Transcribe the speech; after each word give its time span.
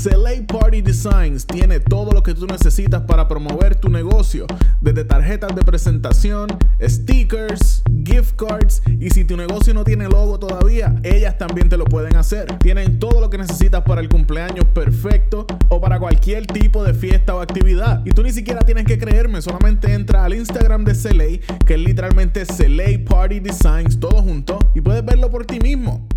Select 0.00 0.50
Party 0.50 0.80
Designs 0.80 1.46
tiene 1.46 1.78
todo 1.78 2.12
lo 2.12 2.22
que 2.22 2.32
tú 2.32 2.46
necesitas 2.46 3.02
para 3.02 3.28
promover 3.28 3.74
tu 3.74 3.90
negocio, 3.90 4.46
desde 4.80 5.04
tarjetas 5.04 5.54
de 5.54 5.60
presentación, 5.60 6.48
stickers, 6.82 7.82
gift 8.02 8.34
cards 8.36 8.80
y 8.98 9.10
si 9.10 9.26
tu 9.26 9.36
negocio 9.36 9.74
no 9.74 9.84
tiene 9.84 10.08
logo 10.08 10.38
todavía, 10.38 10.98
ellas 11.02 11.36
también 11.36 11.68
te 11.68 11.76
lo 11.76 11.84
pueden 11.84 12.16
hacer. 12.16 12.46
Tienen 12.60 12.98
todo 12.98 13.20
lo 13.20 13.28
que 13.28 13.36
necesitas 13.36 13.82
para 13.82 14.00
el 14.00 14.08
cumpleaños 14.08 14.64
perfecto 14.72 15.46
o 15.68 15.82
para 15.82 15.98
cualquier 15.98 16.46
tipo 16.46 16.82
de 16.82 16.94
fiesta 16.94 17.34
o 17.34 17.42
actividad. 17.42 18.00
Y 18.06 18.12
tú 18.12 18.22
ni 18.22 18.32
siquiera 18.32 18.60
tienes 18.60 18.86
que 18.86 18.98
creerme, 18.98 19.42
solamente 19.42 19.92
entra 19.92 20.24
al 20.24 20.32
Instagram 20.32 20.82
de 20.82 20.94
Select, 20.94 21.64
que 21.66 21.74
es 21.74 21.80
literalmente 21.80 22.46
Select 22.46 23.06
Party 23.06 23.40
Designs, 23.40 24.00
todo 24.00 24.22
junto, 24.22 24.58
y 24.74 24.80
puedes 24.80 25.04
verlo 25.04 25.30
por 25.30 25.44
ti 25.44 25.60
mismo. 25.60 26.08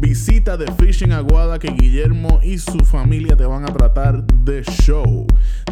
Visita 0.00 0.58
The 0.58 0.70
Fish 0.72 1.02
en 1.02 1.12
Aguada 1.12 1.58
que 1.58 1.72
Guillermo 1.72 2.40
y 2.42 2.58
su 2.58 2.84
familia 2.84 3.36
te 3.36 3.46
van 3.46 3.64
a 3.64 3.72
tratar 3.72 4.24
de 4.24 4.62
show. 4.62 5.26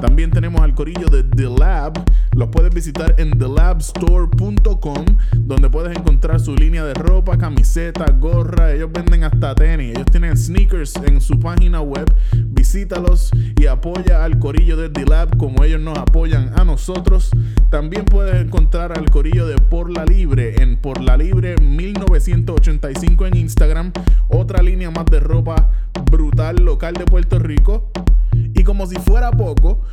También 0.07 0.31
tenemos 0.31 0.63
al 0.63 0.73
corillo 0.73 1.09
de 1.09 1.25
The 1.25 1.51
Lab. 1.51 1.93
Los 2.37 2.49
puedes 2.51 2.73
visitar 2.73 3.17
en 3.19 3.37
thelabstore.com, 3.37 5.05
donde 5.35 5.69
puedes 5.69 5.99
encontrar 5.99 6.39
su 6.39 6.55
línea 6.55 6.85
de 6.85 6.95
ropa, 6.95 7.37
camiseta, 7.37 8.13
gorra. 8.13 8.73
Ellos 8.73 8.91
venden 8.93 9.25
hasta 9.25 9.57
tenis. 9.57 9.97
Ellos 9.97 10.07
tienen 10.07 10.37
sneakers 10.37 10.95
en 11.05 11.21
su 11.21 11.41
página 11.41 11.81
web. 11.81 12.07
Visítalos 12.33 13.33
y 13.59 13.67
apoya 13.67 14.23
al 14.23 14.39
corillo 14.39 14.77
de 14.77 14.91
The 14.91 15.07
Lab 15.07 15.37
como 15.39 15.65
ellos 15.65 15.81
nos 15.81 15.99
apoyan 15.99 16.53
a 16.57 16.65
nosotros. 16.65 17.31
También 17.69 18.05
puedes 18.05 18.41
encontrar 18.41 18.97
al 18.97 19.11
corillo 19.11 19.45
de 19.49 19.57
Por 19.57 19.91
la 19.91 20.05
Libre 20.05 20.63
en 20.63 20.77
Por 20.77 21.03
la 21.03 21.17
Libre 21.17 21.57
1985 21.57 23.27
en 23.27 23.37
Instagram. 23.39 23.93
Otra 24.29 24.63
línea 24.63 24.89
más 24.93 25.07
de 25.07 25.19
ropa 25.19 25.69
brutal 26.09 26.65
local 26.65 26.95
de 26.95 27.07
Puerto 27.07 27.41
Rico. 27.41 27.91
Y 28.55 28.65
como 28.65 28.87
si 28.87 28.97
fuera 28.97 29.31
poco, 29.31 29.83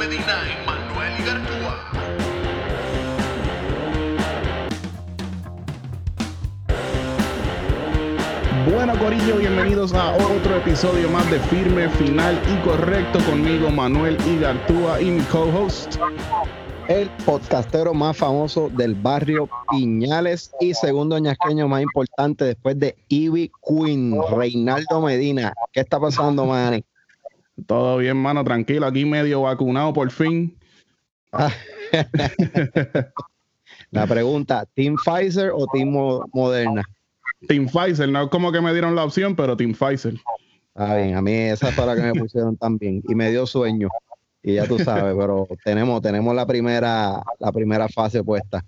Medina 0.00 0.40
y 0.48 0.66
Manuel 0.66 1.20
Igartúa. 1.20 1.76
Bueno, 8.72 8.98
Corillo, 8.98 9.36
bienvenidos 9.36 9.92
a 9.92 10.14
otro 10.14 10.56
episodio 10.56 11.10
más 11.10 11.30
de 11.30 11.38
Firme, 11.40 11.90
Final 11.90 12.40
y 12.48 12.66
Correcto 12.66 13.18
conmigo, 13.26 13.68
Manuel 13.68 14.16
Igartúa 14.26 15.02
y 15.02 15.10
mi 15.10 15.22
co-host. 15.24 15.96
el 16.88 17.10
podcastero 17.26 17.92
más 17.92 18.16
famoso 18.16 18.70
del 18.70 18.94
barrio 18.94 19.50
Piñales 19.70 20.50
y 20.60 20.72
segundo 20.72 21.18
ñasqueño 21.18 21.68
más 21.68 21.82
importante 21.82 22.46
después 22.46 22.78
de 22.78 22.96
Ivy 23.08 23.52
Queen, 23.62 24.18
Reinaldo 24.34 25.02
Medina. 25.02 25.52
¿Qué 25.74 25.80
está 25.80 26.00
pasando, 26.00 26.46
Manny? 26.46 26.82
Todo 27.66 27.98
bien, 27.98 28.16
mano, 28.16 28.44
tranquilo, 28.44 28.86
aquí 28.86 29.04
medio 29.04 29.42
vacunado 29.42 29.92
por 29.92 30.10
fin. 30.10 30.56
La 33.90 34.06
pregunta, 34.06 34.66
¿Team 34.74 34.96
Pfizer 34.96 35.52
o 35.54 35.66
Team 35.66 35.90
Mo- 35.90 36.24
Moderna? 36.32 36.84
Team 37.48 37.66
Pfizer, 37.66 38.08
no 38.08 38.22
es 38.24 38.28
como 38.28 38.52
que 38.52 38.60
me 38.60 38.72
dieron 38.72 38.94
la 38.94 39.04
opción, 39.04 39.34
pero 39.34 39.56
Team 39.56 39.72
Pfizer. 39.74 40.14
Está 40.74 40.96
bien, 40.96 41.16
a 41.16 41.22
mí 41.22 41.32
esa 41.32 41.72
fue 41.72 41.86
la 41.86 41.96
que 41.96 42.02
me 42.02 42.14
pusieron 42.14 42.56
también 42.56 43.02
y 43.08 43.14
me 43.14 43.30
dio 43.30 43.46
sueño. 43.46 43.88
Y 44.42 44.54
ya 44.54 44.66
tú 44.66 44.78
sabes, 44.78 45.14
pero 45.18 45.48
tenemos, 45.64 46.00
tenemos 46.00 46.34
la 46.34 46.46
primera, 46.46 47.22
la 47.38 47.52
primera 47.52 47.88
fase 47.88 48.22
puesta. 48.22 48.64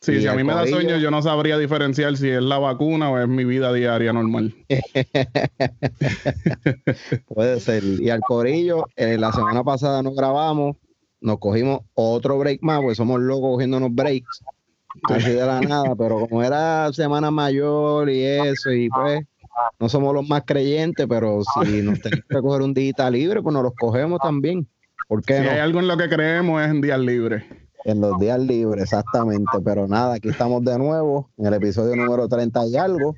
Sí, 0.00 0.18
si 0.18 0.26
a 0.26 0.32
mí 0.34 0.42
me 0.42 0.54
da 0.54 0.66
sueño, 0.66 0.96
yo 0.96 1.10
no 1.10 1.20
sabría 1.20 1.58
diferenciar 1.58 2.16
si 2.16 2.30
es 2.30 2.40
la 2.40 2.58
vacuna 2.58 3.10
o 3.10 3.18
es 3.18 3.28
mi 3.28 3.44
vida 3.44 3.70
diaria 3.70 4.14
normal. 4.14 4.54
Puede 7.26 7.60
ser. 7.60 7.84
Y 7.84 8.08
al 8.08 8.20
Corillo, 8.20 8.86
eh, 8.96 9.18
la 9.18 9.30
semana 9.30 9.62
pasada 9.62 10.02
no 10.02 10.12
grabamos, 10.12 10.76
nos 11.20 11.38
cogimos 11.38 11.80
otro 11.92 12.38
break 12.38 12.62
más, 12.62 12.80
porque 12.80 12.94
somos 12.94 13.20
locos 13.20 13.50
cogiéndonos 13.52 13.94
breaks, 13.94 14.40
así 15.04 15.32
de 15.32 15.44
la 15.44 15.60
nada, 15.60 15.94
pero 15.94 16.20
como 16.20 16.42
era 16.42 16.90
semana 16.94 17.30
mayor 17.30 18.08
y 18.08 18.22
eso, 18.24 18.72
y 18.72 18.88
pues 18.88 19.20
no 19.78 19.88
somos 19.90 20.14
los 20.14 20.26
más 20.26 20.44
creyentes, 20.46 21.06
pero 21.08 21.42
si 21.62 21.82
nos 21.82 22.00
tenemos 22.00 22.24
que 22.26 22.40
coger 22.40 22.62
un 22.62 22.72
día 22.72 23.10
libre, 23.10 23.42
pues 23.42 23.52
nos 23.52 23.62
los 23.62 23.74
cogemos 23.74 24.18
también. 24.20 24.66
¿Por 25.08 25.22
qué 25.22 25.38
Si 25.38 25.44
no? 25.44 25.50
hay 25.50 25.58
algo 25.58 25.80
en 25.80 25.88
lo 25.88 25.96
que 25.98 26.08
creemos 26.08 26.62
es 26.62 26.70
en 26.70 26.80
días 26.80 27.00
libres. 27.00 27.44
En 27.84 28.00
los 28.00 28.18
días 28.18 28.38
libres, 28.40 28.84
exactamente. 28.84 29.58
Pero 29.64 29.86
nada, 29.88 30.14
aquí 30.14 30.28
estamos 30.28 30.62
de 30.64 30.78
nuevo 30.78 31.30
en 31.38 31.46
el 31.46 31.54
episodio 31.54 31.96
número 31.96 32.28
30 32.28 32.66
y 32.66 32.76
algo. 32.76 33.14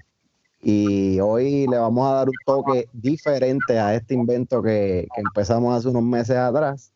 Y 0.62 1.18
hoy 1.20 1.66
le 1.66 1.76
vamos 1.76 2.08
a 2.08 2.14
dar 2.14 2.28
un 2.28 2.34
toque 2.46 2.88
diferente 2.92 3.78
a 3.80 3.94
este 3.94 4.14
invento 4.14 4.62
que, 4.62 5.08
que 5.14 5.20
empezamos 5.20 5.76
hace 5.76 5.88
unos 5.88 6.04
meses 6.04 6.36
atrás. 6.36 6.92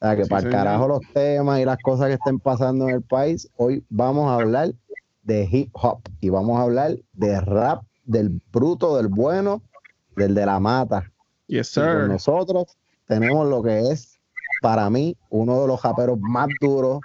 O 0.00 0.04
sea, 0.06 0.16
que 0.16 0.24
Sí, 0.24 0.30
para 0.30 0.40
el 0.42 0.52
señor. 0.52 0.64
carajo 0.64 0.88
los 0.88 1.00
temas 1.14 1.58
y 1.60 1.64
las 1.64 1.78
cosas 1.78 2.08
que 2.08 2.14
estén 2.14 2.38
pasando 2.38 2.88
en 2.88 2.96
el 2.96 3.02
país, 3.02 3.48
hoy 3.56 3.82
vamos 3.88 4.30
a 4.30 4.34
hablar 4.34 4.74
de 5.22 5.48
hip 5.50 5.70
hop 5.72 6.00
y 6.20 6.28
vamos 6.28 6.58
a 6.58 6.62
hablar 6.64 6.96
de 7.14 7.40
rap, 7.40 7.82
del 8.04 8.40
bruto, 8.52 8.96
del 8.98 9.08
bueno, 9.08 9.62
del 10.14 10.34
de 10.34 10.44
la 10.44 10.60
mata. 10.60 11.10
Yes, 11.46 11.74
Y 11.76 11.80
con 11.80 11.88
sir. 12.00 12.08
nosotros 12.08 12.76
tenemos 13.06 13.48
lo 13.48 13.62
que 13.62 13.80
es, 13.90 14.15
para 14.66 14.90
mí, 14.90 15.16
uno 15.30 15.60
de 15.60 15.68
los 15.68 15.80
raperos 15.80 16.18
más 16.18 16.48
duros 16.60 16.98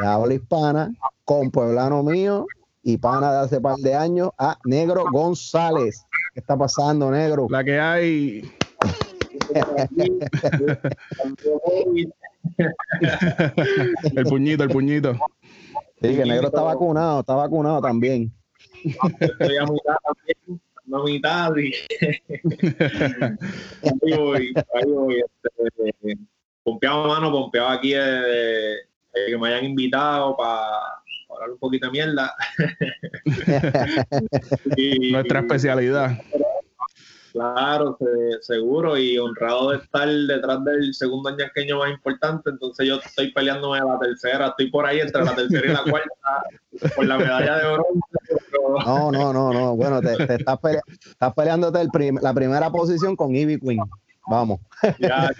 de 0.00 0.06
habla 0.08 0.34
hispana, 0.34 0.92
con 1.24 1.52
pueblano 1.52 2.02
mío 2.02 2.48
y 2.82 2.96
pana 2.96 3.30
de 3.30 3.38
hace 3.38 3.60
par 3.60 3.76
de 3.76 3.94
años, 3.94 4.30
a 4.38 4.58
Negro 4.64 5.04
González. 5.12 6.04
¿Qué 6.34 6.40
está 6.40 6.58
pasando, 6.58 7.08
Negro? 7.08 7.46
La 7.48 7.62
que 7.62 7.78
hay. 7.78 8.50
el 14.16 14.24
puñito, 14.24 14.64
el 14.64 14.70
puñito. 14.70 15.12
Sí, 16.02 16.16
que 16.16 16.24
Negro 16.24 16.48
está 16.48 16.62
vacunado, 16.62 17.20
está 17.20 17.36
vacunado 17.36 17.80
también. 17.82 18.32
estoy 18.82 19.58
a 19.58 19.64
mitad 19.64 19.94
también, 20.02 20.60
a 20.92 20.98
mitad 21.04 21.56
y 21.56 21.72
ahí 23.84 24.18
voy, 24.18 24.52
ahí 24.74 24.90
voy, 24.90 25.20
este, 25.20 25.46
pompeado 26.66 27.06
mano, 27.06 27.30
pompeado 27.30 27.68
aquí 27.68 27.94
eh, 27.94 27.98
de, 27.98 28.76
de 29.14 29.26
que 29.28 29.38
me 29.38 29.48
hayan 29.48 29.64
invitado 29.66 30.36
para 30.36 30.66
hablar 31.30 31.50
un 31.52 31.58
poquito 31.58 31.86
de 31.86 31.92
mierda. 31.92 32.34
Y- 34.76 35.12
Nuestra 35.12 35.40
especialidad. 35.40 36.10
Claro, 37.32 37.98
se- 38.00 38.42
seguro, 38.42 38.96
y 38.96 39.18
honrado 39.18 39.70
de 39.70 39.76
estar 39.78 40.08
detrás 40.08 40.64
del 40.64 40.94
segundo 40.94 41.28
añasqueño 41.28 41.78
más 41.78 41.90
importante, 41.90 42.48
entonces 42.50 42.88
yo 42.88 42.96
estoy 42.96 43.30
peleándome 43.32 43.78
a 43.78 43.84
la 43.84 43.98
tercera, 43.98 44.48
estoy 44.48 44.70
por 44.70 44.86
ahí 44.86 45.00
entre 45.00 45.22
la 45.22 45.34
tercera 45.34 45.66
y 45.66 45.72
la 45.74 45.82
cuarta 45.82 46.94
por 46.96 47.04
la 47.06 47.18
medalla 47.18 47.58
de 47.58 47.64
oro. 47.66 47.86
pero- 48.50 48.78
No, 48.86 49.12
no, 49.12 49.32
no, 49.34 49.52
no. 49.52 49.76
Bueno, 49.76 50.00
te, 50.00 50.16
te 50.26 50.34
estás, 50.36 50.58
pelea- 50.58 50.82
estás 50.98 51.34
peleándote 51.34 51.80
el 51.82 51.90
prim- 51.90 52.18
la 52.22 52.32
primera 52.32 52.70
posición 52.70 53.14
con 53.14 53.36
Ivy 53.36 53.60
Queen. 53.60 53.80
Vamos, 54.28 54.58
ya, 54.98 55.30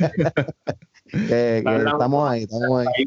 que, 1.11 1.63
que 1.67 1.77
estamos 1.77 2.31
ahí, 2.31 2.43
estamos 2.43 2.87
ahí. 2.87 3.07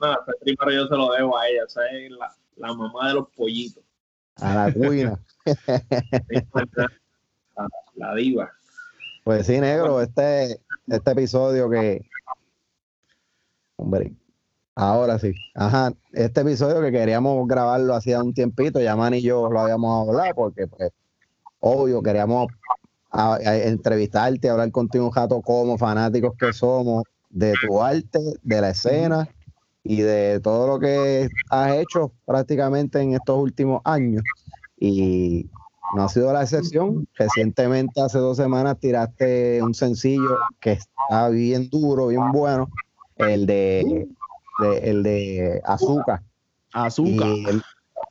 no, 0.00 0.16
primero 0.40 0.70
yo 0.70 0.86
se 0.88 0.96
lo 0.96 1.12
debo 1.12 1.38
a 1.38 1.48
ella, 1.48 1.64
esa 1.66 1.86
es 1.88 2.10
la, 2.10 2.34
la 2.56 2.74
mamá 2.74 3.08
de 3.08 3.14
los 3.14 3.28
pollitos, 3.30 3.82
A 4.36 4.54
la 4.54 4.72
cuina. 4.72 5.18
la, 7.56 7.68
la 7.94 8.14
diva. 8.14 8.52
Pues 9.24 9.46
sí, 9.46 9.60
negro, 9.60 10.00
este, 10.02 10.60
este 10.86 11.10
episodio 11.10 11.70
que. 11.70 12.04
Hombre, 13.76 14.14
Ahora 14.76 15.18
sí. 15.18 15.34
Ajá. 15.54 15.92
Este 16.12 16.40
episodio 16.40 16.80
que 16.80 16.90
queríamos 16.90 17.46
grabarlo 17.46 17.94
hacía 17.94 18.22
un 18.22 18.34
tiempito, 18.34 18.80
ya 18.80 18.96
Man 18.96 19.14
y 19.14 19.22
yo 19.22 19.48
lo 19.48 19.60
habíamos 19.60 20.08
hablado 20.08 20.34
porque, 20.34 20.66
pues, 20.66 20.90
obvio, 21.60 22.02
queríamos 22.02 22.48
a, 23.14 23.34
a 23.36 23.56
entrevistarte, 23.56 24.48
hablar 24.48 24.70
contigo 24.72 25.06
un 25.06 25.14
rato 25.14 25.40
como 25.40 25.78
fanáticos 25.78 26.34
que 26.36 26.52
somos 26.52 27.04
de 27.30 27.54
tu 27.60 27.80
arte, 27.80 28.18
de 28.42 28.60
la 28.60 28.70
escena 28.70 29.28
y 29.84 30.00
de 30.02 30.40
todo 30.40 30.66
lo 30.66 30.78
que 30.80 31.28
has 31.48 31.72
hecho 31.74 32.12
prácticamente 32.24 33.00
en 33.00 33.14
estos 33.14 33.38
últimos 33.38 33.80
años. 33.84 34.24
Y 34.76 35.46
no 35.94 36.02
ha 36.04 36.08
sido 36.08 36.32
la 36.32 36.42
excepción. 36.42 37.06
Recientemente, 37.14 38.00
hace 38.00 38.18
dos 38.18 38.36
semanas, 38.36 38.78
tiraste 38.80 39.62
un 39.62 39.74
sencillo 39.74 40.38
que 40.60 40.72
está 40.72 41.28
bien 41.28 41.68
duro, 41.70 42.08
bien 42.08 42.32
bueno, 42.32 42.68
el 43.16 43.46
de, 43.46 44.08
de- 44.60 44.78
el 44.90 45.02
de 45.04 45.62
Azúcar. 45.64 46.22
Azúcar. 46.72 47.28
El- 47.46 47.62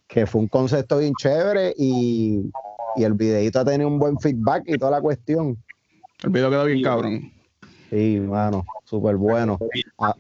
que 0.08 0.28
fue 0.28 0.42
un 0.42 0.48
concepto 0.48 1.00
bien 1.00 1.14
chévere 1.16 1.74
y, 1.76 2.52
y 2.96 3.04
el 3.04 3.14
videito 3.14 3.60
ha 3.60 3.66
tenido 3.66 3.88
un 3.88 4.00
buen 4.00 4.20
feedback 4.20 4.64
y 4.68 4.78
toda 4.78 4.92
la 4.92 5.02
cuestión. 5.02 5.58
El 6.24 6.30
video 6.30 6.50
quedó 6.50 6.66
bien 6.66 6.84
cabrón. 6.84 7.32
Sí, 7.90 8.20
mano, 8.20 8.66
súper 8.86 9.16
bueno. 9.18 9.58
Ah. 10.00 10.16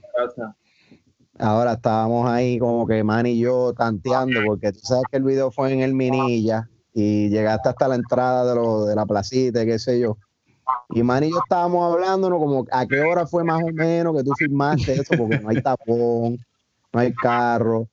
Ahora 1.40 1.74
estábamos 1.74 2.30
ahí 2.30 2.60
como 2.60 2.86
que 2.86 3.04
Man 3.04 3.26
y 3.26 3.40
yo 3.40 3.74
tanteando, 3.74 4.40
porque 4.46 4.72
tú 4.72 4.80
sabes 4.84 5.06
que 5.10 5.18
el 5.18 5.24
video 5.24 5.50
fue 5.52 5.74
en 5.74 5.82
el 5.82 5.94
Minilla 5.94 6.70
y 6.94 7.30
llegaste 7.30 7.70
hasta 7.70 7.88
la 7.88 7.96
entrada 7.96 8.46
de, 8.46 8.56
lo, 8.56 8.86
de 8.86 8.96
la 8.96 9.06
placita, 9.06 9.64
y 9.64 9.66
qué 9.66 9.80
sé 9.80 10.00
yo. 10.00 10.18
Y 10.90 11.02
Man 11.02 11.24
y 11.24 11.32
yo 11.32 11.40
estábamos 11.40 11.92
hablándonos 11.92 12.40
como 12.40 12.66
a 12.72 12.86
qué 12.86 13.00
hora 13.00 13.26
fue 13.26 13.44
más 13.44 13.64
o 13.64 13.72
menos 13.74 14.16
que 14.16 14.24
tú 14.24 14.32
filmaste 14.38 14.94
eso, 14.94 15.16
porque 15.18 15.40
no 15.40 15.50
hay 15.50 15.62
tapón, 15.62 16.38
no 16.94 17.00
hay 17.00 17.14
carro. 17.14 17.88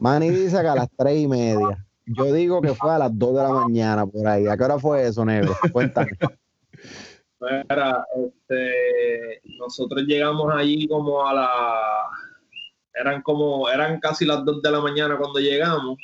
Manny 0.00 0.30
dice 0.30 0.60
que 0.60 0.66
a 0.66 0.74
las 0.74 0.88
tres 0.96 1.20
y 1.20 1.28
media. 1.28 1.86
Yo 2.16 2.32
digo 2.32 2.60
que 2.60 2.74
fue 2.74 2.92
a 2.92 2.98
las 2.98 3.16
dos 3.16 3.36
de 3.36 3.42
la 3.42 3.50
mañana 3.50 4.06
por 4.06 4.26
ahí. 4.26 4.46
¿A 4.46 4.56
qué 4.56 4.64
hora 4.64 4.78
fue 4.78 5.06
eso, 5.06 5.24
negro? 5.24 5.54
Cuéntame. 5.72 6.10
Era, 7.68 8.04
este, 8.16 9.40
nosotros 9.58 10.02
llegamos 10.06 10.52
allí 10.54 10.86
como 10.86 11.26
a 11.26 11.32
la, 11.32 11.48
eran 12.94 13.22
como, 13.22 13.68
eran 13.68 13.98
casi 14.00 14.26
las 14.26 14.44
2 14.44 14.60
de 14.62 14.70
la 14.70 14.80
mañana 14.80 15.16
cuando 15.16 15.40
llegamos. 15.40 15.98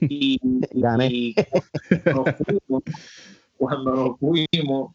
Y, 0.00 0.40
Gané. 0.72 1.08
y 1.10 1.34
cuando 2.02 2.24
nos 2.24 2.36
fuimos, 2.36 2.82
cuando 3.56 3.94
nos 3.94 4.18
fuimos, 4.18 4.94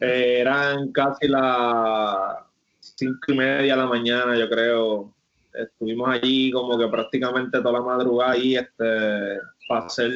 eh, 0.00 0.38
eran 0.40 0.92
casi 0.92 1.28
las 1.28 2.36
cinco 2.78 3.32
y 3.32 3.36
media 3.36 3.74
de 3.74 3.82
la 3.82 3.86
mañana, 3.86 4.36
yo 4.36 4.48
creo. 4.48 5.14
Estuvimos 5.56 6.08
allí 6.08 6.50
como 6.50 6.78
que 6.78 6.88
prácticamente 6.88 7.60
toda 7.60 7.72
la 7.72 7.80
madrugada 7.80 8.32
ahí, 8.32 8.56
este, 8.56 9.38
para 9.68 9.86
hacer, 9.86 10.12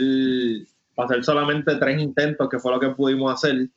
para 0.94 1.06
hacer 1.06 1.24
solamente 1.24 1.76
tres 1.76 2.00
intentos, 2.00 2.48
que 2.48 2.58
fue 2.58 2.72
lo 2.72 2.80
que 2.80 2.90
pudimos 2.90 3.32
hacer. 3.32 3.68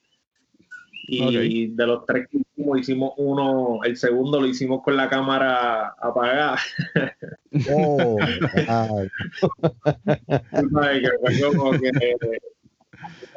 Y 1.07 1.67
de 1.67 1.87
los 1.87 2.05
tres 2.05 2.27
que 2.29 2.37
hicimos, 2.37 2.79
hicimos 2.79 3.13
uno, 3.17 3.79
el 3.83 3.97
segundo 3.97 4.39
lo 4.39 4.47
hicimos 4.47 4.81
con 4.83 4.95
la 4.95 5.09
cámara 5.09 5.95
apagada. 5.99 6.57
Oh, 7.71 8.17
sabes 10.73 11.01
que 11.01 11.09
fue 11.19 11.55
como 11.55 11.71
que, 11.71 11.91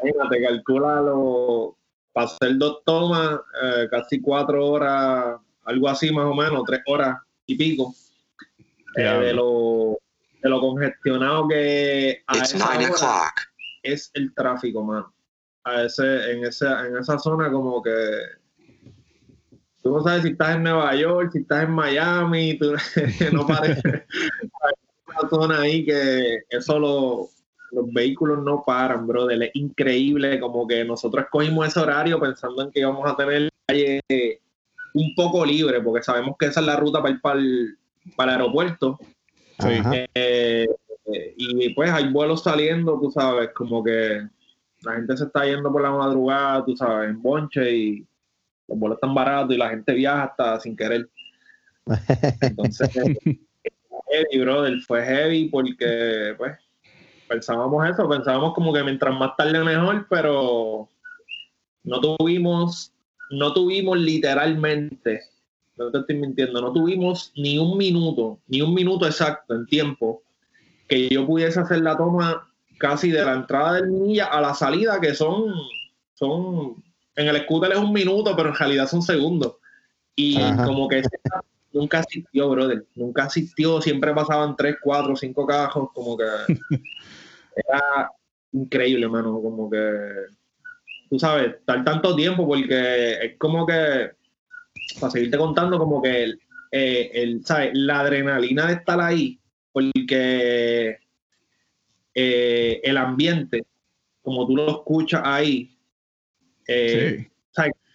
imagínate, 0.02 0.42
calculalo, 0.42 1.76
para 2.12 2.28
hacer 2.28 2.56
dos 2.56 2.82
tomas, 2.84 3.40
eh, 3.62 3.88
casi 3.90 4.20
cuatro 4.20 4.66
horas, 4.66 5.38
algo 5.64 5.88
así 5.88 6.12
más 6.12 6.24
o 6.24 6.34
menos, 6.34 6.64
tres 6.64 6.80
horas 6.86 7.18
y 7.46 7.56
pico, 7.56 7.94
eh, 8.96 9.26
de, 9.26 9.32
lo, 9.34 9.98
de 10.42 10.48
lo 10.48 10.60
congestionado 10.60 11.48
que 11.48 12.22
a 12.26 12.36
It's 12.38 12.54
esa 12.54 12.76
nine 12.78 12.90
hora 12.90 13.32
es 13.82 14.10
el 14.14 14.34
tráfico, 14.34 14.82
mano. 14.82 15.12
A 15.64 15.82
ese, 15.84 16.32
en, 16.32 16.44
esa, 16.44 16.86
en 16.86 16.96
esa 16.96 17.18
zona 17.18 17.50
como 17.50 17.82
que 17.82 17.92
tú 19.82 19.92
no 19.92 20.02
sabes 20.02 20.22
si 20.22 20.30
estás 20.30 20.56
en 20.56 20.62
Nueva 20.64 20.94
York, 20.94 21.30
si 21.32 21.38
estás 21.40 21.64
en 21.64 21.70
Miami, 21.72 22.58
tú, 22.58 22.72
no 23.32 23.46
parece 23.46 23.82
hay 23.88 24.72
una 25.06 25.28
zona 25.28 25.60
ahí 25.60 25.84
que 25.84 26.38
eso 26.50 26.78
lo- 26.78 27.28
los 27.72 27.92
vehículos 27.92 28.42
no 28.44 28.62
paran, 28.64 29.06
brother. 29.06 29.42
Es 29.42 29.50
increíble 29.54 30.38
como 30.40 30.66
que 30.66 30.84
nosotros 30.84 31.24
escogimos 31.24 31.66
ese 31.66 31.80
horario 31.80 32.18
pensando 32.20 32.62
en 32.62 32.70
que 32.70 32.80
íbamos 32.80 33.10
a 33.10 33.16
tener 33.16 33.42
la 33.42 33.50
calle 33.66 34.00
un 34.94 35.14
poco 35.16 35.44
libre, 35.44 35.80
porque 35.80 36.02
sabemos 36.02 36.36
que 36.38 36.46
esa 36.46 36.60
es 36.60 36.66
la 36.66 36.76
ruta 36.76 37.02
para 37.02 37.14
ir 37.14 37.20
para 37.20 37.38
el, 37.40 37.76
para 38.14 38.34
el 38.34 38.40
aeropuerto. 38.40 38.98
Sí. 39.58 39.68
Ajá. 39.68 39.92
Eh, 39.94 40.66
eh, 41.12 41.34
y 41.36 41.70
pues 41.70 41.90
hay 41.90 42.12
vuelos 42.12 42.42
saliendo, 42.42 42.98
tú 43.00 43.10
sabes, 43.10 43.50
como 43.54 43.82
que 43.82 44.26
la 44.82 44.92
gente 44.94 45.16
se 45.16 45.24
está 45.24 45.44
yendo 45.44 45.72
por 45.72 45.82
la 45.82 45.90
madrugada, 45.90 46.64
tú 46.64 46.76
sabes, 46.76 47.10
en 47.10 47.22
bonche 47.22 47.70
y 47.72 48.06
los 48.68 48.78
vuelos 48.78 48.96
están 48.96 49.14
baratos 49.14 49.54
y 49.54 49.58
la 49.58 49.70
gente 49.70 49.92
viaja 49.94 50.24
hasta 50.24 50.60
sin 50.60 50.76
querer. 50.76 51.08
Entonces, 52.40 52.90
heavy, 54.10 54.40
brother, 54.40 54.80
fue 54.80 55.04
heavy 55.04 55.48
porque, 55.48 56.34
pues, 56.36 56.58
pensábamos 57.28 57.88
eso, 57.88 58.08
pensábamos 58.08 58.54
como 58.54 58.72
que 58.72 58.82
mientras 58.82 59.16
más 59.18 59.36
tarde 59.36 59.62
mejor, 59.62 60.06
pero 60.08 60.88
no 61.84 62.00
tuvimos, 62.00 62.92
no 63.30 63.52
tuvimos 63.52 63.98
literalmente, 63.98 65.22
no 65.76 65.90
te 65.90 65.98
estoy 65.98 66.16
mintiendo, 66.16 66.60
no 66.60 66.72
tuvimos 66.72 67.32
ni 67.36 67.58
un 67.58 67.76
minuto, 67.76 68.38
ni 68.48 68.62
un 68.62 68.74
minuto 68.74 69.06
exacto 69.06 69.54
en 69.54 69.66
tiempo 69.66 70.22
que 70.88 71.08
yo 71.08 71.26
pudiese 71.26 71.60
hacer 71.60 71.80
la 71.80 71.96
toma 71.96 72.48
casi 72.78 73.10
de 73.10 73.24
la 73.24 73.34
entrada 73.34 73.74
del 73.74 73.88
Minilla 73.88 74.26
a 74.26 74.40
la 74.40 74.54
salida, 74.54 75.00
que 75.00 75.14
son, 75.14 75.52
son, 76.14 76.82
en 77.16 77.28
el 77.28 77.42
scooter 77.42 77.72
es 77.72 77.78
un 77.78 77.92
minuto, 77.92 78.34
pero 78.36 78.50
en 78.50 78.54
realidad 78.54 78.86
son 78.86 79.02
segundos. 79.02 79.56
Y 80.14 80.40
Ajá. 80.40 80.64
como 80.64 80.88
que 80.88 81.02
nunca 81.72 81.98
asistió, 81.98 82.48
brother, 82.48 82.86
nunca 82.94 83.24
asistió, 83.24 83.80
siempre 83.82 84.14
pasaban 84.14 84.56
tres, 84.56 84.76
cuatro, 84.82 85.14
cinco 85.16 85.46
cajos, 85.46 85.90
como 85.92 86.16
que 86.16 86.24
era 87.56 88.10
increíble, 88.52 89.08
mano, 89.08 89.40
como 89.42 89.68
que, 89.68 89.78
tú 91.10 91.18
sabes, 91.18 91.54
estar 91.54 91.84
tanto 91.84 92.14
tiempo, 92.16 92.46
porque 92.46 93.12
es 93.22 93.38
como 93.38 93.66
que, 93.66 94.12
para 95.00 95.10
seguirte 95.10 95.38
contando, 95.38 95.78
como 95.78 96.02
que 96.02 96.24
el, 96.24 96.40
eh, 96.72 97.10
el, 97.14 97.44
¿sabes? 97.44 97.70
la 97.74 98.00
adrenalina 98.00 98.66
de 98.66 98.74
estar 98.74 99.00
ahí, 99.00 99.38
porque 99.72 100.98
eh, 102.14 102.80
el 102.82 102.96
ambiente, 102.96 103.64
como 104.22 104.46
tú 104.46 104.56
lo 104.56 104.70
escuchas 104.70 105.22
ahí, 105.24 105.76
eh, 106.68 107.28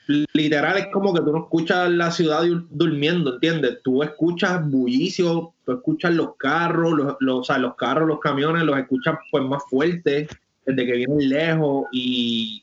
Sí. 0.08 0.26
literal 0.34 0.78
es 0.78 0.88
como 0.88 1.14
que 1.14 1.22
tú 1.22 1.32
no 1.32 1.44
escuchas 1.44 1.90
la 1.92 2.10
ciudad 2.12 2.44
dur- 2.44 2.68
durmiendo, 2.72 3.36
¿entiendes? 3.36 3.80
Tú 3.84 4.02
escuchas 4.02 4.68
bullicio, 4.68 5.54
tú 5.64 5.72
escuchas 5.74 6.14
los 6.16 6.36
carros, 6.38 6.94
los, 6.94 7.16
los, 7.20 7.40
o 7.40 7.44
sea, 7.44 7.60
los 7.60 7.76
carros, 7.76 8.08
los 8.08 8.20
camiones, 8.20 8.64
los 8.64 8.78
escuchas 8.80 9.20
pues 9.30 9.44
más 9.44 9.62
fuertes, 9.70 10.28
desde 10.66 10.86
que 10.86 10.94
vienen 10.94 11.30
lejos 11.30 11.86
y 11.92 12.61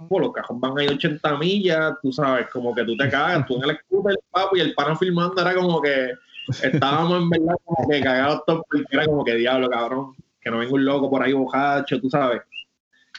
papo, 0.00 0.18
los 0.18 0.32
cajos 0.32 0.58
van 0.60 0.78
ahí 0.78 0.88
80 0.88 1.38
millas, 1.38 1.94
tú 2.02 2.12
sabes, 2.12 2.48
como 2.50 2.74
que 2.74 2.84
tú 2.84 2.96
te 2.96 3.08
cagas, 3.08 3.46
tú 3.46 3.56
en 3.56 3.70
el 3.70 3.78
scooter, 3.78 4.18
papo, 4.30 4.56
y 4.56 4.60
el 4.60 4.74
pana 4.74 4.96
filmando 4.96 5.40
era 5.40 5.54
como 5.54 5.80
que 5.80 6.12
estábamos 6.62 7.22
en 7.22 7.30
verdad 7.30 7.54
como 7.64 7.88
que 7.88 8.00
cagados 8.00 8.42
todos 8.46 8.62
porque 8.68 8.86
era 8.90 9.06
como 9.06 9.24
que 9.24 9.34
diablo, 9.34 9.70
cabrón, 9.70 10.14
que 10.40 10.50
no 10.50 10.58
venga 10.58 10.72
un 10.72 10.84
loco 10.84 11.10
por 11.10 11.22
ahí 11.22 11.32
bojacho, 11.32 12.00
tú 12.00 12.10
sabes. 12.10 12.42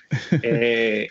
Eh, 0.43 1.07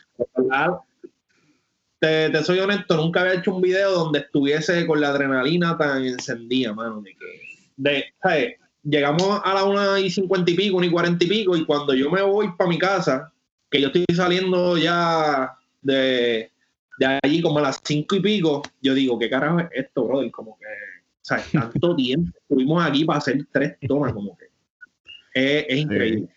te, 1.98 2.30
te 2.30 2.44
soy 2.44 2.58
honesto, 2.60 2.96
nunca 2.96 3.20
había 3.20 3.34
hecho 3.34 3.54
un 3.54 3.62
video 3.62 3.90
donde 3.92 4.20
estuviese 4.20 4.86
con 4.86 5.00
la 5.00 5.08
adrenalina 5.08 5.76
tan 5.76 6.04
encendida, 6.04 6.72
mano, 6.72 7.00
de 7.00 7.10
que, 7.10 7.40
de, 7.76 8.04
¿sabes? 8.22 8.54
Llegamos 8.84 9.40
a 9.44 9.54
la 9.54 9.64
una 9.64 10.00
y 10.00 10.10
cincuenta 10.10 10.50
y 10.50 10.54
pico, 10.54 10.76
una 10.76 10.86
y 10.86 10.90
cuarenta 10.90 11.24
y 11.24 11.28
pico, 11.28 11.56
y 11.56 11.64
cuando 11.64 11.94
yo 11.94 12.10
me 12.10 12.22
voy 12.22 12.52
para 12.56 12.68
mi 12.68 12.78
casa, 12.78 13.32
que 13.72 13.80
yo 13.80 13.86
estoy 13.88 14.04
saliendo 14.14 14.76
ya 14.76 15.56
de, 15.80 16.52
de 16.98 17.20
allí 17.22 17.40
como 17.40 17.58
a 17.58 17.62
las 17.62 17.80
cinco 17.82 18.14
y 18.16 18.20
pico, 18.20 18.62
yo 18.82 18.94
digo, 18.94 19.18
¿qué 19.18 19.30
carajo 19.30 19.60
es 19.60 19.68
esto, 19.72 20.06
brother? 20.06 20.30
Como 20.30 20.58
que, 20.58 20.66
¿sabes? 21.22 21.50
Tanto 21.50 21.96
tiempo 21.96 22.30
estuvimos 22.38 22.84
aquí 22.84 23.04
para 23.04 23.18
hacer 23.18 23.46
tres 23.50 23.78
tomas, 23.88 24.12
como 24.12 24.36
que 24.36 24.44
es, 25.34 25.64
es 25.68 25.78
increíble. 25.78 26.28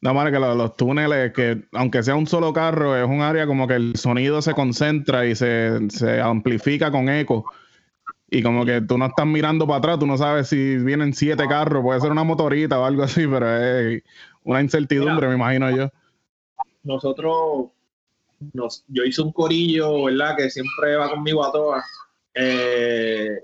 No, 0.00 0.14
mano, 0.14 0.30
que 0.30 0.38
lo- 0.38 0.54
los, 0.54 0.76
túneles, 0.76 1.32
que 1.32 1.64
aunque 1.72 2.02
sea 2.02 2.14
un 2.14 2.26
solo 2.26 2.52
carro, 2.52 2.96
es 2.96 3.06
un 3.06 3.20
área 3.20 3.46
como 3.46 3.66
que 3.66 3.74
el 3.74 3.96
sonido 3.96 4.40
se 4.40 4.54
concentra 4.54 5.26
y 5.26 5.34
se, 5.34 5.90
se 5.90 6.20
amplifica 6.20 6.90
con 6.90 7.08
eco. 7.08 7.50
Y 8.30 8.42
como 8.42 8.64
que 8.64 8.80
tú 8.80 8.96
no 8.96 9.06
estás 9.06 9.26
mirando 9.26 9.66
para 9.66 9.78
atrás, 9.78 9.98
tú 9.98 10.06
no 10.06 10.16
sabes 10.16 10.46
si 10.46 10.76
vienen 10.76 11.12
siete 11.12 11.48
carros, 11.48 11.82
puede 11.82 12.00
ser 12.00 12.12
una 12.12 12.22
motorita 12.22 12.78
o 12.78 12.84
algo 12.84 13.02
así, 13.02 13.26
pero 13.26 13.50
es 13.58 14.02
una 14.44 14.60
incertidumbre, 14.60 15.26
me 15.28 15.34
imagino 15.34 15.68
yo. 15.76 15.90
Nosotros, 16.82 17.70
nos, 18.52 18.84
yo 18.88 19.04
hice 19.04 19.22
un 19.22 19.32
corillo, 19.32 20.04
¿verdad? 20.04 20.36
Que 20.36 20.50
siempre 20.50 20.96
va 20.96 21.10
conmigo 21.10 21.44
a 21.44 21.52
todas. 21.52 21.84
Eh, 22.34 23.38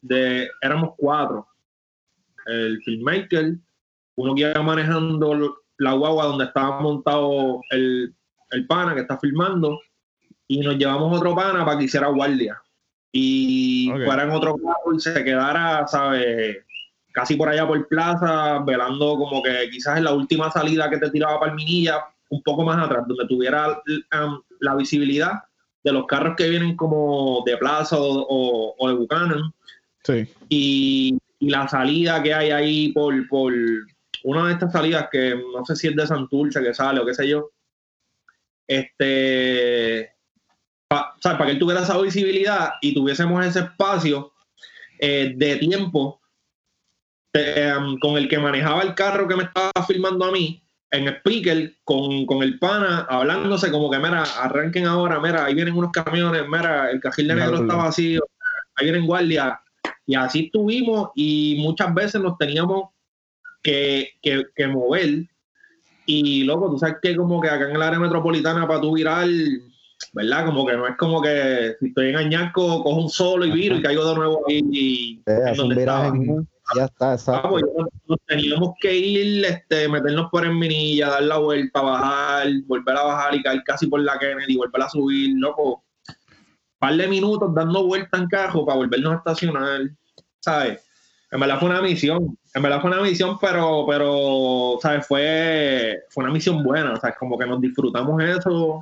de, 0.00 0.48
éramos 0.62 0.94
cuatro. 0.96 1.46
El 2.46 2.80
filmmaker, 2.82 3.56
uno 4.16 4.34
que 4.34 4.40
iba 4.42 4.62
manejando 4.62 5.58
la 5.76 5.92
guagua 5.92 6.26
donde 6.26 6.46
estaba 6.46 6.80
montado 6.80 7.60
el, 7.70 8.14
el 8.50 8.66
pana 8.66 8.94
que 8.94 9.02
está 9.02 9.18
filmando, 9.18 9.78
y 10.48 10.60
nos 10.60 10.76
llevamos 10.76 11.16
otro 11.16 11.34
pana 11.34 11.64
para 11.64 11.78
que 11.78 11.84
hiciera 11.84 12.08
guardia. 12.08 12.60
Y 13.12 13.90
Ok. 13.90 14.04
fuera 14.04 14.22
en 14.24 14.30
otro 14.30 14.56
carro 14.56 14.94
y 14.94 15.00
se 15.00 15.22
quedara, 15.24 15.86
¿sabes? 15.86 16.58
Casi 17.12 17.36
por 17.36 17.48
allá 17.48 17.66
por 17.66 17.86
plaza, 17.88 18.60
velando 18.60 19.16
como 19.16 19.42
que 19.42 19.68
quizás 19.70 19.98
en 19.98 20.04
la 20.04 20.12
última 20.12 20.50
salida 20.50 20.88
que 20.88 20.98
te 20.98 21.10
tiraba 21.10 21.38
para 21.38 21.52
el 21.52 21.56
Minilla, 21.56 22.04
un 22.30 22.42
poco 22.42 22.64
más 22.64 22.84
atrás, 22.84 23.04
donde 23.06 23.26
tuviera 23.26 23.80
um, 23.88 24.42
la 24.60 24.74
visibilidad 24.74 25.32
de 25.84 25.92
los 25.92 26.06
carros 26.06 26.34
que 26.36 26.48
vienen 26.48 26.76
como 26.76 27.42
de 27.46 27.56
plaza 27.56 27.96
o, 27.98 28.26
o- 28.28 28.74
o 28.78 28.88
de 28.88 28.94
Buchanan 28.94 29.52
Sí. 30.04 30.26
y, 30.48 31.18
y 31.38 31.50
la 31.50 31.68
salida 31.68 32.22
que 32.22 32.34
hay 32.34 32.50
ahí 32.50 32.92
por, 32.92 33.14
por 33.28 33.52
una 34.24 34.46
de 34.46 34.52
estas 34.52 34.72
salidas 34.72 35.08
que 35.10 35.34
no 35.54 35.64
sé 35.64 35.76
si 35.76 35.88
es 35.88 35.96
de 35.96 36.06
Santurce 36.06 36.62
que 36.62 36.74
sale 36.74 37.00
o 37.00 37.06
qué 37.06 37.14
sé 37.14 37.28
yo, 37.28 37.50
este, 38.66 40.12
pa- 40.88 41.14
o 41.16 41.20
sea, 41.22 41.32
para 41.32 41.46
que 41.46 41.52
él 41.52 41.58
tuviera 41.58 41.82
esa 41.82 41.98
visibilidad 42.00 42.72
y 42.80 42.94
tuviésemos 42.94 43.44
ese 43.44 43.60
espacio 43.60 44.32
eh, 44.98 45.32
de 45.36 45.56
tiempo 45.56 46.20
eh, 47.34 47.72
em, 47.76 47.98
con 47.98 48.16
el 48.16 48.28
que 48.28 48.38
manejaba 48.38 48.82
el 48.82 48.94
carro 48.94 49.28
que 49.28 49.36
me 49.36 49.44
estaba 49.44 49.70
filmando 49.86 50.24
a 50.24 50.32
mí, 50.32 50.62
en 50.90 51.08
speaker, 51.08 51.74
con, 51.84 52.24
con 52.26 52.42
el 52.42 52.58
pana, 52.58 53.06
hablándose 53.08 53.70
como 53.70 53.90
que, 53.90 53.98
mira, 53.98 54.22
arranquen 54.22 54.86
ahora, 54.86 55.20
mira, 55.20 55.44
ahí 55.44 55.54
vienen 55.54 55.74
unos 55.76 55.92
camiones, 55.92 56.42
mira, 56.48 56.90
el 56.90 57.00
cajil 57.00 57.28
de 57.28 57.34
negro 57.34 57.50
Diablo. 57.58 57.72
está 57.72 57.84
vacío, 57.84 58.22
ahí 58.76 58.86
vienen 58.86 59.06
guardia. 59.06 59.60
Y 60.06 60.14
así 60.14 60.46
estuvimos 60.46 61.10
y 61.14 61.58
muchas 61.60 61.92
veces 61.92 62.20
nos 62.22 62.38
teníamos 62.38 62.88
que, 63.62 64.10
que, 64.22 64.46
que 64.56 64.66
mover. 64.66 65.24
Y 66.06 66.44
loco, 66.44 66.70
tú 66.70 66.78
sabes 66.78 66.96
que 67.02 67.14
como 67.16 67.40
que 67.40 67.50
acá 67.50 67.68
en 67.68 67.76
el 67.76 67.82
área 67.82 67.98
metropolitana 67.98 68.66
para 68.66 68.80
tú 68.80 68.94
virar, 68.94 69.28
¿verdad? 70.14 70.46
Como 70.46 70.64
que 70.66 70.74
no 70.74 70.86
es 70.86 70.96
como 70.96 71.20
que 71.20 71.74
si 71.78 71.88
estoy 71.88 72.08
en 72.08 72.16
Añasco, 72.16 72.82
cojo 72.82 72.96
un 73.02 73.10
solo 73.10 73.44
y 73.44 73.50
viro 73.50 73.76
y 73.76 73.82
caigo 73.82 74.08
de 74.08 74.14
nuevo 74.14 74.42
ahí. 74.48 74.62
y- 74.72 75.22
Eh, 75.26 75.60
un 75.60 75.68
viraje 75.68 76.10
U, 76.18 76.46
ya 76.76 76.84
está, 76.84 77.10
Ah, 77.10 77.14
exacto. 77.14 77.48
pues, 77.50 77.64
nos- 77.76 77.88
nos 78.06 78.18
teníamos 78.26 78.74
que 78.80 78.96
ir, 78.96 79.44
este, 79.44 79.88
meternos 79.88 80.28
por 80.30 80.44
el 80.44 80.54
minilla, 80.54 81.08
dar 81.08 81.22
la 81.22 81.38
vuelta, 81.38 81.80
bajar, 81.80 82.48
volver 82.66 82.96
a 82.96 83.02
bajar 83.04 83.34
y 83.34 83.42
caer 83.42 83.62
casi 83.64 83.86
por 83.86 84.00
la 84.00 84.18
Kennedy, 84.18 84.56
volver 84.56 84.82
a 84.82 84.88
subir, 84.88 85.34
loco. 85.38 85.84
par 86.78 86.94
de 86.96 87.08
minutos 87.08 87.52
dando 87.54 87.84
vuelta 87.86 88.16
en 88.18 88.28
carro 88.28 88.64
para 88.64 88.78
volvernos 88.78 89.12
a 89.12 89.16
estacionar, 89.16 89.80
¿sabes? 90.38 90.80
En 91.30 91.40
verdad 91.40 91.58
fue 91.58 91.68
una 91.70 91.82
misión, 91.82 92.38
en 92.54 92.62
verdad 92.62 92.80
fue 92.80 92.90
una 92.92 93.02
misión, 93.02 93.36
pero, 93.40 93.84
pero, 93.88 94.78
¿sabes? 94.80 95.04
Fue, 95.06 96.04
fue 96.08 96.22
una 96.22 96.32
misión 96.32 96.62
buena, 96.62 96.94
sea, 97.00 97.16
como 97.18 97.36
que 97.36 97.46
nos 97.46 97.60
disfrutamos 97.60 98.22
eso 98.22 98.78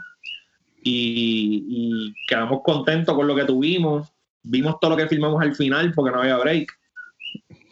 y, 0.82 1.64
y 1.66 2.14
quedamos 2.28 2.60
contentos 2.62 3.14
con 3.14 3.26
lo 3.26 3.34
que 3.34 3.44
tuvimos. 3.44 4.08
Vimos 4.42 4.76
todo 4.80 4.90
lo 4.92 4.96
que 4.98 5.08
filmamos 5.08 5.42
al 5.42 5.54
final 5.54 5.92
porque 5.94 6.12
no 6.14 6.20
había 6.20 6.36
break. 6.36 6.70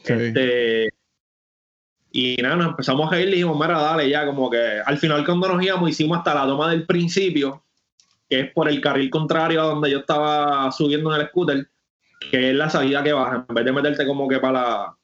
Este, 0.04 0.88
y 2.12 2.36
nada, 2.40 2.56
nos 2.56 2.68
empezamos 2.68 3.12
a 3.12 3.20
ir 3.20 3.28
y 3.28 3.32
dijimos, 3.32 3.58
mira, 3.58 3.78
dale, 3.80 4.08
ya, 4.08 4.24
como 4.24 4.48
que 4.50 4.80
al 4.84 4.98
final 4.98 5.24
cuando 5.24 5.48
nos 5.48 5.62
íbamos 5.64 5.90
hicimos 5.90 6.18
hasta 6.18 6.34
la 6.34 6.46
toma 6.46 6.70
del 6.70 6.86
principio, 6.86 7.64
que 8.28 8.40
es 8.40 8.52
por 8.52 8.68
el 8.68 8.80
carril 8.80 9.10
contrario 9.10 9.62
a 9.62 9.66
donde 9.66 9.90
yo 9.90 9.98
estaba 9.98 10.70
subiendo 10.70 11.14
en 11.14 11.20
el 11.22 11.28
scooter, 11.28 11.68
que 12.30 12.50
es 12.50 12.54
la 12.54 12.70
salida 12.70 13.02
que 13.02 13.12
baja, 13.12 13.44
en 13.48 13.54
vez 13.54 13.64
de 13.64 13.72
meterte 13.72 14.06
como 14.06 14.28
que 14.28 14.38
para 14.38 14.52
la, 14.52 14.96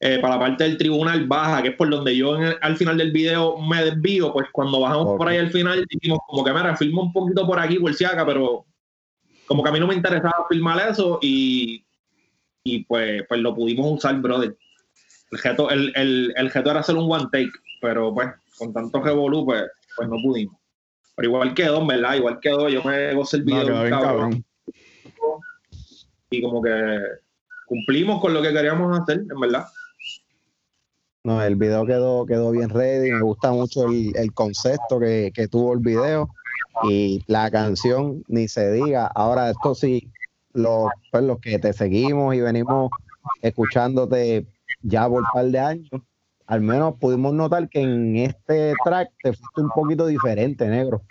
eh, 0.00 0.18
para 0.18 0.34
la 0.34 0.40
parte 0.40 0.64
del 0.64 0.76
tribunal 0.76 1.26
baja, 1.26 1.62
que 1.62 1.68
es 1.68 1.76
por 1.76 1.88
donde 1.88 2.14
yo 2.14 2.36
en 2.36 2.42
el- 2.44 2.58
al 2.60 2.76
final 2.76 2.98
del 2.98 3.10
video 3.10 3.56
me 3.58 3.82
desvío, 3.84 4.32
pues 4.32 4.48
cuando 4.52 4.80
bajamos 4.80 5.06
Ok. 5.06 5.16
por 5.18 5.28
ahí 5.28 5.38
al 5.38 5.50
final 5.50 5.86
dijimos 5.88 6.18
como 6.26 6.44
que, 6.44 6.52
mira, 6.52 6.76
filma 6.76 7.02
un 7.02 7.12
poquito 7.12 7.46
por 7.46 7.58
aquí, 7.58 7.78
por 7.78 7.94
si 7.94 8.04
acá, 8.04 8.26
pero 8.26 8.66
como 9.46 9.62
que 9.62 9.70
a 9.70 9.72
mí 9.72 9.80
no 9.80 9.86
me 9.86 9.94
interesaba 9.94 10.46
filmar 10.50 10.90
eso 10.90 11.18
y 11.22 11.82
y 12.64 12.84
pues, 12.84 13.22
pues 13.28 13.40
lo 13.40 13.54
pudimos 13.54 13.92
usar, 13.92 14.18
brother. 14.20 14.56
El 15.30 15.38
reto, 15.38 15.70
el, 15.70 15.92
el, 15.94 16.32
el 16.36 16.50
reto 16.50 16.70
era 16.70 16.80
hacer 16.80 16.96
un 16.96 17.10
one 17.12 17.28
take, 17.30 17.52
pero 17.80 18.12
pues 18.14 18.28
con 18.58 18.72
tanto 18.72 19.02
revolú, 19.02 19.44
pues, 19.44 19.64
pues 19.96 20.08
no 20.08 20.16
pudimos. 20.22 20.56
Pero 21.14 21.28
igual 21.28 21.54
quedó, 21.54 21.80
en 21.80 21.86
verdad, 21.86 22.14
igual 22.14 22.40
quedó. 22.40 22.68
Yo 22.68 22.82
me 22.82 23.14
gocé 23.14 23.36
el 23.36 23.44
No, 23.44 23.60
video, 23.60 23.82
bien 23.82 23.90
cabrón, 23.90 24.10
cabrón. 24.18 24.44
y 26.30 26.42
como 26.42 26.62
que 26.62 26.98
cumplimos 27.66 28.20
con 28.20 28.32
lo 28.34 28.42
que 28.42 28.52
queríamos 28.52 28.98
hacer, 28.98 29.18
en 29.18 29.40
verdad. 29.40 29.66
No, 31.22 31.42
el 31.42 31.56
video 31.56 31.86
quedó, 31.86 32.26
quedó 32.26 32.50
bien 32.50 32.70
ready. 32.70 33.10
Me 33.10 33.22
gusta 33.22 33.52
mucho 33.52 33.88
el, 33.88 34.12
el 34.16 34.32
concepto 34.32 34.98
que, 34.98 35.30
que 35.34 35.48
tuvo 35.48 35.74
el 35.74 35.80
video 35.80 36.28
y 36.88 37.22
la 37.26 37.50
canción, 37.50 38.24
ni 38.28 38.48
se 38.48 38.72
diga. 38.72 39.06
Ahora, 39.06 39.50
esto 39.50 39.74
sí, 39.74 40.08
los, 40.54 40.88
pues, 41.10 41.24
los 41.24 41.38
que 41.40 41.58
te 41.58 41.72
seguimos 41.72 42.34
y 42.34 42.40
venimos 42.40 42.90
escuchándote 43.42 44.46
ya 44.82 45.08
por 45.08 45.20
un 45.20 45.28
par 45.32 45.46
de 45.46 45.58
años, 45.58 45.90
al 46.46 46.60
menos 46.60 46.94
pudimos 46.94 47.34
notar 47.34 47.68
que 47.68 47.80
en 47.80 48.16
este 48.16 48.74
track 48.84 49.10
te 49.22 49.32
fuiste 49.32 49.60
un 49.60 49.70
poquito 49.70 50.06
diferente, 50.06 50.66
negro. 50.68 51.02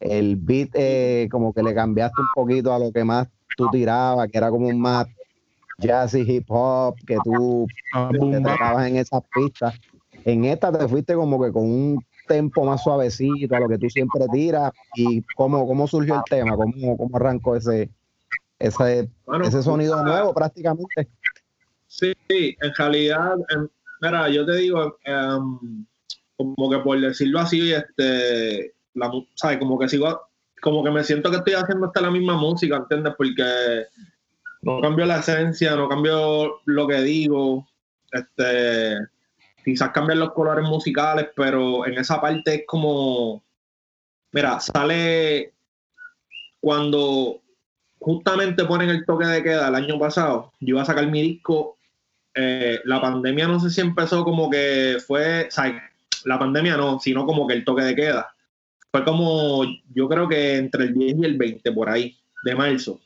El 0.00 0.36
beat, 0.36 0.70
eh, 0.74 1.28
como 1.30 1.52
que 1.52 1.62
le 1.62 1.74
cambiaste 1.74 2.20
un 2.20 2.28
poquito 2.34 2.72
a 2.72 2.78
lo 2.78 2.92
que 2.92 3.04
más 3.04 3.28
tú 3.56 3.68
tirabas, 3.70 4.28
que 4.28 4.38
era 4.38 4.50
como 4.50 4.66
un 4.66 4.80
más 4.80 5.06
jazzy 5.78 6.20
hip 6.20 6.46
hop, 6.48 6.96
que 7.06 7.16
tú 7.24 7.66
te 8.10 8.40
tocabas 8.40 8.88
en 8.88 8.96
esas 8.96 9.22
pistas. 9.32 9.74
En 10.24 10.44
esta 10.44 10.76
te 10.76 10.88
fuiste 10.88 11.14
como 11.14 11.42
que 11.42 11.52
con 11.52 11.64
un 11.64 12.04
tempo 12.26 12.64
más 12.64 12.82
suavecito 12.82 13.54
a 13.54 13.60
lo 13.60 13.68
que 13.68 13.78
tú 13.78 13.88
siempre 13.88 14.26
tiras. 14.32 14.72
¿Y 14.96 15.22
cómo, 15.36 15.66
cómo 15.66 15.86
surgió 15.86 16.16
el 16.16 16.22
tema? 16.28 16.56
¿Cómo, 16.56 16.96
cómo 16.96 17.16
arrancó 17.16 17.54
ese, 17.54 17.88
ese, 18.62 19.08
Bueno, 19.26 19.44
ese 19.44 19.62
sonido 19.62 20.02
nuevo 20.04 20.32
prácticamente? 20.32 21.08
Sí, 21.86 22.14
en 22.28 22.74
realidad, 22.76 23.34
mira, 24.00 24.28
yo 24.30 24.46
te 24.46 24.56
digo, 24.56 24.98
em, 25.04 25.84
como 26.36 26.70
que 26.70 26.78
por 26.78 26.98
decirlo 26.98 27.40
así, 27.40 27.72
este, 27.72 28.74
la, 28.94 29.10
¿sabes? 29.34 29.58
Como 29.58 29.78
que 29.78 29.88
sigo, 29.88 30.28
como 30.62 30.82
que 30.84 30.90
me 30.90 31.04
siento 31.04 31.30
que 31.30 31.38
estoy 31.38 31.54
haciendo 31.54 31.86
hasta 31.86 32.00
la 32.00 32.10
misma 32.10 32.36
música, 32.36 32.76
¿entiendes? 32.76 33.14
Porque 33.16 33.86
no 34.62 34.80
cambio 34.80 35.04
la 35.06 35.18
esencia, 35.18 35.76
no 35.76 35.88
cambio 35.88 36.60
lo 36.64 36.86
que 36.86 37.02
digo, 37.02 37.68
este, 38.12 38.96
quizás 39.64 39.90
cambian 39.90 40.20
los 40.20 40.32
colores 40.32 40.66
musicales, 40.66 41.28
pero 41.34 41.86
en 41.86 41.98
esa 41.98 42.20
parte 42.20 42.54
es 42.54 42.62
como, 42.66 43.42
mira, 44.32 44.60
sale 44.60 45.52
cuando 46.60 47.41
justamente 48.02 48.64
ponen 48.64 48.90
el 48.90 49.04
toque 49.06 49.26
de 49.26 49.42
queda 49.42 49.68
el 49.68 49.74
año 49.76 49.98
pasado, 49.98 50.52
yo 50.60 50.74
iba 50.74 50.82
a 50.82 50.86
sacar 50.86 51.06
mi 51.06 51.22
disco, 51.22 51.78
eh, 52.34 52.80
la 52.84 53.00
pandemia 53.00 53.46
no 53.46 53.60
sé 53.60 53.70
si 53.70 53.80
empezó 53.80 54.24
como 54.24 54.50
que 54.50 54.98
fue, 55.06 55.46
o 55.46 55.50
sea, 55.50 55.90
la 56.24 56.38
pandemia 56.38 56.76
no, 56.76 56.98
sino 56.98 57.24
como 57.24 57.46
que 57.46 57.54
el 57.54 57.64
toque 57.64 57.82
de 57.82 57.94
queda. 57.94 58.34
Fue 58.90 59.04
como, 59.04 59.62
yo 59.94 60.08
creo 60.08 60.28
que 60.28 60.56
entre 60.56 60.84
el 60.84 60.94
10 60.94 61.16
y 61.18 61.24
el 61.24 61.38
20 61.38 61.72
por 61.72 61.88
ahí, 61.88 62.16
de 62.44 62.54
marzo, 62.54 63.00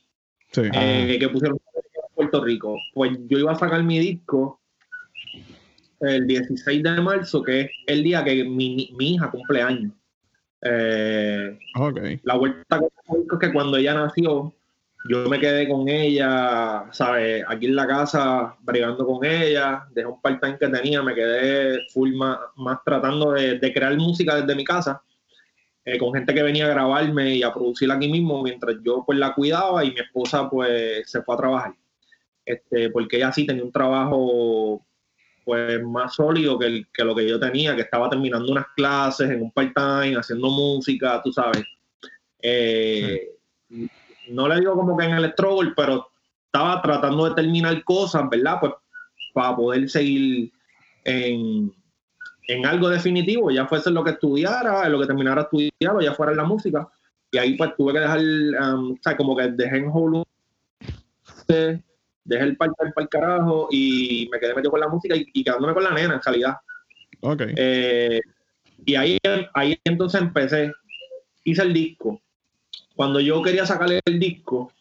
Sí. 0.50 0.62
eh, 0.72 1.16
que 1.20 1.28
pusieron 1.28 1.58
en 1.74 2.14
Puerto 2.14 2.42
Rico. 2.42 2.78
Pues 2.94 3.12
yo 3.28 3.38
iba 3.38 3.52
a 3.52 3.58
sacar 3.58 3.82
mi 3.82 3.98
disco 3.98 4.60
el 6.00 6.26
16 6.26 6.82
de 6.82 7.00
marzo, 7.00 7.42
que 7.42 7.60
es 7.62 7.70
el 7.86 8.02
día 8.02 8.24
que 8.24 8.44
mi, 8.44 8.90
mi 8.96 9.14
hija 9.14 9.30
cumple 9.30 9.62
años. 9.62 9.92
Eh, 10.62 11.58
Ok. 11.76 12.00
la 12.22 12.34
vuelta 12.36 12.80
disco 12.80 13.34
es 13.34 13.40
que 13.40 13.52
cuando 13.52 13.76
ella 13.76 13.94
nació, 13.94 14.52
yo 15.08 15.28
me 15.28 15.38
quedé 15.38 15.68
con 15.68 15.88
ella, 15.88 16.84
¿sabes? 16.92 17.44
Aquí 17.48 17.66
en 17.66 17.76
la 17.76 17.86
casa, 17.86 18.56
brigando 18.60 19.06
con 19.06 19.24
ella, 19.24 19.86
dejé 19.92 20.06
un 20.06 20.20
part-time 20.20 20.58
que 20.58 20.68
tenía, 20.68 21.02
me 21.02 21.14
quedé 21.14 21.80
full 21.92 22.14
más, 22.14 22.38
más 22.56 22.78
tratando 22.84 23.32
de, 23.32 23.72
crear 23.72 23.96
música 23.96 24.40
desde 24.40 24.54
mi 24.54 24.64
casa, 24.64 25.02
eh, 25.84 25.98
con 25.98 26.12
gente 26.12 26.34
que 26.34 26.42
venía 26.42 26.66
a 26.66 26.70
grabarme 26.70 27.36
y 27.36 27.42
a 27.42 27.52
producir 27.52 27.90
aquí 27.90 28.08
mismo, 28.08 28.42
mientras 28.42 28.76
yo 28.82 29.04
pues 29.06 29.18
la 29.18 29.34
cuidaba 29.34 29.84
y 29.84 29.92
mi 29.92 30.00
esposa 30.00 30.48
pues 30.48 31.08
se 31.10 31.22
fue 31.22 31.34
a 31.34 31.38
trabajar. 31.38 31.74
Este, 32.44 32.90
porque 32.90 33.16
ella 33.16 33.32
sí 33.32 33.44
tenía 33.44 33.64
un 33.64 33.72
trabajo 33.72 34.84
pues 35.44 35.82
más 35.82 36.14
sólido 36.14 36.58
que, 36.58 36.84
lo 37.04 37.14
que 37.14 37.28
yo 37.28 37.38
tenía, 37.38 37.76
que 37.76 37.82
estaba 37.82 38.10
terminando 38.10 38.50
unas 38.50 38.66
clases 38.74 39.30
en 39.30 39.42
un 39.42 39.52
part-time, 39.52 40.16
haciendo 40.16 40.48
música, 40.48 41.20
tú 41.22 41.32
sabes. 41.32 41.62
Eh, 42.42 43.30
No 44.28 44.48
le 44.48 44.60
digo 44.60 44.74
como 44.74 44.96
que 44.96 45.04
en 45.04 45.12
el 45.12 45.30
struggle, 45.32 45.72
pero 45.76 46.08
estaba 46.46 46.80
tratando 46.82 47.28
de 47.28 47.34
terminar 47.34 47.82
cosas, 47.84 48.28
¿verdad? 48.30 48.58
Pues 48.60 48.72
para 49.34 49.54
poder 49.56 49.88
seguir 49.88 50.50
en, 51.04 51.72
en 52.48 52.66
algo 52.66 52.88
definitivo, 52.88 53.50
ya 53.50 53.66
fuese 53.66 53.90
lo 53.90 54.02
que 54.02 54.12
estudiara, 54.12 54.88
lo 54.88 55.00
que 55.00 55.06
terminara 55.06 55.42
de 55.42 55.44
estudiar 55.68 55.96
o 55.96 56.00
ya 56.00 56.14
fuera 56.14 56.32
en 56.32 56.38
la 56.38 56.44
música. 56.44 56.88
Y 57.30 57.38
ahí 57.38 57.56
pues 57.56 57.74
tuve 57.76 57.92
que 57.92 57.98
dejar, 58.00 58.20
um, 58.20 58.92
o 58.92 58.96
sea, 59.02 59.16
como 59.16 59.36
que 59.36 59.48
dejé 59.48 59.78
en 59.78 59.90
hold 59.92 60.16
un- 60.16 60.24
dejé 62.24 62.44
el 62.44 62.56
parque 62.56 62.74
para 62.78 63.04
el 63.04 63.08
carajo 63.08 63.68
y 63.70 64.28
me 64.32 64.38
quedé 64.40 64.54
metido 64.54 64.70
con 64.70 64.80
la 64.80 64.88
música 64.88 65.14
y, 65.16 65.44
quedándome 65.44 65.74
con 65.74 65.84
la 65.84 65.92
nena 65.92 66.14
en 66.14 66.22
realidad. 66.22 66.56
Ok. 67.20 67.42
Eh, 67.56 68.20
y 68.84 68.94
ahí, 68.94 69.18
ahí 69.54 69.78
entonces 69.84 70.20
empecé, 70.20 70.72
hice 71.44 71.62
el 71.62 71.72
disco. 71.72 72.20
Cuando 72.96 73.20
yo 73.20 73.42
quería 73.42 73.66
sacarle 73.66 74.00
el 74.06 74.18
disco, 74.18 74.72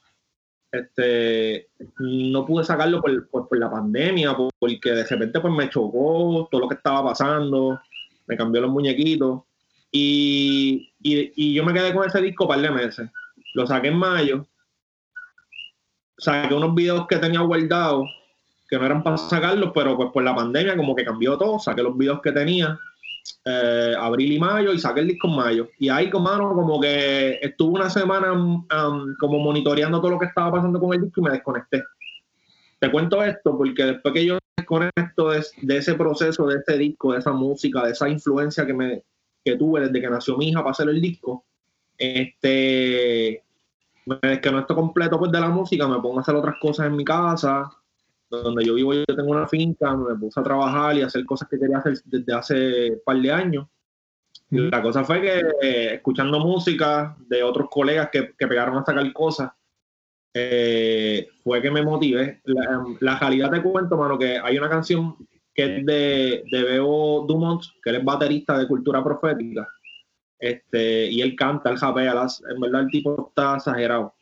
este, 0.71 1.67
no 1.99 2.45
pude 2.45 2.63
sacarlo 2.63 3.01
por, 3.01 3.29
por, 3.29 3.59
la 3.59 3.69
pandemia, 3.69 4.35
porque 4.57 4.91
de 4.91 5.03
repente 5.03 5.39
pues 5.41 5.53
me 5.53 5.69
chocó 5.69 6.47
todo 6.49 6.61
lo 6.61 6.69
que 6.69 6.75
estaba 6.75 7.03
pasando, 7.03 7.79
me 8.25 8.37
cambió 8.37 8.61
los 8.61 8.71
muñequitos 8.71 9.41
y, 9.91 10.93
y, 11.01 11.53
yo 11.53 11.63
me 11.63 11.73
quedé 11.73 11.93
con 11.93 12.07
ese 12.07 12.21
disco 12.21 12.45
un 12.45 12.49
par 12.49 12.61
de 12.61 12.71
meses. 12.71 13.09
Lo 13.53 13.67
saqué 13.67 13.89
en 13.89 13.97
mayo, 13.97 14.45
saqué 16.17 16.53
unos 16.53 16.73
videos 16.73 17.07
que 17.07 17.17
tenía 17.17 17.41
guardados 17.41 18.09
que 18.67 18.77
no 18.77 18.85
eran 18.85 19.03
para 19.03 19.17
sacarlos, 19.17 19.71
pero 19.73 19.95
pues 19.95 20.09
por 20.11 20.23
la 20.23 20.35
pandemia 20.35 20.75
como 20.75 20.95
que 20.95 21.05
cambió 21.05 21.37
todo, 21.37 21.59
saqué 21.59 21.83
los 21.83 21.97
videos 21.97 22.21
que 22.21 22.31
tenía 22.31 22.79
eh, 23.45 23.93
abril 23.97 24.33
y 24.33 24.39
mayo 24.39 24.73
y 24.73 24.79
saqué 24.79 25.01
el 25.01 25.07
disco 25.07 25.27
en 25.27 25.35
mayo. 25.35 25.69
Y 25.79 25.89
ahí, 25.89 26.09
como, 26.09 26.29
como 26.29 26.79
que 26.79 27.39
estuve 27.41 27.79
una 27.79 27.89
semana 27.89 28.33
um, 28.33 28.65
como 29.19 29.39
monitoreando 29.39 29.99
todo 29.99 30.11
lo 30.11 30.19
que 30.19 30.25
estaba 30.25 30.51
pasando 30.51 30.79
con 30.79 30.93
el 30.93 31.01
disco 31.03 31.21
y 31.21 31.23
me 31.23 31.31
desconecté. 31.31 31.83
Te 32.79 32.91
cuento 32.91 33.23
esto 33.23 33.57
porque 33.57 33.85
después 33.85 34.13
que 34.13 34.25
yo 34.25 34.37
desconecto 34.57 35.29
de, 35.29 35.45
de 35.61 35.77
ese 35.77 35.95
proceso, 35.95 36.47
de 36.47 36.57
ese 36.57 36.77
disco, 36.77 37.13
de 37.13 37.19
esa 37.19 37.31
música, 37.31 37.83
de 37.83 37.91
esa 37.91 38.09
influencia 38.09 38.65
que, 38.65 38.73
me, 38.73 39.03
que 39.43 39.55
tuve 39.55 39.81
desde 39.81 40.01
que 40.01 40.09
nació 40.09 40.37
mi 40.37 40.49
hija 40.49 40.59
para 40.59 40.71
hacer 40.71 40.89
el 40.89 41.01
disco, 41.01 41.45
este, 41.97 43.43
me 44.05 44.19
desconecto 44.21 44.75
completo 44.75 45.17
pues, 45.17 45.31
de 45.31 45.39
la 45.39 45.49
música, 45.49 45.87
me 45.87 45.99
pongo 45.99 46.19
a 46.19 46.21
hacer 46.21 46.35
otras 46.35 46.55
cosas 46.61 46.87
en 46.87 46.95
mi 46.95 47.05
casa, 47.05 47.69
donde 48.29 48.65
yo 48.65 48.73
vivo, 48.73 48.93
yo 48.93 49.05
tengo 49.05 49.31
una 49.31 49.47
finca, 49.47 49.95
me 49.95 50.15
puse 50.15 50.39
a 50.39 50.43
trabajar 50.43 50.97
y 50.97 51.01
hacer 51.01 51.25
cosas 51.25 51.47
que 51.49 51.59
quería 51.59 51.77
hacer 51.77 51.97
desde 52.05 52.33
hace 52.33 52.91
un 52.91 53.01
par 53.05 53.17
de 53.17 53.31
años. 53.31 53.67
La 54.49 54.81
cosa 54.81 55.03
fue 55.03 55.21
que 55.21 55.41
eh, 55.61 55.93
escuchando 55.95 56.39
música 56.39 57.17
de 57.27 57.43
otros 57.43 57.67
colegas 57.69 58.09
que, 58.11 58.33
que 58.37 58.47
pegaron 58.47 58.77
a 58.77 58.85
sacar 58.85 59.11
cosas, 59.11 59.51
eh, 60.33 61.27
fue 61.43 61.61
que 61.61 61.71
me 61.71 61.81
motivé. 61.81 62.41
La, 62.43 62.83
la, 62.99 63.19
realidad 63.19 63.51
te 63.51 63.61
cuento, 63.61 63.97
mano, 63.97 64.17
que 64.17 64.37
hay 64.37 64.57
una 64.57 64.69
canción 64.69 65.15
que 65.53 65.77
es 65.77 65.85
de, 65.85 66.43
de 66.51 66.63
Beo 66.63 67.25
Dumont, 67.25 67.63
que 67.81 67.89
él 67.89 67.97
es 67.97 68.03
baterista 68.03 68.57
de 68.57 68.67
cultura 68.67 69.01
profética, 69.01 69.67
este, 70.37 71.09
y 71.09 71.21
él 71.21 71.35
canta, 71.35 71.69
él 71.69 71.77
japea, 71.77 72.27
en 72.49 72.59
verdad 72.59 72.81
el 72.81 72.89
tipo 72.89 73.29
está 73.29 73.55
exagerado. 73.55 74.14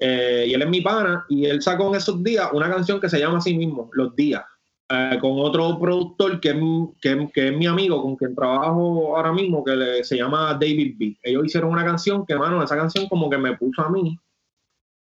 Eh, 0.00 0.46
y 0.48 0.54
él 0.54 0.62
es 0.62 0.68
mi 0.68 0.80
pana 0.80 1.26
y 1.28 1.46
él 1.46 1.60
sacó 1.60 1.88
en 1.88 1.96
esos 1.96 2.22
días 2.22 2.48
una 2.52 2.70
canción 2.70 3.00
que 3.00 3.08
se 3.08 3.18
llama 3.18 3.38
así 3.38 3.56
mismo, 3.56 3.90
Los 3.92 4.14
Días, 4.14 4.44
eh, 4.88 5.18
con 5.20 5.32
otro 5.40 5.76
productor 5.78 6.40
que, 6.40 6.54
que, 7.00 7.28
que, 7.34 7.48
es 7.48 7.56
mi 7.56 7.66
amigo, 7.66 8.00
con 8.00 8.14
quien 8.14 8.34
trabajo 8.34 9.16
ahora 9.16 9.32
mismo, 9.32 9.64
que 9.64 10.04
se 10.04 10.16
llama 10.16 10.52
David 10.52 10.94
B. 10.96 11.18
Ellos 11.20 11.46
hicieron 11.46 11.72
una 11.72 11.84
canción 11.84 12.24
que, 12.24 12.36
mano, 12.36 12.62
esa 12.62 12.76
canción 12.76 13.08
como 13.08 13.28
que 13.28 13.38
me 13.38 13.56
puso 13.56 13.82
a 13.82 13.90
mí 13.90 14.16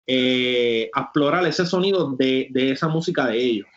eh, 0.05 0.89
a 0.93 1.01
explorar 1.01 1.45
ese 1.47 1.65
sonido 1.65 2.11
de, 2.11 2.49
de, 2.51 2.71
esa 2.71 2.89
música 2.89 3.27
de 3.27 3.37
ellos. 3.37 3.67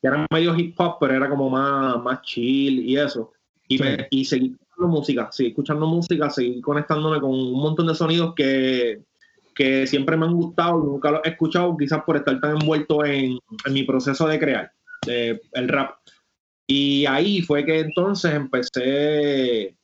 Que 0.00 0.08
era 0.08 0.26
medio 0.32 0.56
hip 0.56 0.80
hop, 0.80 0.96
pero 0.98 1.14
era 1.14 1.28
como 1.28 1.50
más, 1.50 2.02
más 2.02 2.22
chill 2.22 2.88
y 2.88 2.96
eso. 2.96 3.32
Y, 3.68 3.78
y 4.10 4.24
seguí 4.24 4.56
escuchando 4.58 4.88
música, 4.88 5.28
seguí 5.30 5.50
escuchando 5.50 5.86
música, 5.86 6.30
seguí 6.30 6.62
conectándome 6.62 7.20
con 7.20 7.30
un 7.30 7.60
montón 7.60 7.86
de 7.86 7.94
sonidos 7.94 8.34
que 8.34 9.02
que 9.58 9.88
siempre 9.88 10.16
me 10.16 10.24
han 10.24 10.34
gustado, 10.34 10.78
nunca 10.78 11.10
los 11.10 11.20
he 11.24 11.30
escuchado, 11.30 11.76
quizás 11.76 12.04
por 12.04 12.16
estar 12.16 12.38
tan 12.38 12.52
envuelto 12.52 13.04
en, 13.04 13.40
mi 13.72 13.82
proceso 13.82 14.28
de 14.28 14.38
crear 14.38 14.72
el 15.04 15.68
rap. 15.68 15.96
Y 16.64 17.04
ahí 17.06 17.42
fue 17.42 17.64
que 17.64 17.80
entonces 17.80 18.32
empecé, 18.34 19.74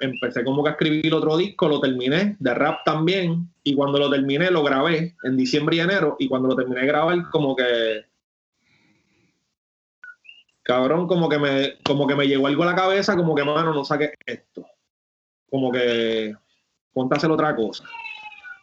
empecé 0.00 0.44
como 0.44 0.62
que 0.62 0.68
a 0.68 0.72
escribir 0.72 1.14
otro 1.14 1.38
disco, 1.38 1.68
lo 1.68 1.80
terminé, 1.80 2.36
de 2.38 2.54
rap 2.54 2.80
también, 2.84 3.48
y 3.62 3.74
cuando 3.74 3.98
lo 3.98 4.10
terminé 4.10 4.50
lo 4.50 4.62
grabé 4.62 5.14
en 5.22 5.38
diciembre 5.38 5.76
y 5.76 5.80
enero, 5.80 6.16
y 6.18 6.28
cuando 6.28 6.48
lo 6.48 6.56
terminé 6.56 6.82
de 6.82 6.86
grabar 6.86 7.30
como 7.30 7.56
que 7.56 8.04
cabrón, 10.62 11.06
como 11.06 11.30
que 11.30 11.38
me, 11.38 11.78
como 11.82 12.06
que 12.06 12.14
me 12.14 12.26
llegó 12.26 12.46
algo 12.46 12.62
a 12.64 12.66
la 12.66 12.74
cabeza, 12.74 13.16
como 13.16 13.34
que 13.34 13.44
mano, 13.44 13.72
no 13.72 13.86
saque 13.86 14.12
esto. 14.26 14.66
Como 15.48 15.72
que 15.72 16.34
hacer 17.10 17.30
otra 17.30 17.56
cosa. 17.56 17.84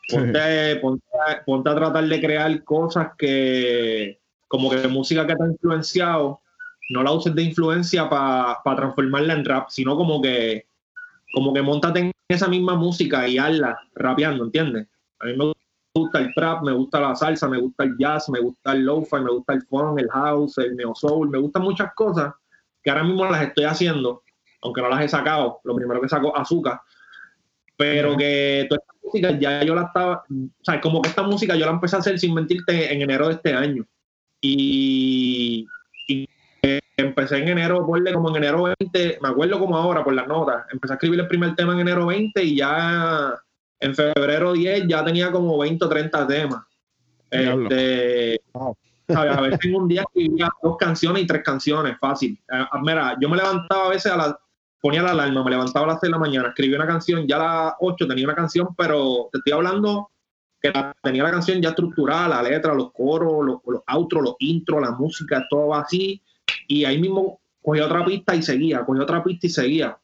Ponte, 0.09 0.39
a, 0.39 1.75
tratar 1.75 2.05
de 2.05 2.19
crear 2.19 2.63
cosas 2.63 3.09
que, 3.17 4.19
como 4.47 4.69
que 4.69 4.87
música 4.87 5.25
que 5.25 5.35
te 5.35 5.43
ha 5.43 5.47
influenciado, 5.47 6.41
no 6.89 7.03
la 7.03 7.11
uses 7.11 7.33
de 7.33 7.43
influencia 7.43 8.09
para 8.09 8.59
transformarla 8.63 9.33
en 9.33 9.45
rap, 9.45 9.69
sino 9.69 9.95
como 9.95 10.21
que, 10.21 10.67
como 11.33 11.53
que 11.53 11.61
montate 11.61 12.11
esa 12.27 12.47
misma 12.47 12.75
música 12.75 13.27
y 13.27 13.37
hazla 13.37 13.77
rapeando, 13.95 14.45
¿entiendes? 14.45 14.87
A 15.19 15.25
mí 15.27 15.37
me 15.37 15.53
gusta 15.93 16.19
el 16.19 16.33
trap, 16.33 16.63
me 16.63 16.71
gusta 16.71 16.99
la 16.99 17.15
salsa, 17.15 17.47
me 17.47 17.59
gusta 17.59 17.83
el 17.83 17.97
jazz, 17.97 18.29
me 18.29 18.39
gusta 18.39 18.73
el 18.73 18.85
lo-fi, 18.85 19.17
me 19.17 19.31
gusta 19.31 19.53
el 19.53 19.61
funk, 19.63 19.99
el 19.99 20.09
house, 20.09 20.57
el 20.57 20.75
neo 20.75 20.95
soul, 20.95 21.29
me 21.29 21.37
gustan 21.37 21.63
muchas 21.63 21.93
cosas 21.93 22.33
que 22.83 22.89
ahora 22.89 23.03
mismo 23.03 23.25
las 23.25 23.41
estoy 23.43 23.65
haciendo, 23.65 24.23
aunque 24.61 24.81
no 24.81 24.89
las 24.89 25.01
he 25.01 25.07
sacado. 25.07 25.59
Lo 25.63 25.75
primero 25.75 26.01
que 26.01 26.09
saco 26.09 26.35
azúcar, 26.35 26.81
pero 27.81 28.15
que 28.15 28.67
toda 28.69 28.79
esta 28.79 28.93
música 29.03 29.39
ya 29.39 29.63
yo 29.63 29.73
la 29.73 29.83
estaba, 29.83 30.23
o 30.29 30.63
sea, 30.63 30.79
como 30.79 31.01
que 31.01 31.09
esta 31.09 31.23
música 31.23 31.55
yo 31.55 31.65
la 31.65 31.71
empecé 31.71 31.95
a 31.95 31.99
hacer 31.99 32.19
sin 32.19 32.35
mentirte 32.35 32.93
en 32.93 33.01
enero 33.01 33.27
de 33.27 33.33
este 33.33 33.53
año. 33.53 33.87
Y, 34.39 35.67
empecé 36.95 37.37
en 37.37 37.47
enero, 37.47 37.83
ponle 37.87 38.13
como 38.13 38.29
en 38.29 38.35
enero 38.35 38.71
20, 38.79 39.17
me 39.19 39.29
acuerdo 39.29 39.57
como 39.57 39.75
ahora 39.75 40.03
por 40.03 40.13
las 40.13 40.27
notas, 40.27 40.65
empecé 40.71 40.93
a 40.93 40.95
escribir 40.97 41.19
el 41.19 41.27
primer 41.27 41.55
tema 41.55 41.73
en 41.73 41.79
enero 41.79 42.05
20 42.05 42.43
y 42.43 42.57
ya 42.57 43.33
en 43.79 43.95
febrero 43.95 44.53
10 44.53 44.87
ya 44.87 45.03
tenía 45.03 45.31
como 45.31 45.57
20 45.57 45.83
o 45.83 45.89
30 45.89 46.27
temas. 46.27 46.63
Este, 47.31 48.39
A 48.53 49.41
veces 49.41 49.59
en 49.63 49.75
un 49.75 49.87
día 49.87 50.03
escribía 50.03 50.49
dos 50.61 50.77
canciones 50.77 51.23
y 51.23 51.25
tres 51.25 51.41
canciones, 51.43 51.97
fácil. 51.99 52.39
Eh, 52.53 52.65
mira, 52.83 53.17
yo 53.19 53.27
me 53.27 53.37
levantaba 53.37 53.87
a 53.87 53.89
veces 53.89 54.11
a 54.11 54.17
las 54.17 54.35
ponía 54.81 55.03
la 55.03 55.11
alarma, 55.11 55.43
me 55.43 55.51
levantaba 55.51 55.85
a 55.85 55.89
las 55.89 55.99
6 56.01 56.09
de 56.09 56.11
la 56.11 56.19
mañana, 56.19 56.49
escribía 56.49 56.77
una 56.77 56.87
canción, 56.87 57.27
ya 57.27 57.35
a 57.35 57.65
las 57.65 57.73
8 57.79 58.07
tenía 58.07 58.25
una 58.25 58.35
canción, 58.35 58.75
pero 58.75 59.29
te 59.31 59.37
estoy 59.37 59.53
hablando 59.53 60.09
que 60.61 60.71
tenía 61.01 61.23
la 61.23 61.31
canción 61.31 61.61
ya 61.61 61.69
estructurada, 61.69 62.27
la 62.27 62.43
letra, 62.43 62.73
los 62.73 62.91
coros, 62.91 63.45
los, 63.45 63.57
los 63.65 63.81
outros, 63.87 64.23
los 64.23 64.35
intros, 64.39 64.81
la 64.81 64.91
música, 64.91 65.45
todo 65.49 65.73
así. 65.73 66.21
Y 66.67 66.85
ahí 66.85 66.99
mismo 66.99 67.41
cogía 67.63 67.85
otra 67.85 68.05
pista 68.05 68.35
y 68.35 68.43
seguía, 68.43 68.85
cogía 68.85 69.03
otra 69.03 69.23
pista 69.23 69.47
y 69.47 69.49
seguía. 69.49 69.97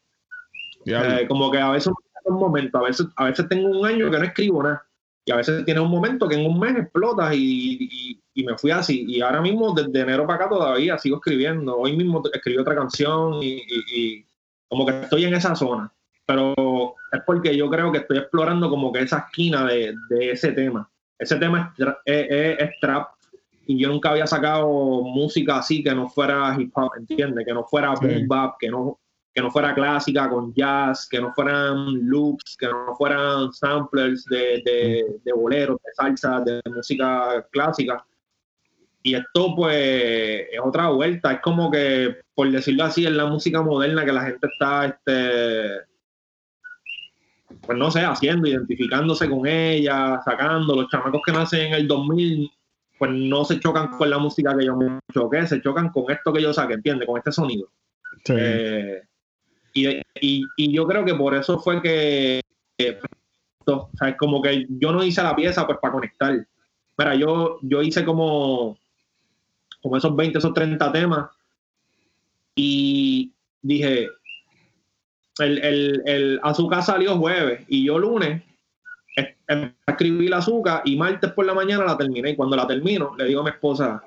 Eh, 0.84 1.26
como 1.28 1.50
que 1.50 1.58
a 1.58 1.70
veces 1.70 1.92
un 2.28 2.38
momento, 2.38 2.78
a 2.78 2.82
veces, 2.82 3.06
a 3.16 3.24
veces 3.24 3.48
tengo 3.48 3.68
un 3.68 3.86
año 3.86 4.10
que 4.10 4.18
no 4.18 4.24
escribo 4.24 4.62
nada. 4.62 4.84
Y 5.24 5.30
a 5.30 5.36
veces 5.36 5.64
tiene 5.64 5.80
un 5.80 5.90
momento 5.90 6.26
que 6.26 6.36
en 6.36 6.46
un 6.46 6.58
mes 6.58 6.74
explotas 6.76 7.34
y, 7.34 8.18
y, 8.34 8.44
me 8.44 8.56
fui 8.56 8.70
así. 8.70 9.04
Y 9.06 9.20
ahora 9.20 9.42
mismo, 9.42 9.74
desde 9.74 10.00
enero 10.00 10.26
para 10.26 10.44
acá, 10.44 10.48
todavía 10.48 10.96
sigo 10.96 11.16
escribiendo. 11.16 11.76
Hoy 11.76 11.94
mismo 11.96 12.22
escribí 12.32 12.58
otra 12.58 12.74
canción 12.74 13.42
y, 13.42 14.24
como 14.68 14.86
que 14.86 15.00
estoy 15.00 15.24
en 15.24 15.34
esa 15.34 15.54
zona, 15.54 15.92
pero 16.26 16.94
es 17.12 17.20
porque 17.26 17.56
yo 17.56 17.70
creo 17.70 17.90
que 17.90 17.98
estoy 17.98 18.18
explorando 18.18 18.68
como 18.68 18.92
que 18.92 19.00
esa 19.00 19.26
esquina 19.28 19.64
de, 19.64 19.94
de 20.10 20.30
ese 20.32 20.52
tema. 20.52 20.88
Ese 21.18 21.36
tema 21.36 21.74
es, 22.04 22.70
trap 22.80 23.08
y 23.66 23.78
yo 23.78 23.88
nunca 23.88 24.10
había 24.10 24.26
sacado 24.26 24.68
música 25.02 25.58
así 25.58 25.82
que 25.82 25.94
no 25.94 26.08
fuera 26.08 26.56
hip 26.58 26.70
hop, 26.74 26.92
¿entiendes? 26.96 27.44
Que 27.44 27.52
no 27.52 27.64
fuera 27.64 27.94
boom 27.94 28.28
bap, 28.28 28.56
que 28.58 28.68
no, 28.68 28.98
que 29.34 29.42
no 29.42 29.50
fuera 29.50 29.74
clásica 29.74 30.28
con 30.30 30.54
jazz, 30.54 31.08
que 31.08 31.20
no 31.20 31.32
fueran 31.32 32.08
loops, 32.08 32.56
que 32.58 32.66
no 32.66 32.94
fueran 32.96 33.52
samplers 33.52 34.24
de, 34.26 34.62
de, 34.64 35.20
de 35.24 35.32
boleros, 35.32 35.78
de 35.84 35.92
salsa, 35.94 36.40
de 36.40 36.60
música 36.70 37.46
clásica 37.50 38.04
y 39.02 39.14
esto 39.14 39.54
pues 39.54 40.46
es 40.50 40.60
otra 40.62 40.88
vuelta, 40.88 41.32
es 41.32 41.40
como 41.40 41.70
que, 41.70 42.16
por 42.34 42.50
decirlo 42.50 42.84
así, 42.84 43.06
es 43.06 43.12
la 43.12 43.26
música 43.26 43.62
moderna 43.62 44.04
que 44.04 44.12
la 44.12 44.22
gente 44.22 44.46
está, 44.46 44.86
este, 44.86 45.88
pues 47.62 47.78
no 47.78 47.90
sé, 47.90 48.00
haciendo, 48.00 48.48
identificándose 48.48 49.28
con 49.28 49.46
ella, 49.46 50.20
sacando, 50.24 50.74
los 50.74 50.88
chamacos 50.88 51.22
que 51.24 51.32
nacen 51.32 51.68
en 51.68 51.74
el 51.74 51.88
2000, 51.88 52.50
pues 52.98 53.10
no 53.12 53.44
se 53.44 53.60
chocan 53.60 53.88
con 53.88 54.10
la 54.10 54.18
música 54.18 54.56
que 54.56 54.66
yo 54.66 54.76
me 54.76 54.98
choqué, 55.12 55.46
se 55.46 55.62
chocan 55.62 55.90
con 55.90 56.10
esto 56.10 56.32
que 56.32 56.42
yo 56.42 56.52
saqué, 56.52 56.74
¿entiendes? 56.74 57.06
Con 57.06 57.18
este 57.18 57.32
sonido. 57.32 57.68
Eh, 58.28 59.02
y, 59.74 60.02
y, 60.56 60.72
yo 60.72 60.86
creo 60.86 61.04
que 61.04 61.14
por 61.14 61.34
eso 61.34 61.58
fue 61.60 61.80
que, 61.80 62.40
o 63.66 63.90
sea, 63.96 64.08
es 64.08 64.16
como 64.16 64.42
que 64.42 64.66
yo 64.68 64.92
no 64.92 65.04
hice 65.04 65.22
la 65.22 65.36
pieza 65.36 65.66
pues 65.66 65.78
para 65.80 65.92
conectar. 65.92 66.46
Mira, 66.98 67.14
yo, 67.14 67.58
yo 67.62 67.80
hice 67.80 68.04
como 68.04 68.76
como 69.82 69.96
esos 69.96 70.14
20, 70.14 70.38
esos 70.38 70.54
30 70.54 70.92
temas. 70.92 71.30
Y 72.54 73.32
dije, 73.62 74.08
el, 75.38 75.58
el, 75.58 76.02
el 76.06 76.40
azúcar 76.42 76.82
salió 76.82 77.16
jueves 77.16 77.64
y 77.68 77.84
yo 77.84 77.98
lunes 77.98 78.42
es- 79.16 79.36
es- 79.46 79.70
escribí 79.86 80.28
la 80.28 80.38
azúcar 80.38 80.82
y 80.84 80.96
martes 80.96 81.32
por 81.32 81.46
la 81.46 81.54
mañana 81.54 81.84
la 81.84 81.96
terminé. 81.96 82.30
Y 82.30 82.36
cuando 82.36 82.56
la 82.56 82.66
termino, 82.66 83.14
le 83.16 83.24
digo 83.26 83.40
a 83.40 83.44
mi 83.44 83.50
esposa, 83.50 84.02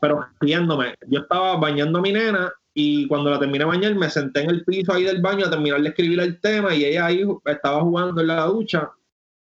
pero 0.00 0.26
riéndome, 0.40 0.94
yo 1.08 1.20
estaba 1.20 1.56
bañando 1.56 1.98
a 1.98 2.02
mi 2.02 2.12
nena 2.12 2.50
y 2.72 3.06
cuando 3.06 3.30
la 3.30 3.38
terminé 3.38 3.58
de 3.60 3.64
bañar 3.66 3.94
me 3.96 4.08
senté 4.08 4.40
en 4.42 4.50
el 4.50 4.64
piso 4.64 4.92
ahí 4.94 5.04
del 5.04 5.20
baño 5.20 5.46
a 5.46 5.50
terminar 5.50 5.82
de 5.82 5.88
escribir 5.88 6.20
el 6.20 6.40
tema 6.40 6.74
y 6.74 6.84
ella 6.84 7.06
ahí 7.06 7.22
estaba 7.44 7.80
jugando 7.82 8.20
en 8.20 8.26
la 8.28 8.44
ducha 8.46 8.90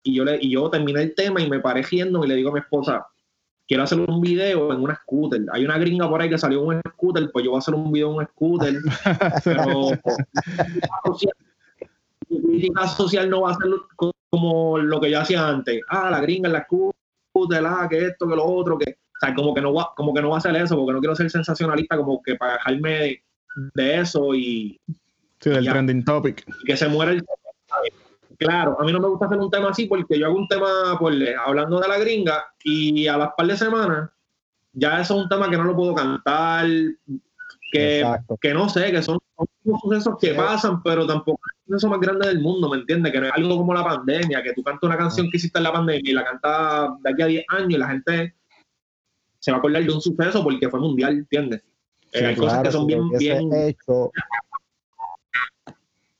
y 0.02 0.14
yo, 0.14 0.24
le, 0.24 0.38
y 0.40 0.50
yo 0.52 0.70
terminé 0.70 1.02
el 1.02 1.14
tema 1.14 1.42
y 1.42 1.50
me 1.50 1.59
paré 1.61 1.82
riendo 1.82 2.24
y 2.24 2.28
le 2.28 2.37
digo 2.37 2.50
a 2.50 2.54
mi 2.54 2.61
esposa, 2.61 3.04
quiero 3.66 3.83
hacer 3.83 3.98
un 4.00 4.20
video 4.20 4.72
en 4.72 4.81
una 4.81 4.94
scooter. 4.94 5.42
Hay 5.52 5.64
una 5.64 5.79
gringa 5.79 6.09
por 6.09 6.20
ahí 6.20 6.29
que 6.31 6.38
salió 6.38 6.61
en 6.72 6.79
un 6.79 6.83
scooter, 6.92 7.31
pues 7.33 7.44
yo 7.44 7.50
voy 7.52 7.59
a 7.59 7.61
hacer 7.61 7.74
un 7.74 7.90
video 7.92 8.11
en 8.12 8.16
un 8.18 8.26
scooter, 8.26 8.74
pero 9.44 9.90
mi 12.29 12.40
crítica 12.42 12.88
social 12.88 13.29
no 13.31 13.42
va 13.42 13.52
a 13.52 13.55
ser 13.55 13.70
co- 13.96 14.12
como 14.31 14.79
lo 14.79 15.00
que 15.00 15.11
yo 15.11 15.20
hacía 15.20 15.48
antes. 15.48 15.81
Ah, 15.88 16.11
la 16.11 16.20
gringa 16.20 16.48
en 16.48 16.52
la 16.55 16.64
scooter, 16.64 17.64
ah, 17.66 17.87
que 17.88 18.07
esto, 18.07 18.29
que 18.29 18.37
lo 18.37 18.44
otro, 18.44 18.79
que, 18.79 18.90
o 18.92 19.18
sea, 19.20 19.35
como 19.35 19.55
que 19.55 19.61
no 19.61 19.72
va, 19.72 19.92
como 19.96 20.12
que 20.12 20.20
no 20.22 20.31
va 20.31 20.37
a 20.37 20.38
hacer 20.38 20.55
eso, 20.57 20.76
porque 20.76 20.92
no 20.92 21.00
quiero 21.00 21.14
ser 21.16 21.31
sensacionalista, 21.31 21.96
como 21.96 22.20
que 22.22 22.35
para 22.35 22.55
dejarme 22.55 22.90
de, 22.98 23.22
de 23.74 24.00
eso 24.00 24.35
y, 24.35 24.79
Sí, 25.40 25.50
del 25.50 25.64
Ya. 25.64 25.72
trending 25.72 26.02
topic. 26.05 26.44
y 26.62 26.64
que 26.64 26.76
se 26.76 26.88
muera 26.88 27.12
el 27.12 27.22
Claro, 28.38 28.77
a 28.81 28.85
mí 28.85 28.92
no 28.92 29.01
me 29.01 29.09
gusta 29.09 29.27
hacer 29.27 29.38
un 29.38 29.51
tema 29.51 29.70
así 29.70 29.87
porque 29.87 30.18
yo 30.18 30.27
hago 30.27 30.37
un 30.37 30.49
tema 30.49 30.96
pues, 30.99 31.16
hablando 31.44 31.81
de 31.81 31.88
la 31.88 31.99
gringa 31.99 32.44
y 32.64 33.07
a 33.07 33.16
las 33.16 33.31
par 33.37 33.46
de 33.46 33.57
semanas 33.57 34.11
ya 34.72 35.01
eso 35.01 35.16
es 35.16 35.22
un 35.22 35.29
tema 35.29 35.49
que 35.49 35.57
no 35.57 35.64
lo 35.64 35.75
puedo 35.75 35.94
cantar, 35.94 36.66
que, 37.72 38.01
Exacto. 38.01 38.37
que 38.38 38.53
no 38.53 38.68
sé, 38.68 38.92
que 38.92 39.03
son, 39.03 39.18
son 39.37 39.79
sucesos 39.81 40.16
que 40.20 40.31
Sí. 40.33 40.37
pasan, 40.37 40.83
pero 40.83 41.07
tampoco 41.07 41.40
es 41.46 41.57
el 41.57 41.64
suceso 41.66 41.88
más 41.88 42.01
grande 42.01 42.29
del 42.29 42.40
mundo, 42.40 42.68
¿me 42.68 42.77
entiendes? 42.77 43.11
Que 43.11 43.20
no 43.20 43.27
es 43.27 43.33
algo 43.33 43.57
como 43.57 43.72
la 43.72 43.83
pandemia, 43.85 44.42
que 44.42 44.53
tú 44.53 44.62
cantas 44.62 44.83
una 44.83 44.99
canción 44.99 45.31
que 45.31 45.38
hiciste 45.38 45.59
en 45.59 45.64
la 45.64 45.72
pandemia 45.72 46.11
y 46.11 46.14
la 46.14 46.25
cantas 46.25 46.90
de 47.03 47.11
aquí 47.11 47.22
a 47.22 47.27
10 47.27 47.44
años 47.49 47.70
y 47.70 47.79
la 47.79 47.88
gente 47.88 48.35
se 49.38 49.51
va 49.51 49.57
a 49.57 49.59
acordar 49.59 49.83
de 49.83 49.92
un 49.92 50.01
suceso 50.01 50.42
porque 50.42 50.68
fue 50.68 50.81
mundial, 50.81 51.14
¿entiendes? 51.14 51.62
Eh, 52.12 52.27
hay 52.27 52.37
cosas 52.37 52.61
claro, 52.61 52.62
que 52.64 52.72
son 52.72 52.81
si 52.83 52.87
bien, 52.87 53.01
hubiese 53.01 53.25
bien, 53.25 53.55
hecho, 53.55 54.11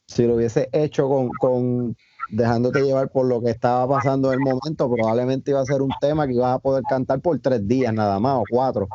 si 0.07 0.27
lo 0.27 0.35
hubiese 0.37 0.69
hecho 0.73 1.09
con, 1.09 1.29
con 1.39 1.97
dejándote 2.31 2.83
llevar 2.83 3.11
por 3.11 3.27
lo 3.27 3.41
que 3.41 3.51
estaba 3.51 3.89
pasando 3.89 4.33
en 4.33 4.41
el 4.41 4.45
momento, 4.45 4.91
probablemente 4.91 5.51
iba 5.53 5.61
a 5.61 5.65
ser 5.65 5.83
un 5.83 5.91
tema 6.01 6.27
que 6.27 6.35
ibas 6.35 6.55
a 6.55 6.59
poder 6.59 6.83
cantar 6.89 7.21
por 7.21 7.39
tres 7.39 7.67
días 7.67 7.93
nada 7.93 8.19
más 8.19 8.39
o 8.39 8.45
cuatro. 8.51 8.89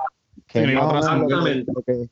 Que 0.47 0.65
Sí, 0.65 0.71
es 0.71 0.75
lo 0.75 0.89
que, 0.89 0.97
exactamente. 0.97 1.71
lo 1.73 1.81
que, 1.81 2.09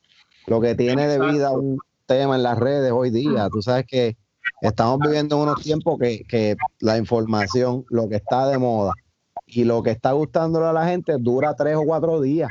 lo 0.48 0.62
que 0.62 0.76
tiene 0.76 1.08
de 1.08 1.20
vida 1.32 1.52
un 1.52 1.80
tema 2.06 2.36
en 2.36 2.44
las 2.44 2.58
redes 2.58 2.92
hoy 2.92 3.10
día. 3.10 3.50
Tú 3.52 3.62
sabes 3.62 3.86
que 3.86 4.18
estamos 4.62 5.00
viviendo 5.00 5.36
en 5.36 5.44
unos 5.44 5.62
tiempos 5.62 6.00
que, 6.00 6.24
que 6.28 6.56
la 6.80 6.98
información, 6.98 7.86
lo 7.90 8.08
que 8.08 8.16
está 8.16 8.48
de 8.48 8.58
moda 8.58 8.94
y 9.46 9.64
lo 9.64 9.84
que 9.84 9.92
está 9.92 10.12
gustándole 10.14 10.68
a 10.68 10.74
la 10.74 10.88
gente 10.88 11.16
dura 11.20 11.56
tres 11.56 11.76
o 11.76 11.84
cuatro 11.84 12.22
días, 12.22 12.50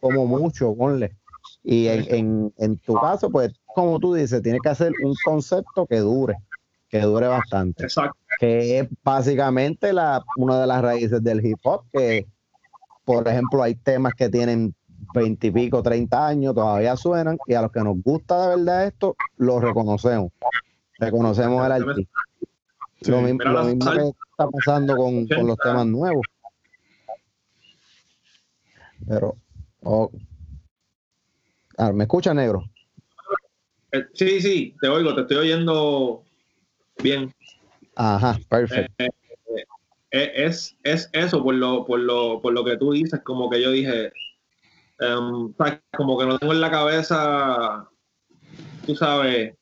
como 0.00 0.26
mucho, 0.26 0.74
ponle. 0.74 1.16
Y 1.62 1.88
en, 1.88 2.14
en, 2.14 2.54
en 2.56 2.78
tu 2.78 2.94
caso, 2.94 3.30
pues, 3.30 3.52
como 3.66 3.98
tú 3.98 4.14
dices, 4.14 4.42
tienes 4.42 4.60
que 4.62 4.68
hacer 4.70 4.92
un 5.04 5.14
concepto 5.24 5.86
que 5.86 5.98
dure, 5.98 6.36
que 6.90 7.00
dure 7.00 7.28
bastante, 7.28 7.84
exacto. 7.84 8.18
que 8.40 8.80
es 8.80 8.88
básicamente 9.02 9.92
la, 9.92 10.24
una 10.36 10.60
de 10.60 10.66
las 10.66 10.82
raíces 10.82 11.22
del 11.22 11.44
hip 11.46 11.58
hop, 11.62 11.84
que, 11.92 12.26
por 13.04 13.26
ejemplo, 13.28 13.62
hay 13.62 13.76
temas 13.76 14.12
que 14.14 14.28
tienen 14.28 14.74
veintipico, 15.14 15.82
treinta 15.82 16.26
años, 16.26 16.54
todavía 16.54 16.96
suenan, 16.96 17.38
y 17.46 17.54
a 17.54 17.62
los 17.62 17.70
que 17.70 17.80
nos 17.80 18.02
gusta 18.02 18.42
de 18.42 18.56
verdad 18.56 18.86
esto, 18.86 19.16
lo 19.36 19.60
reconocemos. 19.60 20.32
Reconocemos 20.98 21.62
al 21.62 21.72
artista. 21.72 22.20
Sí. 23.00 23.10
lo 23.10 23.22
mismo, 23.22 23.44
lo 23.44 23.64
que 23.64 23.72
está 24.30 24.48
pasando 24.50 24.96
con, 24.96 25.26
con 25.26 25.46
los 25.46 25.56
temas 25.56 25.86
nuevos. 25.86 26.26
Pero, 29.08 29.36
oh. 29.82 30.10
Ah, 31.78 31.92
¿me 31.92 32.04
escucha, 32.04 32.34
negro? 32.34 32.64
Eh, 33.92 34.04
Sí, 34.12 34.40
sí, 34.40 34.76
te 34.80 34.88
oigo, 34.88 35.14
te 35.14 35.22
estoy 35.22 35.38
oyendo 35.38 36.24
bien. 37.02 37.32
Ajá, 37.96 38.38
perfecto. 38.48 39.04
Eh, 39.04 39.10
eh, 40.12 40.32
es, 40.34 40.76
es 40.82 41.08
eso, 41.12 41.42
por 41.42 41.54
lo, 41.54 41.84
por, 41.84 42.00
lo, 42.00 42.40
por 42.40 42.52
lo 42.52 42.64
que 42.64 42.76
tú 42.76 42.92
dices, 42.92 43.20
como 43.22 43.48
que 43.48 43.62
yo 43.62 43.70
dije, 43.70 44.12
sabes, 44.98 45.80
como 45.96 46.18
que 46.18 46.26
no 46.26 46.38
tengo 46.38 46.52
en 46.52 46.60
la 46.60 46.70
cabeza, 46.70 47.88
tú 48.86 48.96
sabes, 48.96 49.54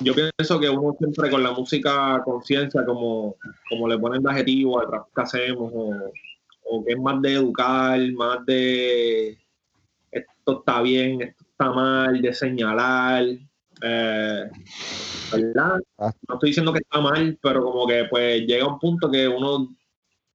yo 0.00 0.14
pienso 0.14 0.60
que 0.60 0.68
uno 0.68 0.94
siempre 0.98 1.30
con 1.30 1.42
la 1.42 1.52
música 1.52 2.22
conciencia, 2.24 2.84
como, 2.84 3.36
como 3.68 3.88
le 3.88 3.98
ponen 3.98 4.22
de 4.22 4.30
adjetivo 4.30 4.80
al 4.80 4.92
rap 4.92 5.06
que 5.14 5.22
hacemos, 5.22 5.72
o, 5.74 6.12
o 6.64 6.84
que 6.84 6.92
es 6.92 6.98
más 6.98 7.20
de 7.22 7.32
educar, 7.32 7.98
más 8.12 8.44
de 8.46 9.38
esto 10.10 10.58
está 10.58 10.82
bien, 10.82 11.22
esto 11.22 11.44
está 11.50 11.70
mal, 11.72 12.20
de 12.20 12.34
señalar, 12.34 13.24
eh, 13.82 14.50
¿verdad? 15.32 15.80
Ah. 15.98 16.12
No 16.28 16.34
estoy 16.34 16.50
diciendo 16.50 16.72
que 16.72 16.80
está 16.80 17.00
mal, 17.00 17.38
pero 17.42 17.62
como 17.62 17.86
que 17.86 18.04
pues 18.04 18.46
llega 18.46 18.66
un 18.66 18.78
punto 18.78 19.10
que 19.10 19.28
uno, 19.28 19.74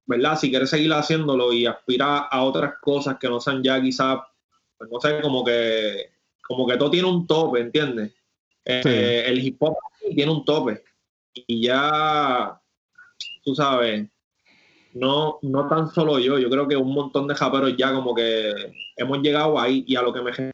¿verdad? 0.06 0.38
Si 0.38 0.50
quiere 0.50 0.66
seguir 0.66 0.92
haciéndolo 0.92 1.52
y 1.52 1.66
aspira 1.66 2.18
a 2.18 2.42
otras 2.44 2.74
cosas 2.80 3.16
que 3.18 3.28
no 3.28 3.40
sean 3.40 3.62
ya 3.62 3.80
quizás, 3.80 4.18
pues 4.78 4.90
no 4.90 5.00
sé, 5.00 5.20
como 5.20 5.44
que, 5.44 6.10
como 6.46 6.66
que 6.66 6.76
todo 6.76 6.90
tiene 6.90 7.08
un 7.08 7.26
tope, 7.26 7.60
¿entiendes? 7.60 8.12
Eh, 8.64 9.24
El 9.26 9.44
hip 9.44 9.56
hop 9.60 9.76
tiene 10.14 10.30
un 10.30 10.44
tope 10.44 10.84
y 11.34 11.62
ya, 11.66 12.60
tú 13.44 13.54
sabes, 13.54 14.08
no, 14.94 15.38
no 15.42 15.68
tan 15.68 15.88
solo 15.88 16.18
yo, 16.18 16.38
yo 16.38 16.50
creo 16.50 16.68
que 16.68 16.76
un 16.76 16.92
montón 16.92 17.26
de 17.26 17.34
japeros 17.34 17.76
ya 17.76 17.92
como 17.92 18.14
que 18.14 18.52
hemos 18.96 19.18
llegado 19.18 19.58
ahí 19.58 19.84
y 19.86 19.96
a 19.96 20.02
lo 20.02 20.12
que 20.12 20.22
me 20.22 20.52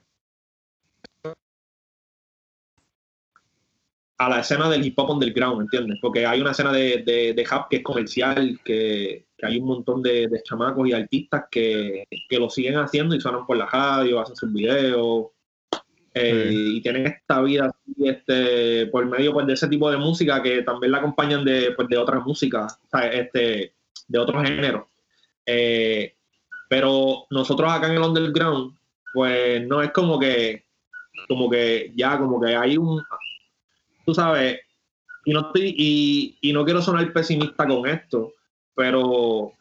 a 4.19 4.29
la 4.29 4.41
escena 4.41 4.69
del 4.69 4.85
hip 4.85 4.99
hop 4.99 5.11
underground, 5.11 5.63
¿entiendes? 5.63 5.99
Porque 6.03 6.27
hay 6.27 6.41
una 6.41 6.51
escena 6.51 6.73
de, 6.73 7.03
de, 7.07 7.35
de 7.35 7.45
rap 7.45 7.69
que 7.71 7.77
es 7.77 7.83
comercial, 7.83 8.59
que, 8.65 9.27
que 9.37 9.47
hay 9.47 9.59
un 9.59 9.67
montón 9.67 10.03
de, 10.03 10.27
de 10.27 10.43
chamacos 10.43 10.89
y 10.89 10.93
artistas 10.93 11.45
que, 11.51 12.05
que 12.29 12.39
lo 12.39 12.51
siguen 12.51 12.77
haciendo 12.77 13.15
y 13.15 13.21
suenan 13.21 13.47
por 13.47 13.57
la 13.57 13.67
radio, 13.67 14.21
hacen 14.21 14.35
sus 14.35 14.53
videos, 14.53 15.29
eh, 16.15 16.51
y 16.51 16.81
tienen 16.81 17.07
esta 17.07 17.41
vida 17.43 17.67
así, 17.67 18.09
este, 18.09 18.87
por 18.87 19.07
medio 19.07 19.33
pues, 19.33 19.47
de 19.47 19.53
ese 19.53 19.69
tipo 19.69 19.89
de 19.91 19.99
música 19.99 20.43
que 20.43 20.63
también 20.63 20.91
la 20.93 20.99
acompañan 20.99 21.45
de, 21.45 21.73
pues, 21.77 21.89
de 21.89 21.97
otras 21.97 22.25
músicas, 22.25 22.79
o 22.87 22.99
sea, 22.99 23.09
este, 23.09 23.75
de 24.09 24.19
otros 24.19 24.43
géneros. 24.43 24.87
Eh, 25.47 26.17
pero 26.69 27.27
nosotros 27.31 27.71
acá 27.71 27.87
en 27.87 27.95
el 27.95 28.03
underground, 28.03 28.77
pues 29.15 29.67
no 29.67 29.81
es 29.81 29.93
como 29.93 30.19
que, 30.19 30.65
como 31.29 31.49
que 31.49 31.93
ya, 31.95 32.19
como 32.19 32.41
que 32.41 32.57
hay 32.57 32.77
un, 32.77 33.01
tú 34.09 34.15
sabes, 34.15 34.59
y 35.27 35.35
no 35.35 35.41
estoy, 35.41 35.75
y, 35.77 36.39
y 36.41 36.55
no 36.55 36.65
quiero 36.65 36.81
sonar 36.81 37.13
pesimista 37.13 37.67
con 37.67 37.87
esto, 37.87 38.33
pero 38.75 39.53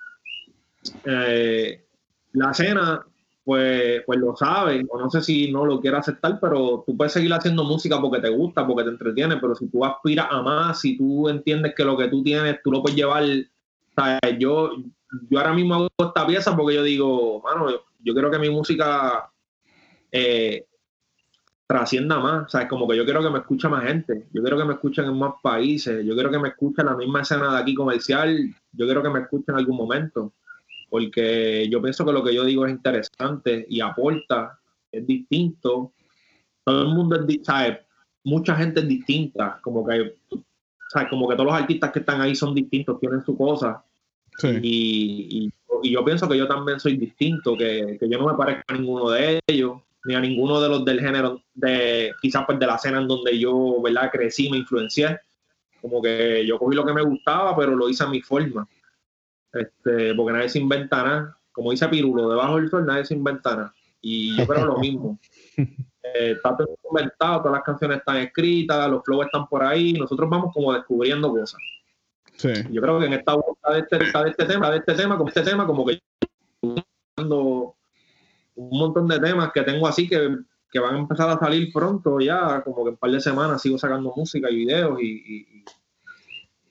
eh, 1.03 1.83
la 2.31 2.51
escena, 2.51 3.05
pues, 3.43 4.03
pues 4.05 4.19
lo 4.19 4.37
sabe, 4.37 4.85
o 4.87 4.97
no 4.97 5.09
sé 5.09 5.21
si 5.21 5.51
no 5.51 5.65
lo 5.65 5.81
quiere 5.81 5.97
aceptar, 5.97 6.39
pero 6.39 6.81
tú 6.87 6.95
puedes 6.95 7.11
seguir 7.11 7.33
haciendo 7.33 7.65
música 7.65 7.99
porque 7.99 8.21
te 8.21 8.29
gusta, 8.29 8.65
porque 8.65 8.85
te 8.85 8.91
entretiene, 8.91 9.35
pero 9.35 9.53
si 9.53 9.67
tú 9.67 9.83
aspiras 9.83 10.27
a 10.31 10.41
más, 10.41 10.79
si 10.79 10.97
tú 10.97 11.27
entiendes 11.27 11.75
que 11.75 11.83
lo 11.83 11.97
que 11.97 12.07
tú 12.07 12.23
tienes, 12.23 12.61
tú 12.63 12.71
lo 12.71 12.81
puedes 12.81 12.95
llevar, 12.95 13.25
¿sabes? 13.97 14.39
Yo, 14.39 14.71
yo 15.29 15.39
ahora 15.39 15.51
mismo 15.51 15.75
hago 15.75 15.87
esta 15.97 16.25
pieza 16.25 16.55
porque 16.55 16.75
yo 16.75 16.83
digo, 16.83 17.41
mano, 17.41 17.69
yo, 17.69 17.81
yo 17.99 18.13
quiero 18.13 18.31
que 18.31 18.39
mi 18.39 18.49
música 18.49 19.29
eh, 20.09 20.66
trascienda 21.67 22.17
más, 22.19 22.49
¿sabes? 22.51 22.67
Como 22.69 22.87
que 22.87 22.95
yo 22.95 23.03
quiero 23.03 23.21
que 23.21 23.29
me 23.29 23.39
escuche 23.39 23.67
más 23.67 23.83
gente, 23.83 24.25
yo 24.31 24.41
quiero 24.41 24.57
que 24.57 24.63
me 24.65 24.73
escuchen 24.73 25.05
en 25.05 25.17
más 25.19 25.33
países, 25.43 26.05
yo 26.05 26.13
quiero 26.13 26.31
que 26.31 26.39
me 26.39 26.47
escuchen 26.49 26.85
la 26.85 26.95
misma 26.95 27.21
escena 27.21 27.51
de 27.53 27.59
aquí 27.61 27.75
comercial, 27.75 28.55
yo 28.71 28.85
quiero 28.85 29.03
que 29.03 29.09
me 29.09 29.19
escuchen 29.19 29.53
en 29.53 29.59
algún 29.59 29.75
momento, 29.77 30.33
porque 30.89 31.67
yo 31.69 31.81
pienso 31.81 32.05
que 32.05 32.13
lo 32.13 32.23
que 32.23 32.33
yo 32.33 32.45
digo 32.45 32.65
es 32.65 32.71
interesante 32.71 33.65
y 33.69 33.81
aporta, 33.81 34.57
es 34.91 35.05
distinto, 35.05 35.91
todo 36.63 36.81
el 36.83 36.87
mundo 36.87 37.17
es, 37.27 37.39
¿sabes? 37.45 37.79
Mucha 38.23 38.55
gente 38.55 38.79
es 38.79 38.87
distinta, 38.87 39.59
como 39.61 39.85
que, 39.85 40.15
¿sabes? 40.89 41.09
Como 41.09 41.27
que 41.27 41.35
todos 41.35 41.47
los 41.51 41.59
artistas 41.61 41.91
que 41.91 41.99
están 41.99 42.21
ahí 42.21 42.33
son 42.35 42.55
distintos, 42.55 42.99
tienen 42.99 43.23
su 43.25 43.37
cosa, 43.37 43.83
Sí. 44.37 44.49
y, 44.61 45.27
y- 45.47 45.53
y 45.83 45.91
yo 45.91 46.03
pienso 46.05 46.27
que 46.29 46.37
yo 46.37 46.47
también 46.47 46.79
soy 46.79 46.95
distinto, 46.97 47.55
que, 47.57 47.97
que 47.99 48.09
yo 48.09 48.17
no 48.19 48.27
me 48.27 48.33
parezco 48.37 48.63
a 48.67 48.73
ninguno 48.73 49.09
de 49.11 49.39
ellos, 49.47 49.79
ni 50.07 50.15
a 50.15 50.21
ninguno 50.21 50.61
de 50.61 50.69
los 50.69 50.85
del 50.85 51.01
género, 51.01 51.43
de 51.53 52.13
quizás 52.21 52.45
pues 52.45 52.57
de 52.57 52.65
la 52.65 52.75
escena 52.75 53.01
en 53.01 53.09
donde 53.09 53.37
yo, 53.37 53.81
¿verdad? 53.81 54.09
Crecí, 54.09 54.49
me 54.49 54.57
influencié. 54.57 55.19
Como 55.81 56.01
que 56.01 56.45
yo 56.47 56.57
cogí 56.57 56.77
lo 56.77 56.85
que 56.85 56.93
me 56.93 57.03
gustaba, 57.03 57.53
pero 57.57 57.75
lo 57.75 57.89
hice 57.89 58.05
a 58.05 58.07
mi 58.07 58.21
forma. 58.21 58.65
Este, 59.51 60.15
porque 60.15 60.31
nadie 60.31 60.47
se 60.47 60.59
inventa 60.59 61.03
nada. 61.03 61.37
Como 61.51 61.71
dice 61.71 61.89
Pirulo, 61.89 62.29
debajo 62.29 62.55
del 62.55 62.69
sol 62.69 62.85
nadie 62.85 63.03
se 63.03 63.15
inventa 63.15 63.53
nada. 63.53 63.73
Y 63.99 64.37
yo 64.37 64.47
creo 64.47 64.65
lo 64.65 64.77
mismo. 64.79 65.19
Eh, 66.15 66.31
está 66.31 66.55
todo 66.55 66.69
inventado, 66.89 67.39
todas 67.39 67.57
las 67.57 67.63
canciones 67.63 67.97
están 67.97 68.15
escritas, 68.15 68.89
los 68.89 69.03
flows 69.03 69.25
están 69.25 69.45
por 69.45 69.61
ahí, 69.61 69.91
nosotros 69.91 70.29
vamos 70.29 70.53
como 70.53 70.71
descubriendo 70.71 71.29
cosas. 71.29 71.59
Sí. 72.37 72.47
Yo 72.71 72.81
creo 72.81 72.97
que 72.97 73.07
en 73.07 73.13
esta 73.13 73.33
vuelta 73.33 73.73
de 73.73 73.79
este, 73.79 73.97
de 73.97 74.29
este 74.29 74.45
tema, 74.45 74.71
de 74.71 74.77
este 74.77 74.93
tema, 74.93 75.17
como 75.17 75.27
este 75.27 75.41
tema, 75.41 75.67
como 75.67 75.85
que 75.85 75.99
un 78.57 78.79
montón 78.79 79.07
de 79.07 79.19
temas 79.19 79.51
que 79.53 79.61
tengo 79.61 79.87
así 79.87 80.09
que, 80.09 80.35
que 80.71 80.79
van 80.79 80.95
a 80.95 80.99
empezar 80.99 81.29
a 81.29 81.39
salir 81.39 81.71
pronto 81.71 82.19
ya, 82.19 82.61
como 82.63 82.83
que 82.83 82.89
un 82.91 82.97
par 82.97 83.11
de 83.11 83.21
semanas 83.21 83.61
sigo 83.61 83.77
sacando 83.77 84.13
música 84.15 84.49
y 84.49 84.55
videos 84.57 84.99
y, 85.01 85.63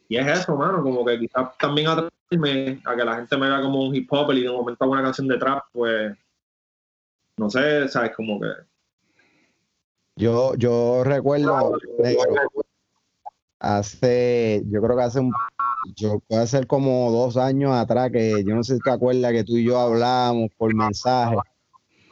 y, 0.09 0.17
es 0.17 0.27
eso, 0.27 0.57
mano, 0.57 0.83
como 0.83 1.05
que 1.05 1.19
quizás 1.19 1.57
también 1.59 1.89
atraerme 1.89 2.81
a 2.85 2.97
que 2.97 3.05
la 3.05 3.17
gente 3.17 3.37
me 3.37 3.49
vea 3.49 3.61
como 3.61 3.85
un 3.85 3.95
hip 3.95 4.09
hop 4.13 4.33
y 4.33 4.43
de 4.43 4.51
momento 4.51 4.85
hago 4.85 4.93
una 4.93 5.03
canción 5.03 5.29
de 5.29 5.39
trap, 5.39 5.65
pues 5.73 6.17
no 7.37 7.51
sé, 7.51 7.89
sabes, 7.89 8.15
como 8.17 8.41
que 8.41 8.49
Yo, 10.17 10.55
yo 10.55 11.03
recuerdo, 11.05 11.77
hace, 13.61 14.63
yo 14.67 14.81
creo 14.83 14.97
que 14.97 15.03
hace 15.03 15.21
un, 15.21 15.33
yo 15.95 16.21
puede 16.29 16.47
ser 16.47 16.67
como 16.67 17.11
dos 17.11 17.37
años 17.37 17.73
atrás, 17.73 18.11
que 18.11 18.45
yo 18.45 18.55
no 18.55 18.65
sé 18.65 18.75
si 18.75 18.81
te 18.81 18.91
acuerdas 18.91 19.33
que 19.33 19.45
tú 19.45 19.57
y 19.57 19.65
yo 19.65 19.79
hablábamos 19.79 20.51
por 20.57 20.75
mensaje 20.75 21.37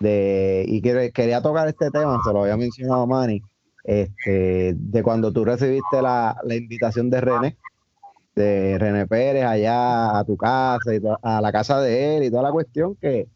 de, 0.01 0.65
y 0.67 0.81
que, 0.81 1.11
quería 1.13 1.43
tocar 1.43 1.69
este 1.69 1.91
tema, 1.91 2.21
se 2.25 2.33
lo 2.33 2.43
había 2.43 2.57
mencionado 2.57 3.07
Manny, 3.07 3.43
este, 3.85 4.75
de 4.75 5.03
cuando 5.03 5.33
tú 5.33 5.45
recibiste 5.45 6.03
la, 6.03 6.37
la 6.45 6.55
invitación 6.55 7.11
de 7.11 7.21
René, 7.21 7.57
de 8.35 8.79
René 8.79 9.07
Pérez 9.07 9.45
allá 9.45 10.19
a 10.19 10.25
tu 10.25 10.37
casa 10.37 10.95
y 10.95 11.01
a 11.23 11.41
la 11.41 11.53
casa 11.53 11.81
de 11.81 12.17
él 12.17 12.25
y 12.25 12.31
toda 12.31 12.43
la 12.43 12.53
cuestión 12.53 12.97
que, 12.97 13.29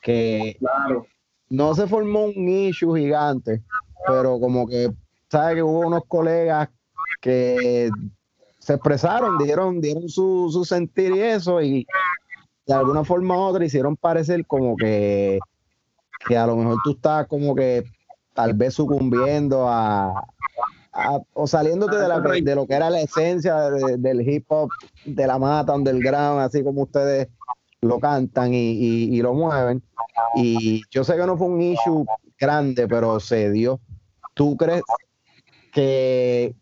que 0.00 0.56
claro, 0.58 1.06
no 1.50 1.74
se 1.74 1.86
formó 1.86 2.26
un 2.26 2.48
issue 2.48 2.96
gigante, 2.96 3.62
pero 4.06 4.40
como 4.40 4.66
que, 4.66 4.90
¿sabes? 5.28 5.56
Que 5.56 5.62
hubo 5.62 5.80
unos 5.80 6.04
colegas 6.06 6.68
que 7.20 7.90
se 8.58 8.74
expresaron, 8.74 9.38
dieron, 9.38 9.80
dieron 9.80 10.08
su, 10.08 10.48
su 10.52 10.64
sentir 10.64 11.12
y 11.12 11.20
eso, 11.20 11.60
y 11.60 11.86
de 12.66 12.74
alguna 12.74 13.04
forma 13.04 13.36
u 13.36 13.40
otra 13.40 13.64
hicieron 13.64 13.96
parecer 13.96 14.46
como 14.46 14.76
que, 14.76 15.38
que 16.24 16.36
a 16.36 16.46
lo 16.46 16.56
mejor 16.56 16.80
tú 16.80 16.92
estás 16.92 17.26
como 17.26 17.54
que 17.54 17.86
tal 18.34 18.54
vez 18.54 18.74
sucumbiendo 18.74 19.68
a, 19.68 20.24
a- 20.92 21.20
o 21.32 21.46
saliéndote 21.46 21.96
de, 21.96 22.08
la, 22.08 22.20
de 22.20 22.54
lo 22.54 22.66
que 22.66 22.74
era 22.74 22.90
la 22.90 23.00
esencia 23.00 23.70
de- 23.70 23.96
del 23.96 24.28
hip 24.28 24.44
hop, 24.48 24.72
de 25.04 25.26
la 25.26 25.38
mata 25.38 25.74
underground, 25.74 26.40
así 26.40 26.62
como 26.62 26.82
ustedes 26.82 27.28
lo 27.82 27.98
cantan 27.98 28.52
y, 28.54 28.72
y- 28.72 29.16
y 29.16 29.22
lo 29.22 29.34
mueven. 29.34 29.82
Y 30.36 30.84
yo 30.90 31.02
sé 31.04 31.16
que 31.16 31.26
no 31.26 31.36
fue 31.36 31.48
un 31.48 31.60
issue 31.60 32.06
grande, 32.38 32.86
pero 32.86 33.18
se 33.20 33.50
dio. 33.50 33.80
¿Tú 34.34 34.56
crees 34.56 34.84
que 35.72 36.54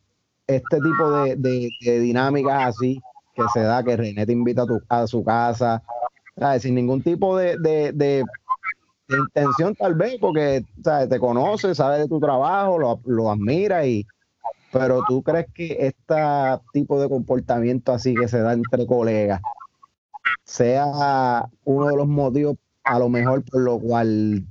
este 0.47 0.81
tipo 0.81 1.13
de, 1.13 1.37
de- 1.37 1.71
de 1.81 2.01
dinámicas 2.01 2.69
así 2.69 3.03
que 3.35 3.49
se 3.49 3.61
da, 3.61 3.83
que 3.85 3.97
René 3.97 4.27
te 4.27 4.33
invita 4.33 4.63
a, 4.63 4.67
tu- 4.67 4.83
a 4.89 5.07
su 5.07 5.23
casa, 5.25 5.83
¿sabes? 6.37 6.63
sin 6.63 6.75
ningún 6.75 7.03
tipo 7.03 7.37
de, 7.37 7.57
de- 9.09 9.19
intención 9.19 9.75
tal 9.75 9.95
vez, 9.95 10.17
porque 10.21 10.65
¿sabes? 10.85 11.09
te 11.09 11.19
conoce, 11.19 11.75
sabe 11.75 11.99
de 11.99 12.09
tu 12.09 12.21
trabajo, 12.21 12.79
lo, 12.79 13.01
lo 13.07 13.31
admira, 13.31 13.87
y, 13.87 14.07
pero 14.71 15.03
tú 15.09 15.23
crees 15.23 15.47
que 15.53 15.77
este 15.81 16.15
tipo 16.73 17.01
de 17.01 17.09
comportamiento 17.09 17.93
así 17.93 18.15
que 18.15 18.29
se 18.29 18.41
da 18.41 18.53
entre 18.53 18.87
colegas 18.87 19.41
sea 20.45 21.49
uno 21.65 21.89
de 21.89 21.97
los 21.97 22.09
motivos 22.09 22.57
a 22.85 22.99
lo 22.99 23.09
mejor 23.09 23.45
por 23.45 23.61
lo 23.61 23.79
cual 23.79 24.47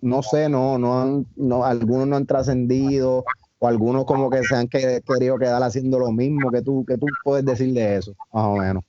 no 0.00 0.22
sé, 0.22 0.48
no, 0.48 0.78
no 0.78 1.00
han, 1.00 1.26
no, 1.36 1.64
algunos 1.64 2.06
no 2.06 2.16
han 2.16 2.26
trascendido 2.26 3.24
o 3.58 3.68
algunos 3.68 4.04
como 4.04 4.30
que 4.30 4.44
se 4.44 4.54
han 4.54 4.68
que- 4.68 5.00
querido 5.04 5.38
quedar 5.38 5.62
haciendo 5.62 5.98
lo 5.98 6.12
mismo 6.12 6.50
que 6.52 6.62
tú, 6.62 6.84
que 6.84 6.98
tú 6.98 7.06
puedes 7.24 7.44
decir 7.44 7.72
de 7.72 7.96
eso, 7.96 8.14
más 8.32 8.44
o 8.46 8.56
menos. 8.56 8.84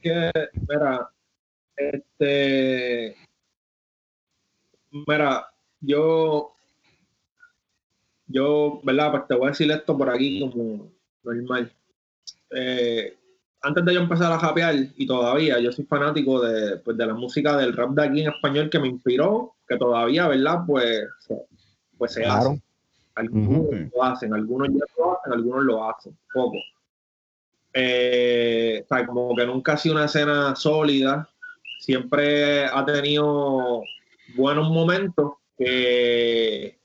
que, 0.00 0.30
mira, 0.68 1.10
este, 1.76 3.16
mira, 4.90 5.46
yo, 5.80 6.52
yo, 8.26 8.80
¿verdad? 8.82 9.10
Pues 9.10 9.26
te 9.28 9.34
voy 9.34 9.46
a 9.46 9.50
decir 9.50 9.70
esto 9.70 9.96
por 9.96 10.10
aquí 10.10 10.40
como 10.40 10.90
normal. 11.22 11.72
Eh, 12.50 13.16
antes 13.62 13.84
de 13.84 13.94
yo 13.94 14.00
empezar 14.00 14.32
a 14.32 14.38
rapear, 14.38 14.74
y 14.96 15.06
todavía, 15.06 15.58
yo 15.58 15.70
soy 15.72 15.84
fanático 15.84 16.40
de, 16.40 16.78
pues, 16.78 16.96
de 16.96 17.06
la 17.06 17.14
música 17.14 17.56
del 17.56 17.74
rap 17.76 17.90
de 17.90 18.04
aquí 18.04 18.22
en 18.22 18.30
español 18.32 18.70
que 18.70 18.78
me 18.78 18.88
inspiró, 18.88 19.54
que 19.68 19.76
todavía, 19.76 20.28
¿verdad? 20.28 20.60
Pues, 20.66 21.06
se- 21.18 21.46
pues 21.98 22.12
se 22.14 22.22
Claro. 22.22 22.50
hace. 22.50 22.62
Algunos 23.16 23.66
lo 23.94 24.02
hacen, 24.04 24.32
algunos 24.32 24.68
ya 24.68 24.84
lo 24.96 25.18
hacen, 25.18 25.32
algunos 25.32 25.64
lo 25.64 25.90
hacen, 25.90 26.16
poco. 26.32 26.56
Eh, 27.72 28.82
o 28.84 28.88
sea, 28.88 29.06
como 29.06 29.34
que 29.36 29.46
nunca 29.46 29.74
ha 29.74 29.76
sido 29.76 29.94
una 29.96 30.06
escena 30.06 30.56
sólida, 30.56 31.28
siempre 31.80 32.64
ha 32.64 32.84
tenido 32.84 33.82
buenos 34.34 34.70
momentos 34.70 35.34
que, 35.56 36.78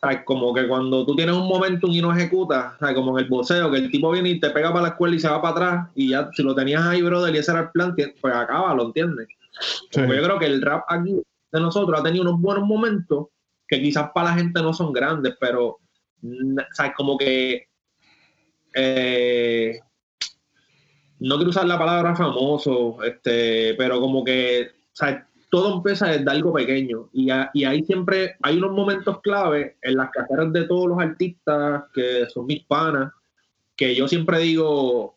sea, 0.00 0.24
como 0.24 0.54
que 0.54 0.66
cuando 0.66 1.04
tú 1.04 1.14
tienes 1.14 1.34
un 1.34 1.46
momentum 1.46 1.90
y 1.90 2.00
no 2.00 2.12
ejecutas, 2.14 2.78
sea, 2.78 2.94
como 2.94 3.18
en 3.18 3.24
el 3.24 3.30
boxeo, 3.30 3.70
que 3.70 3.78
el 3.78 3.90
tipo 3.90 4.10
viene 4.10 4.30
y 4.30 4.40
te 4.40 4.50
pega 4.50 4.70
para 4.70 4.82
la 4.82 4.88
escuela 4.88 5.16
y 5.16 5.20
se 5.20 5.28
va 5.28 5.42
para 5.42 5.52
atrás, 5.52 5.88
y 5.94 6.10
ya 6.10 6.30
si 6.32 6.42
lo 6.42 6.54
tenías 6.54 6.82
ahí, 6.82 7.02
brother, 7.02 7.34
y 7.34 7.38
ese 7.38 7.50
era 7.50 7.60
el 7.60 7.70
plan, 7.70 7.94
pues 7.94 8.34
acaba, 8.34 8.74
¿lo 8.74 8.86
entiendes? 8.86 9.28
Sí. 9.90 10.00
Yo 10.00 10.06
creo 10.06 10.38
que 10.38 10.46
el 10.46 10.62
rap 10.62 10.84
aquí 10.88 11.20
de 11.52 11.60
nosotros 11.60 11.98
ha 11.98 12.02
tenido 12.02 12.22
unos 12.22 12.40
buenos 12.40 12.66
momentos 12.66 13.26
que 13.66 13.80
quizás 13.80 14.10
para 14.14 14.30
la 14.30 14.36
gente 14.36 14.62
no 14.62 14.72
son 14.72 14.92
grandes, 14.92 15.36
pero 15.40 15.78
mm, 16.22 16.58
sea, 16.72 16.92
como 16.94 17.16
que 17.18 17.68
eh, 18.74 19.80
no 21.18 21.36
quiero 21.36 21.50
usar 21.50 21.66
la 21.66 21.78
palabra 21.78 22.16
famoso, 22.16 23.02
este, 23.02 23.74
pero 23.74 24.00
como 24.00 24.24
que 24.24 24.70
sea, 24.92 25.28
todo 25.50 25.76
empieza 25.76 26.06
desde 26.06 26.30
algo 26.30 26.52
pequeño 26.52 27.08
y, 27.12 27.28
a- 27.30 27.50
y 27.52 27.64
ahí 27.64 27.82
siempre 27.84 28.36
hay 28.42 28.56
unos 28.58 28.72
momentos 28.72 29.20
clave 29.20 29.76
en 29.82 29.96
las 29.96 30.10
carreras 30.10 30.52
de 30.52 30.64
todos 30.64 30.88
los 30.88 30.98
artistas 30.98 31.84
que 31.92 32.26
son 32.32 32.46
mis 32.46 32.64
panas, 32.64 33.12
que 33.76 33.94
yo 33.94 34.06
siempre 34.06 34.38
digo, 34.38 35.04
o 35.06 35.16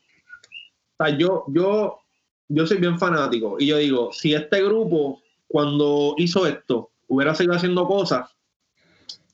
sea, 0.98 1.16
yo, 1.18 1.46
yo, 1.50 2.00
yo 2.48 2.68
soy 2.68 2.78
bien 2.78 2.98
fanático 2.98 3.58
y 3.60 3.68
yo 3.68 3.78
digo, 3.78 4.12
si 4.12 4.34
este 4.34 4.64
grupo 4.64 5.22
cuando 5.48 6.16
hizo 6.18 6.48
esto 6.48 6.90
hubiera 7.08 7.36
seguido 7.36 7.56
haciendo 7.56 7.86
cosas, 7.88 8.30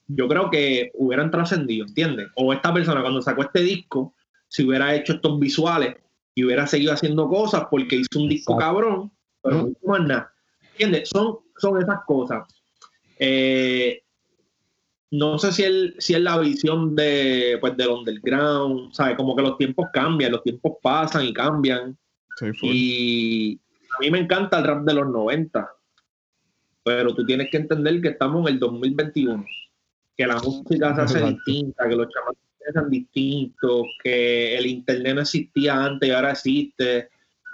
yo 0.06 0.28
creo 0.28 0.50
que 0.50 0.90
hubieran 0.94 1.30
trascendido, 1.30 1.86
¿entiendes? 1.86 2.28
O 2.34 2.52
esta 2.52 2.74
persona 2.74 3.00
cuando 3.00 3.22
sacó 3.22 3.42
este 3.42 3.60
disco, 3.62 4.12
si 4.48 4.66
hubiera 4.66 4.94
hecho 4.94 5.14
estos 5.14 5.38
visuales 5.38 5.96
y 6.34 6.44
hubiera 6.44 6.66
seguido 6.66 6.92
haciendo 6.92 7.28
cosas 7.28 7.66
porque 7.70 7.96
hizo 7.96 8.18
un 8.20 8.28
disco 8.28 8.54
Exacto. 8.54 8.66
cabrón, 8.74 9.12
pero 9.42 9.56
no 9.62 9.68
hizo 9.68 9.86
más 9.86 10.00
nada. 10.00 10.34
¿Entiendes? 10.80 11.10
Son, 11.10 11.40
son 11.58 11.82
esas 11.82 11.98
cosas. 12.06 12.48
Eh, 13.18 14.02
no 15.10 15.38
sé 15.38 15.52
si 15.52 15.62
es 15.64 15.94
si 15.98 16.14
es 16.14 16.20
la 16.20 16.38
visión 16.38 16.96
de, 16.96 17.58
pues, 17.60 17.76
del 17.76 17.88
underground, 17.88 18.90
¿sabes? 18.94 19.16
Como 19.16 19.36
que 19.36 19.42
los 19.42 19.58
tiempos 19.58 19.88
cambian, 19.92 20.32
los 20.32 20.42
tiempos 20.42 20.78
pasan 20.82 21.26
y 21.26 21.34
cambian. 21.34 21.98
Sí. 22.38 22.50
Y 22.62 23.60
a 23.94 24.00
mí 24.00 24.10
me 24.10 24.20
encanta 24.20 24.58
el 24.58 24.64
rap 24.64 24.84
de 24.84 24.94
los 24.94 25.06
90, 25.08 25.70
pero 26.82 27.14
tú 27.14 27.26
tienes 27.26 27.50
que 27.50 27.58
entender 27.58 28.00
que 28.00 28.08
estamos 28.08 28.48
en 28.48 28.54
el 28.54 28.60
2021, 28.60 29.44
que 30.16 30.26
la 30.26 30.36
música 30.36 30.94
se 30.94 31.00
hace 31.02 31.26
distinta, 31.26 31.86
que 31.90 31.96
los 31.96 32.08
chamados 32.08 32.38
piensan 32.58 32.88
distintos, 32.88 33.86
que 34.02 34.56
el 34.56 34.64
internet 34.64 35.14
no 35.14 35.20
existía 35.20 35.84
antes 35.84 36.08
y 36.08 36.12
ahora 36.12 36.30
existe, 36.30 37.10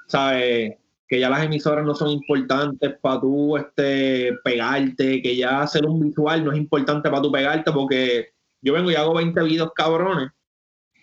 ¿sabes? 0.07 0.77
Que 1.09 1.21
ya 1.21 1.31
las 1.31 1.45
emisoras 1.45 1.85
no 1.85 1.95
son 1.95 2.11
importantes 2.11 2.95
para 3.01 3.21
tú 3.21 3.57
este, 3.57 4.33
pegarte, 4.42 5.23
que 5.23 5.37
ya 5.37 5.62
hacer 5.62 5.87
un 5.87 6.01
visual 6.01 6.45
no 6.45 6.53
es 6.53 6.59
importante 6.59 7.09
para 7.09 7.23
tú 7.23 7.31
pegarte, 7.31 7.71
porque 7.73 8.31
yo 8.61 8.73
vengo 8.73 8.90
y 8.90 8.97
hago 8.97 9.14
20 9.14 9.40
videos 9.42 9.73
cabrones 9.75 10.31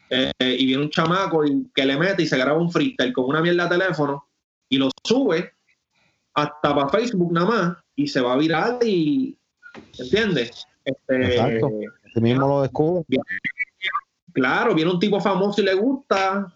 eh, 0.10 0.32
y 0.40 0.66
viene 0.66 0.84
un 0.84 0.90
chamaco 0.90 1.46
y 1.46 1.72
que 1.74 1.86
le 1.86 1.98
mete 1.98 2.24
y 2.24 2.28
se 2.28 2.38
graba 2.38 2.60
un 2.60 2.72
freestyle 2.72 3.14
con 3.14 3.26
una 3.26 3.42
mierda 3.42 3.68
de 3.68 3.78
teléfono 3.78 4.28
y 4.70 4.78
lo 4.78 4.90
sube 5.04 5.54
hasta 6.34 6.76
para 6.76 6.90
Facebook 6.90 7.32
nada 7.32 7.48
más 7.48 7.78
y 7.96 8.08
se 8.08 8.22
va 8.22 8.34
a 8.34 8.38
viral 8.38 8.80
y 8.84 9.38
¿entiendes? 9.98 10.68
Este, 10.84 11.36
Exacto. 11.36 11.70
Así 12.06 12.22
mismo 12.22 12.48
lo 12.48 12.62
descubro. 12.62 13.06
claro, 14.34 14.76
viene 14.76 14.92
un 14.92 15.00
tipo 15.00 15.20
famoso 15.20 15.62
y 15.62 15.66
le 15.66 15.74
gusta, 15.74 16.54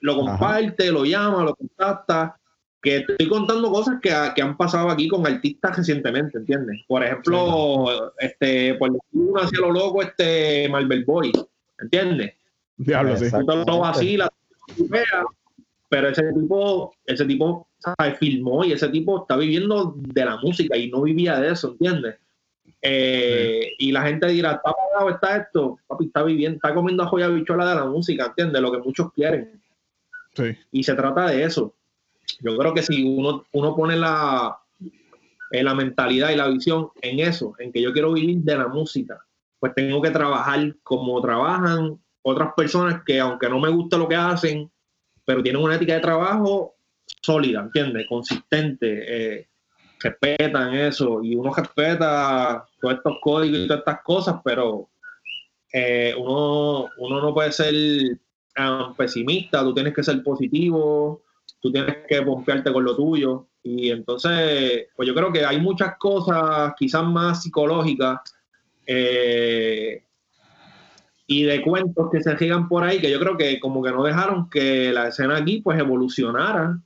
lo 0.00 0.16
comparte, 0.16 0.90
lo 0.90 1.04
llama, 1.04 1.44
lo 1.44 1.54
contacta. 1.54 2.38
Que 2.80 2.98
estoy 2.98 3.28
contando 3.28 3.70
cosas 3.70 3.96
que, 4.00 4.14
que 4.36 4.42
han 4.42 4.56
pasado 4.56 4.88
aquí 4.88 5.08
con 5.08 5.26
artistas 5.26 5.76
recientemente, 5.76 6.38
¿entiendes? 6.38 6.84
Por 6.86 7.02
ejemplo, 7.02 8.12
este, 8.18 8.74
por 8.74 8.92
decir 8.92 9.08
uno 9.12 9.40
hacia 9.40 9.60
lo 9.60 9.72
loco, 9.72 10.02
este 10.02 10.68
Marvel 10.68 11.04
Boy, 11.04 11.32
¿entiendes? 11.80 12.34
Diablo, 12.76 13.16
sí. 13.16 13.26
Lo 13.32 14.30
veas, 14.88 15.24
pero 15.88 16.08
ese 16.08 16.32
tipo, 16.32 16.94
ese 17.06 17.24
tipo 17.24 17.66
¿sabes? 17.78 18.18
filmó 18.18 18.64
y 18.64 18.72
ese 18.72 18.88
tipo 18.88 19.22
está 19.22 19.36
viviendo 19.36 19.94
de 19.96 20.24
la 20.24 20.36
música 20.36 20.76
y 20.76 20.90
no 20.90 21.02
vivía 21.02 21.40
de 21.40 21.52
eso, 21.52 21.72
¿entiendes? 21.72 22.16
Eh, 22.82 23.72
y 23.78 23.90
la 23.90 24.02
gente 24.02 24.28
dirá, 24.28 24.52
está 24.52 24.72
pagado, 24.72 25.10
está 25.10 25.36
esto, 25.36 25.78
papi, 25.86 26.06
está 26.06 26.22
viviendo, 26.22 26.56
está 26.56 26.74
comiendo 26.74 27.02
a 27.02 27.06
joya 27.06 27.28
bichola 27.28 27.68
de 27.68 27.74
la 27.74 27.86
música, 27.86 28.26
¿entiendes? 28.26 28.62
Lo 28.62 28.70
que 28.70 28.78
muchos 28.78 29.12
quieren. 29.12 29.60
Sí. 30.34 30.56
Y 30.70 30.84
se 30.84 30.94
trata 30.94 31.28
de 31.28 31.42
eso. 31.42 31.74
Yo 32.40 32.56
creo 32.56 32.74
que 32.74 32.82
si 32.82 33.04
uno, 33.04 33.44
uno 33.52 33.76
pone 33.76 33.96
la, 33.96 34.58
en 35.50 35.64
la 35.64 35.74
mentalidad 35.74 36.30
y 36.30 36.36
la 36.36 36.48
visión 36.48 36.90
en 37.02 37.20
eso, 37.20 37.54
en 37.58 37.72
que 37.72 37.82
yo 37.82 37.92
quiero 37.92 38.12
vivir 38.12 38.38
de 38.38 38.56
la 38.56 38.68
música, 38.68 39.18
pues 39.58 39.74
tengo 39.74 40.00
que 40.00 40.10
trabajar 40.10 40.74
como 40.82 41.20
trabajan 41.20 41.98
otras 42.22 42.52
personas 42.56 43.02
que 43.04 43.18
aunque 43.20 43.48
no 43.48 43.58
me 43.58 43.70
guste 43.70 43.98
lo 43.98 44.08
que 44.08 44.16
hacen, 44.16 44.70
pero 45.24 45.42
tienen 45.42 45.62
una 45.62 45.74
ética 45.74 45.94
de 45.94 46.00
trabajo 46.00 46.74
sólida, 47.22 47.60
¿entiendes? 47.60 48.06
Consistente, 48.08 49.38
eh, 49.38 49.48
respetan 50.00 50.74
eso 50.74 51.22
y 51.22 51.34
uno 51.34 51.52
respeta 51.52 52.64
todos 52.80 52.94
estos 52.94 53.16
códigos 53.20 53.58
y 53.58 53.66
todas 53.66 53.80
estas 53.80 54.02
cosas, 54.02 54.36
pero 54.44 54.88
eh, 55.72 56.14
uno, 56.16 56.86
uno 56.98 57.20
no 57.20 57.34
puede 57.34 57.52
ser 57.52 57.74
um, 58.58 58.94
pesimista, 58.94 59.62
tú 59.62 59.74
tienes 59.74 59.94
que 59.94 60.02
ser 60.02 60.22
positivo, 60.22 61.22
tú 61.60 61.72
tienes 61.72 61.96
que 62.08 62.22
pompearte 62.22 62.72
con 62.72 62.84
lo 62.84 62.96
tuyo. 62.96 63.48
Y 63.62 63.90
entonces, 63.90 64.86
pues 64.96 65.06
yo 65.06 65.14
creo 65.14 65.32
que 65.32 65.44
hay 65.44 65.60
muchas 65.60 65.96
cosas 65.98 66.72
quizás 66.78 67.04
más 67.04 67.42
psicológicas 67.42 68.20
eh, 68.86 70.02
y 71.26 71.42
de 71.42 71.62
cuentos 71.62 72.08
que 72.10 72.22
se 72.22 72.36
gigan 72.36 72.68
por 72.68 72.84
ahí 72.84 73.00
que 73.00 73.10
yo 73.10 73.20
creo 73.20 73.36
que 73.36 73.60
como 73.60 73.82
que 73.82 73.90
no 73.90 74.02
dejaron 74.02 74.48
que 74.48 74.92
la 74.92 75.08
escena 75.08 75.36
aquí 75.36 75.60
pues 75.60 75.78
evolucionara 75.78 76.80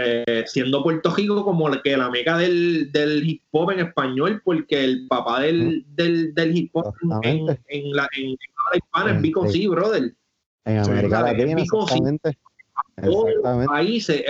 eh, 0.00 0.44
siendo 0.46 0.82
Puerto 0.84 1.12
Rico 1.12 1.44
como 1.44 1.68
que 1.82 1.96
la 1.96 2.08
meca 2.08 2.38
del, 2.38 2.90
hip 3.24 3.42
hop 3.50 3.72
en 3.72 3.80
español, 3.80 4.40
porque 4.44 4.84
el 4.84 5.08
papá 5.08 5.40
del, 5.40 5.84
del, 5.88 6.56
hip 6.56 6.70
hop 6.72 6.94
en, 7.22 7.48
en, 7.66 7.96
la, 7.96 8.06
en, 8.16 8.30
la 8.70 8.76
hispana 8.76 9.16
es 9.16 9.22
Vico 9.22 9.48
sí, 9.48 9.66
brother. 9.66 10.14
En 10.64 10.78
América 10.78 11.22
Latina. 11.22 11.64
Todos 13.02 13.30
los 13.34 13.66
países. 13.66 14.24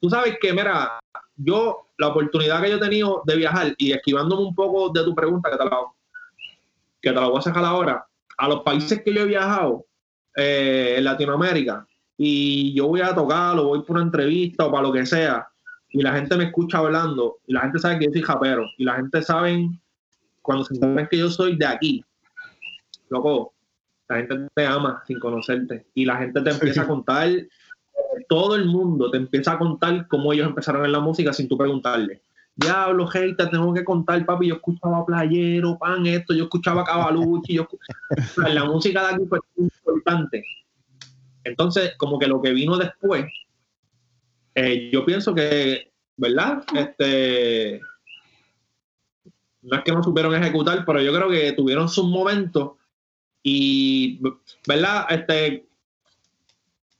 Tú 0.00 0.10
sabes 0.10 0.38
que, 0.40 0.52
mira, 0.52 0.98
yo, 1.36 1.88
la 1.98 2.08
oportunidad 2.08 2.62
que 2.62 2.70
yo 2.70 2.76
he 2.76 2.80
tenido 2.80 3.22
de 3.24 3.36
viajar 3.36 3.74
y 3.78 3.92
esquivándome 3.92 4.42
un 4.42 4.54
poco 4.54 4.90
de 4.90 5.04
tu 5.04 5.14
pregunta, 5.14 5.50
que 5.50 5.56
te 5.56 5.64
la, 5.64 5.78
que 7.00 7.10
te 7.10 7.14
la 7.14 7.28
voy 7.28 7.38
a 7.38 7.42
sacar 7.42 7.64
ahora, 7.64 8.06
a 8.38 8.48
los 8.48 8.62
países 8.62 9.02
que 9.02 9.12
yo 9.12 9.22
he 9.22 9.26
viajado 9.26 9.86
eh, 10.36 10.96
en 10.98 11.04
Latinoamérica, 11.04 11.86
y 12.18 12.74
yo 12.74 12.88
voy 12.88 13.00
a 13.00 13.14
tocar 13.14 13.58
o 13.58 13.64
voy 13.64 13.82
por 13.82 13.96
una 13.96 14.04
entrevista 14.04 14.66
o 14.66 14.70
para 14.70 14.84
lo 14.84 14.92
que 14.92 15.04
sea 15.04 15.46
y 15.90 16.02
la 16.02 16.12
gente 16.12 16.36
me 16.36 16.44
escucha 16.44 16.78
hablando 16.78 17.38
y 17.46 17.54
la 17.54 17.62
gente 17.62 17.78
sabe 17.78 17.98
que 17.98 18.04
yo 18.06 18.12
soy 18.12 18.22
japero 18.22 18.64
y 18.76 18.84
la 18.84 18.96
gente 18.96 19.22
sabe 19.22 19.68
cuando 20.42 20.64
se 20.64 20.74
saben 20.74 21.08
que 21.10 21.18
yo 21.18 21.30
soy 21.30 21.56
de 21.56 21.66
aquí, 21.66 22.04
loco, 23.08 23.54
la 24.08 24.16
gente 24.16 24.48
te 24.54 24.66
ama 24.66 25.02
sin 25.06 25.18
conocerte 25.18 25.86
y 25.94 26.04
la 26.04 26.16
gente 26.16 26.40
te 26.40 26.50
empieza 26.50 26.82
a 26.82 26.86
contar, 26.86 27.28
todo 28.28 28.54
el 28.54 28.66
mundo 28.66 29.10
te 29.10 29.18
empieza 29.18 29.52
a 29.52 29.58
contar 29.58 30.06
cómo 30.08 30.32
ellos 30.32 30.46
empezaron 30.46 30.84
en 30.84 30.92
la 30.92 31.00
música 31.00 31.32
sin 31.32 31.48
tú 31.48 31.56
preguntarle. 31.56 32.22
Diablo, 32.54 33.06
hey, 33.12 33.34
te 33.36 33.46
tengo 33.48 33.74
que 33.74 33.84
contar, 33.84 34.24
papi, 34.24 34.48
yo 34.48 34.54
escuchaba 34.54 35.04
Playero, 35.04 35.76
Pan, 35.78 36.06
esto, 36.06 36.32
yo 36.32 36.44
escuchaba 36.44 36.84
Cavalucci, 36.84 37.54
yo 37.54 37.68
la 38.36 38.64
música 38.64 39.08
de 39.08 39.14
aquí 39.14 39.26
fue 39.28 39.40
importante 39.56 40.42
entonces, 41.46 41.94
como 41.96 42.18
que 42.18 42.26
lo 42.26 42.42
que 42.42 42.52
vino 42.52 42.76
después, 42.76 43.24
eh, 44.56 44.90
yo 44.92 45.04
pienso 45.04 45.32
que, 45.32 45.92
¿verdad? 46.16 46.64
Este, 46.74 47.80
no 49.62 49.76
es 49.76 49.84
que 49.84 49.92
no 49.92 50.02
supieron 50.02 50.34
ejecutar, 50.34 50.84
pero 50.84 51.00
yo 51.00 51.14
creo 51.14 51.30
que 51.30 51.52
tuvieron 51.52 51.88
sus 51.88 52.04
momentos 52.04 52.72
y, 53.48 54.20
¿verdad? 54.66 55.06
Este, 55.10 55.66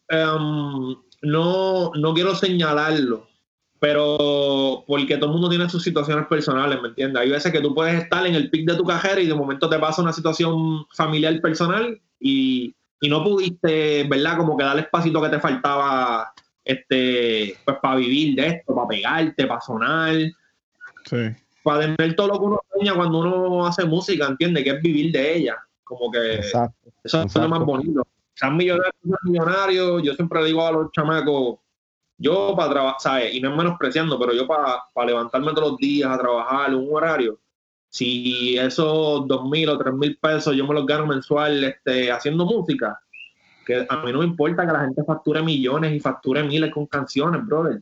em, 0.09 0.96
no, 1.22 1.90
no 1.94 2.14
quiero 2.14 2.35
señalarlo, 2.35 3.28
pero 3.80 4.85
porque 4.87 5.16
todo 5.16 5.26
el 5.26 5.32
mundo 5.32 5.48
tiene 5.48 5.68
sus 5.68 5.82
situaciones 5.82 6.26
personales, 6.26 6.80
¿me 6.80 6.88
entiendes? 6.88 7.22
Hay 7.22 7.30
veces 7.30 7.52
que 7.52 7.61
tú 7.61 7.74
puedes 7.74 8.02
estar 8.02 8.26
en 8.26 8.35
el 8.35 8.50
pic 8.50 8.68
de 8.68 8.76
tu 8.76 8.85
cajera 8.85 9.20
y 9.20 9.26
de 9.26 9.35
momento 9.35 9.68
te 9.68 9.78
pasa 9.78 10.02
una 10.02 10.12
situación 10.12 10.87
familiar 10.92 11.40
personal 11.40 12.00
y 12.20 12.74
y 13.00 13.09
no 13.09 13.22
pudiste, 13.22 14.04
¿verdad? 14.04 14.38
Como 14.38 14.56
que 14.56 14.64
dar 14.64 14.76
el 14.76 14.85
espacito 14.85 15.20
que 15.22 15.28
te 15.28 15.40
faltaba 15.40 16.32
este, 16.64 17.56
pues 17.64 17.76
para 17.80 17.96
vivir 17.96 18.35
de 18.37 18.46
esto, 18.48 18.74
para 18.74 18.88
pegarte, 18.88 19.46
para 19.46 19.61
sonar. 19.61 20.14
Sí. 21.04 21.16
Para 21.62 21.94
tener 21.96 22.16
todo 22.16 22.28
lo 22.28 22.38
que 22.38 22.44
uno 22.46 22.61
sueña 22.72 22.94
cuando 22.94 23.18
uno 23.18 23.66
hace 23.66 23.85
música, 23.85 24.26
entiende 24.26 24.64
que 24.64 24.70
es 24.70 24.82
vivir 24.82 25.12
de 25.12 25.37
ella. 25.37 25.56
Como 25.87 26.11
que 26.11 26.40
eso 26.40 26.72
es 27.05 27.35
lo 27.37 27.49
más 27.49 27.61
bonito. 27.61 28.03
Sean 28.35 28.57
millonarios, 28.57 28.92
millonarios, 29.22 30.03
yo 30.03 30.14
siempre 30.14 30.44
digo 30.44 30.66
a 30.66 30.72
los 30.72 30.90
chamacos, 30.90 31.61
yo 32.18 32.55
para 32.57 32.70
trabajar, 32.70 32.96
¿sabes? 32.99 33.35
Y 33.35 33.40
no 33.40 33.51
es 33.51 33.57
menospreciando, 33.57 34.18
pero 34.18 34.33
yo 34.33 34.49
para, 34.49 34.83
para 34.92 35.07
levantarme 35.07 35.53
todos 35.53 35.70
los 35.70 35.79
días 35.79 36.11
a 36.11 36.18
trabajar 36.18 36.75
un 36.75 36.88
horario, 36.92 37.38
si 37.88 38.59
esos 38.59 39.29
dos 39.29 39.49
mil 39.49 39.68
o 39.68 39.79
tres 39.79 39.94
mil 39.94 40.18
pesos 40.18 40.57
yo 40.57 40.66
me 40.66 40.75
los 40.75 40.85
gano 40.85 41.07
mensual 41.07 41.62
este, 41.62 42.11
haciendo 42.11 42.44
música, 42.44 43.01
que 43.64 43.87
a 43.88 43.96
mí 43.99 44.12
no 44.12 44.18
me 44.18 44.25
importa 44.25 44.66
que 44.66 44.72
la 44.72 44.81
gente 44.81 45.05
facture 45.05 45.40
millones 45.40 45.94
y 45.94 46.01
facture 46.01 46.42
miles 46.42 46.72
con 46.75 46.87
canciones, 46.87 47.46
brother. 47.46 47.81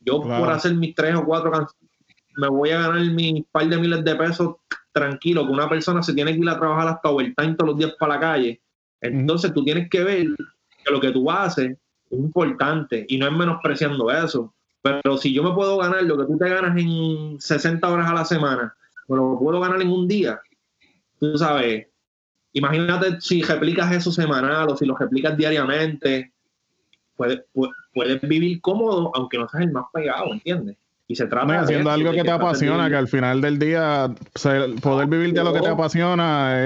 Yo 0.00 0.20
por 0.20 0.50
hacer 0.50 0.74
mis 0.74 0.96
tres 0.96 1.14
o 1.14 1.24
cuatro 1.24 1.52
canciones 1.52 1.86
me 2.36 2.48
voy 2.48 2.70
a 2.70 2.80
ganar 2.80 3.00
mis 3.00 3.44
par 3.46 3.68
de 3.68 3.78
miles 3.78 4.04
de 4.04 4.14
pesos 4.16 4.56
tranquilo, 4.96 5.46
que 5.46 5.52
una 5.52 5.68
persona 5.68 6.02
se 6.02 6.14
tiene 6.14 6.32
que 6.32 6.40
ir 6.40 6.48
a 6.48 6.58
trabajar 6.58 6.88
hasta 6.88 7.10
overtime 7.10 7.54
todos 7.54 7.70
los 7.70 7.78
días 7.78 7.94
para 7.98 8.14
la 8.14 8.20
calle. 8.20 8.60
Entonces 9.02 9.52
tú 9.52 9.62
tienes 9.62 9.90
que 9.90 10.02
ver 10.02 10.26
que 10.84 10.90
lo 10.90 11.00
que 11.00 11.12
tú 11.12 11.30
haces 11.30 11.76
es 12.10 12.18
importante 12.18 13.04
y 13.06 13.18
no 13.18 13.26
es 13.26 13.32
menospreciando 13.32 14.10
eso. 14.10 14.54
Pero 14.80 15.18
si 15.18 15.34
yo 15.34 15.42
me 15.42 15.52
puedo 15.52 15.76
ganar 15.76 16.02
lo 16.04 16.16
que 16.16 16.24
tú 16.24 16.38
te 16.38 16.48
ganas 16.48 16.78
en 16.78 17.38
60 17.38 17.86
horas 17.88 18.08
a 18.08 18.14
la 18.14 18.24
semana, 18.24 18.74
lo 19.08 19.38
puedo 19.38 19.60
ganar 19.60 19.82
en 19.82 19.90
un 19.90 20.08
día. 20.08 20.40
Tú 21.20 21.36
sabes, 21.36 21.88
imagínate 22.54 23.20
si 23.20 23.42
replicas 23.42 23.92
eso 23.92 24.10
semanal 24.10 24.70
o 24.70 24.76
si 24.76 24.86
lo 24.86 24.96
replicas 24.96 25.36
diariamente, 25.36 26.32
puedes, 27.16 27.42
puedes 27.92 28.20
vivir 28.22 28.60
cómodo 28.62 29.12
aunque 29.14 29.36
no 29.36 29.48
seas 29.48 29.64
el 29.64 29.72
más 29.72 29.84
pegado, 29.92 30.32
¿entiendes? 30.32 30.76
Y 31.08 31.14
se 31.14 31.26
trata 31.26 31.60
haciendo 31.60 31.90
algo 31.90 32.10
que, 32.10 32.24
te 32.24 32.30
apasiona, 32.30 32.88
que 32.88 32.96
al 32.96 33.06
final 33.06 33.40
del 33.40 33.60
día 33.60 34.12
poder 34.82 35.06
vivir 35.06 35.32
de 35.32 35.44
lo 35.44 35.52
que 35.52 35.60
te 35.60 35.68
apasiona 35.68 36.56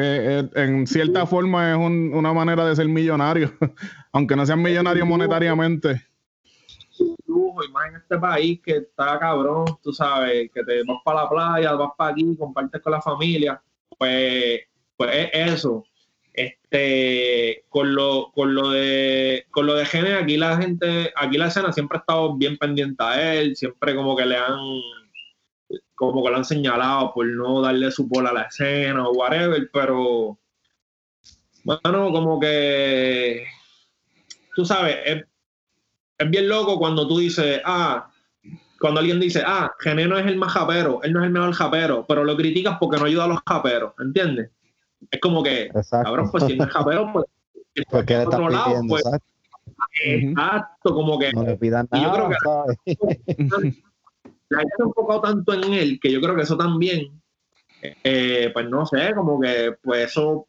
en 0.54 0.86
cierta 0.86 1.26
forma 1.26 1.72
es 1.72 1.76
una 1.76 2.32
manera 2.32 2.64
de 2.64 2.74
ser 2.74 2.88
millonario, 2.88 3.52
aunque 4.12 4.36
no 4.36 4.46
seas 4.46 4.56
millonario 4.56 5.04
monetariamente. 5.04 6.06
lujo, 7.26 7.62
en 7.86 7.96
este 7.96 8.18
país 8.18 8.60
que 8.64 8.78
está 8.78 9.18
cabrón, 9.18 9.66
tú 9.82 9.92
sabes, 9.92 10.50
que 10.54 10.64
te 10.64 10.84
vas 10.84 10.98
para 11.04 11.24
la 11.24 11.28
playa, 11.28 11.72
vas 11.74 11.90
para 11.98 12.12
aquí, 12.12 12.34
compartes 12.38 12.80
con 12.80 12.92
la 12.92 13.02
familia, 13.02 13.60
pues, 13.98 14.60
pues 14.96 15.10
es 15.34 15.52
eso. 15.52 15.84
Este, 16.32 17.64
con 17.68 17.94
lo, 17.94 18.30
con 18.32 18.54
lo 18.54 18.70
de 18.70 19.46
con 19.50 19.66
lo 19.66 19.74
de 19.74 19.84
Gene, 19.84 20.14
aquí 20.14 20.36
la 20.36 20.56
gente, 20.56 21.12
aquí 21.16 21.36
la 21.36 21.48
escena 21.48 21.72
siempre 21.72 21.98
ha 21.98 22.00
estado 22.00 22.36
bien 22.36 22.56
pendiente 22.56 23.02
a 23.02 23.34
él, 23.34 23.56
siempre 23.56 23.96
como 23.96 24.16
que 24.16 24.26
le 24.26 24.36
han 24.36 24.58
como 25.94 26.24
que 26.24 26.30
lo 26.30 26.36
han 26.36 26.44
señalado 26.44 27.12
por 27.12 27.26
no 27.26 27.60
darle 27.60 27.90
su 27.90 28.06
bola 28.06 28.30
a 28.30 28.34
la 28.34 28.42
escena 28.42 29.06
o 29.06 29.12
whatever, 29.12 29.68
pero 29.72 30.38
bueno, 31.64 32.12
como 32.12 32.40
que 32.40 33.44
tú 34.54 34.64
sabes, 34.64 34.96
es, 35.04 35.24
es 36.18 36.30
bien 36.30 36.48
loco 36.48 36.78
cuando 36.78 37.06
tú 37.06 37.18
dices, 37.18 37.60
ah, 37.64 38.10
cuando 38.80 39.00
alguien 39.00 39.20
dice, 39.20 39.42
ah, 39.44 39.72
Gené 39.78 40.06
no 40.06 40.18
es 40.18 40.26
el 40.26 40.36
más 40.36 40.52
japero, 40.52 41.00
él 41.02 41.12
no 41.12 41.20
es 41.20 41.26
el 41.26 41.32
mejor 41.32 41.52
japero, 41.52 42.06
pero 42.08 42.24
lo 42.24 42.36
criticas 42.36 42.78
porque 42.80 42.98
no 42.98 43.04
ayuda 43.04 43.24
a 43.24 43.28
los 43.28 43.40
japeros, 43.46 43.92
¿entiendes? 43.98 44.50
Es 45.10 45.20
como 45.20 45.42
que, 45.42 45.70
cabrón, 45.90 46.30
pues 46.30 46.44
si 46.44 46.56
no 46.56 46.64
es 46.64 46.70
japero, 46.72 47.12
pues, 47.12 47.26
porque 47.90 48.14
él 48.14 48.22
está 48.22 48.38
lado, 48.38 48.82
pues, 48.88 49.04
exacto. 50.02 50.94
como 50.94 51.18
que. 51.18 51.32
No 51.32 51.44
le 51.44 51.56
pidan 51.56 51.88
nada, 51.90 52.04
yo 52.04 52.12
creo 52.12 52.28
que 52.28 52.36
la 54.50 54.58
gente 54.58 54.74
ha 54.78 54.84
enfocado 54.84 55.20
tanto 55.22 55.54
en 55.54 55.72
él 55.72 56.00
que 56.00 56.10
yo 56.10 56.20
creo 56.20 56.34
que 56.34 56.42
eso 56.42 56.56
también, 56.56 57.20
eh, 57.82 58.50
pues 58.52 58.68
no 58.68 58.84
sé, 58.86 59.14
como 59.14 59.40
que, 59.40 59.76
pues 59.82 60.10
eso 60.10 60.48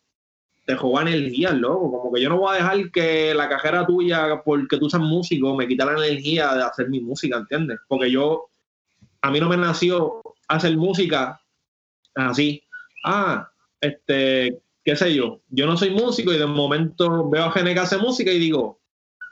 te 0.65 0.75
juega 0.75 1.09
energía, 1.09 1.51
loco. 1.51 1.91
Como 1.91 2.13
que 2.13 2.21
yo 2.21 2.29
no 2.29 2.37
voy 2.37 2.53
a 2.53 2.57
dejar 2.57 2.91
que 2.91 3.33
la 3.33 3.49
cajera 3.49 3.85
tuya, 3.85 4.41
porque 4.43 4.77
tú 4.77 4.89
seas 4.89 5.03
músico, 5.03 5.55
me 5.55 5.67
quita 5.67 5.85
la 5.85 6.05
energía 6.05 6.53
de 6.55 6.63
hacer 6.63 6.89
mi 6.89 6.99
música, 6.99 7.37
¿entiendes? 7.37 7.79
Porque 7.87 8.11
yo, 8.11 8.49
a 9.21 9.31
mí 9.31 9.39
no 9.39 9.49
me 9.49 9.57
nació 9.57 10.21
hacer 10.47 10.75
música 10.77 11.41
así. 12.15 12.63
Ah, 13.03 13.50
este, 13.81 14.61
qué 14.83 14.95
sé 14.95 15.13
yo, 15.13 15.41
yo 15.49 15.65
no 15.65 15.75
soy 15.75 15.89
músico 15.89 16.31
y 16.31 16.37
de 16.37 16.45
momento 16.45 17.29
veo 17.29 17.45
a 17.45 17.51
gente 17.51 17.73
que 17.73 17.79
hace 17.79 17.97
música 17.97 18.31
y 18.31 18.39
digo, 18.39 18.79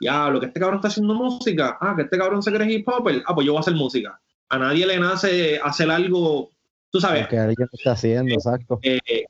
ya, 0.01 0.29
lo 0.29 0.39
que 0.39 0.47
este 0.47 0.59
cabrón 0.59 0.79
está 0.79 0.89
haciendo 0.89 1.13
música, 1.13 1.77
ah, 1.79 1.93
que 1.95 2.03
este 2.03 2.17
cabrón 2.17 2.43
se 2.43 2.51
cree 2.51 2.71
hip 2.71 2.87
hop, 2.87 3.07
ah, 3.25 3.35
pues 3.35 3.45
yo 3.45 3.53
voy 3.53 3.59
a 3.59 3.61
hacer 3.61 3.75
música. 3.75 4.19
A 4.49 4.57
nadie 4.57 4.85
le 4.85 4.99
nace 4.99 5.59
hacer 5.63 5.91
algo 5.91 6.51
Tú 6.91 6.99
sabes. 6.99 7.27
Que 7.27 7.37
alguien 7.37 7.67
está 7.71 7.91
haciendo, 7.91 8.33
exacto. 8.33 8.79
eh, 8.81 9.25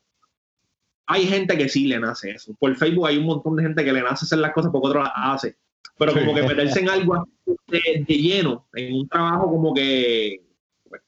hay 1.08 1.26
gente 1.26 1.58
que 1.58 1.68
sí 1.68 1.88
le 1.88 2.00
nace 2.00 2.32
eso. 2.32 2.54
Por 2.60 2.76
Facebook 2.76 3.08
hay 3.08 3.18
un 3.18 3.26
montón 3.26 3.56
de 3.56 3.64
gente 3.64 3.84
que 3.84 3.92
le 3.92 4.02
nace 4.02 4.26
hacer 4.26 4.40
las 4.40 4.54
cosas 4.54 4.72
porque 4.72 4.88
otro 4.88 5.04
las 5.04 5.12
hace. 5.16 5.58
Pero 5.98 6.14
como 6.14 6.34
que 6.34 6.44
meterse 6.44 6.80
en 6.80 6.90
algo 6.90 7.28
de, 7.68 8.06
de 8.08 8.18
lleno, 8.18 8.68
en 8.74 8.94
un 8.94 9.10
trabajo 9.10 9.48
como 9.48 9.74
que, 9.74 10.42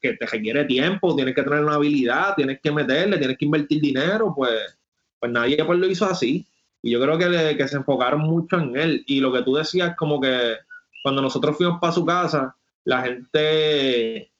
que 0.00 0.14
te 0.14 0.26
requiere 0.26 0.64
tiempo, 0.64 1.14
tienes 1.16 1.34
que 1.34 1.42
tener 1.42 1.64
una 1.64 1.74
habilidad, 1.74 2.34
tienes 2.36 2.60
que 2.60 2.70
meterle, 2.72 3.18
tienes 3.18 3.38
que 3.38 3.44
invertir 3.44 3.80
dinero, 3.80 4.32
pues, 4.36 4.78
pues 5.20 5.32
nadie 5.32 5.62
pues 5.64 5.78
lo 5.78 5.86
hizo 5.86 6.06
así. 6.06 6.46
Y 6.82 6.90
yo 6.92 7.00
creo 7.00 7.16
que, 7.18 7.28
le- 7.28 7.56
que 7.56 7.68
se 7.68 7.76
enfocaron 7.76 8.20
mucho 8.22 8.58
en 8.58 8.76
él. 8.76 9.04
Y 9.06 9.20
lo 9.20 9.32
que 9.32 9.42
tú 9.42 9.54
decías, 9.54 9.94
como 9.96 10.20
que 10.20 10.56
cuando 11.02 11.22
nosotros 11.22 11.56
fuimos 11.56 11.78
para 11.80 11.92
su 11.92 12.04
casa, 12.04 12.56
la 12.84 13.02
gente, 13.02 14.30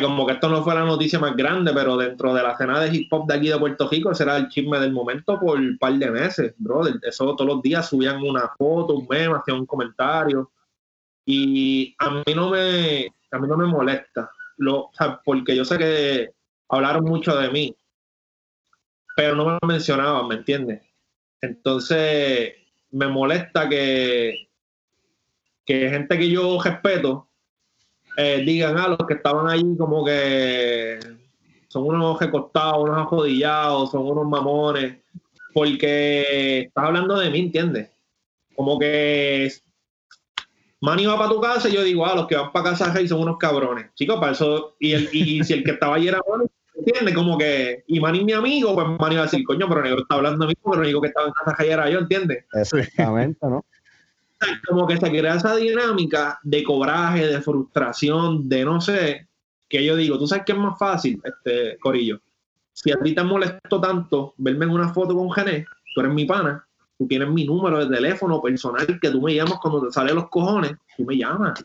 como 0.00 0.24
que 0.26 0.32
esto 0.32 0.48
no 0.48 0.64
fue 0.64 0.74
la 0.74 0.84
noticia 0.84 1.18
más 1.18 1.36
grande, 1.36 1.70
pero 1.74 1.96
dentro 1.98 2.32
de 2.32 2.42
la 2.42 2.52
escena 2.52 2.80
de 2.80 2.94
hip 2.96 3.12
hop 3.12 3.26
de 3.26 3.34
aquí 3.34 3.48
de 3.48 3.58
Puerto 3.58 3.88
Rico, 3.90 4.10
ese 4.10 4.22
era 4.22 4.38
el 4.38 4.48
chisme 4.48 4.78
del 4.80 4.92
momento 4.92 5.38
por 5.38 5.58
un 5.58 5.76
par 5.78 5.92
de 5.94 6.10
meses, 6.10 6.54
brother. 6.56 6.94
Eso 7.02 7.36
todos 7.36 7.46
los 7.54 7.62
días 7.62 7.88
subían 7.88 8.22
una 8.22 8.48
foto, 8.56 8.94
un 8.94 9.06
meme, 9.08 9.36
hacían 9.36 9.58
un 9.60 9.66
comentario. 9.66 10.50
Y 11.26 11.94
a 11.98 12.10
mí 12.10 12.22
no 12.34 12.50
me, 12.50 13.06
a 13.30 13.38
mí 13.38 13.48
no 13.48 13.56
me 13.56 13.66
molesta, 13.66 14.30
lo, 14.62 14.90
porque 15.24 15.56
yo 15.56 15.64
sé 15.64 15.78
que 15.78 16.30
hablaron 16.68 17.04
mucho 17.04 17.36
de 17.36 17.50
mí, 17.50 17.76
pero 19.16 19.34
no 19.34 19.44
me 19.44 19.58
mencionaban, 19.66 20.28
¿me 20.28 20.36
entiendes? 20.36 20.82
Entonces, 21.40 22.54
me 22.90 23.08
molesta 23.08 23.68
que, 23.68 24.48
que 25.66 25.90
gente 25.90 26.18
que 26.18 26.30
yo 26.30 26.62
respeto 26.62 27.28
eh, 28.16 28.42
digan 28.44 28.78
a 28.78 28.88
los 28.88 28.98
que 29.06 29.14
estaban 29.14 29.48
ahí 29.48 29.76
como 29.76 30.04
que 30.04 31.00
son 31.68 31.84
unos 31.84 32.20
recostados, 32.20 32.82
unos 32.82 32.98
ajodillados, 32.98 33.90
son 33.90 34.06
unos 34.06 34.26
mamones, 34.28 34.96
porque 35.54 36.60
estás 36.60 36.84
hablando 36.84 37.18
de 37.18 37.30
mí, 37.30 37.40
¿entiendes? 37.40 37.90
Como 38.54 38.78
que 38.78 39.50
Manny 40.82 41.06
va 41.06 41.16
para 41.16 41.30
tu 41.30 41.40
casa 41.40 41.68
y 41.68 41.72
yo 41.72 41.82
digo, 41.82 42.04
ah, 42.04 42.14
los 42.14 42.26
que 42.26 42.36
van 42.36 42.52
para 42.52 42.70
casa 42.70 42.92
Rey 42.92 43.08
son 43.08 43.20
unos 43.20 43.38
cabrones. 43.38 43.94
Chicos, 43.94 44.18
para 44.18 44.32
eso, 44.32 44.74
y, 44.80 44.92
el, 44.92 45.08
y 45.12 45.42
si 45.44 45.54
el 45.54 45.64
que 45.64 45.70
estaba 45.70 45.94
allí 45.94 46.08
era 46.08 46.20
Manny, 46.28 46.46
¿entiendes? 46.74 47.14
Como 47.14 47.38
que, 47.38 47.84
y 47.86 48.00
Manny 48.00 48.24
mi 48.24 48.32
amigo, 48.32 48.74
pues 48.74 48.86
Manny 48.98 49.14
va 49.14 49.22
a 49.22 49.24
decir, 49.24 49.44
coño, 49.44 49.68
pero 49.68 49.82
negro 49.82 50.00
está 50.00 50.16
hablando 50.16 50.44
de 50.44 50.48
mí, 50.48 50.54
pero 50.62 50.74
el 50.74 50.80
único 50.80 51.00
que 51.00 51.08
estaba 51.08 51.28
en 51.28 51.32
casa 51.32 51.56
Rey 51.56 51.70
era 51.70 51.88
yo, 51.88 52.00
¿entiendes? 52.00 52.44
Exactamente, 52.52 53.46
¿no? 53.46 53.64
como 54.66 54.86
que 54.86 54.96
se 54.96 55.08
crea 55.08 55.36
esa 55.36 55.56
dinámica 55.56 56.38
de 56.42 56.62
coraje, 56.62 57.26
de 57.26 57.40
frustración, 57.40 58.48
de 58.48 58.64
no 58.64 58.80
sé, 58.80 59.28
que 59.68 59.84
yo 59.84 59.96
digo, 59.96 60.18
tú 60.18 60.26
sabes 60.26 60.44
que 60.44 60.52
es 60.52 60.58
más 60.58 60.78
fácil, 60.78 61.20
este 61.24 61.78
Corillo. 61.78 62.20
Si 62.72 62.90
a 62.90 62.96
ti 62.96 63.14
te 63.14 63.22
molestó 63.22 63.80
tanto 63.80 64.34
verme 64.38 64.64
en 64.64 64.72
una 64.72 64.92
foto 64.92 65.14
con 65.14 65.30
Gené, 65.30 65.64
tú 65.94 66.00
eres 66.00 66.12
mi 66.12 66.24
pana, 66.24 66.66
tú 67.02 67.08
tienes 67.08 67.28
mi 67.28 67.44
número 67.44 67.84
de 67.84 67.94
teléfono 67.94 68.40
personal 68.40 68.86
que 68.86 69.10
tú 69.10 69.20
me 69.20 69.34
llamas 69.34 69.58
cuando 69.60 69.86
te 69.86 69.92
salen 69.92 70.14
los 70.14 70.28
cojones, 70.28 70.72
tú 70.96 71.04
me 71.04 71.16
llamas. 71.16 71.64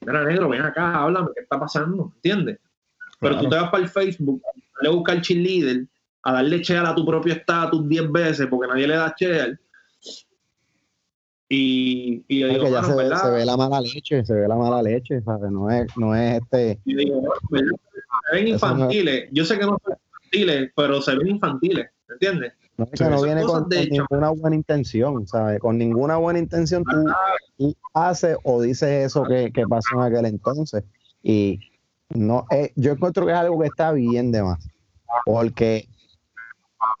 Mira, 0.00 0.24
negro, 0.24 0.48
ven 0.48 0.62
acá, 0.62 1.02
háblame, 1.02 1.28
¿qué 1.34 1.42
está 1.42 1.58
pasando? 1.58 2.12
¿Entiendes? 2.16 2.58
Pero 3.18 3.40
tú 3.40 3.48
te 3.48 3.56
vas 3.56 3.70
para 3.70 3.82
el 3.82 3.88
Facebook, 3.88 4.40
le 4.80 4.88
buscar 4.90 5.20
cheerleader, 5.20 5.86
a 6.22 6.34
darle 6.34 6.58
share 6.58 6.86
a 6.86 6.94
tu 6.94 7.04
propio 7.04 7.34
estatus 7.34 7.88
10 7.88 8.12
veces 8.12 8.46
porque 8.46 8.68
nadie 8.68 8.86
le 8.86 8.96
da 8.96 9.14
share. 9.18 9.58
Y, 11.48 12.24
y 12.28 12.40
yo 12.40 12.48
digo, 12.48 12.64
que 12.64 12.70
ya 12.70 12.82
"Mano, 12.82 12.88
se 12.88 12.96
ve, 12.96 13.02
¿verdad?". 13.08 13.22
se 13.22 13.30
ve 13.30 13.44
la 13.44 13.56
mala 13.56 13.80
leche, 13.80 14.24
se 14.24 14.34
ve 14.34 14.48
la 14.48 14.56
mala 14.56 14.82
leche, 14.82 15.20
¿sabes? 15.22 15.50
No 15.50 15.70
es, 15.70 15.86
no 15.96 16.14
es 16.14 16.42
este. 16.42 16.80
Y 16.84 16.94
digo, 16.94 17.20
"Bueno, 17.20 17.38
¿verdad? 17.50 17.76
se 18.30 18.36
ven 18.36 18.48
infantiles. 18.48 19.28
Yo 19.32 19.44
sé 19.44 19.58
que 19.58 19.64
no 19.64 19.78
son 19.84 19.96
infantiles, 19.96 20.72
pero 20.76 21.02
se 21.02 21.16
ven 21.16 21.28
infantiles, 21.28 21.86
¿me 22.08 22.14
entiendes? 22.14 22.52
No, 22.76 22.84
es 22.84 22.90
que 22.90 22.96
Sí, 22.98 23.04
no 23.04 23.22
viene 23.22 23.42
con, 23.42 23.68
ninguna 23.68 24.30
buena 24.30 24.56
intención, 24.56 25.26
¿sabes? 25.26 25.60
Con 25.60 25.78
ninguna 25.78 26.16
buena 26.16 26.38
intención 26.38 26.84
tú, 26.84 27.06
tú 27.56 27.74
haces 27.94 28.36
o 28.44 28.60
dices 28.60 29.06
eso 29.06 29.24
que, 29.24 29.50
que 29.52 29.66
pasó 29.66 29.94
en 29.94 30.02
aquel 30.02 30.26
entonces. 30.26 30.84
Y 31.22 31.58
no 32.10 32.46
eh, 32.50 32.72
yo 32.76 32.92
encuentro 32.92 33.26
que 33.26 33.32
es 33.32 33.38
algo 33.38 33.58
que 33.60 33.66
está 33.66 33.92
bien 33.92 34.30
de 34.30 34.42
más. 34.42 34.68
Porque 35.24 35.88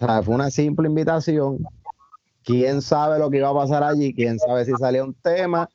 ¿sabes? 0.00 0.24
fue 0.24 0.34
una 0.34 0.50
simple 0.50 0.88
invitación. 0.88 1.58
Quién 2.42 2.80
sabe 2.80 3.18
lo 3.18 3.30
que 3.30 3.38
iba 3.38 3.48
a 3.48 3.54
pasar 3.54 3.82
allí, 3.82 4.14
quién 4.14 4.38
sabe 4.38 4.64
si 4.64 4.72
salía 4.74 5.04
un 5.04 5.14
tema, 5.14 5.68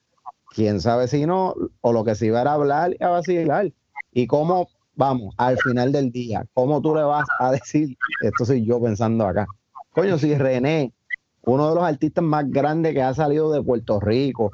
quién 0.56 0.80
sabe 0.80 1.08
si 1.08 1.26
no, 1.26 1.54
o 1.82 1.93
lo 1.93 2.04
que 2.04 2.16
se 2.16 2.28
iba 2.28 2.41
a 2.41 2.54
hablar 2.54 2.95
y 2.97 3.04
a 3.04 3.10
vacilar. 3.10 3.72
Y 4.14 4.28
cómo, 4.28 4.70
vamos, 4.95 5.34
al 5.38 5.58
final 5.58 5.91
del 5.91 6.12
día, 6.12 6.45
cómo 6.54 6.82
tú 6.82 6.95
le 6.95 7.04
vas 7.04 7.28
a 7.39 7.52
decir, 7.52 7.97
esto 8.22 8.45
soy 8.45 8.66
yo 8.66 8.82
pensando 8.82 9.26
acá. 9.26 9.45
Coño, 9.94 10.18
si 10.18 10.36
René, 10.36 10.94
uno 11.44 11.70
de 11.70 11.76
los 11.76 11.84
artistas 11.84 12.24
más 12.24 12.50
grandes 12.50 12.94
que 12.94 13.02
ha 13.02 13.14
salido 13.14 13.52
de 13.52 13.62
Puerto 13.62 14.00
Rico, 14.00 14.52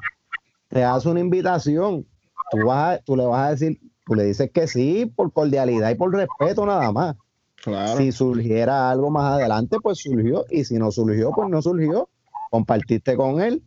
te 0.68 0.84
hace 0.84 1.08
una 1.08 1.20
invitación, 1.20 2.06
tú, 2.50 2.64
vas 2.64 2.98
a- 2.98 3.02
tú 3.02 3.16
le 3.16 3.24
vas 3.26 3.46
a 3.46 3.50
decir, 3.50 3.80
tú 4.06 4.14
le 4.14 4.24
dices 4.24 4.50
que 4.52 4.66
sí 4.66 5.06
por 5.06 5.32
cordialidad 5.32 5.90
y 5.90 5.94
por 5.94 6.12
respeto 6.12 6.66
nada 6.66 6.90
más. 6.92 7.16
Claro. 7.62 7.98
Si 7.98 8.12
surgiera 8.12 8.90
algo 8.90 9.10
más 9.10 9.34
adelante, 9.34 9.78
pues 9.82 9.98
surgió, 9.98 10.44
y 10.50 10.64
si 10.64 10.74
no 10.78 10.90
surgió, 10.90 11.30
pues 11.32 11.48
no 11.48 11.60
surgió. 11.62 12.08
Compartiste 12.50 13.16
con 13.16 13.40
él, 13.40 13.62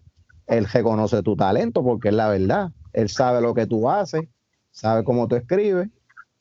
él 0.48 0.66
reconoce 0.66 1.22
tu 1.22 1.36
talento 1.36 1.84
porque 1.84 2.10
es 2.10 2.16
la 2.16 2.30
verdad. 2.30 2.72
Él 2.94 3.10
sabe 3.10 3.42
lo 3.42 3.54
que 3.54 3.68
tú 3.68 3.90
haces, 3.90 4.28
sabe 4.72 5.04
cómo 5.04 5.28
tú 5.28 5.36
escribes, 5.36 5.90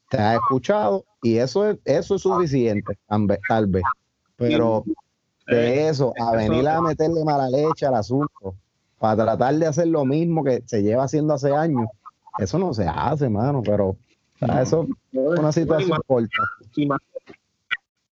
te 0.09 0.18
ha 0.18 0.35
escuchado 0.37 1.05
y 1.22 1.37
eso 1.37 1.68
es, 1.68 1.78
eso 1.85 2.14
es 2.16 2.22
suficiente, 2.22 2.99
tal 3.07 3.26
vez- 3.26 3.41
tal 3.47 3.66
vez. 3.66 3.83
Pero 4.37 4.85
de 5.47 5.88
eso, 5.88 6.12
a 6.18 6.36
venir 6.36 6.66
a 6.68 6.80
meterle 6.80 7.24
mala 7.24 7.49
leche 7.49 7.86
al 7.86 7.95
asunto, 7.95 8.55
para 8.99 9.24
tratar 9.24 9.55
de 9.57 9.66
hacer 9.66 9.88
lo 9.88 10.05
mismo 10.05 10.45
que 10.45 10.62
se 10.66 10.82
lleva 10.82 11.05
haciendo 11.05 11.34
hace 11.34 11.55
años, 11.55 11.88
eso 12.38 12.59
no 12.59 12.72
se 12.72 12.86
hace, 12.86 13.28
mano, 13.28 13.62
pero 13.62 13.97
eso 14.61 14.86
es 15.12 15.38
una 15.38 15.53
situación 15.53 15.99
corta. 16.07 16.28
y 16.76 16.86
más. 16.86 17.01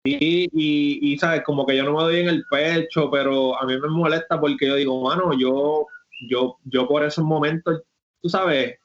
Y, 0.06 0.50
y, 0.52 1.14
y, 1.14 1.18
sabes, 1.18 1.44
como 1.44 1.66
que 1.66 1.78
yo 1.78 1.86
no 1.86 1.94
me 1.94 2.04
doy 2.04 2.20
en 2.20 2.28
el 2.28 2.44
pecho, 2.52 3.10
pero 3.10 3.58
a 3.58 3.66
mí 3.66 3.80
me 3.80 3.88
molesta 3.88 4.40
porque 4.40 4.68
yo 4.68 4.76
digo, 4.76 5.02
mano, 5.02 5.32
yo, 5.38 5.88
yo, 6.30 6.58
yo 6.66 6.88
por 6.90 7.06
esos 7.06 7.24
momentos, 7.24 7.84
tú 8.22 8.28
sabes, 8.28 8.78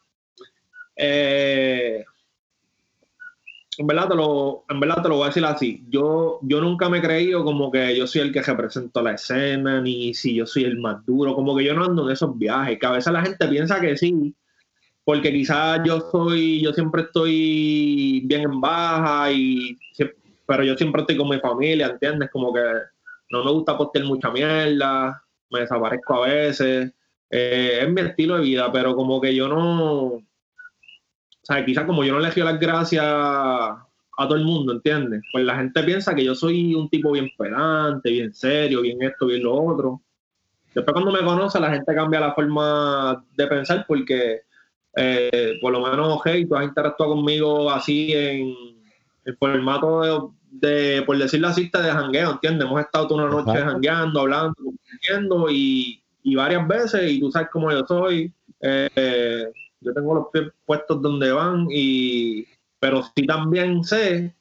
eh, 0.94 2.04
en 3.78 3.86
verdad 3.86 4.08
te 4.08 4.16
lo, 4.16 4.64
en 4.68 4.80
verdad 4.80 5.02
te 5.02 5.08
lo 5.08 5.16
voy 5.16 5.24
a 5.24 5.26
decir 5.28 5.44
así. 5.44 5.84
Yo, 5.88 6.40
yo 6.42 6.60
nunca 6.60 6.88
me 6.88 6.98
he 6.98 7.02
creído 7.02 7.44
como 7.44 7.70
que 7.70 7.96
yo 7.96 8.08
soy 8.08 8.22
el 8.22 8.32
que 8.32 8.42
represento 8.42 9.00
la 9.00 9.12
escena, 9.12 9.80
ni 9.80 10.12
si 10.14 10.34
yo 10.34 10.46
soy 10.46 10.64
el 10.64 10.78
más 10.78 11.06
duro, 11.06 11.34
como 11.34 11.56
que 11.56 11.64
yo 11.64 11.74
no 11.74 11.84
ando 11.84 12.06
en 12.06 12.12
esos 12.12 12.36
viajes, 12.36 12.76
que 12.78 12.86
a 12.86 12.90
veces 12.90 13.12
la 13.12 13.22
gente 13.22 13.46
piensa 13.46 13.80
que 13.80 13.96
sí, 13.96 14.34
porque 15.04 15.32
quizás 15.32 15.80
yo 15.84 16.00
soy, 16.10 16.60
yo 16.60 16.72
siempre 16.72 17.02
estoy 17.02 18.22
bien 18.26 18.42
en 18.42 18.60
baja 18.60 19.30
y 19.32 19.78
pero 20.44 20.64
yo 20.64 20.76
siempre 20.76 21.02
estoy 21.02 21.16
con 21.16 21.28
mi 21.28 21.38
familia, 21.38 21.88
¿entiendes? 21.88 22.30
Como 22.32 22.52
que 22.54 22.62
no 23.30 23.44
me 23.44 23.52
gusta 23.52 23.76
postear 23.76 24.06
mucha 24.06 24.30
mierda, 24.30 25.22
me 25.50 25.60
desaparezco 25.60 26.24
a 26.24 26.26
veces, 26.26 26.92
eh, 27.30 27.80
es 27.82 27.88
mi 27.90 28.00
estilo 28.00 28.36
de 28.36 28.42
vida, 28.42 28.72
pero 28.72 28.96
como 28.96 29.20
que 29.20 29.34
yo 29.34 29.46
no, 29.46 30.22
sea, 31.52 31.64
quizás 31.64 31.84
como 31.84 32.04
yo 32.04 32.14
no 32.14 32.20
le 32.20 32.30
doy 32.30 32.42
las 32.44 32.60
gracias 32.60 33.04
a 33.04 33.86
todo 34.16 34.34
el 34.34 34.44
mundo, 34.44 34.72
¿entiendes? 34.72 35.22
Pues 35.32 35.44
la 35.44 35.56
gente 35.56 35.82
piensa 35.82 36.14
que 36.14 36.24
yo 36.24 36.34
soy 36.34 36.74
un 36.74 36.88
tipo 36.88 37.12
bien 37.12 37.30
pedante, 37.38 38.10
bien 38.10 38.34
serio, 38.34 38.82
bien 38.82 39.00
esto, 39.02 39.26
bien 39.26 39.44
lo 39.44 39.54
otro. 39.54 40.02
Después 40.74 40.92
cuando 40.92 41.12
me 41.12 41.24
conoce 41.24 41.60
la 41.60 41.70
gente 41.70 41.94
cambia 41.94 42.20
la 42.20 42.34
forma 42.34 43.24
de 43.36 43.46
pensar 43.46 43.84
porque 43.86 44.42
eh, 44.96 45.58
por 45.60 45.72
lo 45.72 45.80
menos, 45.80 46.20
hey, 46.24 46.44
tú 46.46 46.56
has 46.56 46.64
interactuado 46.64 47.14
conmigo 47.14 47.70
así 47.70 48.12
en 48.12 48.54
el 49.24 49.36
formato 49.36 50.32
de, 50.50 50.68
de, 50.68 51.02
por 51.02 51.16
decirlo 51.16 51.48
así, 51.48 51.70
de 51.72 51.90
jangueo, 51.90 52.32
¿entiendes? 52.32 52.66
Hemos 52.66 52.80
estado 52.80 53.06
toda 53.06 53.24
una 53.24 53.42
noche 53.42 53.58
jangueando, 53.58 54.20
hablando, 54.20 54.56
y, 55.50 56.02
y 56.24 56.34
varias 56.34 56.66
veces, 56.66 57.12
y 57.12 57.20
tú 57.20 57.30
sabes 57.30 57.48
cómo 57.52 57.70
yo 57.70 57.86
soy. 57.86 58.32
Eh, 58.60 59.52
yo 59.80 59.92
tengo 59.94 60.14
los 60.14 60.28
pies 60.32 60.48
puestos 60.64 61.00
donde 61.00 61.32
van, 61.32 61.66
y 61.70 62.46
pero 62.80 63.02
sí 63.02 63.26
también 63.26 63.84
sé 63.84 64.34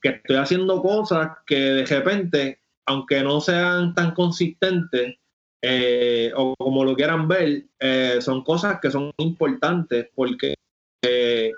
que 0.00 0.08
estoy 0.10 0.36
haciendo 0.36 0.82
cosas 0.82 1.38
que 1.46 1.58
de 1.58 1.86
repente, 1.86 2.60
aunque 2.86 3.22
no 3.22 3.40
sean 3.40 3.94
tan 3.94 4.12
consistentes, 4.12 5.16
eh, 5.62 6.32
o 6.36 6.54
como 6.56 6.84
lo 6.84 6.94
quieran 6.94 7.26
ver, 7.26 7.64
eh, 7.80 8.18
son 8.20 8.44
cosas 8.44 8.78
que 8.80 8.90
son 8.90 9.12
importantes 9.18 10.08
porque 10.14 10.54
eh, 11.02 11.52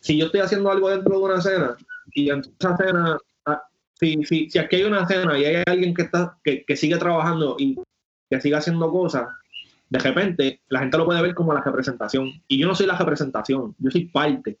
si 0.00 0.18
yo 0.18 0.26
estoy 0.26 0.40
haciendo 0.40 0.70
algo 0.70 0.90
dentro 0.90 1.18
de 1.18 1.24
una 1.24 1.40
cena 1.40 1.76
y 2.12 2.30
en 2.30 2.40
esa 2.40 2.76
cena, 2.76 3.18
ah, 3.46 3.62
si, 3.94 4.22
si, 4.24 4.50
si 4.50 4.58
aquí 4.58 4.76
hay 4.76 4.84
una 4.84 5.06
cena 5.06 5.38
y 5.38 5.44
hay 5.44 5.62
alguien 5.66 5.94
que, 5.94 6.02
está, 6.02 6.38
que, 6.44 6.64
que 6.64 6.76
sigue 6.76 6.96
trabajando 6.98 7.56
y 7.58 7.78
que 8.30 8.40
sigue 8.40 8.56
haciendo 8.56 8.90
cosas, 8.90 9.28
de 9.90 9.98
repente 9.98 10.62
la 10.68 10.80
gente 10.80 10.96
lo 10.96 11.04
puede 11.04 11.20
ver 11.20 11.34
como 11.34 11.52
la 11.52 11.62
representación. 11.62 12.30
Y 12.48 12.58
yo 12.58 12.66
no 12.66 12.74
soy 12.74 12.86
la 12.86 12.96
representación, 12.96 13.74
yo 13.78 13.90
soy 13.90 14.06
parte. 14.06 14.58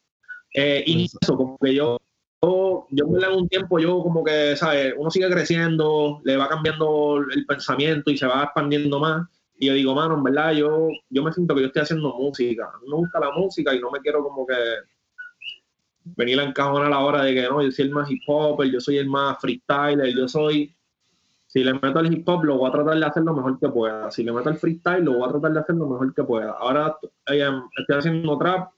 Eh, 0.52 0.82
y 0.86 1.04
eso, 1.04 1.36
como 1.36 1.56
que 1.58 1.74
yo 1.74 1.98
yo 2.90 3.06
en 3.06 3.32
un 3.32 3.48
tiempo, 3.48 3.78
yo 3.78 4.02
como 4.02 4.24
que, 4.24 4.56
¿sabes? 4.56 4.94
Uno 4.96 5.10
sigue 5.10 5.30
creciendo, 5.30 6.20
le 6.24 6.36
va 6.36 6.48
cambiando 6.48 7.18
el 7.18 7.46
pensamiento 7.46 8.10
y 8.10 8.16
se 8.16 8.26
va 8.26 8.44
expandiendo 8.44 8.98
más. 8.98 9.28
Y 9.58 9.66
yo 9.66 9.74
digo, 9.74 9.94
mano, 9.94 10.16
en 10.16 10.24
verdad, 10.24 10.52
yo, 10.52 10.88
yo 11.10 11.22
me 11.22 11.32
siento 11.32 11.54
que 11.54 11.60
yo 11.60 11.66
estoy 11.66 11.82
haciendo 11.82 12.14
música. 12.14 12.70
Mí 12.82 12.88
me 12.88 12.96
gusta 12.96 13.20
la 13.20 13.30
música 13.32 13.74
y 13.74 13.80
no 13.80 13.90
me 13.90 14.00
quiero 14.00 14.22
como 14.22 14.46
que 14.46 14.54
venir 16.16 16.40
a 16.40 16.44
encajonar 16.44 16.86
a 16.86 16.90
la 16.90 17.00
hora 17.00 17.24
de 17.24 17.34
que 17.34 17.42
no, 17.42 17.62
yo 17.62 17.70
soy 17.70 17.84
el 17.84 17.90
más 17.92 18.10
hip 18.10 18.22
hop, 18.26 18.64
yo 18.64 18.80
soy 18.80 18.98
el 18.98 19.08
más 19.08 19.38
freestyler, 19.38 20.14
yo 20.14 20.26
soy. 20.26 20.74
Si 21.52 21.64
le 21.64 21.74
meto 21.74 21.98
al 21.98 22.12
hip 22.12 22.28
hop, 22.28 22.44
lo 22.44 22.58
voy 22.58 22.68
a 22.68 22.72
tratar 22.72 22.96
de 22.96 23.04
hacer 23.04 23.24
lo 23.24 23.34
mejor 23.34 23.58
que 23.58 23.68
pueda. 23.68 24.08
Si 24.12 24.22
le 24.22 24.30
meto 24.30 24.50
al 24.50 24.56
freestyle, 24.56 25.04
lo 25.04 25.14
voy 25.14 25.28
a 25.28 25.32
tratar 25.32 25.52
de 25.52 25.58
hacer 25.58 25.74
lo 25.74 25.88
mejor 25.88 26.14
que 26.14 26.22
pueda. 26.22 26.52
Ahora 26.52 26.96
eh, 27.26 27.50
estoy 27.76 27.96
haciendo 27.96 28.38
trap 28.38 28.70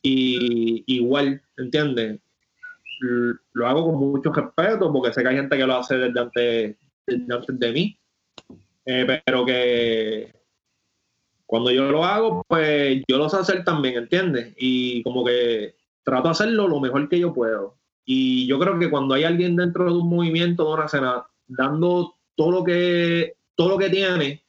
y 0.00 0.84
igual, 0.86 1.42
¿entiendes? 1.56 2.20
Lo 3.52 3.66
hago 3.66 3.86
con 3.86 3.96
mucho 3.96 4.32
respeto 4.32 4.92
porque 4.92 5.12
sé 5.12 5.22
que 5.22 5.28
hay 5.28 5.36
gente 5.36 5.56
que 5.56 5.66
lo 5.66 5.74
hace 5.74 5.96
desde 5.96 6.20
antes, 6.20 6.76
antes 7.08 7.58
de 7.58 7.72
mí. 7.72 7.98
Eh, 8.86 9.22
pero 9.26 9.44
que 9.44 10.32
cuando 11.46 11.72
yo 11.72 11.90
lo 11.90 12.04
hago, 12.04 12.44
pues 12.46 13.02
yo 13.08 13.18
lo 13.18 13.28
sé 13.28 13.38
hacer 13.38 13.64
también, 13.64 13.96
¿entiendes? 13.96 14.54
Y 14.56 15.02
como 15.02 15.24
que 15.24 15.74
trato 16.04 16.28
de 16.28 16.32
hacerlo 16.32 16.68
lo 16.68 16.78
mejor 16.78 17.08
que 17.08 17.18
yo 17.18 17.34
puedo. 17.34 17.76
Y 18.04 18.46
yo 18.46 18.60
creo 18.60 18.78
que 18.78 18.88
cuando 18.88 19.14
hay 19.14 19.24
alguien 19.24 19.56
dentro 19.56 19.86
de 19.86 19.98
un 19.98 20.08
movimiento, 20.08 20.64
de 20.64 20.74
una 20.74 20.84
escena, 20.84 21.26
dando 21.46 22.14
todo 22.36 22.50
lo 22.50 22.64
que, 22.64 23.34
todo 23.54 23.70
lo 23.70 23.78
que 23.78 23.90
tiene, 23.90 24.42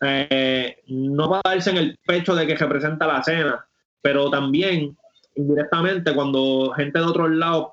eh, 0.00 0.78
no 0.88 1.28
va 1.28 1.40
a 1.44 1.50
darse 1.50 1.70
en 1.70 1.76
el 1.76 1.98
pecho 2.04 2.34
de 2.34 2.46
que 2.46 2.56
representa 2.56 3.06
la 3.06 3.20
escena, 3.20 3.66
pero 4.00 4.30
también 4.30 4.96
indirectamente 5.36 6.14
cuando 6.14 6.72
gente 6.76 6.98
de 6.98 7.04
otros 7.04 7.30
lados 7.30 7.68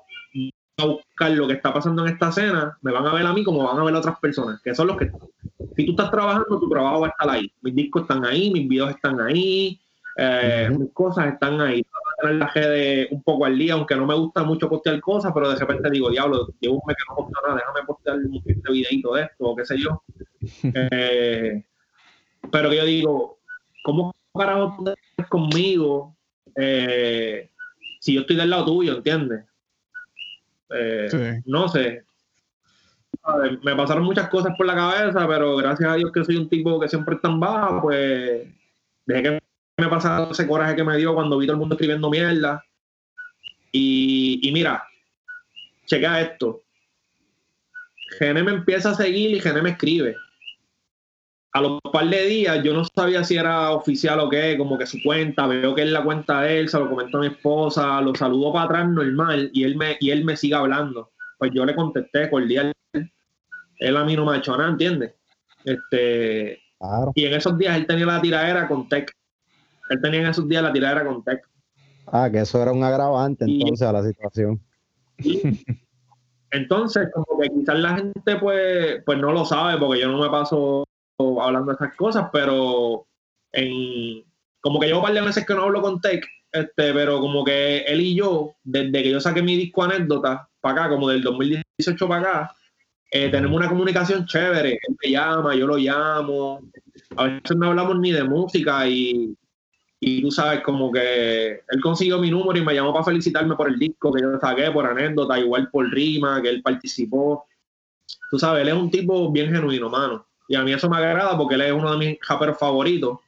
va 0.80 0.84
a 0.84 0.86
buscar 0.86 1.30
lo 1.32 1.46
que 1.46 1.54
está 1.54 1.72
pasando 1.72 2.06
en 2.06 2.12
esta 2.12 2.30
escena, 2.30 2.78
me 2.82 2.92
van 2.92 3.06
a 3.06 3.12
ver 3.12 3.26
a 3.26 3.32
mí 3.32 3.44
como 3.44 3.64
van 3.64 3.78
a 3.78 3.84
ver 3.84 3.94
a 3.94 3.98
otras 3.98 4.18
personas, 4.18 4.60
que 4.62 4.74
son 4.74 4.86
los 4.86 4.96
que, 4.96 5.10
si 5.76 5.84
tú 5.84 5.92
estás 5.92 6.10
trabajando, 6.10 6.58
tu 6.58 6.68
trabajo 6.68 7.00
va 7.00 7.08
a 7.08 7.10
estar 7.10 7.30
ahí. 7.30 7.52
Mis 7.62 7.74
discos 7.74 8.02
están 8.02 8.24
ahí, 8.24 8.50
mis 8.50 8.68
videos 8.68 8.90
están 8.90 9.20
ahí, 9.20 9.80
eh, 10.16 10.70
mis 10.76 10.92
cosas 10.92 11.32
están 11.32 11.60
ahí. 11.60 11.84
Tener 12.20 12.36
la 12.36 12.52
de 12.54 13.08
un 13.10 13.22
poco 13.22 13.44
al 13.44 13.56
día, 13.56 13.74
aunque 13.74 13.96
no 13.96 14.06
me 14.06 14.14
gusta 14.14 14.42
mucho 14.42 14.68
postear 14.68 15.00
cosas, 15.00 15.32
pero 15.32 15.50
de 15.50 15.56
repente 15.56 15.90
digo, 15.90 16.10
diablo, 16.10 16.48
llevo 16.60 16.74
un 16.76 16.82
mes 16.86 16.96
que 16.96 17.04
no 17.08 17.16
posteo 17.16 17.42
nada, 17.46 17.56
déjame 17.56 17.86
postear 17.86 18.16
un 18.16 18.42
videito 18.42 19.14
de 19.14 19.22
esto, 19.22 19.44
o 19.44 19.56
qué 19.56 19.64
sé 19.64 19.78
yo. 19.78 20.02
Eh, 20.62 21.62
pero 22.50 22.72
yo 22.72 22.84
digo, 22.86 23.38
¿cómo 23.84 24.14
para 24.32 24.56
conmigo 25.28 26.16
eh, 26.56 27.50
si 28.00 28.14
yo 28.14 28.22
estoy 28.22 28.36
del 28.36 28.50
lado 28.50 28.66
tuyo, 28.66 28.96
¿entiendes? 28.96 29.44
Eh, 30.70 31.42
no 31.44 31.68
sé. 31.68 32.04
Me 33.62 33.76
pasaron 33.76 34.04
muchas 34.04 34.28
cosas 34.28 34.54
por 34.56 34.66
la 34.66 34.74
cabeza, 34.74 35.26
pero 35.28 35.56
gracias 35.56 35.90
a 35.90 35.94
Dios 35.94 36.10
que 36.10 36.24
soy 36.24 36.36
un 36.36 36.48
tipo 36.48 36.80
que 36.80 36.88
siempre 36.88 37.16
está 37.16 37.28
en 37.28 37.38
baja, 37.38 37.80
pues 37.82 38.48
dejé 39.06 39.22
que 39.22 39.39
me 39.80 39.88
pasara 39.88 40.28
ese 40.30 40.46
coraje 40.46 40.76
que 40.76 40.84
me 40.84 40.96
dio 40.96 41.14
cuando 41.14 41.38
vi 41.38 41.46
todo 41.46 41.54
el 41.54 41.60
mundo 41.60 41.74
escribiendo 41.74 42.10
mierda. 42.10 42.62
Y, 43.72 44.40
y 44.42 44.52
mira, 44.52 44.84
chequea 45.86 46.20
esto. 46.20 46.62
Gene 48.18 48.42
me 48.42 48.52
empieza 48.52 48.90
a 48.90 48.94
seguir 48.94 49.30
y 49.30 49.40
Gene 49.40 49.62
me 49.62 49.70
escribe. 49.70 50.16
A 51.52 51.60
los 51.60 51.80
par 51.92 52.08
de 52.08 52.26
días 52.26 52.62
yo 52.62 52.72
no 52.72 52.84
sabía 52.84 53.24
si 53.24 53.36
era 53.36 53.72
oficial 53.72 54.20
o 54.20 54.28
qué, 54.28 54.56
como 54.56 54.78
que 54.78 54.86
su 54.86 54.98
cuenta, 55.02 55.48
veo 55.48 55.74
que 55.74 55.82
es 55.82 55.90
la 55.90 56.04
cuenta 56.04 56.42
de 56.42 56.60
él, 56.60 56.68
se 56.68 56.78
lo 56.78 56.88
comentó 56.88 57.18
a 57.18 57.22
mi 57.22 57.26
esposa, 57.26 58.00
lo 58.00 58.14
saludo 58.14 58.52
para 58.52 58.66
atrás 58.66 58.88
normal 58.88 59.50
y 59.52 59.64
él 59.64 59.76
me, 59.76 59.96
y 59.98 60.10
él 60.10 60.24
me 60.24 60.36
sigue 60.36 60.54
hablando. 60.54 61.10
Pues 61.38 61.50
yo 61.52 61.64
le 61.64 61.74
contesté 61.74 62.30
cordial. 62.30 62.72
Él 63.78 63.96
a 63.96 64.04
mí 64.04 64.14
no 64.14 64.26
me 64.26 64.36
ha 64.36 64.38
hecho 64.38 64.56
nada, 64.56 64.70
¿entiendes? 64.70 65.14
Este, 65.64 66.60
Y 67.14 67.24
en 67.24 67.34
esos 67.34 67.58
días 67.58 67.76
él 67.76 67.86
tenía 67.86 68.06
la 68.06 68.20
tiradera 68.20 68.68
con 68.68 68.88
Tech. 68.88 69.12
Él 69.90 70.00
tenía 70.00 70.20
en 70.20 70.26
esos 70.28 70.48
días 70.48 70.62
la 70.62 70.72
tiradera 70.72 71.04
con 71.04 71.22
Tech. 71.22 71.42
Ah, 72.06 72.30
que 72.30 72.40
eso 72.40 72.62
era 72.62 72.72
un 72.72 72.82
agravante 72.82 73.44
entonces 73.44 73.86
a 73.86 73.92
la 73.92 74.02
situación. 74.02 74.60
entonces, 76.50 77.08
como 77.12 77.40
que 77.40 77.48
quizás 77.50 77.78
la 77.78 77.96
gente 77.96 78.36
pues, 78.36 79.02
pues 79.04 79.18
no 79.18 79.32
lo 79.32 79.44
sabe, 79.44 79.78
porque 79.78 80.00
yo 80.00 80.08
no 80.08 80.20
me 80.20 80.30
paso 80.30 80.84
hablando 81.42 81.66
de 81.66 81.72
estas 81.74 81.94
cosas, 81.96 82.28
pero 82.32 83.06
en, 83.52 84.24
como 84.60 84.80
que 84.80 84.86
llevo 84.86 85.00
un 85.00 85.04
par 85.04 85.14
de 85.14 85.22
meses 85.22 85.44
que 85.44 85.54
no 85.54 85.64
hablo 85.64 85.82
con 85.82 86.00
Tech, 86.00 86.24
este, 86.52 86.92
pero 86.94 87.20
como 87.20 87.44
que 87.44 87.78
él 87.78 88.00
y 88.00 88.14
yo, 88.14 88.54
desde 88.62 89.02
que 89.02 89.10
yo 89.10 89.20
saqué 89.20 89.42
mi 89.42 89.56
disco 89.56 89.82
anécdota 89.82 90.48
para 90.60 90.84
acá, 90.84 90.88
como 90.90 91.08
del 91.08 91.22
2018 91.22 92.08
para 92.08 92.20
acá, 92.20 92.54
eh, 93.12 93.28
tenemos 93.28 93.56
una 93.56 93.68
comunicación 93.68 94.24
chévere. 94.26 94.72
Él 94.72 94.96
me 95.02 95.10
llama, 95.10 95.54
yo 95.54 95.66
lo 95.66 95.76
llamo. 95.76 96.60
A 97.16 97.24
veces 97.24 97.56
no 97.56 97.68
hablamos 97.68 97.98
ni 97.98 98.12
de 98.12 98.22
música 98.22 98.86
y, 98.88 99.36
y 100.02 100.22
tú 100.22 100.30
sabes, 100.30 100.62
como 100.62 100.90
que 100.90 101.62
él 101.68 101.80
consiguió 101.82 102.18
mi 102.18 102.30
número 102.30 102.58
y 102.58 102.64
me 102.64 102.74
llamó 102.74 102.90
para 102.90 103.04
felicitarme 103.04 103.54
por 103.54 103.68
el 103.68 103.78
disco 103.78 104.10
que 104.10 104.22
yo 104.22 104.40
saqué, 104.40 104.70
por 104.70 104.86
anécdota, 104.86 105.38
igual 105.38 105.70
por 105.70 105.90
rima, 105.90 106.40
que 106.40 106.48
él 106.48 106.62
participó. 106.62 107.44
Tú 108.30 108.38
sabes, 108.38 108.62
él 108.62 108.68
es 108.68 108.74
un 108.74 108.90
tipo 108.90 109.30
bien 109.30 109.52
genuino, 109.52 109.90
mano. 109.90 110.24
Y 110.48 110.56
a 110.56 110.62
mí 110.62 110.72
eso 110.72 110.88
me 110.88 110.96
agrada 110.96 111.36
porque 111.36 111.54
él 111.56 111.60
es 111.60 111.72
uno 111.72 111.92
de 111.92 111.98
mis 111.98 112.18
raperos 112.26 112.58
favoritos. 112.58 113.18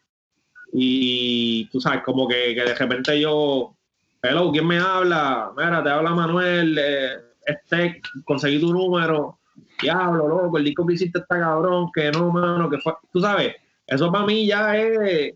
Y 0.73 1.67
tú 1.67 1.79
sabes, 1.79 2.03
como 2.05 2.27
que, 2.27 2.55
de 2.55 2.75
repente 2.75 3.21
yo, 3.21 3.77
hello, 4.23 4.51
¿quién 4.51 4.67
me 4.67 4.79
habla? 4.79 5.53
Mira, 5.55 5.85
te 5.85 5.91
habla 5.91 6.15
Manuel, 6.15 6.79
eh, 6.79 7.17
este, 7.45 8.01
conseguí 8.25 8.59
tu 8.59 8.73
número. 8.73 9.39
Diablo, 9.83 10.27
loco, 10.27 10.57
el 10.57 10.65
disco 10.65 10.87
que 10.87 10.95
hiciste 10.95 11.19
está 11.19 11.39
cabrón, 11.39 11.91
que 11.93 12.11
no, 12.11 12.31
mano, 12.31 12.71
que 12.71 12.79
fue. 12.79 12.95
Tú 13.13 13.21
sabes, 13.21 13.57
eso 13.87 14.11
para 14.11 14.25
mí 14.25 14.47
ya 14.47 14.75
es. 14.79 15.35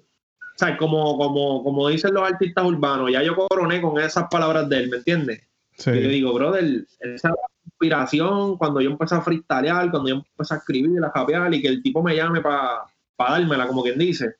¿Sabes? 0.56 0.76
Como, 0.78 1.16
como, 1.18 1.62
como 1.62 1.88
dicen 1.88 2.14
los 2.14 2.28
artistas 2.28 2.64
urbanos, 2.64 3.12
ya 3.12 3.22
yo 3.22 3.36
coroné 3.36 3.80
con 3.80 4.00
esas 4.00 4.24
palabras 4.30 4.68
de 4.68 4.78
él, 4.78 4.90
¿me 4.90 4.96
entiendes? 4.96 5.42
Sí. 5.76 5.90
Y 5.90 6.02
yo 6.02 6.08
digo, 6.08 6.34
brother, 6.34 6.86
esa 7.00 7.30
inspiración 7.64 8.56
cuando 8.56 8.80
yo 8.80 8.90
empecé 8.90 9.14
a 9.14 9.20
freestylear, 9.20 9.90
cuando 9.90 10.08
yo 10.08 10.14
empecé 10.16 10.54
a 10.54 10.56
escribir, 10.56 11.04
a 11.04 11.10
japear 11.10 11.52
y 11.52 11.60
que 11.60 11.68
el 11.68 11.82
tipo 11.82 12.02
me 12.02 12.16
llame 12.16 12.40
para 12.40 12.86
dármela, 13.18 13.66
como 13.66 13.82
quien 13.82 13.98
dice. 13.98 14.36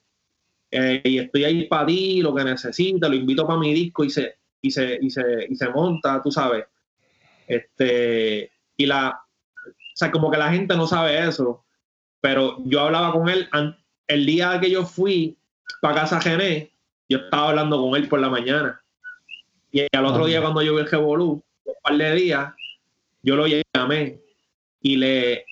Eh, 0.71 1.01
y 1.05 1.19
estoy 1.19 1.45
ahí 1.45 1.65
para 1.67 1.87
ti, 1.87 2.21
lo 2.23 2.35
que 2.35 2.45
necesite, 2.45 3.09
lo 3.09 3.15
invito 3.15 3.47
para 3.47 3.59
mi 3.59 3.73
disco 3.73 4.05
y 4.05 4.11
se, 4.11 4.37
y 4.61 4.71
se, 4.71 4.99
y 5.01 5.11
se, 5.11 5.47
y 5.49 5.55
se 5.55 5.69
monta, 5.69 6.23
tú 6.23 6.31
sabes. 6.31 6.65
Este, 7.47 8.51
y 8.77 8.87
la, 8.87 9.21
o 9.67 9.71
sea, 9.95 10.11
como 10.11 10.31
que 10.31 10.39
la 10.39 10.51
gente 10.51 10.77
no 10.77 10.87
sabe 10.87 11.27
eso, 11.27 11.65
pero 12.21 12.57
yo 12.65 12.81
hablaba 12.81 13.13
con 13.13 13.29
él 13.29 13.49
el 14.09 14.27
día 14.27 14.59
que 14.61 14.71
yo 14.71 14.85
fui 14.85 15.37
para 15.87 16.01
casa 16.01 16.21
Gené, 16.21 16.73
yo 17.09 17.19
estaba 17.19 17.51
hablando 17.51 17.81
con 17.81 17.95
él 17.95 18.09
por 18.09 18.19
la 18.19 18.29
mañana. 18.29 18.83
Y 19.71 19.87
al 19.93 20.05
otro 20.05 20.27
día 20.27 20.41
cuando 20.41 20.61
yo 20.61 20.75
vi 20.75 20.81
el 20.81 20.91
Revolú, 20.91 21.45
un 21.65 21.75
par 21.81 21.97
de 21.97 22.15
días, 22.17 22.53
yo 23.23 23.37
lo 23.37 23.47
llamé 23.47 24.21
y 24.81 24.97
le, 24.97 25.45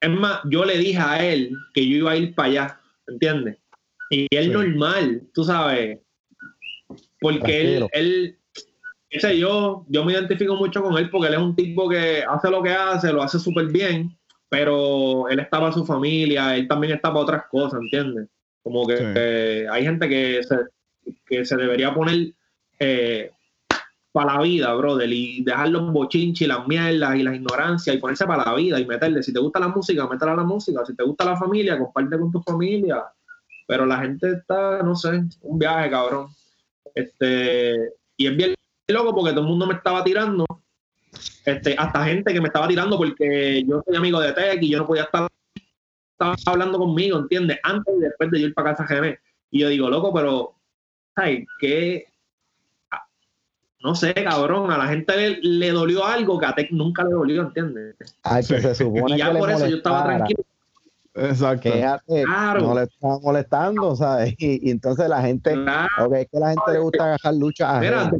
es 0.00 0.10
más, 0.10 0.40
yo 0.44 0.64
le 0.64 0.78
dije 0.78 0.98
a 0.98 1.22
él 1.22 1.54
que 1.74 1.86
yo 1.86 1.96
iba 1.96 2.12
a 2.12 2.16
ir 2.16 2.34
para 2.34 2.48
allá, 2.48 2.80
¿entiendes? 3.06 3.58
Y 4.08 4.26
él 4.34 4.50
normal, 4.50 5.28
tú 5.34 5.44
sabes, 5.44 5.98
porque 7.20 7.76
él, 7.76 7.86
él, 7.92 8.38
ese 9.10 9.38
yo, 9.38 9.84
yo 9.88 10.04
me 10.06 10.14
identifico 10.14 10.54
mucho 10.54 10.82
con 10.82 10.96
él 10.96 11.10
porque 11.10 11.28
él 11.28 11.34
es 11.34 11.40
un 11.40 11.54
tipo 11.54 11.86
que 11.86 12.24
hace 12.26 12.50
lo 12.50 12.62
que 12.62 12.70
hace, 12.70 13.12
lo 13.12 13.22
hace 13.22 13.38
súper 13.38 13.66
bien, 13.66 14.16
pero 14.48 15.28
él 15.28 15.38
está 15.38 15.60
para 15.60 15.72
su 15.72 15.84
familia, 15.84 16.56
él 16.56 16.66
también 16.66 16.94
está 16.94 17.10
para 17.10 17.20
otras 17.20 17.42
cosas, 17.50 17.78
¿entiendes? 17.82 18.26
Como 18.66 18.84
que, 18.84 19.64
hay 19.70 19.84
gente 19.84 20.08
que 20.08 20.42
se, 20.42 20.56
que 21.24 21.44
se 21.44 21.56
debería 21.56 21.94
poner 21.94 22.32
eh, 22.80 23.30
para 24.10 24.34
la 24.34 24.42
vida, 24.42 24.74
brother, 24.74 25.08
y 25.08 25.44
dejar 25.44 25.68
los 25.68 25.92
bochinches 25.92 26.40
y 26.40 26.48
las 26.48 26.66
mierdas 26.66 27.14
y 27.14 27.22
las 27.22 27.36
ignorancias 27.36 27.94
y 27.94 28.00
ponerse 28.00 28.26
para 28.26 28.44
la 28.44 28.54
vida 28.56 28.80
y 28.80 28.84
meterle. 28.84 29.22
Si 29.22 29.32
te 29.32 29.38
gusta 29.38 29.60
la 29.60 29.68
música, 29.68 30.08
métela 30.08 30.32
a 30.32 30.36
la 30.38 30.42
música. 30.42 30.84
Si 30.84 30.96
te 30.96 31.04
gusta 31.04 31.24
la 31.24 31.36
familia, 31.36 31.78
comparte 31.78 32.18
con 32.18 32.32
tu 32.32 32.42
familia. 32.42 33.04
Pero 33.68 33.86
la 33.86 33.98
gente 33.98 34.32
está, 34.32 34.82
no 34.82 34.96
sé, 34.96 35.10
un 35.42 35.58
viaje, 35.60 35.88
cabrón. 35.88 36.26
Este, 36.92 37.92
y 38.16 38.26
es 38.26 38.36
bien 38.36 38.52
loco 38.88 39.14
porque 39.14 39.30
todo 39.30 39.42
el 39.42 39.48
mundo 39.48 39.68
me 39.68 39.74
estaba 39.74 40.02
tirando. 40.02 40.44
Este, 41.44 41.76
hasta 41.78 42.04
gente 42.04 42.32
que 42.32 42.40
me 42.40 42.48
estaba 42.48 42.66
tirando 42.66 42.98
porque 42.98 43.62
yo 43.64 43.80
soy 43.86 43.94
amigo 43.94 44.18
de 44.18 44.32
Tech 44.32 44.60
y 44.60 44.70
yo 44.70 44.78
no 44.78 44.88
podía 44.88 45.04
estar 45.04 45.28
estaba 46.18 46.36
hablando 46.46 46.78
conmigo, 46.78 47.18
¿entiendes? 47.18 47.58
Antes 47.62 47.94
y 47.96 48.00
después 48.00 48.30
de 48.30 48.40
ir 48.40 48.54
para 48.54 48.74
casa 48.74 48.86
GM. 48.88 49.18
Y 49.50 49.60
yo 49.60 49.68
digo, 49.68 49.88
loco, 49.90 50.12
pero, 50.12 50.54
¿sabes? 51.14 51.46
¿Qué, 51.60 52.06
no 53.80 53.94
sé, 53.94 54.14
cabrón, 54.14 54.70
a 54.72 54.78
la 54.78 54.88
gente 54.88 55.38
le, 55.42 55.70
dolió 55.70 56.04
algo 56.04 56.38
que 56.38 56.46
a 56.46 56.54
Tech 56.54 56.70
nunca 56.72 57.04
le 57.04 57.10
dolió, 57.10 57.42
¿entiendes? 57.42 57.94
Ay, 58.22 58.44
que 58.44 58.60
se 58.60 58.74
supone 58.74 59.14
y 59.14 59.18
ya 59.18 59.32
por 59.32 59.50
eso 59.50 59.66
yo 59.66 59.76
estaba 59.76 60.04
tranquilo. 60.04 60.42
Exacto. 61.14 61.70
Que 61.70 62.22
claro. 62.24 62.60
no 62.60 62.74
le 62.74 62.82
estaba 62.82 63.18
molestando, 63.20 63.96
¿sabes? 63.96 64.34
Y, 64.38 64.68
y, 64.68 64.70
entonces 64.70 65.08
la 65.08 65.22
gente, 65.22 65.52
claro. 65.52 66.06
okay, 66.06 66.22
es 66.22 66.28
que 66.30 66.38
la 66.38 66.48
gente 66.48 66.72
le 66.72 66.78
gusta 66.78 67.04
agarrar 67.04 67.34
lucha 67.34 67.78
a 67.78 68.10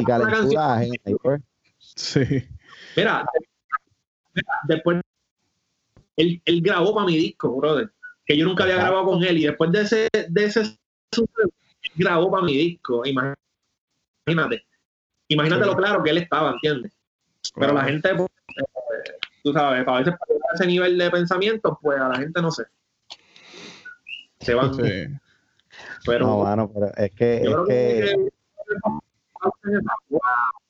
y 0.00 0.04
calentura 0.04 0.74
ajena. 0.74 0.94
Pues. 1.22 1.42
Sí. 1.78 2.20
Mira, 2.96 3.24
mira, 4.34 4.48
después 4.68 5.00
él, 6.18 6.42
él 6.44 6.60
grabó 6.60 6.94
para 6.94 7.06
mi 7.06 7.16
disco, 7.16 7.56
brother, 7.56 7.90
que 8.26 8.36
yo 8.36 8.44
nunca 8.44 8.64
había 8.64 8.76
grabado 8.76 9.06
con 9.06 9.24
él 9.24 9.38
y 9.38 9.46
después 9.46 9.72
de 9.72 9.80
ese, 9.82 10.08
de 10.28 10.44
ese 10.44 10.78
grabó 11.94 12.30
para 12.30 12.44
mi 12.44 12.56
disco, 12.56 13.02
imagínate. 13.06 14.66
Imagínate 15.28 15.66
lo 15.66 15.76
claro 15.76 16.02
que 16.02 16.10
él 16.10 16.18
estaba, 16.18 16.52
¿entiendes? 16.52 16.92
Pero 17.54 17.72
la 17.72 17.84
gente, 17.84 18.14
pues, 18.14 18.28
tú 19.42 19.52
sabes, 19.52 19.86
a 19.86 19.98
veces 19.98 20.14
para 20.18 20.54
ese 20.54 20.66
nivel 20.66 20.98
de 20.98 21.10
pensamiento, 21.10 21.78
pues 21.80 22.00
a 22.00 22.08
la 22.08 22.16
gente 22.16 22.42
no 22.42 22.50
sé. 22.50 22.64
Se 24.40 24.54
van. 24.54 24.74
Sí. 24.74 25.06
Pero 26.04 26.26
No, 26.26 26.42
mano, 26.42 26.70
pero 26.72 26.92
es 26.96 27.10
que, 27.12 27.42
yo 27.44 27.50
es 27.50 27.54
creo 27.54 27.64
que, 27.66 28.30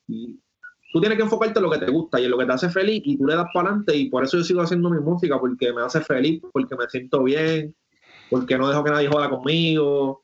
que 0.06 0.38
tú 0.92 1.00
tienes 1.00 1.16
que 1.16 1.24
enfocarte 1.24 1.58
en 1.58 1.64
lo 1.64 1.70
que 1.70 1.78
te 1.78 1.90
gusta 1.90 2.20
y 2.20 2.24
en 2.24 2.30
lo 2.30 2.38
que 2.38 2.46
te 2.46 2.52
hace 2.52 2.70
feliz 2.70 3.02
y 3.04 3.16
tú 3.16 3.26
le 3.26 3.36
das 3.36 3.46
para 3.52 3.68
adelante 3.68 3.96
y 3.96 4.08
por 4.08 4.24
eso 4.24 4.38
yo 4.38 4.44
sigo 4.44 4.62
haciendo 4.62 4.90
mi 4.90 5.00
música 5.00 5.38
porque 5.38 5.72
me 5.72 5.82
hace 5.82 6.00
feliz, 6.00 6.42
porque 6.52 6.76
me 6.76 6.88
siento 6.88 7.22
bien, 7.22 7.74
porque 8.30 8.58
no 8.58 8.68
dejo 8.68 8.84
que 8.84 8.90
nadie 8.90 9.08
joda 9.08 9.30
conmigo. 9.30 10.22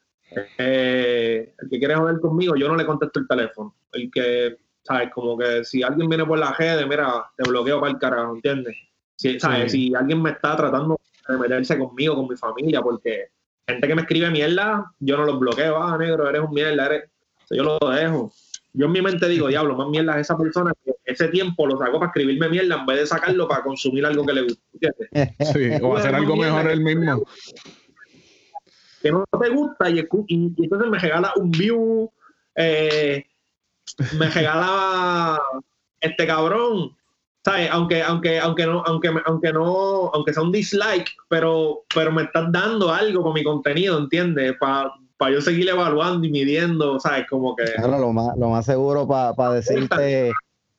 Eh, 0.58 1.54
el 1.58 1.68
que 1.68 1.78
quiere 1.78 1.94
joder 1.94 2.18
conmigo, 2.20 2.56
yo 2.56 2.68
no 2.68 2.76
le 2.76 2.86
contesto 2.86 3.20
el 3.20 3.28
teléfono. 3.28 3.74
El 3.92 4.10
que, 4.10 4.56
¿sabes? 4.82 5.10
Como 5.12 5.36
que 5.38 5.64
si 5.64 5.82
alguien 5.82 6.08
viene 6.08 6.24
por 6.24 6.38
la 6.38 6.52
red, 6.52 6.86
mira, 6.86 7.26
te 7.36 7.48
bloqueo 7.48 7.80
para 7.80 7.92
el 7.92 7.98
carajo, 7.98 8.34
¿entiendes? 8.34 8.76
Si, 9.16 9.38
¿sabes? 9.38 9.70
Sí. 9.70 9.88
si 9.88 9.94
alguien 9.94 10.20
me 10.22 10.30
está 10.30 10.56
tratando 10.56 10.98
de 11.28 11.38
meterse 11.38 11.78
conmigo, 11.78 12.16
con 12.16 12.28
mi 12.28 12.36
familia, 12.36 12.82
porque 12.82 13.28
gente 13.66 13.86
que 13.86 13.94
me 13.94 14.02
escribe 14.02 14.30
mierda, 14.30 14.92
yo 14.98 15.16
no 15.16 15.24
los 15.24 15.38
bloqueo, 15.38 15.82
ah, 15.82 15.96
negro, 15.96 16.28
eres 16.28 16.42
un 16.42 16.52
mierda, 16.52 16.86
eres... 16.86 17.10
Yo 17.50 17.62
lo 17.62 17.90
dejo. 17.90 18.32
Yo 18.76 18.86
en 18.86 18.92
mi 18.92 19.00
mente 19.00 19.28
digo, 19.28 19.46
diablo, 19.48 19.76
más 19.76 19.88
mierda 19.88 20.14
es 20.16 20.22
esa 20.22 20.36
persona 20.36 20.72
que 20.84 20.92
ese 21.04 21.28
tiempo 21.28 21.64
lo 21.66 21.78
sacó 21.78 22.00
para 22.00 22.08
escribirme 22.10 22.48
mierda 22.48 22.74
en 22.80 22.86
vez 22.86 22.98
de 22.98 23.06
sacarlo 23.06 23.46
para 23.46 23.62
consumir 23.62 24.04
algo 24.04 24.26
que 24.26 24.32
le 24.32 24.42
guste. 24.42 24.60
Sí, 25.52 25.70
o 25.80 25.96
hacer 25.96 26.14
algo 26.14 26.34
mejor 26.36 26.68
él 26.70 26.80
mismo. 26.80 27.24
Que 29.00 29.12
no 29.12 29.24
te 29.40 29.48
gusta 29.50 29.90
y, 29.90 29.98
escu- 30.00 30.24
y- 30.28 30.52
y 30.56 30.64
entonces 30.64 30.88
me 30.90 30.98
regala 30.98 31.32
un 31.36 31.50
view, 31.50 32.10
eh, 32.56 33.24
me 34.18 34.28
regala 34.28 35.40
este 36.00 36.26
cabrón. 36.26 36.96
¿Sabes? 37.44 37.68
Aunque, 37.70 38.02
aunque, 38.02 38.40
aunque 38.40 38.64
no, 38.66 38.82
aunque, 38.86 39.10
aunque 39.26 39.52
no, 39.52 40.10
aunque 40.14 40.32
sea 40.32 40.42
un 40.42 40.50
dislike, 40.50 41.10
pero, 41.28 41.84
pero 41.94 42.10
me 42.10 42.22
estás 42.22 42.50
dando 42.50 42.90
algo 42.90 43.22
con 43.22 43.34
mi 43.34 43.44
contenido, 43.44 43.98
¿entiendes? 43.98 44.54
Para 44.58 44.90
yo 45.32 45.40
seguir 45.40 45.68
evaluando 45.68 46.26
y 46.26 46.30
midiendo, 46.30 46.98
¿sabes? 47.00 47.26
Como 47.28 47.54
que. 47.56 47.64
claro, 47.64 47.98
lo 47.98 48.12
más, 48.12 48.36
lo 48.36 48.50
más 48.50 48.66
seguro 48.66 49.06
para 49.08 49.52
decirte, 49.54 50.32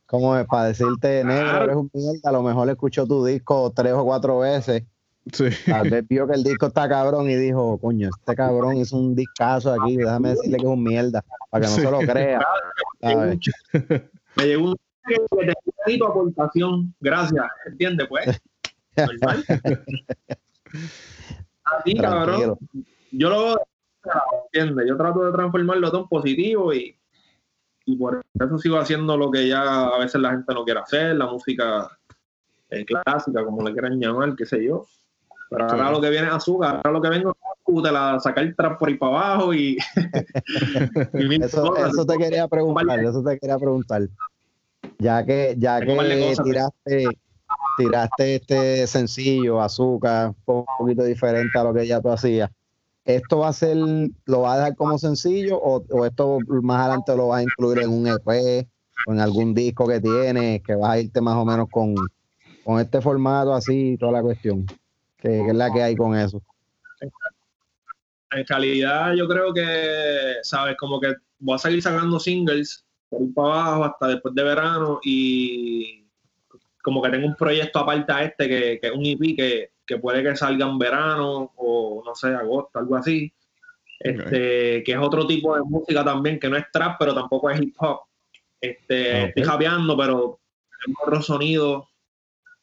¿cómo 0.05 0.37
es? 0.37 0.45
Para 0.47 0.65
decirte, 0.67 1.23
negro, 1.23 1.63
eres 1.63 1.75
un 1.75 1.89
mierda, 1.93 2.29
a 2.29 2.31
lo 2.31 2.43
mejor 2.43 2.69
escuchó 2.69 3.07
tu 3.07 3.25
disco 3.25 3.71
tres 3.75 3.93
o 3.93 4.03
cuatro 4.05 4.39
veces, 4.39 4.83
Sí. 5.33 5.45
tal 5.65 5.89
vez 5.89 6.07
vio 6.07 6.27
que 6.27 6.35
el 6.35 6.43
disco 6.43 6.67
está 6.67 6.87
cabrón 6.87 7.27
y 7.29 7.35
dijo, 7.35 7.79
coño, 7.79 8.09
este 8.15 8.35
cabrón 8.35 8.77
hizo 8.77 8.95
un 8.95 9.15
discazo 9.15 9.73
aquí, 9.73 9.97
déjame 9.97 10.29
decirle 10.29 10.57
que 10.57 10.63
es 10.63 10.69
un 10.69 10.83
mierda, 10.83 11.23
para 11.49 11.65
que 11.65 11.71
no 11.71 11.75
Sí. 11.75 11.81
se 11.81 11.91
lo 11.91 11.99
crea. 11.99 12.41
¿sabes? 13.01 13.39
Me 14.35 14.45
llegó 14.45 14.65
un 14.69 14.75
que 15.07 15.15
te 15.15 15.53
necesito 15.75 16.07
aportación. 16.07 16.93
Gracias. 16.99 17.45
¿Entiendes? 17.67 18.07
Pues. 18.07 18.39
Normal. 18.97 19.43
Así, 21.63 21.95
cabrón. 21.95 22.57
Yo 23.11 23.29
lo 23.29 23.55
¿entiendes? 24.45 24.85
Yo 24.87 24.97
trato 24.97 25.25
de 25.25 25.31
transformarlo 25.31 25.89
todo 25.91 26.01
en 26.01 26.07
positivo 26.07 26.73
y, 26.73 26.97
y 27.85 27.95
por 27.97 28.21
eso 28.39 28.57
sigo 28.57 28.77
haciendo 28.77 29.17
lo 29.17 29.29
que 29.31 29.47
ya 29.47 29.85
a 29.87 29.97
veces 29.99 30.21
la 30.21 30.31
gente 30.31 30.53
no 30.53 30.63
quiere 30.63 30.79
hacer, 30.79 31.15
la 31.15 31.27
música 31.27 31.89
eh, 32.69 32.85
clásica, 32.85 33.43
como 33.45 33.61
le 33.63 33.73
quieran 33.73 33.99
llamar, 33.99 34.35
qué 34.35 34.45
sé 34.45 34.63
yo. 34.63 34.85
Pero 35.49 35.65
ahora 35.65 35.87
Sí. 35.87 35.93
lo 35.93 36.01
que 36.01 36.09
viene 36.09 36.27
es 36.27 36.33
azúcar, 36.33 36.77
ahora 36.77 36.91
lo 36.91 37.01
que 37.01 37.09
vengo 37.09 37.31
es 37.31 37.91
la 37.91 38.19
sacar 38.19 38.43
el 38.43 38.55
trap 38.55 38.79
por 38.79 38.89
ahí 38.89 38.95
para 38.95 39.11
abajo 39.11 39.53
y, 39.53 39.77
y 41.13 41.43
Eso, 41.43 41.75
eso 41.77 42.05
te 42.05 42.17
quería 42.17 42.47
preguntar, 42.47 42.99
eso 42.99 43.23
te 43.23 43.39
quería 43.39 43.57
preguntar. 43.57 44.01
Ya 44.99 45.25
que, 45.25 45.55
ya 45.57 45.79
que 45.81 46.19
cosas. 46.19 46.45
tiraste, 46.45 47.19
tiraste 47.77 48.35
este 48.35 48.87
sencillo, 48.87 49.61
azúcar, 49.61 50.33
un 50.45 50.65
poquito 50.77 51.03
diferente 51.03 51.57
a 51.59 51.63
lo 51.63 51.73
que 51.73 51.85
ya 51.85 52.01
tú 52.01 52.09
hacías. 52.09 52.49
¿Esto 53.05 53.39
va 53.39 53.49
a 53.49 53.53
ser, 53.53 53.77
lo 53.77 54.41
vas 54.41 54.55
a 54.55 54.57
dejar 54.57 54.75
como 54.75 54.97
sencillo 54.97 55.59
o, 55.61 55.85
o 55.91 56.05
esto 56.05 56.39
más 56.63 56.81
adelante 56.81 57.15
lo 57.15 57.27
vas 57.27 57.39
a 57.39 57.43
incluir 57.43 57.83
en 57.83 57.89
un 57.89 58.07
EP 58.07 58.67
o 59.07 59.13
en 59.13 59.19
algún 59.19 59.53
disco 59.53 59.87
que 59.87 60.01
tienes, 60.01 60.63
que 60.63 60.73
vas 60.73 60.89
a 60.89 60.99
irte 60.99 61.21
más 61.21 61.35
o 61.35 61.45
menos 61.45 61.69
con, 61.69 61.93
con 62.63 62.79
este 62.79 63.01
formato 63.01 63.53
así, 63.53 63.95
toda 63.99 64.13
la 64.13 64.21
cuestión? 64.23 64.65
¿Qué, 65.17 65.29
qué 65.29 65.47
es 65.47 65.55
la 65.55 65.71
que 65.71 65.83
hay 65.83 65.95
con 65.95 66.17
eso? 66.17 66.41
en 68.31 68.45
realidad 68.45 69.13
yo 69.13 69.27
creo 69.27 69.53
que, 69.53 70.35
¿sabes? 70.41 70.75
Como 70.77 70.99
que 70.99 71.13
voy 71.39 71.55
a 71.55 71.59
seguir 71.59 71.81
sacando 71.81 72.19
singles 72.19 72.85
por 73.07 73.21
ir 73.21 73.33
para 73.33 73.47
abajo 73.49 73.83
hasta 73.85 74.07
después 74.07 74.33
de 74.33 74.43
verano 74.43 74.99
y 75.03 76.05
como 76.81 77.01
que 77.01 77.09
tengo 77.09 77.27
un 77.27 77.35
proyecto 77.35 77.79
aparte 77.79 78.11
a 78.11 78.23
este 78.23 78.47
que, 78.47 78.79
que 78.81 78.87
es 78.87 78.93
un 78.93 79.05
EP 79.05 79.35
que, 79.35 79.74
que 79.85 79.97
puede 79.97 80.23
que 80.23 80.35
salga 80.35 80.65
en 80.65 80.77
verano 80.79 81.51
o 81.55 82.03
no 82.05 82.15
sé, 82.15 82.27
agosto, 82.29 82.79
algo 82.79 82.95
así. 82.95 83.31
Este, 83.99 84.83
que 84.83 84.91
es 84.91 84.97
otro 84.97 85.25
tipo 85.25 85.55
de 85.55 85.61
música 85.63 86.03
también, 86.03 86.39
que 86.39 86.49
no 86.49 86.57
es 86.57 86.65
trap, 86.71 86.97
pero 86.99 87.13
tampoco 87.13 87.49
es 87.49 87.61
hip 87.61 87.75
hop. 87.79 88.01
Este, 88.59 89.21
Ok. 89.23 89.27
estoy 89.29 89.43
japeando, 89.43 89.97
pero 89.97 90.39
tengo 90.85 90.99
otros 91.03 91.25
sonidos. 91.25 91.85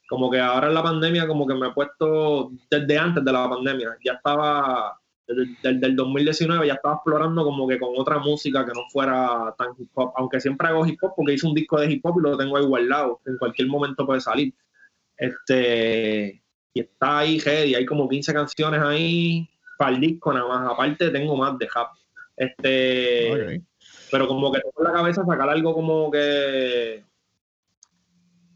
Como 0.09 0.31
que 0.31 0.39
ahora 0.39 0.68
en 0.68 0.75
la 0.75 0.83
pandemia, 0.83 1.27
como 1.27 1.47
que 1.47 1.55
me 1.55 1.68
he 1.68 1.73
puesto 1.73 2.53
desde 2.70 2.99
antes 2.99 3.25
de 3.25 3.33
la 3.33 3.49
pandemia. 3.49 3.97
Ya 4.05 4.12
estaba, 4.12 5.01
desde 5.27 5.87
el 5.87 5.97
2019, 5.97 6.66
ya 6.66 6.75
estaba 6.75 6.97
explorando 6.97 7.45
como 7.45 7.66
que 7.66 7.79
con 7.79 7.91
otra 7.97 8.18
música 8.18 8.66
que 8.66 8.73
no 8.73 8.83
fuera 8.91 9.55
tan 9.57 9.68
hip 9.79 9.91
hop. 9.95 10.12
Aunque 10.16 10.39
siempre 10.41 10.68
hago 10.68 10.85
hip 10.87 10.99
hop 11.03 11.14
porque 11.16 11.33
hice 11.33 11.47
un 11.47 11.55
disco 11.55 11.81
de 11.81 11.91
hip 11.91 12.05
hop 12.05 12.18
y 12.18 12.23
lo 12.23 12.37
tengo 12.37 12.59
ahí 12.59 12.64
guardado. 12.64 13.20
En 13.25 13.39
cualquier 13.39 13.68
momento 13.68 14.05
puede 14.05 14.20
salir. 14.20 14.53
Este, 15.16 16.41
y 16.75 16.81
está 16.81 17.18
ahí 17.18 17.39
ready. 17.39 17.75
Hay 17.75 17.85
como 17.87 18.09
15 18.09 18.33
canciones 18.33 18.81
ahí 18.83 19.49
para 19.79 19.93
el 19.93 20.01
disco 20.01 20.33
nada 20.33 20.47
más. 20.49 20.73
Aparte 20.73 21.11
tengo 21.11 21.37
más 21.37 21.59
de 21.59 21.68
rap. 21.75 21.93
Este, 22.37 23.29
pero 24.11 24.27
como 24.27 24.51
que 24.53 24.61
tengo 24.61 24.75
en 24.79 24.85
la 24.85 24.93
cabeza 24.93 25.25
sacar 25.25 25.49
algo 25.49 25.75
como 25.75 26.11
que 26.11 27.05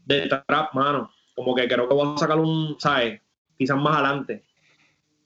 de 0.05 0.27
trap, 0.27 0.73
mano. 0.73 1.11
Como 1.35 1.53
que 1.55 1.67
creo 1.67 1.87
que 1.87 1.93
voy 1.93 2.13
a 2.15 2.17
sacar 2.17 2.39
un, 2.39 2.75
¿sabes? 2.79 3.21
Quizás 3.57 3.77
más 3.77 3.95
adelante. 3.97 4.43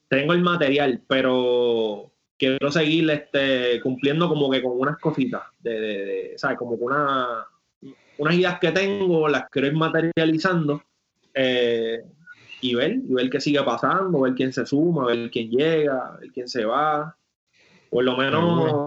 Tengo 0.08 0.32
el 0.34 0.42
material, 0.42 1.02
pero 1.08 2.10
quiero 2.38 2.70
seguir 2.70 3.08
este, 3.10 3.80
cumpliendo 3.80 4.28
como 4.28 4.50
que 4.50 4.62
con 4.62 4.78
unas 4.78 4.98
cositas, 4.98 5.42
de, 5.60 5.80
de- 5.80 6.04
de, 6.04 6.32
¿sabes? 6.36 6.58
Como 6.58 6.76
que 6.76 6.84
una, 6.84 7.46
unas 8.18 8.34
ideas 8.34 8.58
que 8.58 8.72
tengo, 8.72 9.28
las 9.28 9.48
quiero 9.48 9.68
ir 9.68 9.74
materializando 9.74 10.82
eh, 11.32 12.02
y 12.62 12.74
ver, 12.74 12.92
y 12.92 13.12
ver 13.12 13.28
qué 13.28 13.40
sigue 13.40 13.62
pasando, 13.62 14.20
ver 14.20 14.34
quién 14.34 14.52
se 14.52 14.64
suma, 14.64 15.06
ver 15.06 15.30
quién 15.30 15.50
llega, 15.50 16.16
ver 16.20 16.30
quién 16.32 16.48
se 16.48 16.64
va. 16.64 17.14
Por 17.90 18.04
lo 18.04 18.16
menos 18.16 18.86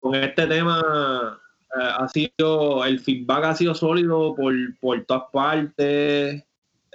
con 0.00 0.14
este 0.16 0.46
tema 0.48 1.40
eh, 1.74 1.90
ha 1.98 2.08
sido, 2.08 2.84
el 2.84 2.98
feedback 3.00 3.44
ha 3.44 3.54
sido 3.54 3.74
sólido 3.74 4.34
por, 4.34 4.52
por 4.80 5.02
todas 5.04 5.24
partes. 5.32 6.44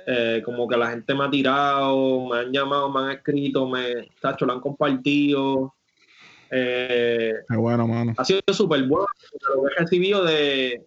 eh, 0.06 0.42
como 0.46 0.68
que 0.68 0.78
la 0.78 0.90
gente 0.92 1.14
me 1.16 1.24
ha 1.26 1.30
tirado, 1.30 2.28
me 2.28 2.40
han 2.40 2.52
llamado, 2.52 2.90
me 2.90 3.00
han 3.00 3.12
escrito, 3.12 3.68
me, 3.68 4.10
tacho, 4.22 4.46
lo 4.46 4.54
han 4.54 4.60
compartido. 4.62 5.74
Eh, 6.52 7.34
Qué 7.50 7.58
bueno, 7.58 7.88
mano. 7.88 8.14
ha 8.18 8.24
sido 8.24 8.42
súper 8.54 8.84
bueno 8.84 9.08
lo 9.56 9.64
que 9.64 9.74
he 9.74 9.80
recibido 9.80 10.24
de, 10.24 10.86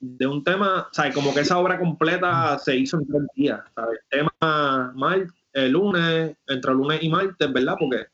de 0.00 0.26
un 0.26 0.44
tema, 0.44 0.88
¿sabes? 0.92 1.14
Como 1.14 1.34
que 1.34 1.40
esa 1.40 1.58
obra 1.58 1.78
completa 1.78 2.58
se 2.58 2.76
hizo 2.76 2.98
en 2.98 3.06
tres 3.06 3.22
días, 3.34 3.60
¿sabes? 3.74 3.98
El 4.10 4.20
tema 4.20 4.92
mar, 4.94 5.26
el 5.52 5.72
lunes, 5.72 6.36
entre 6.46 6.72
lunes 6.72 7.02
y 7.02 7.08
martes, 7.08 7.52
¿verdad? 7.52 7.76
Porque 7.78 8.06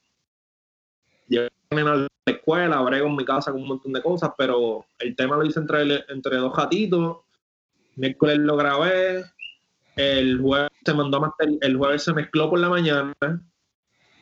llegué 1.28 1.50
a 1.70 1.84
la 1.84 2.08
escuela, 2.26 2.80
brego 2.80 3.08
en 3.08 3.16
mi 3.16 3.24
casa 3.24 3.52
con 3.52 3.62
un 3.62 3.68
montón 3.68 3.92
de 3.92 4.02
cosas, 4.02 4.30
pero 4.36 4.86
el 4.98 5.14
tema 5.14 5.36
lo 5.36 5.44
hice 5.44 5.60
entre, 5.60 6.04
entre 6.08 6.36
dos 6.36 6.56
ratitos, 6.56 7.18
miércoles 7.96 8.38
lo 8.38 8.56
grabé, 8.56 9.24
el 9.96 10.40
jueves 10.40 10.70
se 10.84 10.94
mandó 10.94 11.18
a 11.18 11.20
master, 11.20 11.50
el 11.60 11.76
jueves 11.76 12.02
se 12.02 12.14
mezcló 12.14 12.50
por 12.50 12.58
la 12.58 12.68
mañana, 12.68 13.14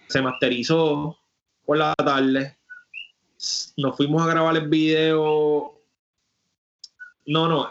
se 0.09 0.21
masterizó 0.21 1.17
por 1.65 1.79
la 1.79 1.95
tarde, 1.95 2.57
nos 3.77 3.97
fuimos 3.97 4.23
a 4.23 4.27
grabar 4.27 4.57
el 4.57 4.69
video. 4.69 5.82
No, 7.27 7.49
no. 7.49 7.71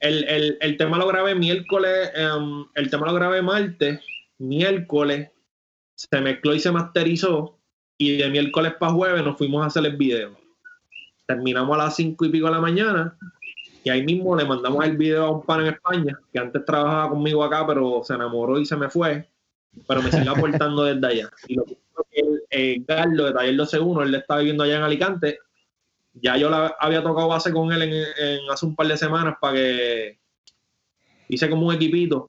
El, 0.00 0.24
el- 0.28 0.58
el 0.60 0.76
tema 0.76 0.98
lo 0.98 1.06
grabé 1.08 1.34
miércoles, 1.34 2.10
em, 2.14 2.66
el 2.74 2.90
tema 2.90 3.06
lo 3.06 3.14
grabé 3.14 3.42
martes, 3.42 4.00
miércoles, 4.38 5.30
se 5.94 6.20
mezcló 6.20 6.54
y 6.54 6.60
se 6.60 6.70
masterizó, 6.70 7.58
y 7.98 8.18
de 8.18 8.28
miércoles 8.28 8.74
para 8.78 8.92
jueves 8.92 9.24
nos 9.24 9.38
fuimos 9.38 9.62
a 9.62 9.66
hacer 9.66 9.86
el 9.86 9.96
video. 9.96 10.36
Terminamos 11.26 11.74
a 11.78 11.84
las 11.84 11.96
cinco 11.96 12.24
y 12.24 12.28
pico 12.28 12.46
de 12.46 12.52
la 12.52 12.60
mañana, 12.60 13.16
Y 13.84 13.88
ahí 13.88 14.02
mismo 14.02 14.34
le 14.36 14.44
mandamos 14.44 14.84
el 14.84 14.96
video 14.96 15.24
a 15.26 15.30
un 15.30 15.42
pan 15.44 15.60
en 15.60 15.66
España, 15.74 16.18
que 16.32 16.40
antes 16.40 16.64
trabajaba 16.64 17.08
conmigo 17.10 17.44
acá, 17.44 17.64
pero 17.64 18.02
se 18.02 18.14
enamoró 18.14 18.58
y 18.58 18.66
se 18.66 18.74
me 18.76 18.90
fue. 18.90 19.28
Pero 19.86 20.02
me 20.02 20.10
sigue 20.10 20.28
aportando 20.28 20.82
desde 20.82 21.06
allá. 21.06 21.30
Y 21.46 21.54
lo 21.54 21.64
que 21.64 21.76
el, 22.14 22.42
eh, 22.50 22.82
Carlos 22.84 23.26
de 23.28 23.32
Taller 23.32 23.54
12-1, 23.56 24.02
él 24.02 24.14
estaba 24.16 24.40
viviendo 24.40 24.64
allá 24.64 24.78
en 24.78 24.82
Alicante. 24.82 25.38
Ya 26.20 26.36
yo 26.36 26.48
la, 26.50 26.74
había 26.78 27.02
tocado 27.02 27.28
base 27.28 27.52
con 27.52 27.72
él 27.72 27.82
en, 27.82 28.50
hace 28.50 28.66
un 28.66 28.74
par 28.74 28.88
de 28.88 28.96
semanas 28.96 29.36
para 29.40 29.54
que 29.54 30.18
hice 31.28 31.48
como 31.50 31.66
un 31.66 31.74
equipito. 31.74 32.28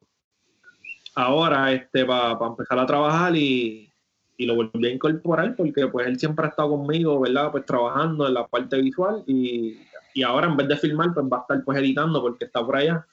Ahora, 1.16 1.72
este, 1.72 2.06
para 2.06 2.38
empezar 2.46 2.80
a 2.80 2.86
trabajar 2.86 3.36
y, 3.36 3.92
y 4.38 4.46
lo 4.46 4.56
volví 4.56 4.88
a 4.88 4.92
incorporar 4.92 5.56
porque 5.56 5.88
pues 5.88 6.08
él 6.08 6.20
siempre 6.20 6.46
ha 6.46 6.50
estado 6.50 6.70
conmigo, 6.70 7.20
¿verdad? 7.20 7.52
Pues 7.52 7.66
trabajando 7.66 8.28
en 8.28 8.36
la 8.36 8.46
parte 8.46 8.80
visual 8.82 9.24
y, 9.26 9.80
y 10.14 10.24
ahora 10.24 10.48
en 10.48 10.58
vez 10.58 10.68
de 10.68 10.78
filmar 10.78 11.14
pues 11.14 11.26
va 11.26 11.38
a 11.38 11.42
estar 11.42 11.64
pues 11.64 11.80
editando 11.80 12.22
porque 12.22 12.46
está 12.46 12.64
por 12.66 12.76
allá. 12.76 13.06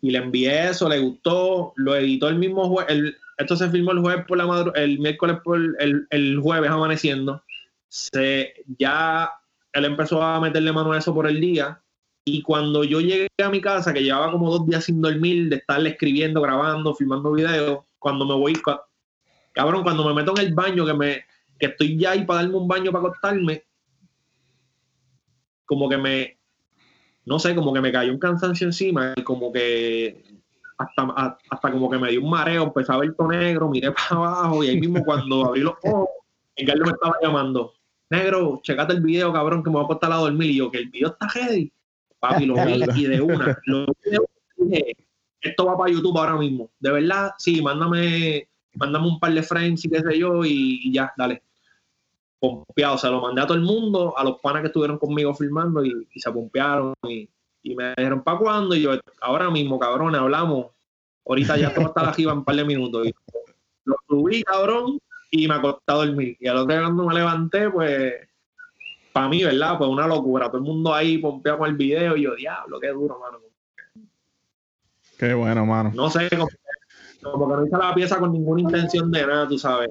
Y 0.00 0.10
le 0.10 0.18
envié 0.18 0.68
eso, 0.68 0.88
le 0.88 0.98
gustó, 0.98 1.72
lo 1.76 1.96
editó 1.96 2.28
el 2.28 2.36
mismo 2.36 2.68
jueves, 2.68 3.14
esto 3.38 3.56
se 3.56 3.68
filmó 3.70 3.92
el 3.92 4.00
jueves 4.00 4.24
por 4.26 4.38
la 4.38 4.46
madrugada, 4.46 4.82
el 4.82 4.98
miércoles 4.98 5.38
por 5.42 5.58
el, 5.58 6.06
el, 6.10 6.40
jueves 6.40 6.70
amaneciendo. 6.70 7.42
Se, 7.88 8.54
ya 8.78 9.30
él 9.78 9.84
empezó 9.84 10.22
a 10.22 10.40
meterle 10.40 10.72
mano 10.72 10.92
a 10.92 10.98
eso 10.98 11.14
por 11.14 11.26
el 11.26 11.40
día. 11.40 11.80
Y 12.24 12.42
cuando 12.42 12.82
yo 12.82 13.00
llegué 13.00 13.28
a 13.42 13.50
mi 13.50 13.60
casa, 13.60 13.92
que 13.92 14.02
llevaba 14.02 14.32
como 14.32 14.50
dos 14.50 14.66
días 14.66 14.84
sin 14.84 15.00
dormir, 15.00 15.48
de 15.48 15.56
estarle 15.56 15.90
escribiendo, 15.90 16.40
grabando, 16.40 16.94
filmando 16.94 17.32
videos, 17.32 17.84
cuando 17.98 18.26
me 18.26 18.34
voy, 18.34 18.54
Cabrón, 19.52 19.82
cuando 19.82 20.04
me 20.04 20.14
meto 20.14 20.32
en 20.36 20.46
el 20.46 20.54
baño, 20.54 20.84
que 20.84 20.94
me 20.94 21.24
que 21.58 21.66
estoy 21.66 21.96
ya 21.96 22.12
ahí 22.12 22.24
para 22.24 22.42
darme 22.42 22.56
un 22.56 22.68
baño 22.68 22.92
para 22.92 23.06
acostarme, 23.06 23.64
como 25.64 25.88
que 25.88 25.96
me, 25.96 26.38
no 27.24 27.38
sé, 27.38 27.54
como 27.54 27.72
que 27.72 27.80
me 27.80 27.92
cayó 27.92 28.12
un 28.12 28.18
cansancio 28.18 28.66
encima 28.66 29.14
y 29.16 29.22
como 29.22 29.52
que 29.52 30.22
hasta, 30.78 31.36
hasta 31.50 31.72
como 31.72 31.90
que 31.90 31.98
me 31.98 32.10
dio 32.10 32.22
un 32.22 32.30
mareo, 32.30 32.64
empecé 32.64 32.92
a 32.92 32.98
ver 32.98 33.14
todo 33.14 33.28
negro, 33.28 33.68
miré 33.68 33.92
para 34.10 34.20
abajo 34.20 34.62
y 34.62 34.68
ahí 34.68 34.80
mismo 34.80 35.04
cuando 35.04 35.46
abrí 35.46 35.62
los 35.62 35.74
ojos, 35.82 36.08
el 36.56 36.66
Carlos 36.66 36.88
me 36.88 36.92
estaba 36.92 37.16
llamando, 37.22 37.74
negro, 38.10 38.60
checate 38.62 38.94
el 38.94 39.00
video, 39.00 39.32
cabrón, 39.32 39.62
que 39.62 39.70
me 39.70 39.74
voy 39.74 39.82
a 39.82 39.84
acostar 39.86 40.12
a 40.12 40.16
dormir 40.16 40.50
y 40.50 40.56
yo, 40.56 40.70
que 40.70 40.78
el 40.78 40.88
video 40.88 41.08
está 41.08 41.28
heavy. 41.28 41.72
Papi, 42.18 42.46
lo 42.46 42.54
vi 42.54 42.60
y 42.96 43.06
de 43.06 43.20
una, 43.20 43.58
lo 43.66 43.86
dije, 44.56 44.96
esto 45.40 45.66
va 45.66 45.76
para 45.76 45.92
YouTube 45.92 46.18
ahora 46.18 46.36
mismo. 46.36 46.70
De 46.78 46.90
verdad, 46.90 47.32
sí, 47.38 47.60
mándame 47.62 48.48
mandame 48.76 49.08
un 49.08 49.18
par 49.18 49.32
de 49.32 49.42
frames 49.42 49.84
y 49.84 49.88
qué 49.88 50.00
sé 50.00 50.18
yo, 50.18 50.44
y, 50.44 50.92
ya, 50.92 51.12
dale. 51.16 51.42
Pompeado, 52.38 52.98
se 52.98 53.08
lo 53.08 53.20
mandé 53.20 53.40
a 53.40 53.46
todo 53.46 53.56
el 53.56 53.64
mundo, 53.64 54.16
a 54.16 54.22
los 54.22 54.40
panas 54.40 54.60
que 54.60 54.66
estuvieron 54.68 54.98
conmigo 54.98 55.34
filmando 55.34 55.84
y, 55.84 56.06
se 56.14 56.30
pompearon 56.30 56.94
y, 57.08 57.28
me 57.74 57.94
dijeron, 57.96 58.22
¿para 58.22 58.38
cuándo? 58.38 58.76
Y 58.76 58.82
yo, 58.82 58.92
ahora 59.20 59.50
mismo, 59.50 59.78
cabrón, 59.78 60.14
hablamos. 60.14 60.66
Ahorita 61.26 61.56
ya 61.56 61.74
todo 61.74 61.86
está 61.86 62.04
la 62.04 62.12
jiba 62.12 62.30
en 62.32 62.38
un 62.38 62.44
par 62.44 62.54
de 62.54 62.64
minutos. 62.64 63.08
Y 63.08 63.14
lo 63.84 63.96
subí, 64.08 64.44
cabrón, 64.44 65.00
y 65.30 65.48
me 65.48 65.54
acosté 65.54 65.84
a 65.86 65.94
dormir. 65.94 66.36
Y 66.40 66.48
al 66.48 66.58
otro 66.58 66.74
día 66.74 66.82
cuando 66.82 67.06
me 67.06 67.14
levanté, 67.14 67.70
pues, 67.70 68.14
para 69.12 69.28
mí, 69.28 69.42
¿verdad? 69.42 69.78
Pues 69.78 69.90
una 69.90 70.06
locura. 70.06 70.46
Todo 70.46 70.58
el 70.58 70.64
mundo 70.64 70.94
ahí 70.94 71.18
pompeado 71.18 71.58
con 71.58 71.70
el 71.70 71.76
video 71.76 72.16
y 72.16 72.22
yo, 72.22 72.34
diablo, 72.34 72.78
qué 72.80 72.88
duro, 72.88 73.18
mano. 73.18 73.38
Qué 75.18 75.32
bueno, 75.32 75.64
mano. 75.64 75.92
No 75.94 76.10
sé 76.10 76.28
como 77.22 77.48
que 77.48 77.54
no 77.54 77.66
hice 77.66 77.76
la 77.76 77.94
pieza 77.94 78.18
con 78.18 78.32
ninguna 78.32 78.60
intención 78.60 79.10
de 79.10 79.26
nada, 79.26 79.48
tú 79.48 79.58
sabes. 79.58 79.90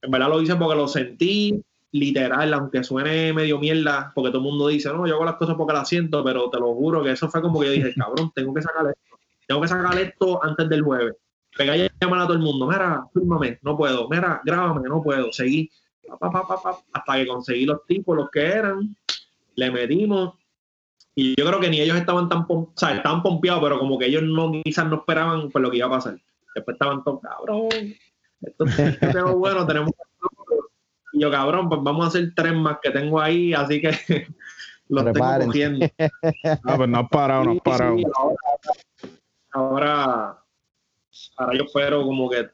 En 0.00 0.10
verdad 0.10 0.28
lo 0.28 0.40
hice 0.40 0.54
porque 0.56 0.76
lo 0.76 0.86
sentí, 0.86 1.62
literal, 1.92 2.52
aunque 2.54 2.84
suene 2.84 3.32
medio 3.32 3.58
mierda, 3.58 4.12
porque 4.14 4.30
todo 4.30 4.38
el 4.38 4.44
mundo 4.44 4.68
dice, 4.68 4.92
no, 4.92 5.06
yo 5.06 5.14
hago 5.14 5.24
las 5.24 5.36
cosas 5.36 5.56
porque 5.56 5.74
las 5.74 5.88
siento, 5.88 6.24
pero 6.24 6.50
te 6.50 6.58
lo 6.58 6.74
juro 6.74 7.02
que 7.02 7.12
eso 7.12 7.28
fue 7.28 7.40
como 7.40 7.60
que 7.60 7.66
yo 7.66 7.72
dije, 7.72 7.94
cabrón, 7.94 8.32
tengo 8.34 8.52
que 8.54 8.62
sacar 8.62 8.86
esto, 8.86 9.18
tengo 9.46 9.60
que 9.60 9.68
sacar 9.68 9.98
esto 9.98 10.42
antes 10.42 10.68
del 10.68 10.82
jueves. 10.82 11.14
Pegar 11.56 11.90
llamar 12.00 12.20
a 12.20 12.24
todo 12.24 12.34
el 12.34 12.42
mundo, 12.42 12.66
mira, 12.66 13.06
fírmame, 13.12 13.58
no 13.62 13.76
puedo, 13.76 14.08
mira, 14.08 14.40
grábame, 14.44 14.88
no 14.88 15.02
puedo, 15.02 15.32
seguí, 15.32 15.70
hasta 16.92 17.16
que 17.16 17.26
conseguí 17.26 17.64
los 17.64 17.84
tipos, 17.86 18.16
los 18.16 18.30
que 18.30 18.44
eran, 18.44 18.96
le 19.54 19.70
metimos, 19.70 20.34
y 21.14 21.36
yo 21.38 21.46
creo 21.46 21.60
que 21.60 21.70
ni 21.70 21.80
ellos 21.80 21.96
estaban 21.96 22.28
tan, 22.28 22.44
o 22.48 22.72
sea, 22.74 22.96
estaban 22.96 23.22
pompeados, 23.22 23.62
pero 23.62 23.78
como 23.78 23.98
que 23.98 24.06
ellos 24.06 24.24
no 24.24 24.50
quizás 24.64 24.86
no 24.86 24.96
esperaban 24.96 25.50
por 25.50 25.62
lo 25.62 25.70
que 25.70 25.76
iba 25.76 25.86
a 25.86 25.90
pasar. 25.90 26.18
Después 26.54 26.74
estaban 26.74 27.04
todos, 27.04 27.20
cabrón, 27.20 27.68
esto, 28.40 28.64
es 28.64 29.34
bueno, 29.36 29.66
tenemos... 29.66 29.92
Y 31.12 31.20
yo, 31.20 31.30
cabrón, 31.30 31.68
pues 31.68 31.80
vamos 31.84 32.04
a 32.04 32.08
hacer 32.08 32.32
tres 32.34 32.54
más 32.54 32.78
que 32.82 32.90
tengo 32.90 33.20
ahí, 33.20 33.54
así 33.54 33.80
que 33.80 33.90
los 34.88 35.04
tengo 35.12 35.46
cogiendo. 35.46 35.86
Ah, 36.64 36.76
pues 36.76 36.88
no 36.88 36.98
has 36.98 37.08
parado, 37.08 37.44
no 37.44 37.52
has 37.52 37.60
parado. 37.60 37.96
ahora, 38.12 38.38
ahora, 39.52 40.43
yo 41.52 41.64
espero 41.64 42.02
como 42.02 42.28
que, 42.28 42.48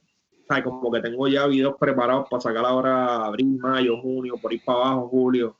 ¿sabes? 0.48 0.64
como 0.64 0.90
que 0.90 1.00
tengo 1.00 1.28
ya 1.28 1.46
videos 1.46 1.76
preparados 1.78 2.28
para 2.28 2.40
sacar 2.40 2.64
ahora 2.64 3.24
abril, 3.24 3.58
mayo, 3.58 4.00
junio, 4.00 4.34
por 4.40 4.52
ir 4.52 4.62
para 4.64 4.78
abajo, 4.78 5.08
julio. 5.08 5.56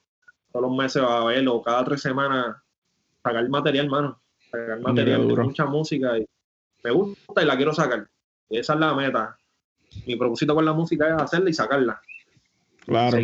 Todos 0.52 0.68
los 0.68 0.76
meses 0.76 1.02
va 1.02 1.22
a 1.22 1.24
verlo, 1.24 1.62
cada 1.62 1.84
tres 1.84 2.02
semanas, 2.02 2.56
sacar 3.22 3.48
material, 3.48 3.88
mano. 3.88 4.20
Sacar 4.50 4.80
material, 4.80 5.26
mucha 5.26 5.64
música 5.64 6.18
y 6.18 6.26
me 6.82 6.90
gusta 6.90 7.42
y 7.42 7.46
la 7.46 7.56
quiero 7.56 7.72
sacar. 7.72 8.08
Esa 8.48 8.74
es 8.74 8.80
la 8.80 8.94
meta. 8.94 9.36
Mi 10.06 10.16
propósito 10.16 10.54
con 10.54 10.64
la 10.64 10.72
música 10.72 11.08
es 11.08 11.22
hacerla 11.22 11.50
y 11.50 11.52
sacarla. 11.52 12.00
Claro. 12.84 13.18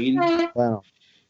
Bueno, 0.55 0.83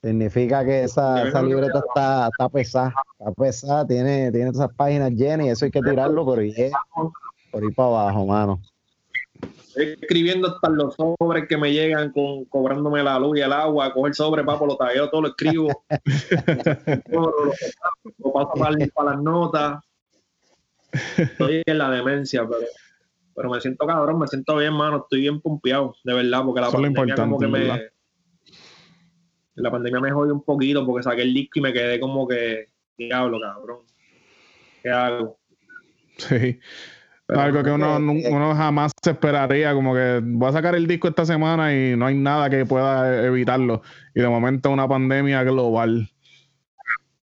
significa 0.02 0.64
que 0.64 0.84
esa, 0.84 1.26
esa 1.26 1.42
libreta 1.42 1.78
está, 1.78 2.28
está 2.28 2.48
pesada, 2.48 2.94
está 3.18 3.32
pesada, 3.32 3.86
tiene, 3.86 4.30
tiene 4.32 4.50
esas 4.50 4.72
páginas 4.74 5.12
llenas 5.12 5.46
y 5.46 5.50
eso 5.50 5.64
hay 5.64 5.70
que 5.70 5.80
tirarlo 5.80 6.24
por 6.24 6.42
ir, 6.42 6.70
por 7.50 7.64
ir 7.64 7.74
para 7.74 7.88
abajo, 7.88 8.26
mano. 8.26 8.60
Estoy 9.68 9.98
escribiendo 10.00 10.48
hasta 10.48 10.70
los 10.70 10.94
sobres 10.94 11.46
que 11.48 11.58
me 11.58 11.72
llegan 11.72 12.10
con 12.12 12.46
cobrándome 12.46 13.02
la 13.02 13.18
luz 13.18 13.38
y 13.38 13.42
el 13.42 13.52
agua, 13.52 13.92
coger 13.92 14.14
sobre, 14.14 14.44
papo, 14.44 14.66
lo 14.66 14.76
tagueo, 14.76 15.10
todo 15.10 15.22
lo 15.22 15.28
escribo. 15.28 15.84
lo, 17.10 18.32
paso 18.32 18.52
para, 18.58 18.86
para 18.94 19.10
las 19.10 19.22
notas. 19.22 19.84
Estoy 21.18 21.62
en 21.66 21.78
la 21.78 21.90
demencia, 21.90 22.46
pero 22.48 22.66
pero 23.36 23.50
me 23.50 23.60
siento 23.60 23.86
cabrón, 23.86 24.18
me 24.18 24.26
siento 24.26 24.56
bien, 24.56 24.72
mano, 24.72 25.02
estoy 25.02 25.20
bien 25.20 25.42
pumpeado, 25.42 25.94
de 26.02 26.14
verdad, 26.14 26.42
porque 26.42 26.60
la 26.62 26.70
pandemia 26.70 27.14
como 27.14 27.38
que 27.38 27.46
me... 27.46 27.90
La 29.56 29.70
pandemia 29.70 30.00
me 30.00 30.10
jodió 30.10 30.34
un 30.34 30.42
poquito 30.42 30.84
porque 30.86 31.02
saqué 31.02 31.22
el 31.22 31.34
disco 31.34 31.58
y 31.58 31.62
me 31.62 31.72
quedé 31.72 32.00
como 32.00 32.26
que, 32.26 32.66
diablo, 32.96 33.38
cabrón. 33.40 33.80
¿Qué 34.82 34.90
hago? 34.90 35.38
Sí. 36.16 36.58
Algo 37.28 37.62
que 37.62 37.70
uno, 37.70 37.96
uno, 37.96 38.54
jamás 38.54 38.92
se 39.02 39.10
esperaría, 39.10 39.74
como 39.74 39.94
que 39.94 40.20
voy 40.22 40.48
a 40.48 40.52
sacar 40.52 40.76
el 40.76 40.86
disco 40.86 41.08
esta 41.08 41.26
semana 41.26 41.74
y 41.74 41.96
no 41.96 42.06
hay 42.06 42.14
nada 42.14 42.48
que 42.48 42.64
pueda 42.64 43.24
evitarlo. 43.24 43.82
Y 44.14 44.20
de 44.20 44.28
momento 44.28 44.70
una 44.70 44.86
pandemia 44.86 45.42
global. 45.42 46.08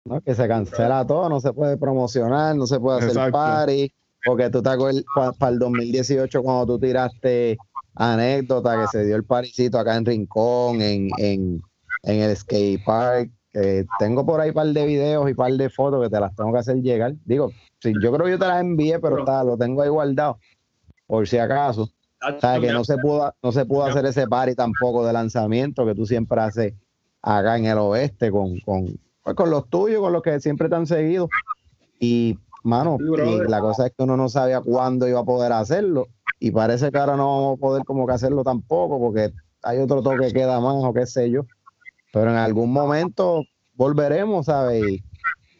No, 0.05 0.21
que 0.21 0.35
se 0.35 0.49
cancela 0.49 1.07
todo, 1.07 1.29
no 1.29 1.41
se 1.41 1.53
puede 1.53 1.77
promocionar, 1.77 2.57
no 2.57 2.67
se 2.67 2.81
puede 2.81 3.07
hacer 3.07 3.31
party. 3.31 3.93
Porque 4.25 4.51
tú 4.51 4.63
te 4.63 4.71
acuerdas 4.71 5.05
para 5.39 5.53
el 5.53 5.59
2018 5.59 6.43
cuando 6.43 6.67
tú 6.67 6.81
tiraste 6.81 7.57
anécdota 7.95 8.81
que 8.81 8.89
se 8.89 9.05
dio 9.05 9.17
el 9.17 9.25
parisito 9.25 9.79
acá 9.79 9.97
en 9.97 10.07
Rincón, 10.07 10.81
en, 10.81 11.09
en, 11.19 11.63
en 12.03 12.21
el 12.21 12.37
skate 12.37 12.83
park. 12.85 13.31
Tengo 13.99 14.27
por 14.27 14.41
ahí 14.41 14.49
un 14.49 14.55
par 14.55 14.67
de 14.67 14.87
videos 14.87 15.27
y 15.29 15.31
un 15.31 15.37
par 15.37 15.53
de 15.53 15.71
fotos 15.71 16.03
que 16.03 16.11
te 16.11 16.21
las 16.21 16.35
tengo 16.35 16.53
que 16.53 16.59
hacer 16.59 16.77
llegar. 16.83 17.15
Digo, 17.25 17.51
sí, 17.81 17.93
yo 18.01 18.13
creo 18.13 18.27
que 18.27 18.33
yo 18.33 18.39
te 18.39 18.47
las 18.47 18.61
envié, 18.61 18.99
pero 18.99 19.21
está, 19.21 19.45
lo 19.45 19.57
tengo 19.57 19.83
ahí 19.83 19.89
guardado, 19.89 20.39
por 21.07 21.27
si 21.29 21.39
acaso. 21.39 21.83
O 21.83 22.41
sea, 22.41 22.59
que 22.59 22.73
no 22.73 22.85
se 22.85 22.97
pudo, 22.99 23.35
no 23.43 23.53
se 23.53 23.67
pudo 23.67 23.85
hacer 23.85 24.07
ese 24.07 24.27
party 24.27 24.55
tampoco 24.55 25.07
de 25.07 25.13
lanzamiento 25.13 25.85
que 25.85 25.95
tú 25.95 26.07
siempre 26.07 26.41
haces 26.41 26.75
acá 27.21 27.57
en 27.57 27.67
el 27.67 27.79
oeste 27.79 28.31
con, 28.31 28.59
con, 28.61 28.99
pues, 29.23 29.37
con 29.37 29.51
los 29.51 29.69
tuyos, 29.69 30.01
con 30.01 30.13
los 30.13 30.23
que 30.23 30.41
siempre 30.41 30.69
te 30.69 30.75
han 30.75 30.87
seguido. 30.87 31.29
Y 32.01 32.39
mano, 32.65 32.99
la 33.01 33.61
cosa 33.61 33.87
es 33.87 33.93
que 33.97 34.03
uno 34.05 34.17
no 34.17 34.29
sabía 34.29 34.61
cuándo 34.61 35.07
iba 35.07 35.21
a 35.21 35.25
poder 35.25 35.53
hacerlo 35.53 36.09
y 36.41 36.51
parece 36.51 36.91
que 36.91 36.99
ahora 36.99 37.17
no 37.17 37.27
vamos 37.27 37.59
a 37.59 37.61
poder 37.61 37.85
como 37.85 38.07
que 38.07 38.15
hacerlo 38.15 38.43
tampoco 38.43 38.99
porque 38.99 39.33
hay 39.63 39.79
otro 39.79 40.03
toque 40.03 40.27
que 40.27 40.33
queda 40.33 40.61
más 40.61 40.75
o 40.77 40.93
qué 40.93 41.07
sé 41.07 41.31
yo. 41.31 41.47
Pero 42.15 42.31
en 42.31 42.37
algún 42.37 42.73
momento 42.73 43.43
volveremos, 43.75 44.47
¿sabes? 44.47 45.03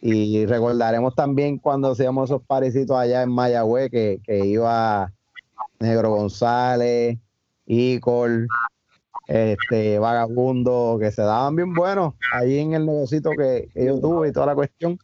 Y, 0.01 0.45
recordaremos 0.45 1.13
también 1.13 1.57
cuando 1.57 1.91
hacíamos 1.91 2.29
esos 2.29 2.43
parecitos 2.43 2.95
allá 2.95 3.23
en 3.23 3.29
Mayagüez 3.29 3.91
que, 3.91 4.21
iba 4.45 5.11
Negro 5.79 6.11
González, 6.11 7.17
Icol, 7.65 8.47
este, 9.27 9.99
Vagabundo, 9.99 10.97
que 10.97 11.11
se 11.11 11.23
daban 11.23 11.57
bien 11.57 11.73
buenos 11.73 12.13
ahí 12.31 12.59
en 12.59 12.73
el 12.73 12.85
negocito 12.85 13.31
que, 13.31 13.67
que 13.73 13.85
yo 13.85 13.99
tuve 13.99 14.29
y 14.29 14.31
toda 14.31 14.45
la 14.45 14.55
cuestión. 14.55 14.97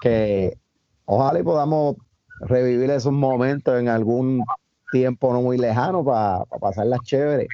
Que 0.00 0.56
ojalá 1.04 1.40
y 1.40 1.42
podamos 1.42 1.96
revivir 2.42 2.90
esos 2.90 3.12
momentos 3.12 3.80
en 3.80 3.88
algún 3.88 4.44
tiempo 4.92 5.32
no 5.32 5.42
muy 5.42 5.58
lejano 5.58 6.04
para 6.04 6.44
pasarlas 6.60 7.00
chévere, 7.02 7.48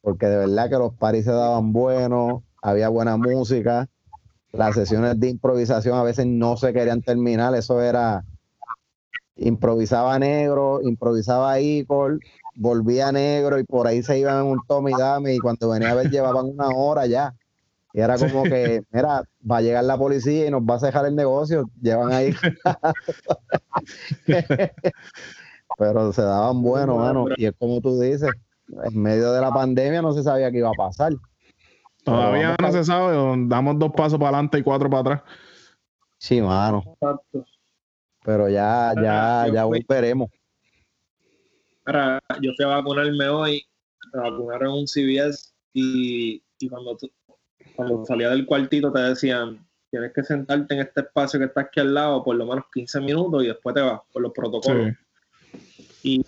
porque 0.00 0.26
de 0.26 0.36
verdad 0.36 0.68
que 0.68 0.76
los 0.76 0.94
paris 0.94 1.24
se 1.24 1.32
daban 1.32 1.72
buenos, 1.72 2.42
había 2.62 2.88
buena 2.88 3.16
música 3.16 3.88
las 4.52 4.74
sesiones 4.74 5.18
de 5.20 5.28
improvisación 5.28 5.98
a 5.98 6.02
veces 6.02 6.26
no 6.26 6.56
se 6.56 6.72
querían 6.72 7.02
terminar, 7.02 7.54
eso 7.54 7.80
era 7.82 8.24
improvisaba 9.36 10.18
negro, 10.18 10.80
improvisaba 10.82 11.60
Icor, 11.60 12.18
volvía 12.56 13.12
negro 13.12 13.58
y 13.58 13.64
por 13.64 13.86
ahí 13.86 14.02
se 14.02 14.18
iban 14.18 14.44
un 14.46 14.58
tome 14.66 14.90
y 14.90 14.98
dame 14.98 15.34
y 15.34 15.38
cuando 15.38 15.68
venía 15.68 15.92
a 15.92 15.94
ver 15.94 16.10
llevaban 16.10 16.46
una 16.46 16.68
hora 16.68 17.06
ya. 17.06 17.34
Y 17.94 18.00
era 18.00 18.18
como 18.18 18.42
que, 18.42 18.82
mira, 18.90 19.22
va 19.50 19.56
a 19.58 19.60
llegar 19.62 19.84
la 19.84 19.96
policía 19.96 20.46
y 20.46 20.50
nos 20.50 20.62
va 20.62 20.74
a 20.74 20.80
cejar 20.80 21.06
el 21.06 21.14
negocio, 21.14 21.70
llevan 21.80 22.12
ahí. 22.12 22.34
Pero 25.78 26.12
se 26.12 26.22
daban 26.22 26.60
buenos, 26.62 26.98
mano. 26.98 27.26
Y 27.36 27.46
es 27.46 27.52
como 27.58 27.80
tú 27.80 27.98
dices, 27.98 28.30
en 28.84 29.00
medio 29.00 29.32
de 29.32 29.40
la 29.40 29.52
pandemia 29.52 30.02
no 30.02 30.12
se 30.12 30.22
sabía 30.22 30.50
qué 30.50 30.58
iba 30.58 30.68
a 30.70 30.74
pasar. 30.74 31.12
Todavía 32.10 32.56
no 32.60 32.72
se 32.72 32.84
sabe, 32.84 33.16
damos 33.46 33.78
dos 33.78 33.92
pasos 33.92 34.18
para 34.18 34.30
adelante 34.30 34.58
y 34.58 34.62
cuatro 34.62 34.88
para 34.88 35.00
atrás. 35.00 35.22
Sí, 36.18 36.40
mano. 36.40 36.82
Pero 38.24 38.48
ya, 38.48 38.92
ya, 39.00 39.46
ya 39.52 39.64
volveremos. 39.64 40.30
Ahora, 41.86 42.20
yo 42.42 42.52
fui 42.56 42.64
a 42.64 42.68
vacunarme 42.68 43.28
hoy, 43.28 43.64
me 44.12 44.20
vacunaron 44.20 44.74
un 44.74 44.86
CVS 44.86 45.54
y, 45.72 46.42
y 46.58 46.68
cuando, 46.68 46.98
cuando 47.74 48.04
salía 48.04 48.30
del 48.30 48.44
cuartito 48.44 48.92
te 48.92 49.00
decían, 49.00 49.66
tienes 49.90 50.12
que 50.12 50.22
sentarte 50.22 50.74
en 50.74 50.80
este 50.80 51.00
espacio 51.00 51.38
que 51.38 51.46
está 51.46 51.62
aquí 51.62 51.80
al 51.80 51.94
lado 51.94 52.22
por 52.22 52.36
lo 52.36 52.44
menos 52.46 52.64
15 52.72 53.00
minutos 53.00 53.44
y 53.44 53.48
después 53.48 53.74
te 53.74 53.80
vas 53.80 54.00
por 54.12 54.22
los 54.22 54.32
protocolos. 54.32 54.94
Y, 56.02 56.24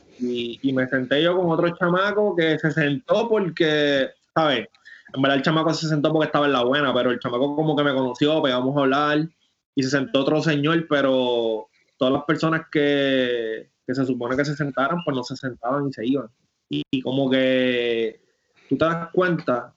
y, 0.63 0.73
me 0.73 0.87
senté 0.89 1.23
yo 1.23 1.37
con 1.37 1.51
otro 1.51 1.75
chamaco 1.77 2.35
que 2.35 2.59
se 2.59 2.71
sentó 2.71 3.29
porque, 3.29 4.09
¿sabes? 4.35 4.69
En 5.15 5.23
verdad 5.23 5.39
el 5.39 5.43
chamaco 5.43 5.75
se 5.75 5.89
sentó 5.89 6.13
porque 6.13 6.27
estaba 6.27 6.47
en 6.47 6.53
la 6.53 6.65
buena, 6.65 6.95
pero 6.95 7.11
el 7.11 7.19
chamaco 7.19 7.57
como 7.57 7.77
que 7.77 7.83
me 7.83 7.95
conoció, 7.95 8.43
pegamos 8.43 8.77
a 8.77 8.81
hablar 8.81 9.29
y 9.75 9.83
se 9.83 9.91
sentó 9.91 10.21
otro 10.21 10.43
señor, 10.43 10.87
pero 10.89 11.69
todas 11.97 12.15
las 12.15 12.25
personas 12.25 12.63
que, 12.71 13.71
que 13.87 13.95
se 13.95 14.07
supone 14.07 14.37
que 14.37 14.45
se 14.45 14.57
sentaran, 14.57 15.03
pues 15.05 15.17
no 15.17 15.23
se 15.23 15.37
sentaban 15.37 15.89
y 15.89 15.93
se 15.93 16.07
iban. 16.07 16.29
Y, 16.69 17.03
como 17.03 17.29
que 17.29 18.21
tú 18.69 18.79
te 18.79 18.85
das 18.85 19.09
cuenta 19.13 19.75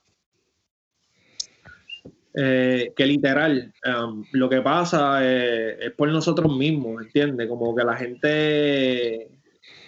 eh, 2.36 2.93
que 2.95 3.05
literal 3.05 3.73
um, 3.86 4.23
lo 4.31 4.49
que 4.49 4.61
pasa 4.61 5.19
eh, 5.23 5.77
es 5.88 5.91
por 5.91 6.09
nosotros 6.09 6.55
mismos, 6.55 7.01
¿entiendes? 7.01 7.47
Como 7.47 7.75
que 7.75 7.84
la 7.84 7.95
gente, 7.95 9.31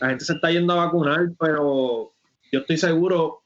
la 0.02 0.10
gente 0.10 0.26
se 0.26 0.34
está 0.34 0.52
yendo 0.52 0.74
a 0.74 0.86
vacunar, 0.86 1.28
pero 1.40 2.12
yo 2.52 2.60
estoy 2.60 2.78
seguro 2.78 3.45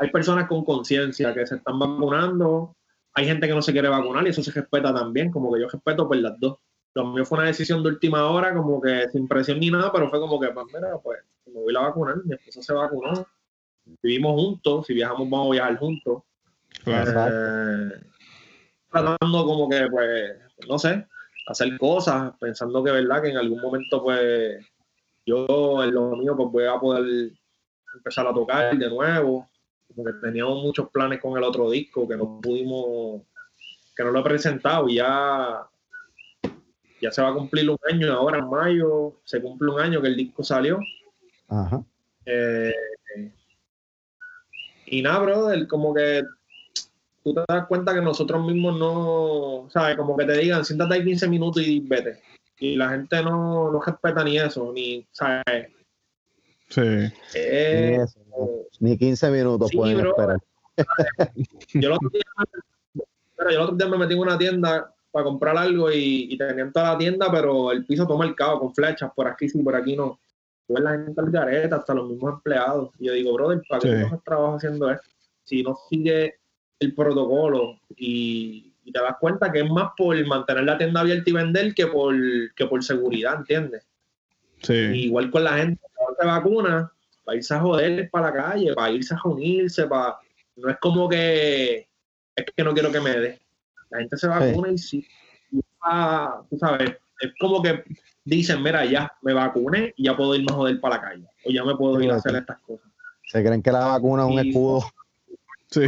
hay 0.00 0.10
personas 0.10 0.48
con 0.48 0.64
conciencia 0.64 1.34
que 1.34 1.46
se 1.46 1.56
están 1.56 1.78
vacunando, 1.78 2.74
hay 3.12 3.26
gente 3.26 3.46
que 3.46 3.54
no 3.54 3.60
se 3.60 3.72
quiere 3.72 3.88
vacunar 3.88 4.26
y 4.26 4.30
eso 4.30 4.42
se 4.42 4.50
respeta 4.50 4.94
también, 4.94 5.30
como 5.30 5.52
que 5.52 5.60
yo 5.60 5.68
respeto 5.68 6.08
por 6.08 6.16
las 6.16 6.40
dos. 6.40 6.56
Lo 6.94 7.04
mío 7.04 7.24
fue 7.26 7.38
una 7.38 7.48
decisión 7.48 7.82
de 7.82 7.90
última 7.90 8.26
hora, 8.30 8.54
como 8.54 8.80
que 8.80 9.10
sin 9.10 9.28
presión 9.28 9.60
ni 9.60 9.70
nada, 9.70 9.92
pero 9.92 10.08
fue 10.08 10.18
como 10.18 10.40
que, 10.40 10.48
pues 10.48 10.66
mira, 10.72 10.98
pues 11.02 11.18
me 11.46 11.60
voy 11.60 11.76
a 11.76 11.80
vacunar, 11.80 12.16
mi 12.24 12.34
esposa 12.34 12.62
se 12.62 12.72
vacunó, 12.72 13.26
vivimos 14.02 14.32
juntos, 14.32 14.86
si 14.86 14.94
viajamos 14.94 15.28
vamos 15.28 15.48
a 15.48 15.52
viajar 15.52 15.76
juntos. 15.76 16.22
Eh, 16.86 17.90
tratando 18.90 19.44
como 19.44 19.68
que, 19.68 19.86
pues, 19.90 20.32
no 20.66 20.78
sé, 20.78 21.06
hacer 21.46 21.76
cosas, 21.78 22.32
pensando 22.40 22.82
que, 22.82 22.90
verdad, 22.90 23.20
que 23.20 23.28
en 23.28 23.36
algún 23.36 23.60
momento, 23.60 24.02
pues, 24.02 24.64
yo 25.26 25.84
en 25.84 25.92
lo 25.92 26.16
mío, 26.16 26.34
pues 26.38 26.48
voy 26.50 26.64
a 26.64 26.80
poder 26.80 27.32
empezar 27.94 28.26
a 28.26 28.32
tocar 28.32 28.78
de 28.78 28.88
nuevo 28.88 29.46
porque 29.94 30.12
teníamos 30.20 30.62
muchos 30.62 30.88
planes 30.90 31.20
con 31.20 31.36
el 31.36 31.44
otro 31.44 31.70
disco 31.70 32.08
que 32.08 32.16
no 32.16 32.40
pudimos, 32.40 33.22
que 33.96 34.04
no 34.04 34.10
lo 34.10 34.20
he 34.20 34.24
presentado 34.24 34.88
y 34.88 34.96
ya, 34.96 35.66
ya 37.00 37.10
se 37.10 37.22
va 37.22 37.28
a 37.28 37.34
cumplir 37.34 37.68
un 37.68 37.78
año, 37.90 38.12
ahora 38.12 38.38
en 38.38 38.48
mayo 38.48 39.20
se 39.24 39.40
cumple 39.40 39.70
un 39.70 39.80
año 39.80 40.00
que 40.00 40.08
el 40.08 40.16
disco 40.16 40.42
salió. 40.42 40.78
Ajá. 41.48 41.82
Eh, 42.26 42.72
y 44.86 45.02
nada, 45.02 45.20
brother, 45.20 45.66
como 45.66 45.94
que 45.94 46.22
tú 47.22 47.34
te 47.34 47.42
das 47.48 47.66
cuenta 47.66 47.94
que 47.94 48.00
nosotros 48.00 48.44
mismos 48.44 48.78
no, 48.78 49.68
¿sabes? 49.70 49.96
Como 49.96 50.16
que 50.16 50.24
te 50.24 50.38
digan, 50.38 50.64
siéntate 50.64 50.94
ahí 50.94 51.04
15 51.04 51.28
minutos 51.28 51.62
y 51.62 51.80
vete. 51.80 52.20
Y 52.58 52.76
la 52.76 52.90
gente 52.90 53.22
no, 53.22 53.70
no 53.70 53.80
respeta 53.80 54.22
ni 54.24 54.38
eso, 54.38 54.72
ni, 54.72 55.06
¿sabes? 55.12 55.44
Sí. 56.70 57.12
Eh, 57.34 57.98
ni 58.78 58.96
15 58.96 59.30
minutos 59.30 59.70
pueden 59.74 60.06
esperar. 60.06 60.38
yo, 61.74 61.88
el 61.88 61.92
otro 61.92 63.76
día, 63.76 63.88
me 63.88 63.98
metí 63.98 64.14
en 64.14 64.20
una 64.20 64.38
tienda 64.38 64.94
para 65.10 65.24
comprar 65.24 65.58
algo 65.58 65.90
y, 65.90 66.28
y 66.30 66.38
tenían 66.38 66.72
toda 66.72 66.92
la 66.92 66.98
tienda, 66.98 67.30
pero 67.30 67.72
el 67.72 67.84
piso 67.84 68.06
todo 68.06 68.18
marcado 68.18 68.60
con 68.60 68.74
flechas, 68.74 69.10
por 69.14 69.26
aquí 69.26 69.48
sí, 69.48 69.62
por 69.62 69.74
aquí 69.74 69.96
no. 69.96 70.20
Tú 70.66 70.74
ves 70.74 70.84
la 70.84 70.92
gente 70.92 71.20
al 71.20 71.30
gareta, 71.30 71.76
hasta 71.76 71.94
los 71.94 72.08
mismos 72.08 72.34
empleados. 72.34 72.90
Y 73.00 73.06
yo 73.06 73.12
digo, 73.14 73.34
brother, 73.34 73.60
¿para 73.68 73.82
qué 73.82 73.88
no 73.88 74.04
estás 74.04 74.24
trabajo 74.24 74.54
haciendo 74.54 74.90
esto? 74.90 75.08
Si 75.42 75.64
no 75.64 75.76
sigue 75.88 76.36
el 76.78 76.94
protocolo 76.94 77.80
y, 77.96 78.72
y, 78.84 78.92
te 78.92 79.00
das 79.00 79.16
cuenta 79.20 79.50
que 79.50 79.60
es 79.60 79.70
más 79.70 79.90
por 79.96 80.24
mantener 80.26 80.64
la 80.64 80.78
tienda 80.78 81.00
abierta 81.00 81.28
y 81.28 81.32
vender 81.32 81.74
que 81.74 81.88
por, 81.88 82.14
que 82.54 82.66
por 82.66 82.84
seguridad, 82.84 83.34
¿entiendes? 83.38 83.84
Sí. 84.62 84.74
igual 84.74 85.30
con 85.30 85.44
la 85.44 85.56
gente 85.56 85.80
se 86.18 86.26
vacuna, 86.26 86.92
para 87.24 87.36
irse 87.36 87.54
a 87.54 87.60
joder 87.60 88.10
para 88.10 88.26
la 88.26 88.32
calle, 88.32 88.74
para 88.74 88.90
irse 88.90 89.14
a 89.14 89.20
reunirse, 89.22 89.86
para... 89.86 90.18
No 90.56 90.68
es 90.68 90.76
como 90.78 91.08
que 91.08 91.88
es 92.36 92.44
que 92.56 92.64
no 92.64 92.72
quiero 92.74 92.92
que 92.92 93.00
me 93.00 93.10
dé. 93.10 93.40
La 93.90 93.98
gente 93.98 94.16
se 94.16 94.28
vacuna 94.28 94.70
y 94.70 94.78
sí, 94.78 95.06
tú 95.50 96.58
sabes, 96.58 96.96
es 97.20 97.32
como 97.40 97.62
que 97.62 97.82
dicen, 98.24 98.62
mira, 98.62 98.84
ya 98.84 99.12
me 99.22 99.32
vacuné 99.32 99.92
y 99.96 100.04
ya 100.04 100.16
puedo 100.16 100.34
irme 100.34 100.52
a 100.52 100.54
joder 100.54 100.80
para 100.80 100.96
la 100.96 101.02
calle, 101.02 101.26
o 101.44 101.50
ya 101.50 101.64
me 101.64 101.74
puedo 101.76 102.00
ir 102.00 102.10
a 102.10 102.16
hacer 102.16 102.36
estas 102.36 102.58
cosas. 102.60 102.86
Se 103.26 103.42
creen 103.44 103.62
que 103.62 103.72
la 103.72 103.86
vacuna 103.86 104.24
es 104.24 104.32
un 104.32 104.46
escudo. 104.46 104.84
Sí. 105.70 105.86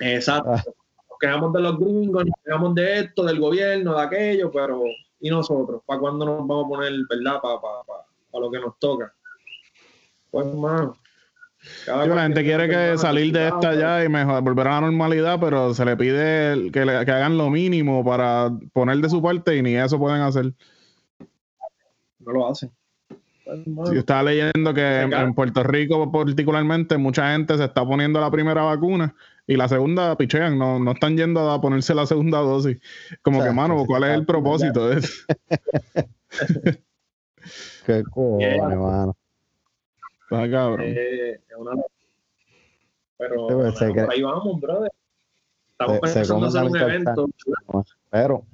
Exacto. 0.00 0.52
Ah. 0.52 0.62
Nos 0.64 1.18
quejamos 1.20 1.52
de 1.52 1.60
los 1.60 1.78
gringos, 1.78 2.24
nos 2.24 2.34
quejamos 2.44 2.74
de 2.74 2.98
esto, 3.00 3.24
del 3.24 3.38
gobierno, 3.38 3.94
de 3.94 4.02
aquello, 4.02 4.50
pero 4.50 4.82
¿y 5.20 5.30
nosotros? 5.30 5.82
¿Para 5.86 6.00
cuándo 6.00 6.24
nos 6.24 6.38
vamos 6.38 6.66
a 6.66 6.68
poner, 6.68 6.92
verdad, 7.08 7.40
para, 7.40 7.60
para, 7.60 7.82
para 7.84 8.44
lo 8.44 8.50
que 8.50 8.58
nos 8.58 8.78
toca? 8.78 9.12
Pues, 10.32 10.46
la 11.86 12.22
gente 12.22 12.42
quiere 12.42 12.68
que 12.68 12.98
salir 12.98 13.32
de 13.32 13.48
esta 13.48 13.74
ya 13.74 14.04
y 14.04 14.08
mejor, 14.08 14.42
volver 14.42 14.66
a 14.66 14.70
la 14.72 14.80
normalidad, 14.80 15.38
pero 15.38 15.74
se 15.74 15.84
le 15.84 15.96
pide 15.96 16.72
que, 16.72 16.84
que 16.84 17.12
hagan 17.12 17.38
lo 17.38 17.50
mínimo 17.50 18.04
para 18.04 18.50
poner 18.72 18.96
de 18.96 19.08
su 19.08 19.22
parte 19.22 19.56
y 19.56 19.62
ni 19.62 19.76
eso 19.76 19.98
pueden 19.98 20.22
hacer. 20.22 20.52
No 22.18 22.32
lo 22.32 22.48
hacen. 22.48 22.72
Pues, 23.44 23.90
yo 23.90 24.00
estaba 24.00 24.22
leyendo 24.24 24.72
que 24.72 25.00
en, 25.02 25.34
Puerto 25.34 25.62
Rico 25.62 26.10
particularmente 26.10 26.96
mucha 26.96 27.32
gente 27.32 27.56
se 27.58 27.64
está 27.64 27.84
poniendo 27.84 28.20
la 28.20 28.30
primera 28.30 28.62
vacuna 28.62 29.14
y 29.46 29.56
la 29.56 29.68
segunda 29.68 30.16
pichean, 30.16 30.56
no, 30.58 30.78
no 30.78 30.92
están 30.92 31.16
yendo 31.16 31.50
a 31.50 31.60
ponerse 31.60 31.94
la 31.94 32.06
segunda 32.06 32.38
dosis. 32.38 32.78
Como 33.20 33.42
que, 33.42 33.50
mano, 33.50 33.84
¿cuál 33.86 34.04
es 34.04 34.10
el 34.10 34.24
propósito 34.26 34.88
de 34.88 35.00
eso? 35.00 35.24
Qué 37.86 38.02
cojones, 38.04 39.14
hermano. 40.36 40.82
Eh, 40.82 41.40
pero 43.16 43.48
ahí 44.10 44.22
vamos, 44.22 44.60
brother. 44.60 44.90
Estamos 45.70 46.00
pensando 46.00 46.46
hacer 46.46 46.64
un 46.64 46.76
evento. 46.76 47.26
Pero. 48.10 48.46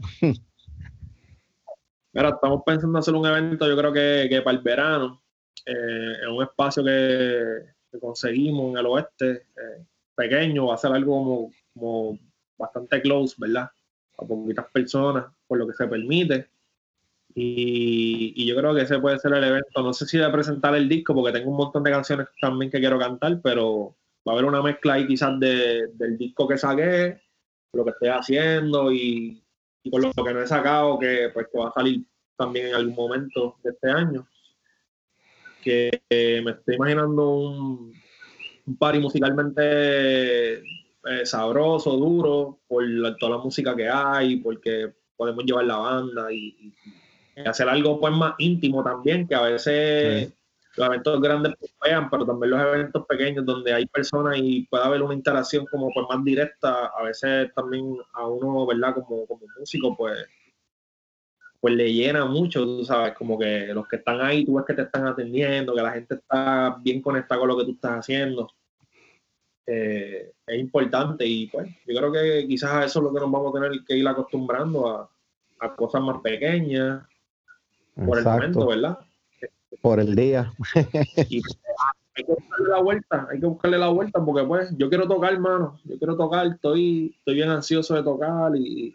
Mira, 2.13 2.31
estamos 2.31 2.63
pensando 2.65 2.99
hacer 2.99 3.15
un 3.15 3.27
evento, 3.27 3.69
yo 3.69 3.77
creo 3.77 3.93
que, 3.93 4.27
que 4.29 4.43
para 4.43 4.57
el 4.57 4.63
verano, 4.63 5.23
eh, 5.67 6.15
en 6.23 6.31
un 6.31 6.43
espacio 6.43 6.83
que, 6.83 7.99
conseguimos 8.01 8.73
en 8.73 8.79
el 8.79 8.87
oeste, 8.87 9.31
eh, 9.31 9.85
pequeño, 10.15 10.67
va 10.67 10.75
a 10.75 10.79
ser 10.79 10.93
algo 10.93 11.13
como, 11.13 11.53
como 11.75 12.19
bastante 12.57 13.01
close, 13.03 13.37
¿verdad? 13.39 13.71
A 14.19 14.25
poquitas 14.25 14.67
personas, 14.73 15.27
por 15.47 15.59
lo 15.59 15.67
que 15.67 15.75
se 15.75 15.87
permite. 15.87 16.49
Y, 17.35 18.47
yo 18.47 18.57
creo 18.57 18.75
que 18.75 18.83
ese 18.83 18.99
puede 18.99 19.19
ser 19.19 19.33
el 19.35 19.45
evento. 19.45 19.83
No 19.83 19.93
sé 19.93 20.07
si 20.07 20.19
de 20.19 20.29
presentar 20.31 20.75
el 20.75 20.89
disco, 20.89 21.15
porque 21.15 21.33
tengo 21.33 21.51
un 21.51 21.57
montón 21.57 21.83
de 21.85 21.91
canciones 21.91 22.27
también 22.41 22.71
que 22.71 22.81
quiero 22.81 22.99
cantar, 22.99 23.41
pero 23.43 23.97
va 24.27 24.33
a 24.33 24.35
haber 24.35 24.45
una 24.45 24.63
mezcla 24.63 24.95
ahí 24.95 25.07
quizás 25.07 25.39
de, 25.39 25.89
del 25.95 26.19
disco 26.19 26.49
que 26.49 26.59
saqué, 26.59 27.21
lo 27.73 27.85
que 27.85 27.91
estoy 27.91 28.09
haciendo 28.09 28.93
y, 28.93 29.43
con 29.91 30.03
lo 30.03 30.25
que 30.25 30.35
no 30.35 30.43
he 30.43 30.47
sacado, 30.47 30.99
que 30.99 31.31
pues 31.33 31.47
que 31.53 31.59
va 31.59 31.69
a 31.69 31.73
salir 31.73 32.05
también 32.37 32.69
en 32.69 32.75
algún 32.75 32.95
momento 32.95 33.57
de 33.63 33.71
este 33.71 33.91
año. 33.91 34.27
Que 35.63 35.91
me 36.45 36.53
estoy 36.53 36.77
imaginando 36.77 37.31
un, 37.31 37.93
un 38.67 38.77
party 38.77 38.99
musicalmente 39.01 40.59
eh, 40.59 41.25
sabroso, 41.25 41.97
duro, 41.97 42.61
por 42.69 42.85
toda 43.19 43.37
la 43.37 43.43
música 43.43 43.75
que 43.75 43.89
hay, 43.89 44.37
porque 44.37 44.93
podemos 45.17 45.45
llevar 45.45 45.65
la 45.65 45.77
banda 45.79 46.33
y 46.33 46.75
hacer 47.47 47.69
algo 47.69 48.01
pues 48.01 48.13
más 48.13 48.35
íntimo 48.39 48.83
también, 48.83 49.27
que 49.27 49.35
a 49.35 49.43
veces 49.43 50.33
los 50.77 50.87
eventos 50.87 51.21
grandes 51.21 51.55
vean, 51.85 52.09
pero 52.09 52.25
también 52.25 52.51
los 52.51 52.61
eventos 52.61 53.07
pequeños 53.07 53.45
donde 53.45 53.73
hay 53.73 53.87
personas 53.87 54.39
y 54.39 54.67
puede 54.71 54.85
haber 54.85 55.03
una 55.03 55.15
interacción 55.15 55.67
como 55.67 55.91
pues 55.93 56.07
más 56.09 56.25
directa, 56.25 56.87
a 56.87 57.03
veces 57.03 57.53
también 57.55 57.97
a 58.13 58.27
uno, 58.27 58.67
¿verdad? 58.67 58.95
Como, 58.95 59.27
como 59.27 59.47
músico, 59.59 59.97
pues 59.97 60.27
pues 61.61 61.75
le 61.75 61.93
llena 61.93 62.25
mucho, 62.25 62.65
tú 62.65 62.85
sabes, 62.85 63.15
como 63.15 63.37
que 63.37 63.67
los 63.75 63.89
que 63.89 63.97
están 63.97 64.21
ahí, 64.21 64.45
tú 64.45 64.55
ves 64.55 64.65
que 64.65 64.75
te 64.75 64.83
están 64.83 65.09
atendiendo, 65.09 65.75
que 65.75 65.83
la 65.83 65.91
gente 65.91 66.15
está 66.15 66.79
bien 66.81 67.03
conectada 67.03 67.41
con 67.41 67.49
lo 67.49 67.59
que 67.59 67.65
tú 67.65 67.73
estás 67.73 67.99
haciendo. 67.99 68.49
Eh, 69.67 70.33
es 70.47 70.59
importante 70.59 71.27
y 71.27 71.47
pues 71.49 71.69
yo 71.85 71.97
creo 71.97 72.13
que 72.13 72.47
quizás 72.47 72.71
a 72.71 72.85
eso 72.85 73.01
es 73.01 73.05
lo 73.05 73.13
que 73.13 73.21
nos 73.21 73.31
vamos 73.31 73.55
a 73.55 73.61
tener 73.61 73.85
que 73.85 73.97
ir 73.97 74.07
acostumbrando 74.07 74.89
a, 74.89 75.11
a 75.59 75.77
cosas 75.77 76.01
más 76.01 76.21
pequeñas 76.23 77.03
por 78.05 78.19
el 78.19 78.25
momento, 78.25 78.67
¿verdad? 78.67 78.99
Por 79.81 80.01
el 80.01 80.15
día. 80.15 80.53
y 81.29 81.43
hay 82.15 82.25
que 82.25 82.33
buscarle 82.33 82.69
la 82.69 82.81
vuelta, 82.81 83.29
hay 83.31 83.41
que 83.41 83.47
buscarle 83.47 83.79
la 83.79 83.89
vuelta 83.89 84.25
porque 84.25 84.45
pues 84.45 84.69
yo 84.77 84.89
quiero 84.89 85.07
tocar, 85.07 85.33
hermano, 85.33 85.79
yo 85.85 85.99
quiero 85.99 86.17
tocar, 86.17 86.47
estoy, 86.47 87.15
estoy 87.19 87.35
bien 87.35 87.51
ansioso 87.51 87.95
de 87.95 88.03
tocar 88.03 88.57
y, 88.57 88.93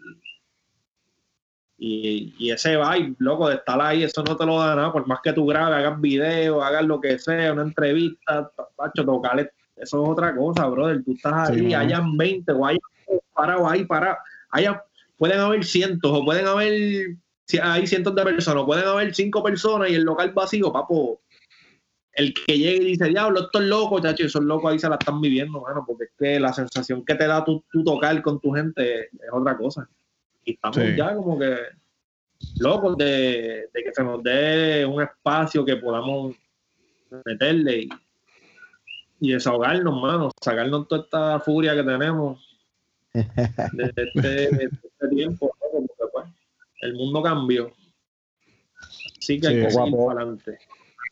y, 1.78 2.34
y, 2.38 2.50
ese 2.50 2.76
vibe, 2.76 3.16
loco, 3.18 3.48
de 3.48 3.56
estar 3.56 3.80
ahí, 3.80 4.02
eso 4.02 4.22
no 4.22 4.36
te 4.36 4.44
lo 4.44 4.58
da 4.58 4.76
nada, 4.76 4.92
por 4.92 5.06
más 5.06 5.20
que 5.22 5.32
tú 5.32 5.46
grabes, 5.46 5.78
hagas 5.78 6.00
video, 6.00 6.62
hagas 6.62 6.84
lo 6.84 7.00
que 7.00 7.18
sea, 7.18 7.52
una 7.52 7.62
entrevista, 7.62 8.50
pacho, 8.76 9.04
tocar, 9.04 9.38
eso 9.40 10.02
es 10.02 10.08
otra 10.08 10.36
cosa, 10.36 10.66
brother, 10.66 11.02
tú 11.02 11.12
estás 11.12 11.50
ahí, 11.50 11.72
hayan 11.72 12.16
20 12.16 12.52
o 12.52 12.66
hayan 12.66 12.80
parado 13.32 13.68
ahí, 13.68 13.84
parado, 13.84 14.18
haya, 14.50 14.84
pueden 15.16 15.40
haber 15.40 15.64
cientos 15.64 16.10
o 16.12 16.24
pueden 16.24 16.46
haber 16.46 17.16
hay 17.62 17.86
cientos 17.86 18.14
de 18.14 18.22
personas, 18.22 18.64
pueden 18.64 18.86
haber 18.86 19.14
cinco 19.14 19.42
personas 19.42 19.90
y 19.90 19.94
el 19.94 20.02
local 20.02 20.32
vacío, 20.32 20.72
papo. 20.72 21.20
El 22.12 22.32
que 22.32 22.56
llegue 22.56 22.82
y 22.82 22.90
dice, 22.90 23.06
diablo, 23.06 23.40
estos 23.40 23.62
locos, 23.62 24.00
chacho, 24.02 24.24
esos 24.24 24.44
locos 24.44 24.70
ahí 24.70 24.78
se 24.78 24.88
la 24.88 24.94
están 24.94 25.20
viviendo, 25.20 25.60
mano, 25.60 25.84
porque 25.84 26.04
es 26.04 26.10
que 26.16 26.38
la 26.38 26.52
sensación 26.52 27.04
que 27.04 27.16
te 27.16 27.26
da 27.26 27.44
tu, 27.44 27.64
tocar 27.84 28.22
con 28.22 28.40
tu 28.40 28.52
gente 28.52 29.06
es 29.06 29.32
otra 29.32 29.56
cosa. 29.56 29.88
Y 30.44 30.52
estamos 30.52 30.96
ya 30.96 31.14
como 31.16 31.38
que 31.38 31.56
locos 32.60 32.96
de, 32.96 33.68
que 33.72 33.92
se 33.92 34.04
nos 34.04 34.22
dé 34.22 34.86
un 34.86 35.02
espacio 35.02 35.64
que 35.64 35.76
podamos 35.76 36.36
meterle 37.24 37.80
y, 37.80 37.88
y 39.18 39.32
desahogarnos, 39.32 40.00
mano, 40.00 40.30
sacarnos 40.40 40.86
toda 40.86 41.02
esta 41.02 41.40
furia 41.40 41.74
que 41.74 41.82
tenemos 41.82 42.60
de 43.12 43.92
este, 43.96 44.28
de 44.28 44.64
este 44.64 45.08
tiempo 45.08 45.52
el 46.80 46.94
mundo 46.94 47.22
cambió. 47.22 47.72
Así 49.18 49.40
que 49.40 49.48
hay 49.48 49.60
que 49.62 49.70
seguir 49.70 49.94
adelante. 49.94 50.58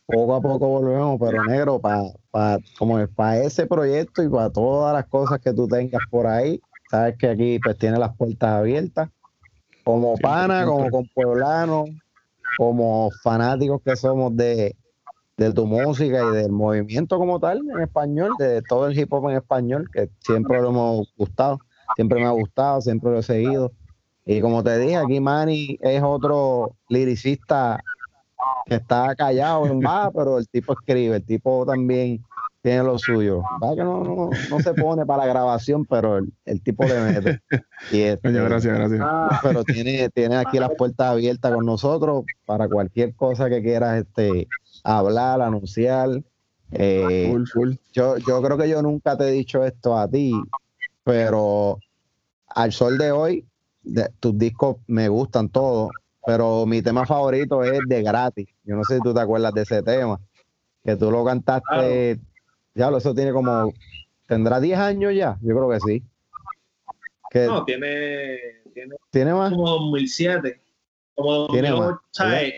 Poco 0.06 0.34
a 0.34 0.40
poco 0.40 0.68
volvemos, 0.68 1.18
pero 1.18 1.44
negro, 1.44 1.78
para 1.78 2.02
pa, 2.30 2.58
como 2.78 3.06
para 3.08 3.38
ese 3.38 3.66
proyecto 3.66 4.22
y 4.22 4.28
para 4.28 4.50
todas 4.50 4.92
las 4.92 5.06
cosas 5.06 5.40
que 5.40 5.52
tú 5.54 5.66
tengas 5.68 6.02
por 6.10 6.26
ahí, 6.26 6.60
sabes 6.90 7.16
que 7.16 7.28
aquí 7.28 7.58
pues 7.60 7.78
tiene 7.78 7.98
las 7.98 8.14
puertas 8.16 8.50
abiertas. 8.50 9.08
Como 9.84 10.16
pana, 10.18 10.66
como 10.66 10.90
con 10.90 11.08
pueblanos, 11.14 11.88
como 12.58 13.10
fanáticos 13.22 13.80
que 13.82 13.96
somos 13.96 14.36
de, 14.36 14.76
de 15.36 15.52
tu 15.52 15.66
música 15.66 16.22
y 16.30 16.36
del 16.36 16.52
movimiento 16.52 17.18
como 17.18 17.40
tal 17.40 17.62
en 17.68 17.80
español, 17.80 18.32
de 18.38 18.62
todo 18.62 18.88
el 18.88 18.98
hip 18.98 19.12
hop 19.12 19.30
en 19.30 19.36
español, 19.36 19.88
que 19.92 20.10
siempre 20.20 20.60
lo 20.60 20.68
hemos 20.68 21.12
gustado, 21.16 21.58
siempre 21.96 22.20
me 22.20 22.26
ha 22.26 22.30
gustado, 22.30 22.80
siempre 22.80 23.10
lo 23.10 23.18
he 23.20 23.22
seguido. 23.22 23.72
Y 24.25 24.41
como 24.41 24.62
te 24.62 24.79
dije, 24.79 24.97
aquí 24.97 25.20
Manny 25.20 25.79
es 25.81 26.03
otro 26.03 26.77
liricista 26.89 27.83
que 28.66 28.77
está 28.77 29.14
callado 29.16 29.66
en 29.66 29.81
va, 29.81 30.11
pero 30.11 30.39
el 30.39 30.49
tipo 30.49 30.73
escribe, 30.73 31.16
el 31.16 31.25
tipo 31.25 31.66
también 31.66 32.23
tiene 32.62 32.85
lo 32.85 32.99
suyo. 32.99 33.43
Que 33.61 33.83
no, 33.83 34.05
no, 34.05 34.31
no, 34.51 34.61
se 34.61 34.73
pone 34.75 35.05
para 35.05 35.25
la 35.25 35.33
grabación, 35.33 35.85
pero 35.85 36.18
el, 36.45 36.62
tipo 36.62 36.85
le 36.85 37.01
mete. 37.01 37.43
Y 37.91 38.03
este, 38.03 38.31
gracias, 38.31 38.79
gracias. 38.79 39.05
Pero 39.43 39.64
tiene, 39.64 40.09
tiene 40.11 40.37
aquí 40.37 40.61
las 40.61 40.70
puertas 40.79 41.09
abiertas 41.09 41.53
con 41.53 41.66
nosotros 41.66 42.25
para 42.47 42.68
cualquier 42.68 43.14
cosa 43.16 43.49
que 43.49 43.62
quieras 43.62 44.05
este, 44.05 44.47
hablar, 44.85 45.43
anunciar. 45.43 46.23
Eh, 46.70 47.35
Yo, 47.93 48.16
yo 48.16 48.43
creo 48.43 48.57
que 48.57 48.68
yo 48.68 48.81
nunca 48.81 49.16
te 49.18 49.25
he 49.25 49.33
dicho 49.33 49.64
esto 49.64 49.99
a 49.99 50.09
ti, 50.09 50.33
pero 51.05 51.79
al 52.47 52.73
sol 52.73 52.97
de 52.97 53.11
hoy 53.11 53.45
tus 54.20 54.39
discos 54.39 54.76
me 54.87 55.09
gustan 55.09 55.49
todos, 55.49 55.91
pero 56.24 56.66
mi 56.66 56.83
tema 56.83 57.07
favorito 57.07 57.62
es 57.62 57.80
de 57.87 58.03
gratis. 58.03 58.49
Yo 58.64 58.76
no 58.76 58.85
sé 58.85 58.97
si 58.97 59.03
tú 59.03 59.12
te 59.12 59.20
acuerdas 59.20 59.53
de 59.55 59.62
ese 59.62 59.83
tema, 59.83 60.20
que 60.85 60.97
tú 60.97 61.11
lo 61.11 61.24
cantaste, 61.24 62.20
ya 62.74 62.89
eso 62.91 63.14
tiene 63.14 63.33
como, 63.33 63.72
tendrá 64.26 64.61
10 64.61 64.78
años 64.78 65.14
ya, 65.14 65.37
yo 65.43 65.55
creo 65.57 65.70
que 65.70 65.80
sí. 65.80 66.03
no, 67.47 67.64
tiene, 67.64 68.39
tiene, 68.72 68.97
¿tiene 69.11 69.35
más? 69.35 69.51
como 69.51 69.68
2007, 69.68 70.61
como 71.14 71.33
2008, 71.49 72.01
¿sabes? 72.11 72.55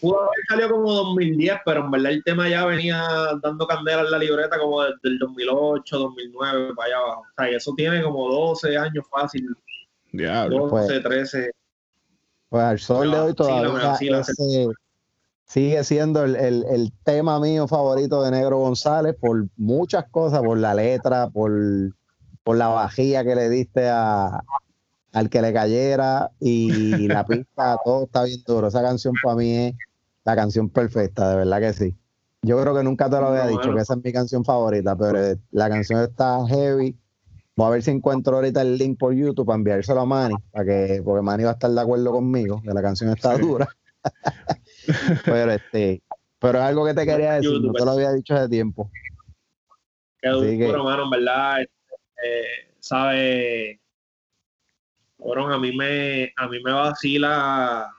Pudo 0.00 0.18
haber 0.18 0.44
salido 0.48 0.70
como 0.70 0.92
2010, 0.92 1.58
pero 1.62 1.80
en 1.84 1.90
verdad 1.90 2.12
el 2.12 2.24
tema 2.24 2.48
ya 2.48 2.64
venía 2.64 3.06
dando 3.42 3.66
candela 3.66 4.00
en 4.00 4.10
la 4.10 4.18
libreta 4.18 4.58
como 4.58 4.82
desde 4.82 4.96
el 5.02 5.18
2008, 5.18 5.98
2009, 5.98 6.74
para 6.74 6.86
allá 6.86 6.96
abajo. 6.96 7.20
O 7.20 7.34
sea, 7.36 7.48
eso 7.50 7.74
tiene 7.76 8.02
como 8.02 8.30
12 8.30 8.78
años 8.78 9.04
fácil 9.10 9.46
Diablo. 10.12 10.68
12, 10.68 11.00
13. 11.00 11.50
Pues 12.48 12.62
al 12.62 12.78
sol 12.80 13.10
de 13.10 13.18
hoy 13.18 13.34
todavía 13.34 13.96
sigue 15.44 15.84
siendo 15.84 16.24
el, 16.24 16.92
tema 17.04 17.38
mío 17.40 17.68
favorito 17.68 18.22
de 18.22 18.32
Negro 18.32 18.58
González 18.58 19.16
por 19.20 19.46
muchas 19.56 20.04
cosas, 20.10 20.40
por 20.42 20.58
la 20.58 20.74
letra, 20.74 21.28
por, 21.28 21.52
por 22.42 22.56
la 22.56 22.68
vajilla 22.68 23.24
que 23.24 23.34
le 23.36 23.48
diste 23.48 23.88
a, 23.88 24.42
al 25.12 25.30
que 25.30 25.42
le 25.42 25.52
cayera 25.52 26.30
y 26.40 27.08
la 27.08 27.24
pista, 27.26 27.76
todo 27.84 28.04
está 28.04 28.24
bien 28.24 28.42
duro. 28.46 28.68
Esa 28.68 28.82
canción 28.82 29.14
para 29.22 29.36
mí 29.36 29.56
es 29.56 29.74
la 30.24 30.36
canción 30.36 30.68
perfecta, 30.68 31.30
de 31.30 31.36
verdad 31.36 31.60
que 31.60 31.72
sí. 31.72 31.96
Yo 32.42 32.60
creo 32.60 32.74
que 32.74 32.82
nunca 32.82 33.10
te 33.10 33.20
lo 33.20 33.28
había 33.28 33.46
dicho, 33.46 33.72
que 33.74 33.80
esa 33.80 33.94
es 33.94 34.04
mi 34.04 34.12
canción 34.12 34.44
favorita, 34.44 34.96
pero 34.96 35.38
la 35.50 35.68
canción 35.68 36.00
está 36.02 36.46
heavy 36.48 36.96
Voy 37.56 37.66
a 37.66 37.70
ver 37.70 37.82
si 37.82 37.90
encuentro 37.90 38.36
ahorita 38.36 38.62
el 38.62 38.78
link 38.78 38.98
por 38.98 39.14
YouTube 39.14 39.46
para 39.46 39.56
enviárselo 39.56 40.00
a 40.00 40.06
Manny, 40.06 40.34
para 40.50 40.64
que, 40.64 41.02
porque 41.04 41.22
Manny 41.22 41.44
va 41.44 41.50
a 41.50 41.52
estar 41.54 41.70
de 41.70 41.80
acuerdo 41.80 42.12
conmigo, 42.12 42.62
que 42.62 42.70
la 42.70 42.82
canción 42.82 43.10
está 43.10 43.36
dura. 43.36 43.68
pero 45.24 45.52
este, 45.52 46.02
pero 46.38 46.58
es 46.58 46.64
algo 46.64 46.86
que 46.86 46.94
te 46.94 47.04
quería 47.04 47.34
decir, 47.34 47.60
no 47.60 47.72
te 47.72 47.84
lo 47.84 47.90
había 47.90 48.12
dicho 48.12 48.34
hace 48.34 48.48
tiempo. 48.48 48.90
Qué 50.22 50.28
duro, 50.28 50.76
hermano, 50.76 51.04
en 51.04 51.10
verdad. 51.10 51.60
Eh, 51.60 52.74
sabe, 52.78 53.80
a 55.18 55.58
mí 55.58 55.76
me, 55.76 56.32
a 56.36 56.48
mí 56.48 56.62
me 56.62 56.72
vacila 56.72 57.90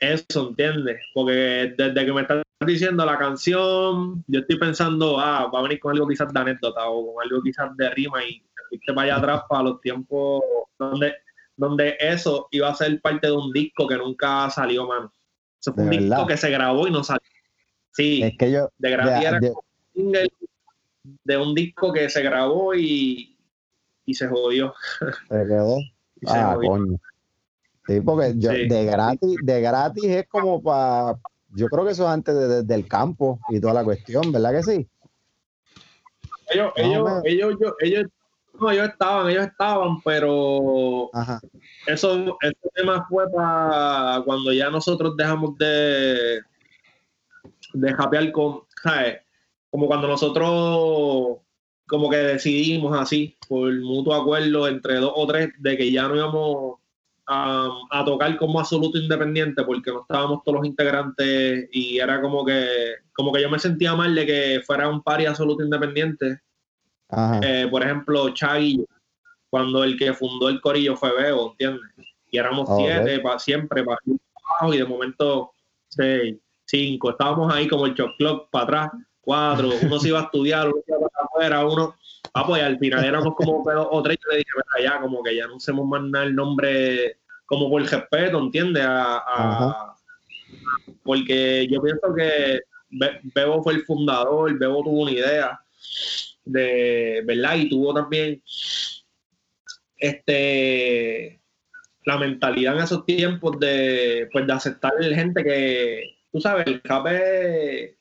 eso, 0.00 0.48
¿entiendes? 0.48 1.00
Porque 1.14 1.74
desde 1.76 2.06
que 2.06 2.12
me 2.12 2.22
estás 2.22 2.42
diciendo 2.66 3.04
la 3.04 3.18
canción, 3.18 4.24
yo 4.26 4.40
estoy 4.40 4.58
pensando, 4.58 5.18
ah, 5.18 5.50
va 5.52 5.60
a 5.60 5.62
venir 5.62 5.80
con 5.80 5.92
algo 5.92 6.08
quizás 6.08 6.32
de 6.32 6.40
anécdota 6.40 6.88
o 6.88 7.14
con 7.14 7.24
algo 7.24 7.42
quizás 7.42 7.76
de 7.76 7.90
rima 7.90 8.24
y 8.24 8.42
te 8.78 8.92
vaya 8.92 9.16
atrás 9.16 9.42
para 9.48 9.64
los 9.64 9.80
tiempos 9.80 10.42
donde, 10.78 11.14
donde 11.56 11.96
eso 12.00 12.48
iba 12.50 12.68
a 12.68 12.74
ser 12.74 13.00
parte 13.00 13.26
de 13.26 13.32
un 13.32 13.52
disco 13.52 13.86
que 13.86 13.96
nunca 13.96 14.48
salió, 14.50 14.86
mano. 14.86 15.12
Eso 15.60 15.72
fue 15.74 15.84
un 15.84 15.90
disco 15.90 16.26
que 16.26 16.36
se 16.36 16.50
grabó 16.50 16.86
y 16.86 16.90
no 16.90 17.04
salió. 17.04 17.22
Sí, 17.92 18.22
es 18.22 18.36
que 18.38 18.50
yo, 18.50 18.70
de 18.78 18.90
gratis 18.90 19.28
era 19.28 19.40
de 21.24 21.36
un 21.36 21.54
disco 21.54 21.92
que 21.92 22.08
se 22.08 22.22
grabó 22.22 22.74
y, 22.74 23.36
y 24.06 24.14
se 24.14 24.28
jodió. 24.28 24.74
Se 25.28 25.46
quedó. 25.46 25.76
ah, 26.28 26.56
coño. 26.60 26.98
Sí, 27.86 28.00
porque 28.00 28.34
yo, 28.36 28.50
de 28.50 28.84
gratis, 28.84 29.36
de 29.42 29.60
gratis 29.60 30.04
es 30.04 30.28
como 30.28 30.62
para, 30.62 31.18
yo 31.48 31.66
creo 31.66 31.84
que 31.84 31.90
eso 31.90 32.04
es 32.04 32.10
antes 32.10 32.34
de, 32.34 32.62
del 32.62 32.86
campo 32.86 33.40
y 33.48 33.60
toda 33.60 33.74
la 33.74 33.84
cuestión, 33.84 34.30
¿verdad 34.30 34.52
que 34.52 34.62
sí? 34.62 34.88
Ellos, 36.50 36.72
ellos, 36.76 37.10
ellos, 37.24 37.56
ellos, 37.80 38.04
no, 38.62 38.70
ellos 38.70 38.88
estaban, 38.88 39.28
ellos 39.28 39.46
estaban, 39.46 40.00
pero 40.02 41.10
eso, 41.86 42.38
ese 42.40 42.70
tema 42.74 43.06
fue 43.08 43.30
para 43.30 44.22
cuando 44.24 44.52
ya 44.52 44.70
nosotros 44.70 45.16
dejamos 45.16 45.58
de 45.58 46.40
de 47.74 47.94
japear 47.94 48.30
con, 48.32 48.60
¿sabes? 48.82 49.20
Como 49.70 49.86
cuando 49.86 50.08
nosotros 50.08 51.38
como 51.86 52.08
que 52.08 52.16
decidimos 52.16 52.98
así, 52.98 53.36
por 53.48 53.72
mutuo 53.80 54.14
acuerdo 54.14 54.66
entre 54.68 54.96
dos 54.96 55.12
o 55.14 55.26
tres, 55.26 55.50
de 55.58 55.76
que 55.76 55.92
ya 55.92 56.08
no 56.08 56.16
íbamos 56.16 56.78
a, 57.26 58.02
tocar 58.04 58.36
como 58.36 58.58
absoluto 58.58 58.98
independiente 58.98 59.62
porque 59.64 59.90
no 59.90 60.02
estábamos 60.02 60.42
todos 60.44 60.58
los 60.58 60.66
integrantes 60.66 61.68
y 61.72 61.98
era 61.98 62.20
como 62.20 62.44
que 62.44 62.66
como 63.12 63.32
que 63.32 63.42
yo 63.42 63.50
me 63.50 63.58
sentía 63.58 63.94
mal 63.94 64.14
de 64.14 64.26
que 64.26 64.60
fuera 64.66 64.88
un 64.88 65.02
pari 65.02 65.26
absoluto 65.26 65.62
independiente 65.62 66.40
eh, 67.42 67.68
por 67.70 67.82
ejemplo, 67.82 68.30
Chagui, 68.30 68.84
cuando 69.50 69.84
el 69.84 69.98
que 69.98 70.14
fundó 70.14 70.48
el 70.48 70.60
corillo 70.60 70.96
fue 70.96 71.12
Bebo, 71.14 71.50
¿entiendes? 71.50 71.82
Y 72.30 72.38
éramos 72.38 72.68
siete 72.76 73.20
para 73.20 73.38
siempre, 73.38 73.84
para 73.84 73.98
abajo, 74.48 74.72
y 74.72 74.78
de 74.78 74.84
momento, 74.84 75.52
sí, 75.88 76.40
cinco. 76.64 77.10
Estábamos 77.10 77.52
ahí 77.52 77.68
como 77.68 77.84
el 77.86 77.94
shot 77.94 78.16
clock 78.16 78.48
para 78.50 78.64
atrás, 78.64 78.90
cuatro. 79.20 79.70
Uno 79.82 79.98
se 79.98 80.08
iba 80.08 80.20
a 80.20 80.22
estudiar, 80.22 80.68
uno 80.68 80.78
se 80.86 80.92
iba 80.92 81.08
para 81.08 81.26
afuera, 81.26 81.66
uno. 81.66 81.94
Ah, 82.32 82.46
pues 82.46 82.62
al 82.62 82.78
final 82.78 83.04
éramos 83.04 83.34
como 83.34 83.62
dos 83.62 83.88
o 83.90 84.02
tres. 84.02 84.16
Yo 84.24 84.30
le 84.30 84.38
dije, 84.38 84.50
ya, 84.82 85.00
como 85.00 85.22
que 85.22 85.36
ya 85.36 85.46
no 85.46 85.56
hacemos 85.56 85.86
más 85.86 86.02
nada 86.02 86.24
el 86.24 86.34
nombre 86.34 87.18
como 87.44 87.68
por 87.68 87.82
respeto, 87.82 88.38
¿entiendes? 88.38 88.84
A, 88.88 89.94
porque 91.02 91.68
yo 91.70 91.82
pienso 91.82 92.14
que 92.14 92.60
Bebo 93.34 93.62
fue 93.62 93.74
el 93.74 93.84
fundador, 93.84 94.58
Bebo 94.58 94.82
tuvo 94.82 95.02
una 95.02 95.10
idea 95.10 95.60
de, 96.44 97.22
¿verdad? 97.24 97.56
Y 97.56 97.68
tuvo 97.68 97.94
también 97.94 98.42
este 99.96 101.42
la 102.04 102.18
mentalidad 102.18 102.76
en 102.76 102.82
esos 102.82 103.06
tiempos 103.06 103.58
de, 103.60 104.28
pues, 104.32 104.46
de 104.46 104.52
aceptar 104.52 104.92
gente 105.00 105.44
que, 105.44 106.16
tú 106.32 106.40
sabes, 106.40 106.66
el 106.66 106.82
cape, 106.82 107.96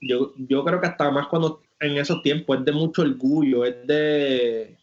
yo, 0.00 0.32
yo 0.36 0.64
creo 0.64 0.80
que 0.80 0.86
hasta 0.86 1.10
más 1.10 1.26
cuando 1.26 1.62
en 1.80 1.98
esos 1.98 2.22
tiempos 2.22 2.58
es 2.58 2.64
de 2.64 2.72
mucho 2.72 3.02
orgullo, 3.02 3.64
es 3.64 3.86
de, 3.86 4.78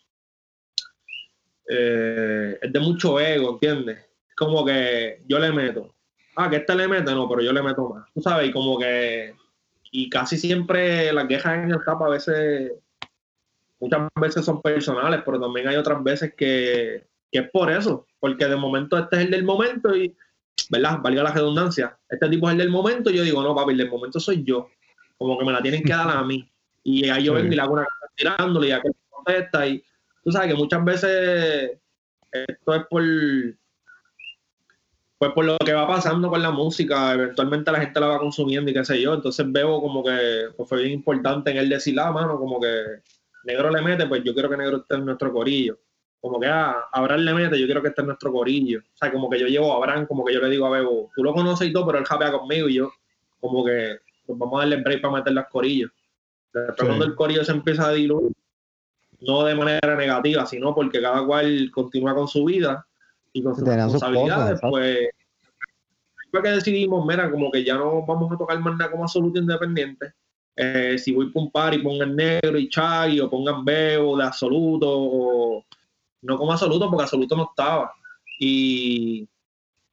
eh, 1.69 2.59
es 2.61 2.73
de 2.73 2.80
mucho 2.80 3.19
ego, 3.19 3.53
¿entiendes? 3.53 4.05
Como 4.36 4.63
que 4.65 5.23
yo 5.28 5.39
le 5.39 5.51
meto, 5.51 5.95
ah, 6.36 6.49
que 6.49 6.57
este 6.57 6.76
le 6.76 6.88
mete, 6.88 7.11
no, 7.13 7.28
pero 7.28 7.41
yo 7.41 7.51
le 7.51 7.63
meto 7.63 7.89
más, 7.89 8.05
tú 8.13 8.21
sabes, 8.21 8.49
y 8.49 8.51
como 8.51 8.78
que, 8.78 9.34
y 9.97 10.09
casi 10.09 10.37
siempre 10.37 11.13
las 11.13 11.25
quejas 11.25 11.57
en 11.57 11.71
el 11.71 11.81
capa 11.81 12.07
a 12.07 12.09
veces 12.09 12.73
muchas 13.79 14.09
veces 14.19 14.43
son 14.43 14.61
personales, 14.61 15.21
pero 15.25 15.39
también 15.39 15.69
hay 15.69 15.77
otras 15.77 16.03
veces 16.03 16.33
que, 16.35 17.07
es 17.31 17.49
por 17.51 17.71
eso, 17.71 18.05
porque 18.19 18.45
de 18.45 18.57
momento 18.57 18.97
este 18.97 19.15
es 19.15 19.21
el 19.23 19.31
del 19.31 19.45
momento 19.45 19.95
y, 19.95 20.13
¿verdad? 20.69 20.99
Valga 21.01 21.23
la 21.23 21.31
redundancia, 21.31 21.97
este 22.09 22.27
tipo 22.27 22.47
es 22.47 22.53
el 22.53 22.57
del 22.57 22.71
momento 22.71 23.09
y 23.09 23.15
yo 23.15 23.23
digo, 23.23 23.41
no, 23.41 23.55
papi, 23.55 23.71
el 23.71 23.77
del 23.77 23.89
momento 23.89 24.19
soy 24.19 24.43
yo, 24.43 24.67
como 25.17 25.37
que 25.39 25.45
me 25.45 25.53
la 25.53 25.61
tienen 25.61 25.81
que 25.81 25.93
dar 25.93 26.09
a 26.09 26.23
mí. 26.23 26.45
Y 26.83 27.07
ahí 27.07 27.23
yo 27.23 27.33
vengo 27.33 27.53
y 27.53 27.55
le 27.55 27.61
hago 27.61 27.73
una 27.75 27.87
tirándole 28.15 28.67
y 28.67 28.71
aquel 28.71 28.91
contesta 29.09 29.65
y 29.65 29.81
tú 30.25 30.31
sabes 30.31 30.49
que 30.49 30.55
muchas 30.55 30.83
veces 30.83 31.71
esto 32.31 32.75
es 32.75 32.83
por 32.89 33.01
pues 35.18 35.32
por 35.32 35.45
lo 35.45 35.57
que 35.57 35.74
va 35.74 35.88
pasando 35.88 36.30
con 36.30 36.41
la 36.41 36.51
música, 36.51 37.13
eventualmente 37.13 37.72
la 37.72 37.80
gente 37.80 37.99
la 37.99 38.07
va 38.07 38.20
consumiendo 38.20 38.70
y 38.70 38.74
qué 38.74 38.84
sé 38.84 39.01
yo, 39.01 39.13
entonces 39.13 39.49
veo 39.49 39.80
como 39.80 40.03
que 40.03 40.47
pues, 40.55 40.68
fue 40.68 40.80
bien 40.80 40.91
importante 40.91 41.51
en 41.51 41.57
él 41.57 41.70
decir, 41.70 41.95
la 41.95 42.07
ah, 42.07 42.11
mano, 42.11 42.38
como 42.38 42.59
que 42.59 43.01
Negro 43.45 43.70
le 43.70 43.82
mete, 43.82 44.07
pues 44.07 44.24
yo 44.24 44.34
quiero 44.34 44.49
que 44.49 44.57
Negro 44.57 44.78
esté 44.78 44.95
en 44.95 45.05
nuestro 45.05 45.32
corillo. 45.32 45.78
Como 46.20 46.39
que 46.39 46.47
ah, 46.47 46.76
Abraham 46.91 47.22
le 47.22 47.34
mete, 47.34 47.59
yo 47.59 47.66
quiero 47.66 47.82
que 47.82 47.89
esté 47.89 48.01
en 48.01 48.07
nuestro 48.07 48.32
corillo. 48.32 48.80
O 48.80 48.97
sea, 48.97 49.11
como 49.11 49.30
que 49.30 49.39
yo 49.39 49.47
llevo 49.47 49.72
a 49.72 49.78
Abraham, 49.78 50.07
como 50.07 50.26
que 50.26 50.34
yo 50.34 50.41
le 50.41 50.49
digo 50.49 50.66
a 50.66 50.72
Bebo, 50.72 51.11
tú 51.16 51.24
lo 51.24 51.34
conoces 51.34 51.70
y 51.70 51.74
todo, 51.74 51.86
pero 51.86 51.99
él 51.99 52.05
japea 52.05 52.32
conmigo 52.32 52.68
y 52.68 52.76
yo, 52.76 52.91
como 53.39 53.63
que 53.63 53.99
pues 54.26 54.39
vamos 54.39 54.57
a 54.57 54.59
darle 54.61 54.82
break 54.82 55.01
para 55.01 55.13
meter 55.13 55.34
las 55.34 55.47
corillos. 55.47 55.91
Después 56.51 56.88
cuando 56.88 57.05
el 57.05 57.16
corillo 57.16 57.43
se 57.43 57.51
empieza 57.51 57.88
a 57.88 57.91
diluir, 57.91 58.34
no 59.22 59.43
de 59.43 59.55
manera 59.55 59.95
negativa, 59.95 60.45
sino 60.45 60.74
porque 60.74 61.01
cada 61.01 61.26
cual 61.26 61.70
continúa 61.72 62.16
con 62.16 62.28
su 62.28 62.45
vida 62.45 62.86
y 63.36 63.43
con 63.43 63.53
sus 63.53 63.67
responsabilidades, 63.67 64.59
pues 64.61 65.09
fue 66.31 66.41
que 66.41 66.49
decidimos, 66.49 67.05
mira, 67.05 67.29
como 67.29 67.51
que 67.51 67.63
ya 67.63 67.75
no 67.75 68.05
vamos 68.05 68.31
a 68.31 68.38
tocar 68.38 68.59
más 68.59 68.77
nada 68.77 68.91
como 68.91 69.03
absoluto 69.03 69.39
independiente 69.39 70.13
eh, 70.55 70.97
si 70.97 71.13
voy 71.13 71.29
por 71.31 71.43
un 71.43 71.51
par 71.51 71.73
y 71.73 71.79
pongan 71.79 72.15
negro 72.15 72.57
y 72.57 72.69
chai 72.69 73.19
o 73.19 73.29
pongan 73.29 73.65
bebo 73.65 74.17
de 74.17 74.23
absoluto 74.23 74.88
o 74.89 75.65
no 76.21 76.38
como 76.38 76.53
absoluto 76.53 76.89
porque 76.89 77.03
absoluto 77.03 77.36
no 77.36 77.49
estaba. 77.49 77.91
Y, 78.39 79.27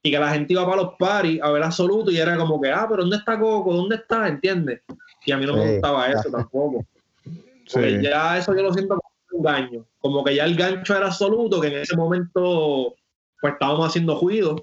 y 0.03 0.11
que 0.11 0.19
la 0.19 0.33
gente 0.33 0.53
iba 0.53 0.65
para 0.65 0.83
los 0.83 0.95
paris 0.99 1.41
a 1.43 1.51
ver 1.51 1.65
absoluto 1.65 2.13
y 2.13 2.19
era 2.19 2.37
como 2.37 2.61
que 2.61 2.71
ah 2.71 2.87
pero 2.89 3.03
dónde 3.03 3.17
está 3.17 3.39
Coco 3.39 3.75
dónde 3.75 3.97
está 3.97 4.29
entiendes 4.29 4.83
y 5.25 5.33
a 5.33 5.37
mí 5.37 5.47
no 5.47 5.55
me 5.57 5.73
gustaba 5.73 6.09
eso 6.09 6.31
tampoco. 6.31 6.85
Ya 8.01 8.39
eso 8.39 8.55
yo 8.55 8.63
lo 8.63 8.73
siento 8.73 8.97
como 8.97 9.39
un 9.39 9.43
gancho 9.45 9.87
como 10.01 10.25
que 10.25 10.37
ya 10.37 10.45
el 10.45 10.57
gancho 10.57 10.97
era 10.97 11.07
absoluto 11.07 11.61
que 11.61 11.69
en 11.69 11.79
ese 11.79 11.97
momento 11.97 12.95
pues 13.43 13.53
estábamos 13.53 13.87
haciendo 13.87 14.17
juicio 14.17 14.57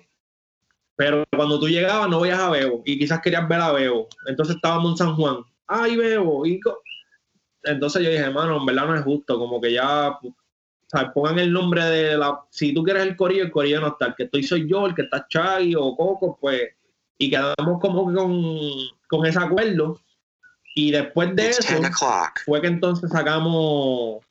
pero 0.95 1.23
cuando 1.35 1.59
tú 1.59 1.69
llegabas 1.69 2.09
no 2.09 2.21
veías 2.21 2.39
a 2.39 2.49
Bebo 2.49 2.81
y 2.83 2.97
quizás 2.97 3.21
querías 3.21 3.47
ver 3.47 3.61
a 3.61 3.71
Bebo 3.71 4.07
entonces 4.25 4.55
estábamos 4.55 4.93
en 4.93 4.97
San 4.97 5.15
Juan 5.15 5.43
ay, 5.69 5.95
bebo. 5.95 6.45
Y 6.45 6.59
Entonces 7.63 8.03
yo 8.03 8.09
dije, 8.09 8.23
hermano, 8.23 8.57
en 8.57 8.65
verdad 8.65 8.87
no 8.87 8.95
es 8.95 9.03
justo, 9.03 9.37
como 9.37 9.61
que 9.61 9.73
ya, 9.73 10.09
o 10.09 10.33
sea, 10.87 11.13
pongan 11.13 11.39
el 11.39 11.53
nombre 11.53 11.83
de 11.85 12.17
la, 12.17 12.41
si 12.49 12.73
tú 12.73 12.83
quieres 12.83 13.03
el 13.03 13.15
corillo, 13.15 13.43
el 13.43 13.51
corillo 13.51 13.81
no 13.81 13.87
está, 13.89 14.07
el 14.07 14.15
que 14.15 14.23
estoy 14.23 14.43
soy 14.43 14.67
yo, 14.67 14.85
el 14.85 14.95
que 14.95 15.03
está 15.03 15.27
Chai 15.29 15.75
o 15.75 15.95
Coco, 15.95 16.37
pues, 16.39 16.69
y 17.17 17.29
quedamos 17.29 17.79
como 17.79 18.05
con, 18.05 18.61
con 19.07 19.25
ese 19.25 19.39
acuerdo. 19.39 19.99
Y 20.75 20.91
después 20.91 21.35
de 21.35 21.49
eso, 21.49 21.63
fue 22.45 22.61
que 22.61 22.67
entonces 22.67 23.09
sacamos 23.11 24.23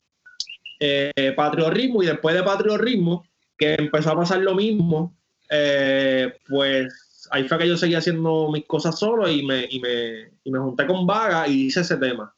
eh, 0.81 1.35
Patriotismo 1.37 2.03
y 2.03 2.07
después 2.07 2.35
de 2.35 2.43
Patriotismo, 2.43 3.27
que 3.59 3.75
empezó 3.75 4.13
a 4.13 4.17
pasar 4.17 4.41
lo 4.41 4.55
mismo, 4.55 5.15
eh, 5.51 6.33
pues 6.49 7.29
ahí 7.31 7.47
fue 7.49 7.59
que 7.59 7.69
yo 7.69 7.77
seguía 7.77 7.99
haciendo 7.99 8.51
mis 8.51 8.67
cosas 8.67 8.99
solo 8.99 9.29
y 9.29 9.45
me, 9.45 9.67
y 9.69 9.81
me, 9.81 10.31
y 10.45 10.51
me 10.51 10.59
junté 10.59 10.87
con 10.87 11.07
Vaga 11.07 11.49
y 11.49 11.67
hice 11.67 11.81
ese 11.81 11.97
tema. 11.97 12.33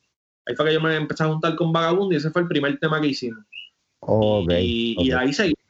Ahí 0.46 0.56
fue 0.56 0.66
que 0.66 0.74
yo 0.74 0.80
me 0.80 0.96
empecé 0.96 1.22
a 1.22 1.28
juntar 1.28 1.54
con 1.54 1.72
Vagabundo 1.72 2.14
y 2.14 2.16
ese 2.16 2.30
fue 2.30 2.42
el 2.42 2.48
primer 2.48 2.78
tema 2.78 3.00
que 3.00 3.08
hicimos. 3.08 3.44
y, 4.58 4.96
y, 4.98 5.12
ahí 5.12 5.32
seguimos. 5.32 5.60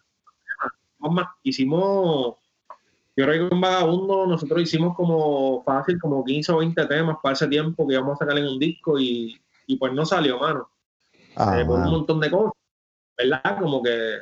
Hicimos, 1.43 2.37
yo 3.17 3.25
creo 3.25 3.45
que 3.45 3.49
con 3.49 3.61
Vagabundo 3.61 4.27
nosotros 4.27 4.63
hicimos 4.63 4.95
como 4.95 5.65
fácil, 5.65 5.99
como 5.99 6.25
15 6.25 6.53
o 6.53 6.59
20 6.59 6.87
temas 6.87 7.17
para 7.23 7.33
ese 7.33 7.49
tiempo 7.49 7.87
que 7.87 7.95
íbamos 7.95 8.15
a 8.15 8.25
sacar 8.25 8.39
en 8.39 8.47
un 8.47 8.59
disco 8.59 8.99
y, 8.99 9.41
y 9.67 9.77
pues 9.77 9.93
no 9.93 10.07
salió, 10.07 10.39
mano. 10.39 10.69
Eh, 11.15 11.65
por 11.65 11.81
un 11.81 11.91
montón 11.91 12.21
de 12.21 12.31
cosas, 12.31 12.53
¿verdad? 13.17 13.59
Como 13.59 13.83
que 13.83 14.19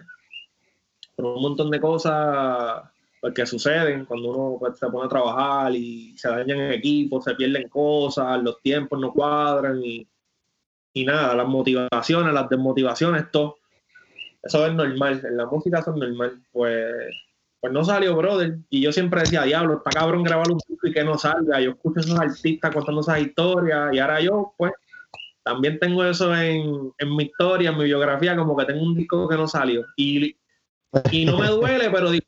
por 1.18 1.36
un 1.36 1.42
montón 1.42 1.70
de 1.70 1.80
cosas 1.80 2.82
porque 3.20 3.44
suceden 3.44 4.04
cuando 4.04 4.30
uno 4.30 4.58
pues, 4.60 4.78
se 4.78 4.86
pone 4.86 5.06
a 5.06 5.08
trabajar 5.08 5.74
y 5.74 6.16
se 6.16 6.28
dañan 6.28 6.60
en 6.60 6.72
equipo, 6.72 7.20
se 7.20 7.34
pierden 7.34 7.68
cosas, 7.68 8.40
los 8.40 8.60
tiempos 8.62 9.00
no 9.00 9.12
cuadran 9.12 9.82
y, 9.82 10.06
y 10.92 11.04
nada, 11.04 11.34
las 11.34 11.48
motivaciones, 11.48 12.32
las 12.32 12.48
desmotivaciones, 12.48 13.30
todo. 13.32 13.56
Eso 14.40 14.64
es 14.64 14.72
normal, 14.72 15.20
en 15.24 15.36
la 15.36 15.46
música 15.46 15.80
eso 15.80 15.90
es 15.90 15.96
normal. 15.96 16.40
Pues, 16.52 16.94
pues 17.60 17.72
no 17.72 17.84
salió, 17.84 18.16
brother. 18.16 18.58
Y 18.70 18.80
yo 18.80 18.92
siempre 18.92 19.22
decía, 19.22 19.42
diablo, 19.42 19.78
está 19.78 19.90
cabrón 19.90 20.22
grabar 20.22 20.48
un 20.48 20.60
disco 20.68 20.86
y 20.86 20.92
que 20.92 21.02
no 21.02 21.18
salga. 21.18 21.60
Yo 21.60 21.72
escucho 21.72 21.98
a 21.98 22.02
esos 22.02 22.20
artistas 22.20 22.72
contando 22.72 23.00
esas 23.00 23.20
historias 23.20 23.92
y 23.92 23.98
ahora 23.98 24.20
yo, 24.20 24.54
pues, 24.56 24.72
también 25.42 25.80
tengo 25.80 26.04
eso 26.04 26.32
en, 26.36 26.92
en 26.96 27.16
mi 27.16 27.24
historia, 27.24 27.70
en 27.70 27.78
mi 27.78 27.84
biografía, 27.86 28.36
como 28.36 28.56
que 28.56 28.66
tengo 28.66 28.84
un 28.84 28.94
disco 28.94 29.28
que 29.28 29.36
no 29.36 29.48
salió. 29.48 29.84
Y, 29.96 30.36
y 31.10 31.24
no 31.24 31.38
me 31.38 31.46
duele, 31.48 31.90
pero 31.90 32.10
digo, 32.10 32.24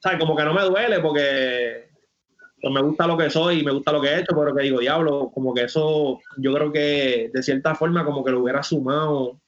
sea, 0.00 0.18
como 0.18 0.34
que 0.34 0.44
no 0.44 0.54
me 0.54 0.62
duele 0.62 1.00
porque 1.00 1.90
pues, 2.60 2.72
me 2.72 2.82
gusta 2.82 3.06
lo 3.06 3.16
que 3.16 3.30
soy 3.30 3.60
y 3.60 3.64
me 3.64 3.72
gusta 3.72 3.92
lo 3.92 4.00
que 4.00 4.08
he 4.08 4.20
hecho, 4.20 4.34
pero 4.36 4.54
que 4.54 4.64
digo, 4.64 4.80
diablo, 4.80 5.30
como 5.32 5.54
que 5.54 5.64
eso 5.64 6.20
yo 6.38 6.54
creo 6.54 6.72
que 6.72 7.30
de 7.32 7.42
cierta 7.42 7.74
forma 7.74 8.04
como 8.04 8.24
que 8.24 8.32
lo 8.32 8.42
hubiera 8.42 8.62
sumado, 8.62 9.40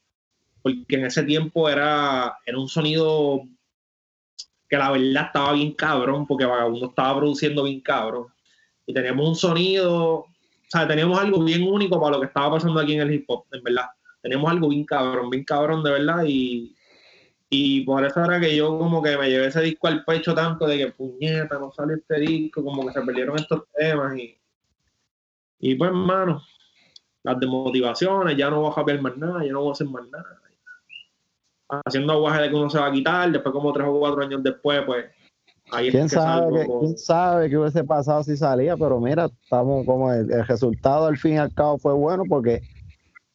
porque 0.62 0.96
en 0.96 1.06
ese 1.06 1.22
tiempo 1.24 1.68
era, 1.68 2.36
era 2.44 2.58
un 2.58 2.68
sonido 2.68 3.42
que 4.68 4.76
la 4.76 4.90
verdad 4.90 5.26
estaba 5.26 5.52
bien 5.52 5.72
cabrón, 5.72 6.26
porque 6.26 6.46
Vagabundo 6.46 6.86
estaba 6.86 7.18
produciendo 7.18 7.64
bien 7.64 7.80
cabrón. 7.80 8.28
Y 8.86 8.94
teníamos 8.94 9.28
un 9.28 9.36
sonido, 9.36 9.92
o 10.14 10.28
sea, 10.68 10.88
teníamos 10.88 11.18
algo 11.18 11.44
bien 11.44 11.62
único 11.62 12.00
para 12.00 12.12
lo 12.12 12.20
que 12.20 12.26
estaba 12.26 12.52
pasando 12.52 12.80
aquí 12.80 12.94
en 12.94 13.02
el 13.02 13.12
hip 13.12 13.24
hop, 13.28 13.44
en 13.52 13.62
verdad. 13.62 13.86
Teníamos 14.22 14.50
algo 14.50 14.68
bien 14.68 14.84
cabrón, 14.84 15.28
bien 15.28 15.44
cabrón 15.44 15.82
de 15.82 15.90
verdad, 15.90 16.24
y, 16.26 16.74
y 17.54 17.82
por 17.82 18.02
eso 18.02 18.24
era 18.24 18.40
que 18.40 18.56
yo 18.56 18.78
como 18.78 19.02
que 19.02 19.14
me 19.18 19.28
llevé 19.28 19.48
ese 19.48 19.60
disco 19.60 19.86
al 19.86 20.06
pecho 20.06 20.34
tanto 20.34 20.66
de 20.66 20.78
que 20.78 20.86
puñeta, 20.92 21.58
no 21.58 21.70
sale 21.70 21.96
este 21.96 22.18
disco, 22.18 22.64
como 22.64 22.86
que 22.86 22.94
se 22.94 23.02
perdieron 23.02 23.38
estos 23.38 23.64
temas 23.76 24.16
y, 24.16 24.38
y 25.60 25.74
pues 25.74 25.90
hermano, 25.90 26.42
las 27.22 27.38
desmotivaciones, 27.38 28.38
ya 28.38 28.48
no 28.48 28.62
voy 28.62 28.70
a 28.70 28.72
japear 28.72 29.02
más 29.02 29.18
nada, 29.18 29.44
ya 29.44 29.52
no 29.52 29.60
voy 29.60 29.68
a 29.68 29.72
hacer 29.72 29.86
más 29.86 30.08
nada. 30.08 30.40
Haciendo 31.84 32.14
aguaje 32.14 32.40
de 32.40 32.48
que 32.48 32.54
uno 32.54 32.70
se 32.70 32.78
va 32.78 32.86
a 32.86 32.92
quitar, 32.92 33.30
después 33.30 33.52
como 33.52 33.70
tres 33.74 33.86
o 33.86 33.98
cuatro 33.98 34.22
años 34.22 34.42
después, 34.42 34.82
pues 34.86 35.04
ahí 35.72 35.90
¿Quién, 35.90 36.08
sabe 36.08 36.66
¿Quién 36.80 36.96
sabe 36.96 37.50
qué 37.50 37.58
hubiese 37.58 37.84
pasado 37.84 38.22
si 38.22 38.34
salía? 38.34 38.78
Pero 38.78 38.98
mira, 38.98 39.26
estamos 39.26 39.84
como 39.84 40.10
el, 40.10 40.32
el 40.32 40.46
resultado 40.46 41.04
al 41.04 41.18
fin 41.18 41.34
y 41.34 41.38
al 41.38 41.52
cabo 41.52 41.76
fue 41.76 41.92
bueno 41.92 42.22
porque 42.26 42.62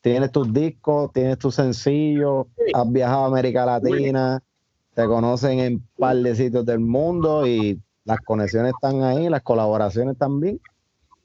tienes 0.01 0.31
tus 0.31 0.51
discos, 0.53 1.11
tienes 1.13 1.37
tus 1.37 1.55
sencillos, 1.55 2.47
has 2.73 2.91
viajado 2.91 3.25
a 3.25 3.27
América 3.27 3.65
Latina, 3.65 4.41
te 4.93 5.05
conocen 5.05 5.59
en 5.59 5.73
un 5.75 5.87
par 5.97 6.15
de 6.17 6.35
sitios 6.35 6.65
del 6.65 6.79
mundo 6.79 7.45
y 7.45 7.79
las 8.03 8.19
conexiones 8.21 8.73
están 8.73 9.03
ahí, 9.03 9.29
las 9.29 9.43
colaboraciones 9.43 10.17
también. 10.17 10.59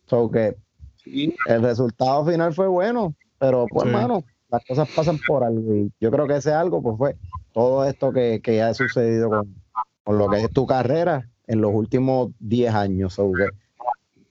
So 0.07 0.31
que 0.31 0.57
el 1.05 1.63
resultado 1.63 2.25
final 2.27 2.53
fue 2.53 2.67
bueno, 2.67 3.15
pero 3.39 3.67
pues, 3.71 3.87
hermano, 3.87 4.25
las 4.51 4.65
cosas 4.67 4.89
pasan 4.95 5.19
por 5.27 5.43
algo. 5.43 5.75
Y 5.75 5.93
yo 6.01 6.11
creo 6.11 6.27
que 6.27 6.37
ese 6.37 6.53
algo, 6.53 6.83
pues 6.83 6.99
fue 6.99 7.17
todo 7.53 7.85
esto 7.85 8.13
que, 8.13 8.41
que 8.43 8.63
ha 8.63 8.75
sucedido 8.75 9.31
con, 9.31 9.55
con, 10.05 10.19
lo 10.19 10.29
que 10.29 10.43
es 10.43 10.51
tu 10.51 10.67
carrera 10.67 11.29
en 11.47 11.61
los 11.61 11.73
últimos 11.73 12.31
10 12.41 12.75
años. 12.75 13.15
So 13.15 13.33
que 13.33 13.47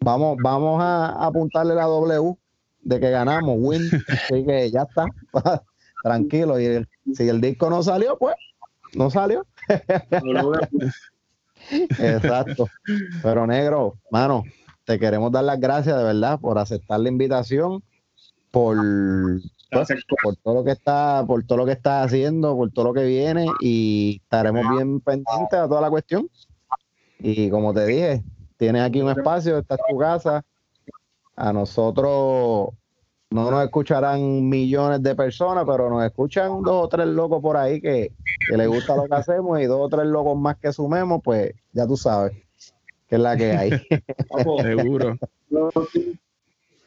vamos, 0.01 0.38
vamos 0.43 0.81
a 0.81 1.26
apuntarle 1.26 1.73
la 1.73 1.85
W 1.85 2.38
de 2.82 2.99
que 2.99 3.10
ganamos, 3.10 3.56
win. 3.60 3.82
Así 4.08 4.45
que 4.45 4.72
ya 4.72 4.84
está. 4.84 5.06
Tranquilo. 6.03 6.60
Y 6.60 6.66
el- 6.66 6.88
si 7.14 7.28
el 7.30 7.41
disco 7.41 7.70
no 7.70 7.84
salió, 7.84 8.18
pues 8.18 8.36
no 8.95 9.10
salió. 9.10 9.45
Exacto. 11.99 12.68
Pero 13.22 13.48
negro, 13.48 13.95
mano, 14.10 14.44
te 14.86 14.99
queremos 14.99 15.32
dar 15.32 15.44
las 15.44 15.60
gracias 15.60 15.98
de 15.98 16.03
verdad 16.03 16.40
por 16.40 16.58
aceptar 16.58 16.99
la 16.99 17.10
invitación, 17.10 17.84
por, 18.49 18.76
pues, 19.72 19.88
por 20.24 20.36
todo 20.38 20.56
lo 20.56 20.64
que 20.64 20.72
está, 20.72 21.24
por 21.26 21.44
todo 21.44 21.60
lo 21.60 21.66
que 21.66 21.72
estás 21.74 22.08
haciendo, 22.08 22.56
por 22.56 22.72
todo 22.72 22.86
lo 22.86 22.94
que 22.94 23.06
viene 23.06 23.45
y 23.62 24.20
estaremos 24.24 24.68
bien 24.70 24.99
pendientes 24.99 25.60
a 25.60 25.68
toda 25.68 25.82
la 25.82 25.90
cuestión. 25.90 26.28
Y 27.20 27.49
como 27.49 27.74
te 27.74 27.86
dije, 27.86 28.24
tienes 28.58 28.82
aquí 28.82 29.02
un 29.02 29.10
espacio, 29.12 29.60
esta 29.60 29.76
es 29.76 29.82
tu 29.90 29.98
casa. 29.98 30.44
A 31.36 31.53
nosotros 31.53 32.70
no 33.32 33.49
nos 33.52 33.64
escucharán 33.64 34.48
millones 34.49 35.02
de 35.02 35.16
personas, 35.16 35.64
pero 35.66 35.90
nos 35.90 36.03
escuchan 36.03 36.62
dos 36.62 36.86
o 36.86 36.88
tres 36.90 37.08
locos 37.08 37.41
por 37.41 37.56
ahí 37.58 37.80
que, 37.82 38.12
que 38.45 38.58
les 38.58 38.68
gusta 38.68 38.95
lo 38.95 39.08
que 39.08 39.16
hacemos 39.16 39.60
y 39.60 39.66
dos 39.66 39.80
o 39.82 39.90
tres 39.90 40.06
locos 40.08 40.38
más 40.38 40.58
que 40.58 40.74
sumemos, 40.74 41.22
pues 41.24 41.53
ya 41.72 41.88
tú 41.88 41.95
sabes 41.98 42.34
que 43.08 43.16
es 43.16 43.22
la 43.22 43.36
que 43.38 43.52
hay. 43.53 43.72
Seguro. 44.62 45.18
yo- 45.49 45.70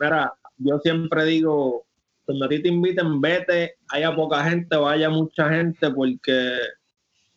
Mira, 0.00 0.32
yo 0.58 0.78
siempre 0.80 1.24
digo, 1.24 1.84
cuando 2.26 2.44
a 2.46 2.48
ti 2.48 2.60
te 2.62 2.68
inviten, 2.68 3.20
vete, 3.20 3.76
haya 3.88 4.14
poca 4.14 4.42
gente 4.44 4.76
o 4.76 4.86
haya 4.88 5.08
mucha 5.08 5.48
gente, 5.48 5.90
porque 5.90 6.58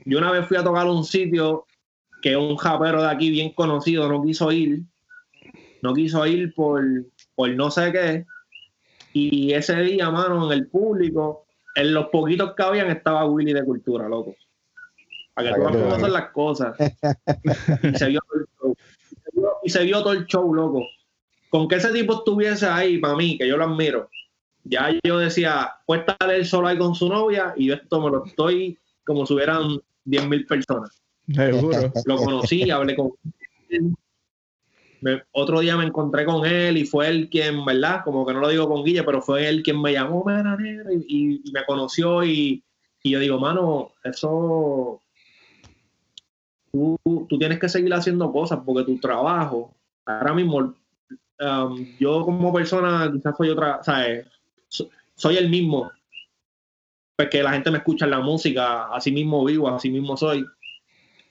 yo 0.05 0.17
una 0.17 0.31
vez 0.31 0.45
fui 0.47 0.57
a 0.57 0.63
tocar 0.63 0.87
a 0.87 0.91
un 0.91 1.03
sitio 1.03 1.65
que 2.21 2.35
un 2.35 2.57
japero 2.57 3.01
de 3.03 3.09
aquí 3.09 3.29
bien 3.29 3.53
conocido 3.53 4.09
no 4.09 4.23
quiso 4.23 4.51
ir, 4.51 4.81
no 5.87 5.93
quiso 5.93 6.25
ir 6.25 6.53
por, 6.53 6.83
por 7.35 7.49
no 7.51 7.71
sé 7.71 7.91
qué, 7.91 8.25
y 9.13 9.53
ese 9.53 9.75
día, 9.81 10.09
mano, 10.11 10.51
en 10.51 10.57
el 10.59 10.67
público, 10.67 11.45
en 11.75 11.93
los 11.93 12.07
poquitos 12.07 12.53
que 12.55 12.63
habían 12.63 12.89
estaba 12.89 13.25
Willy 13.25 13.53
de 13.53 13.63
Cultura, 13.63 14.07
loco. 14.07 14.35
Para 15.33 15.49
que 15.49 15.55
tú 15.55 15.61
veas 15.61 15.71
cómo 15.83 15.99
son 15.99 16.13
las 16.13 16.31
cosas. 16.31 16.75
y 17.83 17.97
se 17.97 18.07
vio 18.07 18.19
todo 18.27 18.39
el 18.39 18.47
show. 18.59 18.75
Y 19.63 19.69
se 19.69 19.83
vio- 19.83 20.03
todo 20.03 20.13
el 20.13 20.25
show, 20.25 20.53
loco 20.53 20.87
con 21.49 21.67
que 21.67 21.75
ese 21.75 21.91
tipo 21.93 22.13
estuviese 22.15 22.65
ahí, 22.65 22.97
para 22.97 23.15
mí, 23.15 23.37
que 23.37 23.47
yo 23.47 23.55
lo 23.55 23.63
admiro, 23.63 24.09
ya 24.65 24.89
yo 25.01 25.17
decía, 25.17 25.71
puede 25.85 26.01
estar 26.01 26.29
él 26.29 26.45
solo 26.45 26.67
ahí 26.67 26.77
con 26.77 26.93
su 26.93 27.07
novia 27.07 27.53
y 27.55 27.67
yo 27.67 27.75
esto 27.75 28.01
me 28.01 28.09
lo 28.09 28.25
estoy 28.25 28.77
como 29.05 29.25
si 29.25 29.33
hubieran 29.33 29.79
10 30.03 30.27
mil 30.27 30.45
personas. 30.45 31.01
Seguro. 31.33 31.91
Lo 32.05 32.17
conocí, 32.17 32.69
hablé 32.69 32.95
con 32.95 33.11
él. 33.69 33.93
Otro 35.31 35.59
día 35.59 35.77
me 35.77 35.85
encontré 35.85 36.25
con 36.25 36.45
él 36.45 36.77
y 36.77 36.85
fue 36.85 37.07
él 37.07 37.29
quien, 37.29 37.63
¿verdad? 37.65 38.01
Como 38.03 38.25
que 38.25 38.33
no 38.33 38.39
lo 38.39 38.49
digo 38.49 38.67
con 38.67 38.83
Guille, 38.83 39.03
pero 39.03 39.21
fue 39.21 39.47
él 39.47 39.61
quien 39.63 39.81
me 39.81 39.93
llamó, 39.93 40.25
y, 40.89 41.41
y- 41.45 41.51
me 41.51 41.63
conoció 41.65 42.23
y, 42.23 42.63
yo 43.03 43.19
digo, 43.19 43.39
mano, 43.39 43.93
eso... 44.03 45.01
Tú, 46.71 46.97
tienes 47.39 47.59
que 47.59 47.69
seguir 47.69 47.93
haciendo 47.93 48.31
cosas 48.31 48.59
porque 48.65 48.83
tu 48.83 48.99
trabajo, 48.99 49.73
ahora 50.05 50.33
mismo, 50.33 50.57
um, 51.39 51.97
yo 51.97 52.23
como 52.23 52.53
persona 52.53 53.09
quizás 53.11 53.35
soy 53.37 53.49
otra, 53.49 53.81
¿sabes? 53.83 54.27
So- 54.67 54.89
soy 55.15 55.37
el 55.37 55.49
mismo, 55.49 55.89
porque 57.15 57.41
la 57.41 57.53
gente 57.53 57.71
me 57.71 57.79
escucha 57.79 58.05
en 58.05 58.11
la 58.11 58.19
música, 58.19 58.93
así 58.93 59.11
mismo 59.11 59.43
vivo, 59.43 59.67
así 59.69 59.89
mismo 59.89 60.15
soy. 60.15 60.45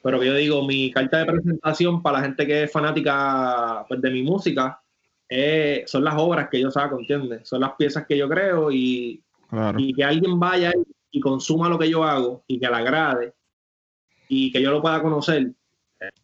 Pero 0.07 0.21
que 0.21 0.27
yo 0.27 0.35
digo, 0.35 0.65
mi 0.65 0.93
carta 0.93 1.19
de 1.19 1.25
presentación 1.27 2.01
para 2.01 2.19
la 2.19 2.25
gente 2.27 2.47
que 2.47 2.63
es 2.63 2.71
fanática 2.71 3.85
pues, 3.89 4.01
de 4.01 4.09
mi 4.13 4.23
música 4.23 4.81
eh, 5.29 5.83
son 5.89 6.05
las 6.05 6.15
obras 6.17 6.49
que 6.49 6.61
yo 6.61 6.71
saco, 6.71 7.01
¿entiendes? 7.01 7.49
Son 7.49 7.61
las 7.61 7.73
piezas 7.73 8.07
que 8.07 8.17
yo 8.17 8.29
creo 8.29 8.71
y, 8.71 9.21
Claro. 9.51 9.81
y 9.81 9.93
que 9.93 10.05
alguien 10.05 10.39
vaya 10.39 10.73
y 11.11 11.19
consuma 11.19 11.69
lo 11.69 11.77
que 11.77 11.91
yo 11.91 12.05
hago 12.05 12.45
y 12.47 12.61
que 12.61 12.69
le 12.69 12.75
agrade 12.77 13.33
y 14.29 14.53
que 14.53 14.63
yo 14.63 14.71
lo 14.71 14.81
pueda 14.81 15.03
conocer, 15.03 15.51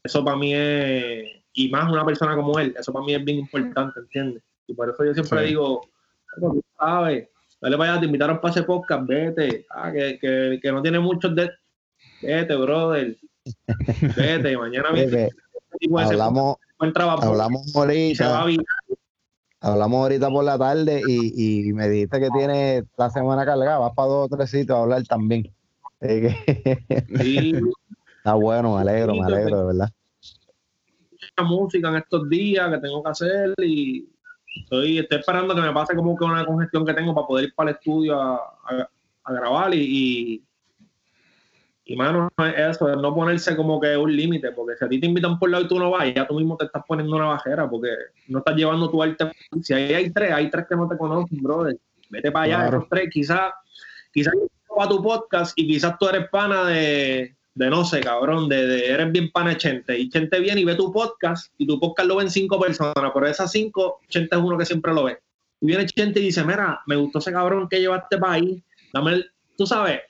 eso 0.05 0.25
para 0.25 0.37
mí 0.37 0.55
es, 0.55 1.25
y 1.55 1.69
más 1.69 1.91
una 1.91 2.05
persona 2.05 2.37
como 2.37 2.57
él, 2.61 2.73
eso 2.79 2.93
para 2.93 3.05
mí 3.05 3.15
es 3.15 3.25
bien 3.25 3.39
importante, 3.41 3.99
¿entiendes? 3.99 4.45
Y 4.69 4.75
por 4.75 4.91
eso 4.91 5.05
yo 5.05 5.13
siempre 5.13 5.41
Sí. 5.41 5.47
digo, 5.49 5.81
"Bueno, 6.37 6.55
tú 6.55 6.65
sabes, 6.79 7.29
dale 7.61 7.77
para 7.77 7.91
allá, 7.93 8.01
te 8.01 8.07
invitaron 8.07 8.41
para 8.41 8.53
ese 8.55 8.63
podcast, 8.63 9.07
vete, 9.09 9.67
ah, 9.71 9.91
que, 9.93 10.19
que, 10.21 10.61
que 10.63 10.71
no 10.73 10.81
tiene 10.83 11.01
muchos 11.01 11.35
de... 11.35 11.51
Vete, 12.23 12.55
brother. 12.55 13.17
Vete, 14.17 14.57
mañana 14.57 14.93
de 14.93 15.31
hablamos, 16.13 16.57
hablamos 17.29 17.77
ahorita, 17.77 18.45
hablamos 19.61 19.99
ahorita 20.03 20.29
por 20.31 20.45
la 20.45 20.59
tarde 20.59 21.03
y, 21.07 21.69
y 21.69 21.73
me 21.73 21.89
dijiste 21.89 22.21
que 22.21 22.31
tienes 22.31 22.85
la 22.97 23.11
semana 23.11 23.45
cargada, 23.45 23.79
vas 23.79 23.93
para 23.95 24.09
dos 24.09 24.29
o 24.31 24.37
tres 24.37 24.51
sitios 24.51 24.77
a 24.77 24.83
hablar 24.83 25.03
también. 25.05 25.53
Sí, 27.21 27.53
está 28.17 28.35
bueno, 28.35 28.75
me 28.77 28.81
alegro, 28.83 29.15
me 29.15 29.25
alegro, 29.25 29.59
de 29.61 29.67
verdad. 29.67 29.89
mucha 31.11 31.49
música 31.49 31.89
en 31.91 31.97
estos 31.97 32.29
días 32.29 32.71
que 32.71 32.79
tengo 32.79 33.03
que 33.03 33.11
hacer 33.11 33.55
y 33.59 34.09
estoy, 34.57 34.99
estoy 34.99 35.19
esperando 35.19 35.55
que 35.55 35.61
me 35.61 35.73
pase 35.73 35.95
como 35.95 36.17
que 36.17 36.25
una 36.25 36.45
congestión 36.45 36.85
que 36.85 36.95
tengo 36.95 37.15
para 37.15 37.27
poder 37.27 37.45
ir 37.47 37.55
para 37.55 37.71
el 37.71 37.77
estudio 37.77 38.21
a, 38.21 38.35
a- 38.37 38.89
a 39.25 39.33
grabar 39.33 39.73
y, 39.75 39.79
y, 39.81 40.45
y, 41.85 41.97
mano, 41.97 42.29
eso, 42.57 42.91
es 42.91 42.97
no 42.99 43.15
ponerse 43.15 43.57
como 43.57 43.81
que 43.81 43.97
un 43.97 44.15
límite, 44.15 44.53
porque 44.53 44.77
si 44.77 44.85
a 44.85 44.89
ti 44.89 45.01
te 45.01 45.07
invitan 45.07 45.39
por 45.39 45.51
lado 45.51 45.65
y 45.65 45.69
tú 45.69 45.79
no 45.79 45.91
vas, 45.91 46.13
ya 46.15 46.27
tú 46.27 46.35
mismo 46.35 46.57
te 46.57 46.67
estás 46.67 46.83
poniendo 46.87 47.17
una 47.17 47.27
bajera, 47.27 47.69
porque 47.69 47.89
no 48.29 48.39
estás 48.39 48.55
llevando 48.57 48.89
tu 48.91 49.03
arte. 49.03 49.33
Si 49.63 49.75
ahí 49.75 49.93
hay 49.93 50.11
tres, 50.11 50.33
hay 50.33 50.49
tres 50.51 50.67
que 50.69 50.77
no 50.77 50.89
te 50.89 50.97
conocen, 50.97 51.43
brother. 51.43 51.77
Vete 52.11 52.31
para 52.31 52.45
allá, 52.45 52.57
Claro. 52.63 52.77
esos 52.79 52.89
tres, 52.89 53.09
quizás, 53.13 53.53
quizás 54.13 54.35
a 54.79 54.89
tu 54.89 55.03
podcast 55.03 55.53
y 55.59 55.67
quizás 55.67 55.99
tú 55.99 56.09
eres 56.09 56.29
pana 56.31 56.65
de, 56.65 57.35
de 57.55 57.71
no 57.71 57.85
sé, 57.85 58.01
cabrón, 58.01 58.49
de, 58.49 58.67
de- 58.67 58.87
eres 58.91 59.11
bien 59.13 59.31
pana 59.33 59.51
de 59.51 59.57
Chente. 59.57 59.99
Y 59.99 60.09
Chente 60.09 60.39
viene 60.41 60.61
y 60.61 60.65
ve 60.65 60.75
tu 60.77 60.93
podcast 60.93 61.53
y 61.59 61.67
tu 61.67 61.79
podcast 61.81 62.09
lo 62.09 62.17
ven 62.17 62.31
cinco 62.31 62.59
personas, 62.61 62.95
pero 63.13 63.27
de 63.27 63.33
esas 63.33 63.51
cinco, 63.51 64.01
Chente 64.09 64.37
es 64.37 64.43
uno 64.43 64.57
que 64.57 64.65
siempre 64.65 64.95
lo 64.95 65.05
ve. 65.05 65.19
Y 65.61 65.67
viene 65.67 65.85
Chente 65.87 66.21
y 66.21 66.25
dice, 66.25 66.45
mira, 66.45 66.81
me 66.87 66.97
gustó 66.97 67.19
ese 67.19 67.33
cabrón 67.33 67.69
que 67.69 67.81
llevaste 67.81 68.19
para 68.19 68.35
ahí, 68.35 68.63
dame 68.93 69.13
el, 69.13 69.31
tú 69.57 69.67
sabes, 69.67 70.01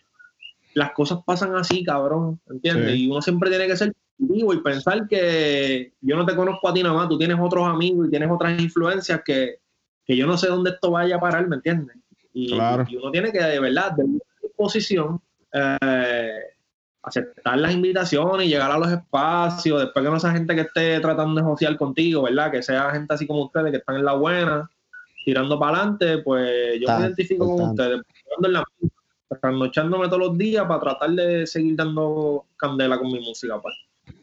las 0.75 0.93
cosas 0.93 1.21
pasan 1.25 1.55
así, 1.55 1.85
cabrón, 1.85 2.41
¿entiendes? 2.49 2.93
Sí. 2.93 3.05
Y 3.05 3.11
uno 3.11 3.23
siempre 3.23 3.51
tiene 3.51 3.67
que 3.67 3.77
ser 3.77 3.93
vivo 4.19 4.55
y 4.55 4.63
pensar 4.63 5.07
que 5.09 5.93
yo 6.01 6.17
no 6.17 6.25
te 6.25 6.37
conozco 6.37 6.69
a 6.69 6.75
ti 6.75 6.83
nada 6.83 6.95
más, 6.95 7.09
tú 7.09 7.19
tienes 7.19 7.39
otros 7.41 7.67
amigos 7.67 8.07
y 8.07 8.11
tienes 8.11 8.31
otras 8.31 8.61
influencias 8.61 9.21
que, 9.25 9.57
que 10.05 10.17
yo 10.17 10.27
no 10.27 10.37
sé 10.37 10.49
dónde 10.49 10.71
esto 10.71 10.91
vaya 10.91 11.17
a 11.17 11.21
parar, 11.21 11.47
¿me 11.49 11.57
entiendes? 11.57 11.97
Y, 12.33 12.53
Claro. 12.53 12.87
y 12.89 12.97
uno 12.97 13.11
tiene 13.11 13.33
que, 13.33 13.43
de 13.43 13.61
verdad, 13.61 13.93
de 13.93 14.05
disposición, 14.43 15.21
eh, 15.53 16.39
aceptar 17.03 17.59
las 17.59 17.75
invitaciones 17.75 18.47
y 18.47 18.51
llegar 18.51 18.71
a 18.71 18.79
los 18.79 18.91
espacios, 18.91 19.81
después 19.81 20.05
que 20.05 20.11
no 20.11 20.21
sea 20.21 20.33
gente 20.33 20.55
que 20.55 20.63
esté 20.63 21.01
tratando 21.01 21.41
de 21.41 21.47
josear 21.47 21.77
contigo, 21.77 22.23
¿verdad? 22.23 22.51
Que 22.51 22.63
sea 22.63 22.91
gente 22.93 23.13
así 23.13 23.27
como 23.27 23.45
ustedes 23.45 23.71
que 23.73 23.79
están 23.79 23.97
en 23.97 24.05
la 24.05 24.15
buena, 24.15 24.71
tirando 25.25 25.59
para 25.59 25.79
adelante, 25.79 26.19
pues 26.19 26.81
yo 26.81 26.89
me 26.89 27.01
identifico 27.01 27.57
con 27.57 27.71
ustedes, 27.71 28.01
en 28.43 28.53
la 28.53 28.65
trasnochándome 29.41 30.07
todos 30.07 30.19
los 30.19 30.39
días 30.39 30.67
para 30.67 30.81
tratar 30.81 31.11
de 31.11 31.47
seguir 31.47 31.77
dando 31.77 32.47
candela 32.57 32.99
con 32.99 33.09
mi 33.13 33.21
música, 33.21 33.61
pues. 33.61 33.75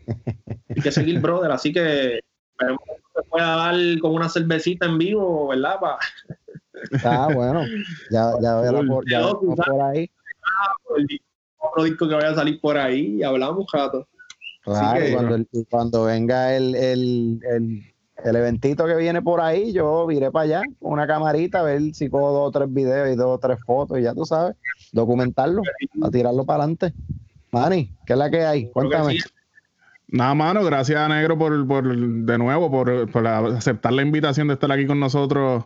Hay 0.76 0.82
que 0.82 0.92
seguir, 0.92 1.20
brother, 1.20 1.52
así 1.52 1.72
que 1.74 2.20
esperemos 2.52 2.80
que 2.86 3.22
se 3.22 3.28
pueda 3.30 3.56
dar 3.56 3.76
con 4.00 4.14
una 4.14 4.30
cervecita 4.30 4.86
en 4.86 4.98
vivo, 4.98 5.48
¿verdad? 5.50 5.76
Pa- 5.80 6.00
Está 6.92 7.28
bueno, 7.34 7.66
ya, 8.10 8.32
ya 8.42 8.56
verás 8.62 8.86
por, 8.88 9.10
ya 9.10 9.20
verás 9.20 9.36
por 9.68 9.82
ahí. 9.82 10.10
el 10.98 11.08
disco- 11.08 11.26
otro 11.58 11.84
disco 11.84 12.08
que 12.08 12.16
vaya 12.16 12.30
a 12.30 12.36
salir 12.36 12.60
por 12.62 12.78
ahí 12.78 13.18
y 13.18 13.24
hablamos 13.24 13.60
un 13.60 13.66
rato. 13.80 14.08
Claro, 14.64 15.00
que- 15.04 15.14
cuando, 15.14 15.36
el- 15.36 15.48
cuando 15.70 16.04
venga 16.06 16.56
el, 16.56 16.76
el, 16.76 17.40
el, 17.44 17.94
el 18.24 18.36
eventito 18.36 18.86
que 18.86 18.96
viene 18.96 19.22
por 19.22 19.42
ahí, 19.42 19.72
yo 19.74 20.10
iré 20.12 20.32
para 20.32 20.44
allá 20.44 20.62
con 20.80 20.94
una 20.94 21.08
camarita 21.08 21.60
a 21.60 21.64
ver 21.64 21.82
si 21.94 22.10
cojo 22.10 22.32
dos 22.32 22.48
o 22.50 22.52
tres 22.52 22.74
videos 22.74 23.10
y 23.12 23.16
dos 23.16 23.28
o 23.28 23.38
tres 23.40 23.60
fotos 23.66 24.00
y 24.00 24.04
ya 24.04 24.14
tú 24.14 24.26
sabes, 24.26 24.56
documentarlo, 24.92 25.62
a 26.02 26.10
tirarlo 26.10 26.46
para 26.46 26.64
adelante. 26.64 26.94
Manny, 27.52 27.96
¿qué 28.06 28.14
es 28.14 28.20
la 28.20 28.30
que 28.30 28.46
hay? 28.46 28.70
Cuéntame. 28.72 29.18
Nada, 30.08 30.34
mano, 30.34 30.64
gracias 30.64 31.08
Negro 31.08 31.38
por, 31.38 31.68
por 31.68 31.96
de 31.96 32.38
nuevo 32.38 32.72
por, 32.72 33.12
por 33.12 33.28
aceptar 33.28 33.94
la 33.94 34.02
invitación 34.02 34.48
de 34.48 34.56
estar 34.56 34.72
aquí 34.72 34.88
con 34.88 35.00
nosotros 35.00 35.66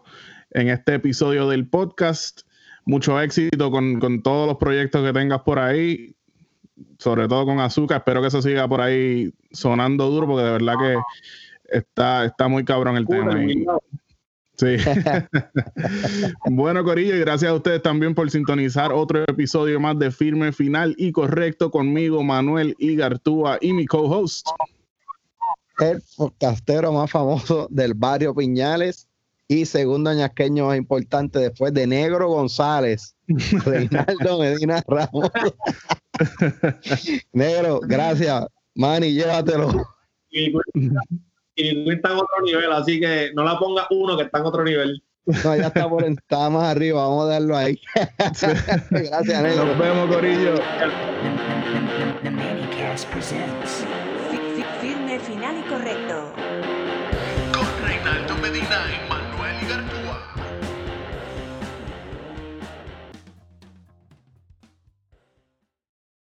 en 0.52 0.70
este 0.70 0.96
episodio 0.96 1.48
del 1.48 1.68
podcast. 1.68 2.42
Mucho 2.86 3.20
éxito 3.22 3.72
con, 3.72 4.00
con 4.00 4.22
todos 4.22 4.48
los 4.48 4.58
proyectos 4.58 5.04
que 5.06 5.14
tengas 5.14 5.42
por 5.44 5.60
ahí, 5.60 6.16
sobre 7.00 7.30
todo 7.30 7.46
con 7.46 7.62
Azúcar. 7.62 8.00
Espero 8.00 8.22
que 8.22 8.28
eso 8.28 8.42
siga 8.42 8.68
por 8.68 8.82
ahí 8.82 9.34
sonando 9.52 10.10
duro, 10.10 10.28
porque 10.28 10.44
de 10.44 10.52
verdad 10.52 10.74
que 10.78 10.98
está, 11.66 12.26
está 12.26 12.48
muy 12.48 12.64
cabrón 12.66 12.98
el 12.98 13.08
tema. 13.08 13.44
y- 13.44 13.66
Sí. 14.56 14.76
bueno, 16.46 16.84
Corillo, 16.84 17.16
y 17.16 17.20
gracias 17.22 17.50
a 17.52 17.56
ustedes 17.56 17.82
también 17.82 18.14
por 18.14 18.30
sintonizar 18.30 18.94
otro 18.94 19.24
episodio 19.24 19.80
más 19.80 19.98
de 19.98 20.12
Firme 20.12 20.52
Final 20.52 20.94
y 21.00 21.12
Correcto 21.12 21.72
conmigo, 21.72 22.22
Manuel 22.24 22.76
Igartúa 22.78 23.58
y 23.62 23.74
mi 23.74 23.88
co-host. 23.88 24.48
el 25.80 26.04
podcastero 26.16 26.94
más 26.94 27.10
famoso 27.10 27.68
del 27.72 27.96
barrio 27.96 28.36
Piñales 28.36 29.08
y 29.48 29.66
segundo 29.66 30.14
ñasqueño 30.14 30.68
más 30.68 30.78
importante 30.78 31.40
después 31.40 31.74
de 31.74 31.88
Negro 31.88 32.28
González, 32.30 33.16
Reinaldo 33.66 34.40
Medina 34.40 34.84
Ramos. 34.88 35.32
Negro, 37.34 37.80
gracias. 37.82 38.46
Manny, 38.76 39.14
llévatelo. 39.16 39.72
Y 41.56 41.92
está 41.92 42.12
en 42.12 42.16
otro 42.16 42.42
nivel, 42.44 42.72
así 42.72 43.00
que 43.00 43.32
no 43.36 43.44
la 43.44 43.60
ponga 43.60 43.88
uno 43.92 44.18
que 44.18 44.24
está 44.24 44.40
en 44.40 44.46
otro 44.46 44.64
nivel. 44.64 45.04
No, 45.26 45.56
ya 45.56 45.68
está, 45.68 45.88
por, 45.88 46.04
está 46.04 46.50
más 46.50 46.64
arriba, 46.64 47.08
vamos 47.08 47.26
a 47.26 47.34
darlo 47.34 47.56
ahí. 47.56 47.80
Gracias. 48.92 49.56
Nos 49.56 49.78
vemos, 49.78 50.14
Corillo. 50.14 50.56
Presents 53.12 53.93